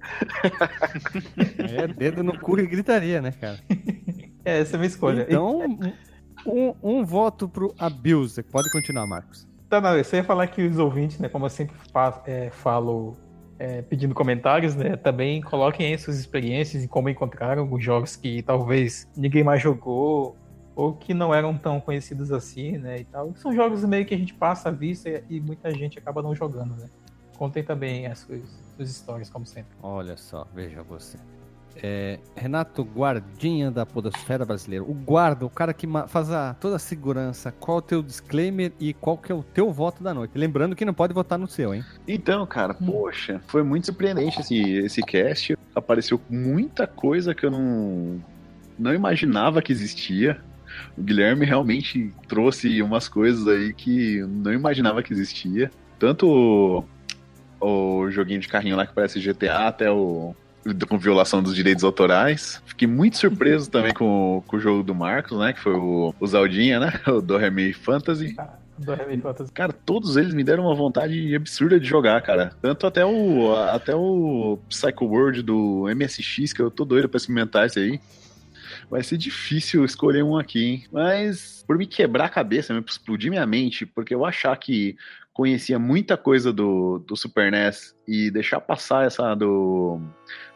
É 1.58 1.88
dedo 1.88 2.22
no 2.22 2.38
cu 2.38 2.60
e 2.60 2.68
gritaria, 2.68 3.22
né, 3.22 3.32
cara? 3.32 3.60
É, 4.44 4.60
essa 4.60 4.74
é 4.74 4.76
a 4.76 4.80
minha 4.80 4.88
escolha. 4.90 5.26
Então, 5.28 5.80
um, 6.46 6.74
um 6.84 7.06
voto 7.06 7.48
pro 7.48 7.74
Abuse. 7.80 8.44
Pode 8.44 8.70
continuar, 8.72 9.08
Marcos. 9.08 9.48
Tá, 9.70 9.80
não, 9.80 9.96
eu 9.98 10.04
só 10.04 10.18
ia 10.18 10.24
falar 10.24 10.48
que 10.48 10.62
os 10.62 10.78
ouvintes, 10.78 11.18
né, 11.18 11.30
como 11.30 11.46
eu 11.46 11.50
sempre 11.50 11.76
fa- 11.94 12.22
é, 12.28 12.50
falo 12.52 13.16
é, 13.58 13.82
pedindo 13.82 14.14
comentários, 14.14 14.76
né, 14.76 14.96
também 14.96 15.42
coloquem 15.42 15.88
aí 15.88 15.98
suas 15.98 16.20
experiências 16.20 16.84
em 16.84 16.88
como 16.88 17.10
encontraram 17.10 17.62
alguns 17.62 17.84
jogos 17.84 18.16
que 18.16 18.42
talvez 18.42 19.08
ninguém 19.16 19.44
mais 19.44 19.62
jogou 19.62 20.36
ou 20.76 20.94
que 20.94 21.14
não 21.14 21.34
eram 21.34 21.58
tão 21.58 21.80
conhecidos 21.80 22.32
assim, 22.32 22.78
né, 22.78 23.00
e 23.00 23.06
tal. 23.06 23.34
São 23.36 23.54
jogos 23.56 23.84
meio 23.86 24.06
que 24.06 24.14
a 24.14 24.18
gente 24.18 24.34
passa 24.34 24.70
a 24.70 24.72
vista 24.72 25.10
e, 25.10 25.24
e 25.30 25.40
muita 25.40 25.72
gente 25.72 25.98
acaba 25.98 26.22
não 26.22 26.36
jogando, 26.36 26.76
né. 26.76 26.90
Contem 27.38 27.64
também 27.64 28.08
as 28.08 28.20
suas, 28.20 28.42
suas 28.76 28.90
histórias, 28.90 29.30
como 29.30 29.46
sempre. 29.46 29.72
Olha 29.82 30.18
só, 30.18 30.48
veja 30.54 30.84
você. 30.84 31.18
É, 31.82 32.20
Renato, 32.36 32.84
guardinha 32.84 33.70
da 33.70 33.86
podosfera 33.86 34.46
brasileira. 34.46 34.84
O 34.84 34.94
guarda, 34.94 35.46
o 35.46 35.50
cara 35.50 35.74
que 35.74 35.88
faz 36.08 36.32
a, 36.32 36.54
toda 36.54 36.78
a 36.78 36.80
segurança. 36.80 37.52
Qual 37.52 37.78
é 37.78 37.80
o 37.80 37.82
teu 37.82 38.04
disclaimer 38.04 38.72
e 38.80 38.94
qual 38.94 39.18
que 39.18 39.32
é 39.32 39.36
o 39.36 39.44
teu 39.44 39.72
voto 39.72 40.04
da 40.04 40.14
noite? 40.14 40.38
Lembrando 40.38 40.76
que 40.76 40.86
não 40.86 40.94
pode 40.94 41.14
votar 41.14 41.38
no 41.38 41.48
seu, 41.48 41.74
hein? 41.74 41.84
Então, 42.08 42.46
cara, 42.46 42.74
poxa, 42.74 43.42
foi 43.48 43.64
muito 43.64 43.86
surpreendente 43.86 44.40
esse, 44.40 44.60
esse 44.78 45.02
cast. 45.02 45.58
Apareceu 45.76 46.20
muita 46.30 46.88
coisa 46.88 47.36
que 47.36 47.46
eu 47.46 47.52
não, 47.52 48.22
não 48.80 48.94
imaginava 48.94 49.62
que 49.62 49.72
existia. 49.72 50.40
O 50.98 51.02
Guilherme 51.02 51.46
realmente 51.46 52.14
trouxe 52.28 52.82
umas 52.82 53.08
coisas 53.08 53.48
aí 53.48 53.74
que 53.74 54.18
eu 54.18 54.28
não 54.28 54.54
imaginava 54.54 55.04
que 55.04 55.14
existia. 55.14 55.72
Tanto 56.00 56.86
o, 57.60 58.04
o 58.04 58.12
joguinho 58.12 58.40
de 58.40 58.48
carrinho 58.48 58.76
lá 58.76 58.86
que 58.86 58.94
parece 58.94 59.20
GTA, 59.20 59.68
até 59.68 59.90
o 59.90 60.36
com 60.88 60.98
violação 60.98 61.44
dos 61.44 61.56
direitos 61.56 61.84
autorais. 61.84 62.62
Fiquei 62.66 62.88
muito 62.88 63.18
surpreso 63.18 63.70
também 63.70 63.94
com, 63.94 64.44
com 64.48 64.58
o 64.58 64.60
jogo 64.60 64.84
do 64.84 64.96
Marcos, 64.96 65.38
né? 65.38 65.54
Que 65.54 65.60
foi 65.60 65.74
o, 65.74 66.14
o 66.20 66.28
Zaldinha, 66.28 66.80
né? 66.80 66.94
O 67.08 67.22
do 67.22 67.38
Remy 67.38 67.74
Fantasy. 67.74 68.36
Cara, 69.54 69.72
todos 69.72 70.18
eles 70.18 70.34
me 70.34 70.44
deram 70.44 70.66
uma 70.66 70.76
vontade 70.76 71.34
absurda 71.34 71.80
de 71.80 71.88
jogar, 71.88 72.22
cara. 72.22 72.52
Tanto 72.62 72.86
até 72.86 73.06
o 73.06 73.56
até 73.56 73.96
o 73.96 74.60
Psycho 74.68 75.06
World 75.06 75.42
do 75.44 75.86
MSX, 75.96 76.52
que 76.52 76.62
eu 76.62 76.70
tô 76.70 76.84
doido 76.84 77.08
pra 77.08 77.18
experimentar 77.18 77.66
esse 77.66 77.80
aí. 77.80 78.00
Vai 78.90 79.02
ser 79.02 79.18
difícil 79.18 79.86
escolher 79.86 80.24
um 80.24 80.38
aqui, 80.38 80.64
hein? 80.64 80.84
Mas 80.92 81.64
por 81.66 81.78
me 81.78 81.88
quebrar 81.88 82.26
a 82.26 82.30
cabeça, 82.30 82.74
me 82.74 82.84
explodir 82.86 83.30
minha 83.30 83.46
mente, 83.46 83.86
porque 83.86 84.14
eu 84.14 84.26
achar 84.26 84.56
que 84.58 84.98
conhecia 85.34 85.78
muita 85.78 86.16
coisa 86.16 86.52
do, 86.54 87.00
do 87.00 87.16
Super 87.16 87.52
NES 87.52 87.96
e 88.08 88.32
deixar 88.32 88.62
passar 88.62 89.06
essa 89.06 89.36
do, 89.36 90.00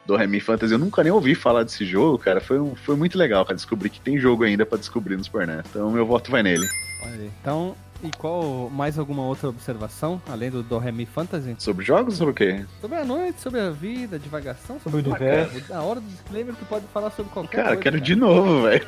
do 0.05 0.15
Remy 0.15 0.39
Fantasy. 0.39 0.73
Eu 0.73 0.79
nunca 0.79 1.03
nem 1.03 1.11
ouvi 1.11 1.35
falar 1.35 1.63
desse 1.63 1.85
jogo, 1.85 2.17
cara. 2.17 2.41
Foi, 2.41 2.59
um, 2.59 2.75
foi 2.75 2.95
muito 2.95 3.17
legal, 3.17 3.43
cara. 3.45 3.55
Descobrir 3.55 3.89
que 3.89 3.99
tem 4.01 4.17
jogo 4.19 4.43
ainda 4.43 4.65
pra 4.65 4.77
descobrir 4.77 5.15
no 5.17 5.23
Super 5.23 5.45
NES. 5.47 5.65
Então 5.69 5.91
meu 5.91 6.05
voto 6.05 6.31
vai 6.31 6.41
nele. 6.43 6.65
Olha 7.03 7.13
aí. 7.13 7.31
Então, 7.41 7.75
e 8.03 8.09
qual 8.17 8.69
mais 8.69 8.97
alguma 8.97 9.23
outra 9.23 9.49
observação, 9.49 10.21
além 10.27 10.49
do 10.49 10.63
Do 10.63 10.77
Re 10.79 10.91
Mi 10.91 11.05
Fantasy? 11.05 11.55
Sobre 11.59 11.85
jogos 11.85 12.13
ou 12.15 12.17
sobre 12.27 12.31
o 12.31 12.35
quê? 12.35 12.65
Sobre 12.81 12.97
a 12.97 13.05
noite, 13.05 13.39
sobre 13.41 13.59
a 13.59 13.69
vida, 13.69 14.17
divagação, 14.17 14.79
Sobre 14.79 15.01
o 15.01 15.05
universo. 15.05 15.61
Na 15.71 15.81
hora 15.81 15.99
do 15.99 16.07
disclaimer, 16.07 16.55
tu 16.55 16.65
pode 16.65 16.85
falar 16.93 17.11
sobre 17.11 17.31
qualquer 17.31 17.57
Cara, 17.57 17.67
coisa. 17.69 17.81
quero 17.83 18.01
de 18.01 18.15
novo, 18.15 18.63
velho. 18.67 18.81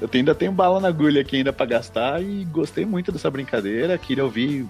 Eu 0.00 0.08
tenho- 0.08 0.22
ainda 0.22 0.34
tenho 0.34 0.52
bala 0.52 0.80
na 0.80 0.88
agulha 0.88 1.20
aqui 1.20 1.36
ainda 1.36 1.52
pra 1.52 1.64
gastar 1.64 2.20
e 2.22 2.44
gostei 2.46 2.84
muito 2.84 3.12
dessa 3.12 3.30
brincadeira. 3.30 3.96
Queria 3.96 4.24
ouvir 4.24 4.66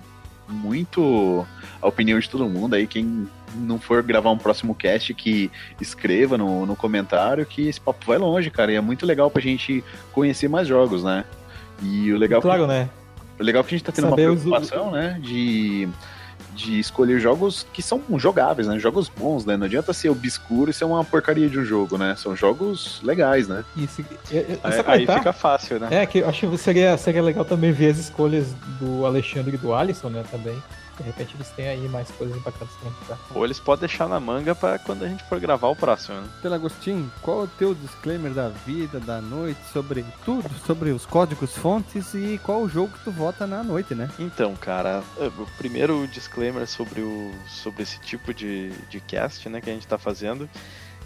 muito 0.49 1.47
a 1.81 1.87
opinião 1.89 2.19
de 2.19 2.29
todo 2.29 2.49
mundo 2.49 2.75
aí. 2.75 2.87
Quem 2.87 3.29
não 3.57 3.79
for 3.79 4.03
gravar 4.03 4.31
um 4.31 4.39
próximo 4.39 4.75
cast, 4.75 5.13
que 5.15 5.51
escreva 5.81 6.37
no, 6.37 6.67
no 6.67 6.75
comentário 6.77 7.45
que 7.47 7.69
esse 7.69 7.81
papo 7.81 8.05
vai 8.07 8.19
longe, 8.19 8.51
cara. 8.51 8.73
E 8.73 8.77
é 8.77 8.81
muito 8.81 9.07
legal 9.07 9.31
pra 9.31 9.41
gente 9.41 9.83
conhecer 10.13 10.49
mais 10.49 10.67
jogos, 10.69 11.03
né? 11.05 11.25
E 11.83 12.13
o 12.13 12.17
legal, 12.19 12.41
Claro, 12.41 12.67
né? 12.67 12.89
o 13.39 13.43
legal 13.43 13.63
é 13.63 13.65
que 13.67 13.75
a 13.75 13.79
gente 13.79 13.85
tá 13.87 13.93
tendo 13.93 14.11
Saber 14.11 14.27
uma 14.29 14.35
os- 14.35 14.41
preocupação, 14.43 14.91
né? 14.91 15.19
De, 15.23 15.89
de 16.55 16.79
escolher 16.79 17.19
jogos 17.19 17.67
que 17.73 17.83
são 17.83 18.03
jogáveis, 18.17 18.69
né? 18.69 18.79
Jogos 18.79 19.09
bons, 19.09 19.45
né? 19.45 19.57
Não 19.57 19.67
adianta 19.67 19.93
ser 19.93 20.09
obscuro 20.09 20.71
e 20.71 20.75
ser 20.75 20.85
uma 20.85 21.05
porcaria 21.05 21.49
de 21.49 21.59
um 21.59 21.65
jogo, 21.65 21.99
né? 21.99 22.15
São 22.17 22.37
jogos 22.37 23.01
legais, 23.03 23.49
né? 23.49 23.65
Isso. 23.77 24.05
Aí, 24.31 24.73
só 24.73 24.79
aí 24.79 24.85
comentar? 24.85 25.19
fica 25.19 25.33
fácil, 25.33 25.81
né? 25.81 25.89
É, 25.91 26.07
que 26.07 26.19
eu 26.19 26.29
acho 26.29 26.49
que 26.49 26.59
seria, 26.59 26.97
seria 26.97 27.23
legal 27.23 27.45
também 27.45 27.73
ver 27.73 27.91
as 27.91 27.99
escolhas 27.99 28.55
do 28.81 29.05
Alexandre 29.05 29.57
e 29.57 29.59
do 29.59 29.75
Alisson, 29.75 30.09
né, 30.09 30.25
também. 30.31 30.57
De 30.97 31.03
repente 31.03 31.35
eles 31.35 31.49
têm 31.51 31.69
aí 31.69 31.89
mais 31.89 32.11
coisas 32.13 32.37
bacanas 32.43 32.75
pra 32.75 32.91
mostrar. 32.91 33.19
Ou 33.35 33.45
eles 33.45 33.59
podem 33.59 33.89
deixar 33.89 34.09
na 34.09 34.21
manga 34.21 34.55
pra 34.55 34.79
quando 34.79 35.05
a 35.05 35.09
gente 35.09 35.25
for 35.25 35.41
gravar 35.41 35.69
o 35.69 35.77
próximo, 35.77 36.21
né? 36.21 36.29
Pelo 36.43 36.55
Agostinho, 36.55 37.11
qual 37.23 37.41
é 37.41 37.45
o 37.45 37.49
teu 37.49 37.75
disclaimer 37.75 38.33
da 38.33 38.49
vida, 38.49 39.01
da 39.01 39.21
noite, 39.21 39.61
sobre 39.73 40.05
tudo, 40.25 40.49
sobre 40.67 40.91
os 40.91 41.05
códigos 41.07 41.57
fontes 41.57 42.15
e 42.15 42.41
qual 42.43 42.63
o 42.63 42.69
jogo 42.69 42.93
que 42.93 43.05
tu 43.05 43.11
vota 43.11 43.47
na 43.47 43.63
noite, 43.63 43.95
né? 43.95 44.11
Então, 44.19 44.55
cara, 44.55 45.03
eh, 45.19 45.31
o 45.39 45.47
primeiro 45.59 46.07
disclaimer 46.09 46.67
sobre, 46.67 47.01
o, 47.01 47.33
sobre 47.49 47.83
esse 47.83 47.99
tipo 48.01 48.33
de, 48.33 48.71
de 48.89 49.01
cast 49.01 49.49
né, 49.49 49.61
que 49.61 49.71
a 49.71 49.73
gente 49.73 49.87
tá 49.87 49.99
fazendo. 49.99 50.49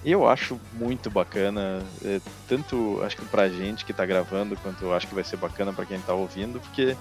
Eu 0.04 0.28
acho 0.28 0.60
muito 0.74 1.10
bacana, 1.10 1.82
eh, 2.04 2.20
tanto 2.46 3.00
acho 3.02 3.16
que 3.16 3.24
pra 3.24 3.48
gente 3.48 3.84
que 3.84 3.92
tá 3.92 4.06
gravando, 4.06 4.56
quanto 4.56 4.84
eu 4.84 4.94
acho 4.94 5.08
que 5.08 5.14
vai 5.14 5.24
ser 5.24 5.36
bacana 5.36 5.72
pra 5.72 5.84
quem 5.84 6.00
tá 6.00 6.14
ouvindo, 6.14 6.60
porque 6.60 6.96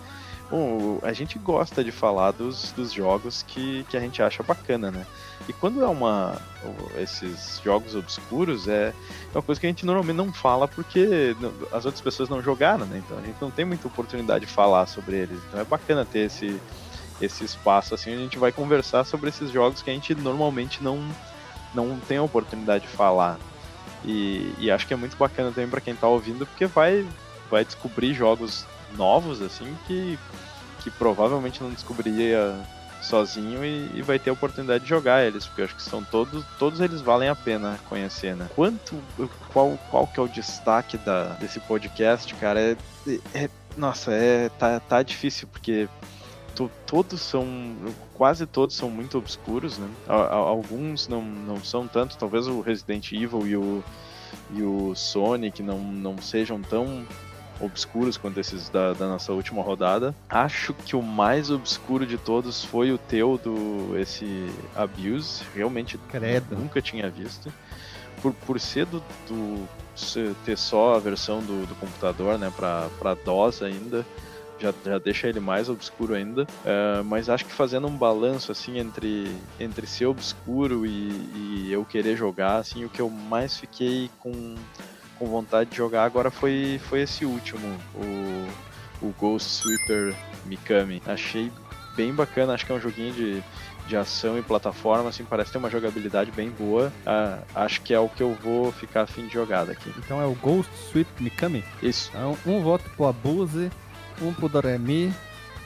bom, 0.50 1.00
a 1.02 1.14
gente 1.14 1.38
gosta 1.38 1.84
de 1.84 1.92
falar 1.92 2.32
dos, 2.32 2.72
dos 2.72 2.92
jogos 2.92 3.44
que, 3.44 3.84
que 3.90 3.98
a 3.98 4.00
gente 4.00 4.22
acha 4.22 4.44
bacana, 4.44 4.92
né? 4.92 5.06
E 5.48 5.54
quando 5.54 5.82
é 5.82 5.88
uma. 5.88 6.40
esses 6.98 7.62
jogos 7.64 7.96
obscuros, 7.96 8.68
é, 8.68 8.94
é 9.34 9.38
uma 9.38 9.42
coisa 9.42 9.60
que 9.60 9.68
a 9.68 9.70
gente 9.70 9.86
normalmente 9.86 10.18
não 10.18 10.34
fala 10.34 10.68
porque 10.68 11.36
as 11.72 11.86
outras 11.86 12.02
pessoas 12.02 12.30
não 12.30 12.42
jogaram, 12.42 12.86
né? 12.86 13.02
Então 13.06 13.18
a 13.18 13.22
gente 13.22 13.38
não 13.42 13.52
tem 13.52 13.66
muita 13.66 13.88
oportunidade 13.88 14.46
de 14.46 14.52
falar 14.52 14.86
sobre 14.88 15.18
eles. 15.18 15.40
Então 15.48 15.60
é 15.60 15.64
bacana 15.64 16.06
ter 16.06 16.20
esse, 16.20 16.60
esse 17.22 17.44
espaço 17.44 17.94
assim, 17.94 18.14
a 18.14 18.18
gente 18.18 18.38
vai 18.38 18.52
conversar 18.52 19.04
sobre 19.04 19.30
esses 19.30 19.52
jogos 19.52 19.82
que 19.82 19.90
a 19.90 19.94
gente 19.94 20.16
normalmente 20.16 20.84
não, 20.84 21.00
não 21.74 22.00
tem 22.00 22.18
a 22.18 22.24
oportunidade 22.24 22.86
de 22.86 22.92
falar. 22.92 23.38
E, 24.06 24.54
e 24.60 24.72
acho 24.72 24.88
que 24.88 24.94
é 24.94 24.98
muito 24.98 25.18
bacana 25.18 25.52
também 25.52 25.70
para 25.70 25.82
quem 25.82 25.96
tá 25.96 26.08
ouvindo, 26.08 26.46
porque 26.46 26.66
vai, 26.66 27.06
vai 27.50 27.66
descobrir 27.66 28.14
jogos 28.14 28.66
novos, 28.96 29.42
assim, 29.42 29.76
que, 29.88 30.18
que 30.84 30.92
provavelmente 30.92 31.62
não 31.62 31.70
descobriria 31.72 32.56
sozinho 33.02 33.64
e, 33.64 33.92
e 33.96 34.02
vai 34.02 34.18
ter 34.18 34.30
a 34.30 34.34
oportunidade 34.34 34.84
de 34.84 34.90
jogar 34.90 35.24
eles, 35.26 35.46
porque 35.46 35.62
eu 35.62 35.66
acho 35.66 35.76
que 35.76 35.84
são 35.84 36.04
todos, 36.04 36.44
todos 36.58 36.80
eles 36.80 37.00
valem 37.02 37.30
a 37.30 37.36
pena 37.36 37.80
conhecer, 37.88 38.36
né? 38.36 38.48
Quanto, 38.56 39.02
qual, 39.54 39.78
qual 39.90 40.08
que 40.08 40.20
é 40.20 40.24
o 40.24 40.28
destaque 40.28 40.98
da, 40.98 41.26
desse 41.34 41.60
podcast, 41.60 42.34
cara? 42.36 42.60
É, 42.60 42.76
é- 43.34 43.50
nossa, 43.76 44.12
é, 44.12 44.50
tá, 44.50 44.80
tá 44.80 45.04
difícil, 45.04 45.48
porque 45.48 45.88
to- 46.56 46.72
todos 46.88 47.22
são, 47.22 47.46
quase 48.16 48.48
todos 48.48 48.76
são 48.76 48.90
muito 48.90 49.20
obscuros, 49.20 49.78
né? 49.78 49.88
Alguns 50.08 51.08
não, 51.08 51.22
não 51.22 51.64
são 51.64 51.88
tanto, 51.88 52.18
talvez 52.18 52.48
o 52.48 52.60
Resident 52.62 53.12
Evil 53.12 53.46
e 53.46 53.56
o, 53.56 53.84
e 54.56 54.64
o 54.64 54.96
Sonic 54.96 55.62
não, 55.62 55.78
não 55.78 56.18
sejam 56.18 56.60
tão 56.60 57.06
obscuros 57.60 58.18
quanto 58.18 58.40
esses 58.40 58.70
da, 58.70 58.94
da 58.94 59.08
nossa 59.08 59.34
última 59.34 59.62
rodada. 59.62 60.16
Acho 60.30 60.74
que 60.74 60.96
o 60.96 61.02
mais 61.02 61.50
obscuro 61.50 62.06
de 62.06 62.18
todos 62.18 62.64
foi 62.64 62.92
o 62.92 62.98
teu 62.98 63.38
do 63.38 63.98
esse 63.98 64.48
Abuse, 64.76 65.44
realmente 65.56 65.98
Credo. 66.10 66.56
nunca 66.56 66.82
tinha 66.82 67.10
visto. 67.10 67.52
Por, 68.22 68.34
por 68.34 68.60
ser 68.60 68.86
do, 68.86 69.04
do 69.28 69.68
ter 70.46 70.58
só 70.58 70.96
a 70.96 71.00
versão 71.00 71.40
do, 71.40 71.66
do 71.66 71.76
computador, 71.76 72.38
né, 72.38 72.52
pra, 72.56 72.90
pra 73.00 73.14
DOS 73.14 73.62
ainda, 73.62 74.06
já, 74.60 74.74
já 74.84 74.98
deixa 74.98 75.28
ele 75.28 75.40
mais 75.40 75.70
obscuro 75.70 76.14
ainda. 76.14 76.48
É, 76.66 77.02
mas 77.04 77.30
acho 77.30 77.46
que 77.46 77.54
fazendo 77.54 77.88
um 77.88 77.96
balanço 77.96 78.52
assim 78.52 78.80
entre, 78.80 79.32
entre 79.60 79.86
ser 79.86 80.06
obscuro 80.08 80.86
e, 80.86 81.10
e 81.36 81.70
eu 81.72 81.86
querer 81.86 82.16
jogar, 82.16 82.58
assim, 82.58 82.86
o 82.86 82.90
que 82.90 83.02
eu 83.02 83.10
mais 83.10 83.58
fiquei 83.58 84.10
com, 84.20 84.56
com 85.18 85.26
vontade 85.26 85.70
de 85.70 85.78
jogar 85.78 86.04
agora 86.04 86.32
foi, 86.32 86.80
foi 86.90 87.02
esse 87.02 87.26
último, 87.26 87.78
o, 87.96 89.08
o 89.08 89.14
Ghost 89.18 89.50
Sweeper 89.50 90.16
Mikami. 90.46 91.02
Achei 91.06 91.52
bem 91.96 92.14
bacana, 92.14 92.54
acho 92.54 92.66
que 92.66 92.72
é 92.72 92.76
um 92.76 92.80
joguinho 92.80 93.14
de, 93.14 93.44
de 93.88 93.98
ação 93.98 94.38
e 94.38 94.42
plataforma, 94.42 95.10
assim, 95.10 95.24
parece 95.24 95.52
ter 95.52 95.58
uma 95.58 95.70
jogabilidade 95.70 96.32
bem 96.32 96.50
boa. 96.50 96.92
Ah, 97.06 97.40
acho 97.56 97.82
que 97.82 97.94
é 97.94 98.00
o 98.00 98.08
que 98.08 98.22
eu 98.22 98.34
vou 98.36 98.72
ficar 98.72 99.02
afim 99.02 99.28
de 99.28 99.34
jogar 99.34 99.66
daqui. 99.66 99.92
Então 99.98 100.22
é 100.22 100.26
o 100.26 100.36
Ghost 100.36 100.72
Sweep 100.90 101.10
Mikami. 101.20 101.64
Isso. 101.82 102.12
Então, 102.14 102.38
um 102.46 102.62
voto 102.62 102.90
pro 102.92 103.08
Abuse, 103.08 103.72
um 104.22 104.34
pro 104.34 104.48
Doremi 104.48 105.14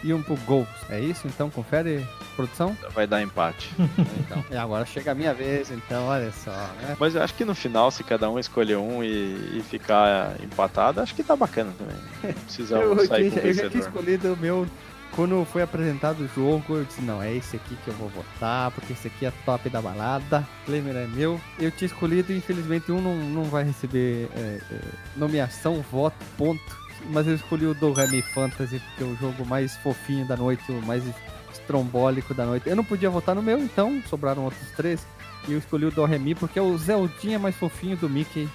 e 0.04 0.14
um 0.14 0.22
pro 0.22 0.36
Ghost. 0.38 0.72
É 0.90 1.00
isso? 1.00 1.28
Então 1.28 1.50
confere, 1.50 2.06
produção? 2.36 2.76
Vai 2.94 3.08
dar 3.08 3.22
empate. 3.22 3.72
Então, 4.22 4.44
e 4.50 4.56
agora 4.56 4.86
chega 4.86 5.12
a 5.12 5.16
minha 5.16 5.34
vez, 5.34 5.72
então 5.72 6.06
olha 6.06 6.32
só, 6.32 6.52
né? 6.52 6.96
Mas 6.98 7.16
eu 7.16 7.22
acho 7.22 7.34
que 7.34 7.44
no 7.44 7.54
final, 7.54 7.92
se 7.92 8.04
cada 8.04 8.30
um 8.30 8.40
escolher 8.40 8.78
um 8.78 9.04
e, 9.04 9.58
e 9.58 9.64
ficar 9.70 10.36
empatado, 10.42 11.02
acho 11.02 11.14
que 11.14 11.24
tá 11.24 11.36
bacana 11.36 11.74
também. 11.78 11.96
Não 12.24 12.34
precisa 12.44 12.78
Eu, 12.78 12.94
um 12.94 12.98
eu, 12.98 13.08
sair 13.08 13.32
com 13.32 13.40
eu 13.40 13.54
já 13.54 13.70
tinha 13.70 13.82
escolhido 13.82 14.34
o 14.34 14.38
meu. 14.38 14.66
Quando 15.12 15.44
foi 15.44 15.62
apresentado 15.62 16.22
o 16.22 16.28
jogo, 16.28 16.78
eu 16.78 16.86
disse: 16.86 17.02
não, 17.02 17.22
é 17.22 17.36
esse 17.36 17.58
aqui 17.58 17.76
que 17.84 17.90
eu 17.90 17.94
vou 17.96 18.08
votar, 18.10 18.72
porque 18.72 18.94
esse 18.94 19.08
aqui 19.08 19.26
é 19.26 19.34
top 19.46 19.70
da 19.70 19.82
balada. 19.82 20.48
Flamer 20.66 20.96
é 20.96 21.08
meu. 21.08 21.40
Eu 21.60 21.70
tinha 21.72 21.88
escolhido, 21.88 22.32
infelizmente, 22.32 22.92
um 22.92 23.02
não, 23.02 23.16
não 23.16 23.44
vai 23.44 23.64
receber 23.64 24.30
é, 24.36 24.62
é, 24.72 24.80
nomeação, 25.18 25.84
voto, 25.92 26.16
ponto. 26.38 26.82
Mas 27.10 27.28
eu 27.28 27.36
escolhi 27.36 27.66
o 27.66 27.74
do 27.74 27.92
Remy 27.92 28.22
Fantasy, 28.22 28.80
porque 28.80 29.04
é 29.04 29.06
o 29.06 29.16
jogo 29.16 29.46
mais 29.46 29.76
fofinho 29.78 30.26
da 30.26 30.38
noite, 30.38 30.64
o 30.72 30.82
mais 30.86 31.04
estrombólico 31.52 32.34
da 32.34 32.46
noite. 32.46 32.70
Eu 32.70 32.76
não 32.76 32.84
podia 32.84 33.10
votar 33.10 33.36
no 33.36 33.42
meu, 33.42 33.60
então 33.60 34.02
sobraram 34.10 34.44
outros 34.44 34.70
três. 34.76 35.06
E 35.48 35.54
eu 35.54 35.58
escolhi 35.58 35.86
o 35.86 35.92
do 35.92 36.06
Remy 36.06 36.36
porque 36.36 36.60
é 36.60 36.62
o 36.62 36.78
Zeldinha 36.78 37.40
mais 37.40 37.56
fofinho 37.56 37.98
do 37.98 38.10
Mickey. 38.10 38.48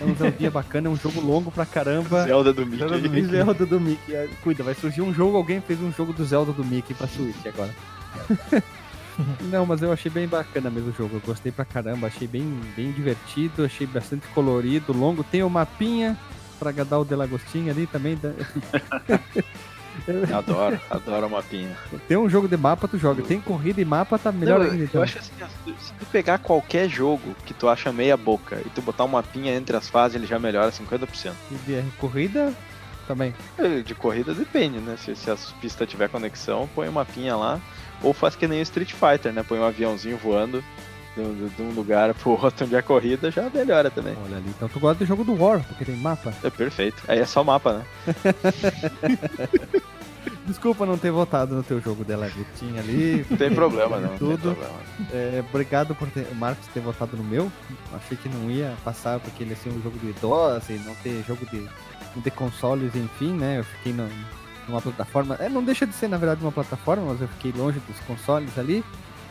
É 0.00 0.04
um 0.04 0.14
Zeldinha 0.14 0.50
bacana, 0.52 0.88
é 0.88 0.90
um 0.90 0.96
jogo 0.96 1.20
longo 1.20 1.50
pra 1.50 1.64
caramba. 1.64 2.24
Zelda 2.24 2.52
do 2.52 2.66
Mickey. 2.66 2.78
Zelda 2.78 2.98
do 2.98 3.10
Mickey. 3.10 3.30
Zelda 3.30 3.66
do 3.66 3.80
Mickey. 3.80 4.14
É, 4.14 4.28
Cuida, 4.42 4.62
vai 4.62 4.74
surgir 4.74 5.02
um 5.02 5.14
jogo, 5.14 5.36
alguém 5.36 5.60
fez 5.60 5.80
um 5.80 5.92
jogo 5.92 6.12
do 6.12 6.24
Zelda 6.24 6.52
do 6.52 6.64
Mickey 6.64 6.94
pra 6.94 7.06
Switch 7.06 7.46
agora. 7.46 7.74
Não, 9.42 9.64
mas 9.64 9.80
eu 9.80 9.92
achei 9.92 10.10
bem 10.10 10.26
bacana 10.26 10.68
mesmo 10.70 10.90
o 10.90 10.92
jogo. 10.92 11.16
Eu 11.16 11.20
gostei 11.20 11.52
pra 11.52 11.64
caramba, 11.64 12.08
achei 12.08 12.26
bem, 12.26 12.60
bem 12.76 12.90
divertido, 12.90 13.64
achei 13.64 13.86
bastante 13.86 14.26
colorido, 14.28 14.92
longo. 14.92 15.22
Tem 15.22 15.42
o 15.42 15.48
mapinha 15.48 16.18
agradar 16.70 17.00
o 17.00 17.04
Delagostinho 17.04 17.70
ali 17.70 17.86
também. 17.86 18.16
da- 18.20 18.34
Adoro, 20.38 20.78
adoro 20.90 21.26
o 21.26 21.30
mapinha. 21.30 21.76
Tem 22.08 22.16
um 22.16 22.28
jogo 22.28 22.48
de 22.48 22.56
mapa, 22.56 22.88
tu 22.88 22.98
joga. 22.98 23.22
Tem 23.22 23.40
corrida 23.40 23.80
e 23.80 23.84
mapa, 23.84 24.18
tá 24.18 24.32
melhor 24.32 24.58
Não, 24.58 24.66
ainda. 24.66 24.76
eu 24.78 24.84
Então. 24.84 25.02
acho 25.02 25.18
assim, 25.18 25.30
se 25.78 25.92
tu 25.94 26.04
pegar 26.06 26.38
qualquer 26.38 26.88
jogo 26.88 27.34
que 27.46 27.54
tu 27.54 27.68
acha 27.68 27.92
meia 27.92 28.16
boca 28.16 28.60
e 28.64 28.68
tu 28.70 28.82
botar 28.82 29.04
um 29.04 29.08
mapinha 29.08 29.54
entre 29.54 29.76
as 29.76 29.88
fases, 29.88 30.16
ele 30.16 30.26
já 30.26 30.38
melhora 30.38 30.70
50%. 30.72 31.32
E 31.52 31.54
de 31.54 31.82
corrida 31.98 32.52
também. 33.06 33.34
Eh, 33.58 33.80
De 33.82 33.94
corrida 33.94 34.34
depende, 34.34 34.78
né? 34.78 34.96
Se, 34.98 35.14
se 35.14 35.30
as 35.30 35.52
pistas 35.52 35.88
tiver 35.88 36.08
conexão, 36.08 36.68
põe 36.74 36.88
um 36.88 36.92
mapinha 36.92 37.36
lá. 37.36 37.60
Ou 38.02 38.12
faz 38.12 38.34
que 38.36 38.46
nem 38.48 38.58
o 38.58 38.62
Street 38.62 38.92
Fighter, 38.92 39.32
né? 39.32 39.42
Põe 39.42 39.58
um 39.60 39.64
aviãozinho 39.64 40.16
voando 40.18 40.62
de 41.14 41.20
um- 41.20 41.48
de 41.48 41.62
um 41.62 41.70
lugar 41.72 42.12
pro 42.14 42.30
outro 42.42 42.64
onde 42.66 42.74
é 42.76 42.82
corrida, 42.82 43.30
já 43.30 43.48
melhora 43.50 43.90
também. 43.90 44.16
Olha 44.24 44.36
ali. 44.36 44.46
Então 44.48 44.68
tu 44.68 44.80
gosta 44.80 45.04
do 45.04 45.06
jogo 45.06 45.24
do 45.24 45.34
War, 45.40 45.64
porque 45.66 45.84
tem 45.84 45.96
mapa. 45.96 46.32
É 46.42 46.50
perfeito. 46.50 47.02
Aí 47.08 47.18
é 47.20 47.24
só 47.26 47.42
mapa, 47.44 47.72
né? 47.78 47.84
Desculpa 50.46 50.84
não 50.84 50.98
ter 50.98 51.10
votado 51.10 51.54
no 51.54 51.62
teu 51.62 51.80
jogo 51.80 52.04
Delagostinho 52.04 52.78
ali. 52.78 53.24
Não 53.30 53.36
tem 53.36 53.54
problema, 53.54 53.98
não. 53.98 54.16
Tudo. 54.18 54.54
problema. 54.54 54.74
É, 55.10 55.42
obrigado 55.48 55.94
por 55.94 56.06
ter, 56.08 56.26
o 56.30 56.34
Marcos 56.34 56.66
ter 56.68 56.80
votado 56.80 57.16
no 57.16 57.24
meu. 57.24 57.50
Achei 57.94 58.14
que 58.16 58.28
não 58.28 58.50
ia 58.50 58.74
passar 58.84 59.18
porque 59.20 59.42
ele 59.42 59.50
ia 59.50 59.56
ser 59.56 59.70
um 59.70 59.80
jogo 59.82 59.98
de 59.98 60.10
idosa 60.10 60.70
e 60.72 60.78
não 60.80 60.94
ter 60.96 61.24
jogo 61.26 61.46
de, 61.46 61.66
de 62.16 62.30
consoles, 62.30 62.94
enfim, 62.94 63.32
né? 63.32 63.60
Eu 63.60 63.64
fiquei 63.64 63.94
no- 63.94 64.08
numa 64.68 64.82
plataforma. 64.82 65.34
É, 65.40 65.48
não 65.48 65.64
deixa 65.64 65.86
de 65.86 65.94
ser, 65.94 66.08
na 66.08 66.18
verdade, 66.18 66.42
uma 66.42 66.52
plataforma, 66.52 67.04
mas 67.12 67.22
eu 67.22 67.28
fiquei 67.28 67.52
longe 67.56 67.80
dos 67.80 67.98
consoles 68.00 68.58
ali. 68.58 68.84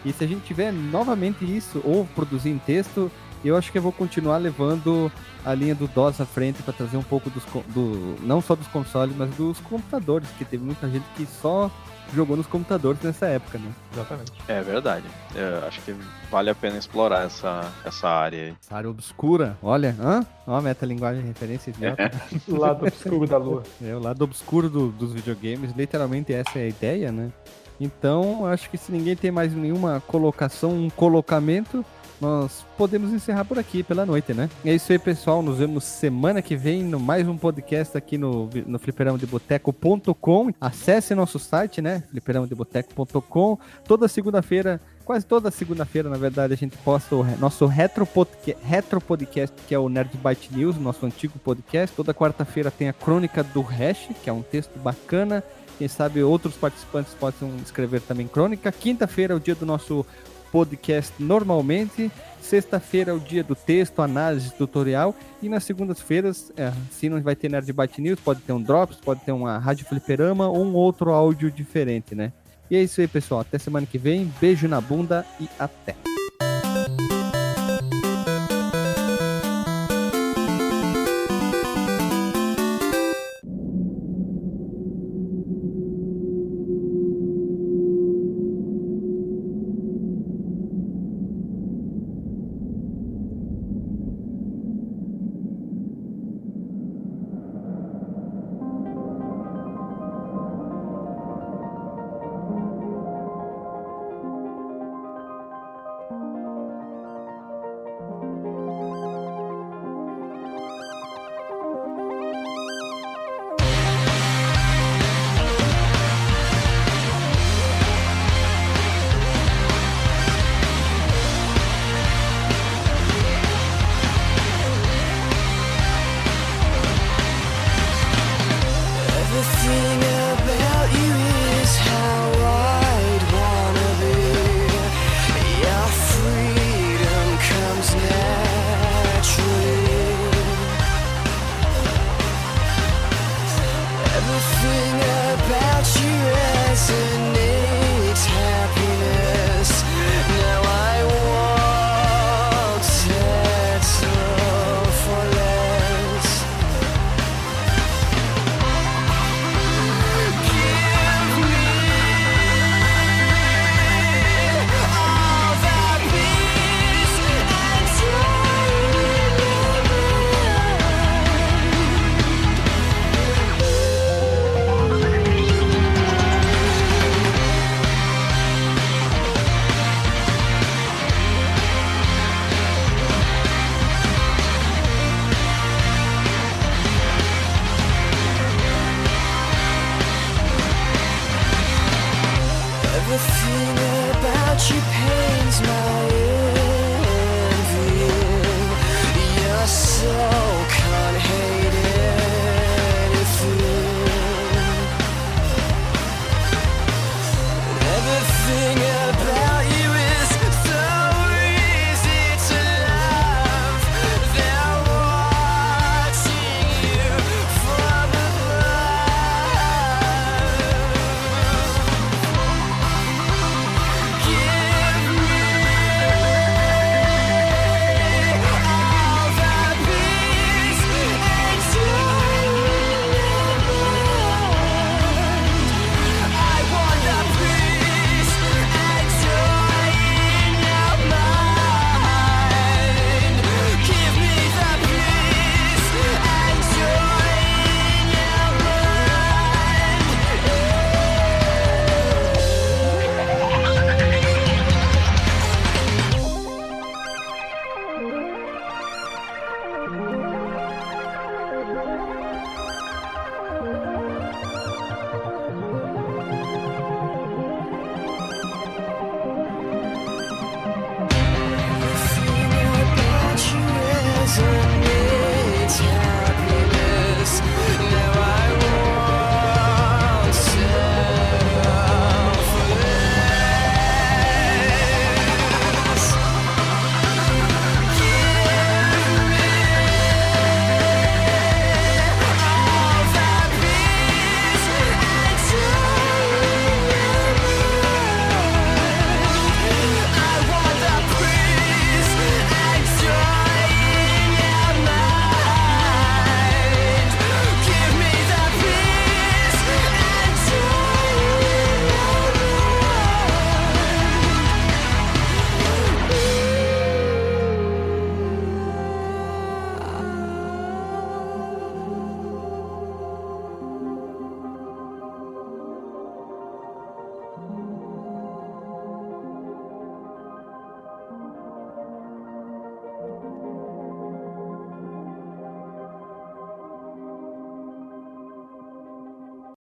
E 0.05 0.11
se 0.13 0.23
a 0.23 0.27
gente 0.27 0.41
tiver 0.45 0.71
novamente 0.71 1.43
isso, 1.45 1.81
ou 1.84 2.05
produzir 2.15 2.49
em 2.49 2.57
texto, 2.57 3.11
eu 3.43 3.57
acho 3.57 3.71
que 3.71 3.77
eu 3.77 3.81
vou 3.81 3.91
continuar 3.91 4.38
levando 4.38 5.11
a 5.45 5.53
linha 5.53 5.75
do 5.75 5.88
DOS 5.88 6.21
à 6.21 6.25
frente 6.25 6.61
para 6.63 6.73
trazer 6.73 6.97
um 6.97 7.03
pouco 7.03 7.30
dos, 7.30 7.43
do, 7.73 8.15
não 8.21 8.41
só 8.41 8.55
dos 8.55 8.67
consoles, 8.67 9.15
mas 9.17 9.30
dos 9.35 9.59
computadores, 9.59 10.30
que 10.38 10.45
teve 10.45 10.63
muita 10.63 10.89
gente 10.89 11.03
que 11.15 11.25
só 11.25 11.69
jogou 12.13 12.38
nos 12.38 12.45
computadores 12.47 13.01
nessa 13.01 13.25
época, 13.25 13.57
né? 13.57 13.71
Exatamente. 13.93 14.31
É 14.47 14.61
verdade. 14.61 15.05
Eu 15.35 15.65
acho 15.67 15.81
que 15.81 15.95
vale 16.30 16.49
a 16.49 16.55
pena 16.55 16.77
explorar 16.77 17.25
essa, 17.25 17.69
essa 17.84 18.07
área 18.07 18.43
aí. 18.47 18.55
Essa 18.61 18.75
área 18.75 18.89
obscura, 18.89 19.57
olha, 19.63 19.95
hã? 19.99 20.25
Ó, 20.45 20.61
metalinguagem 20.61 21.23
referência 21.23 21.71
idiota. 21.71 22.11
Lado 22.47 22.85
obscuro 22.85 23.25
da 23.27 23.38
lua. 23.38 23.63
É 23.81 23.95
o 23.95 23.99
lado 23.99 24.21
obscuro 24.23 24.69
do- 24.69 24.89
dos 24.91 25.11
videogames, 25.13 25.71
literalmente 25.75 26.34
essa 26.34 26.59
é 26.59 26.63
a 26.63 26.67
ideia, 26.67 27.11
né? 27.11 27.31
Então, 27.79 28.45
acho 28.45 28.69
que 28.69 28.77
se 28.77 28.91
ninguém 28.91 29.15
tem 29.15 29.31
mais 29.31 29.53
nenhuma 29.53 30.01
colocação, 30.07 30.71
um 30.71 30.89
colocamento, 30.89 31.83
nós 32.21 32.63
podemos 32.77 33.11
encerrar 33.11 33.43
por 33.43 33.59
aqui 33.59 33.83
pela 33.83 34.05
noite, 34.05 34.33
né? 34.33 34.49
É 34.63 34.73
isso 34.73 34.91
aí, 34.91 34.99
pessoal. 34.99 35.41
Nos 35.41 35.57
vemos 35.57 35.83
semana 35.83 36.41
que 36.41 36.55
vem 36.55 36.81
no 36.81 36.97
mais 36.99 37.27
um 37.27 37.35
podcast 37.37 37.97
aqui 37.97 38.17
no, 38.17 38.49
no 38.65 38.79
fliperamadeboteco.com. 38.79 40.51
Acesse 40.61 41.13
nosso 41.15 41.37
site, 41.39 41.81
né? 41.81 42.03
fliperamadeboteco.com. 42.11 43.57
Toda 43.85 44.07
segunda-feira, 44.07 44.79
quase 45.03 45.25
toda 45.25 45.51
segunda-feira, 45.51 46.09
na 46.09 46.17
verdade, 46.17 46.53
a 46.53 46.57
gente 46.57 46.77
posta 46.77 47.15
o 47.15 47.23
nosso 47.39 47.65
retro, 47.65 48.05
podca- 48.05 48.55
retro 48.63 49.01
podcast, 49.01 49.53
que 49.67 49.75
é 49.75 49.79
o 49.79 49.89
Nerd 49.89 50.15
Byte 50.17 50.55
News, 50.55 50.77
nosso 50.77 51.05
antigo 51.05 51.37
podcast. 51.39 51.93
Toda 51.95 52.13
quarta-feira 52.13 52.71
tem 52.71 52.87
a 52.87 52.93
Crônica 52.93 53.43
do 53.43 53.61
Hash, 53.61 54.09
que 54.23 54.29
é 54.29 54.33
um 54.33 54.41
texto 54.41 54.77
bacana. 54.79 55.43
Quem 55.77 55.87
sabe 55.87 56.23
outros 56.23 56.55
participantes 56.55 57.13
possam 57.13 57.55
escrever 57.57 58.01
também 58.01 58.27
crônica. 58.27 58.71
Quinta-feira 58.71 59.33
é 59.33 59.37
o 59.37 59.39
dia 59.39 59.55
do 59.55 59.65
nosso 59.65 60.05
podcast 60.51 61.11
normalmente. 61.17 62.11
Sexta-feira 62.39 63.11
é 63.11 63.13
o 63.13 63.19
dia 63.19 63.43
do 63.43 63.55
texto, 63.55 64.01
análise, 64.01 64.53
tutorial. 64.53 65.15
E 65.41 65.49
nas 65.49 65.63
segundas-feiras, 65.63 66.51
é, 66.55 66.71
se 66.91 67.09
não 67.09 67.19
vai 67.21 67.35
ter 67.35 67.49
Nerd 67.49 67.71
Byte 67.73 68.01
News, 68.01 68.19
pode 68.19 68.41
ter 68.41 68.53
um 68.53 68.61
Drops, 68.61 68.97
pode 68.97 69.21
ter 69.21 69.31
uma 69.31 69.57
Rádio 69.57 69.85
Fliperama 69.85 70.47
ou 70.47 70.63
um 70.63 70.73
outro 70.73 71.11
áudio 71.11 71.49
diferente, 71.49 72.13
né? 72.13 72.31
E 72.69 72.75
é 72.75 72.83
isso 72.83 73.01
aí, 73.01 73.07
pessoal. 73.07 73.41
Até 73.41 73.57
semana 73.57 73.85
que 73.85 73.97
vem. 73.97 74.31
Beijo 74.39 74.67
na 74.67 74.79
bunda 74.79 75.25
e 75.39 75.49
até. 75.57 75.95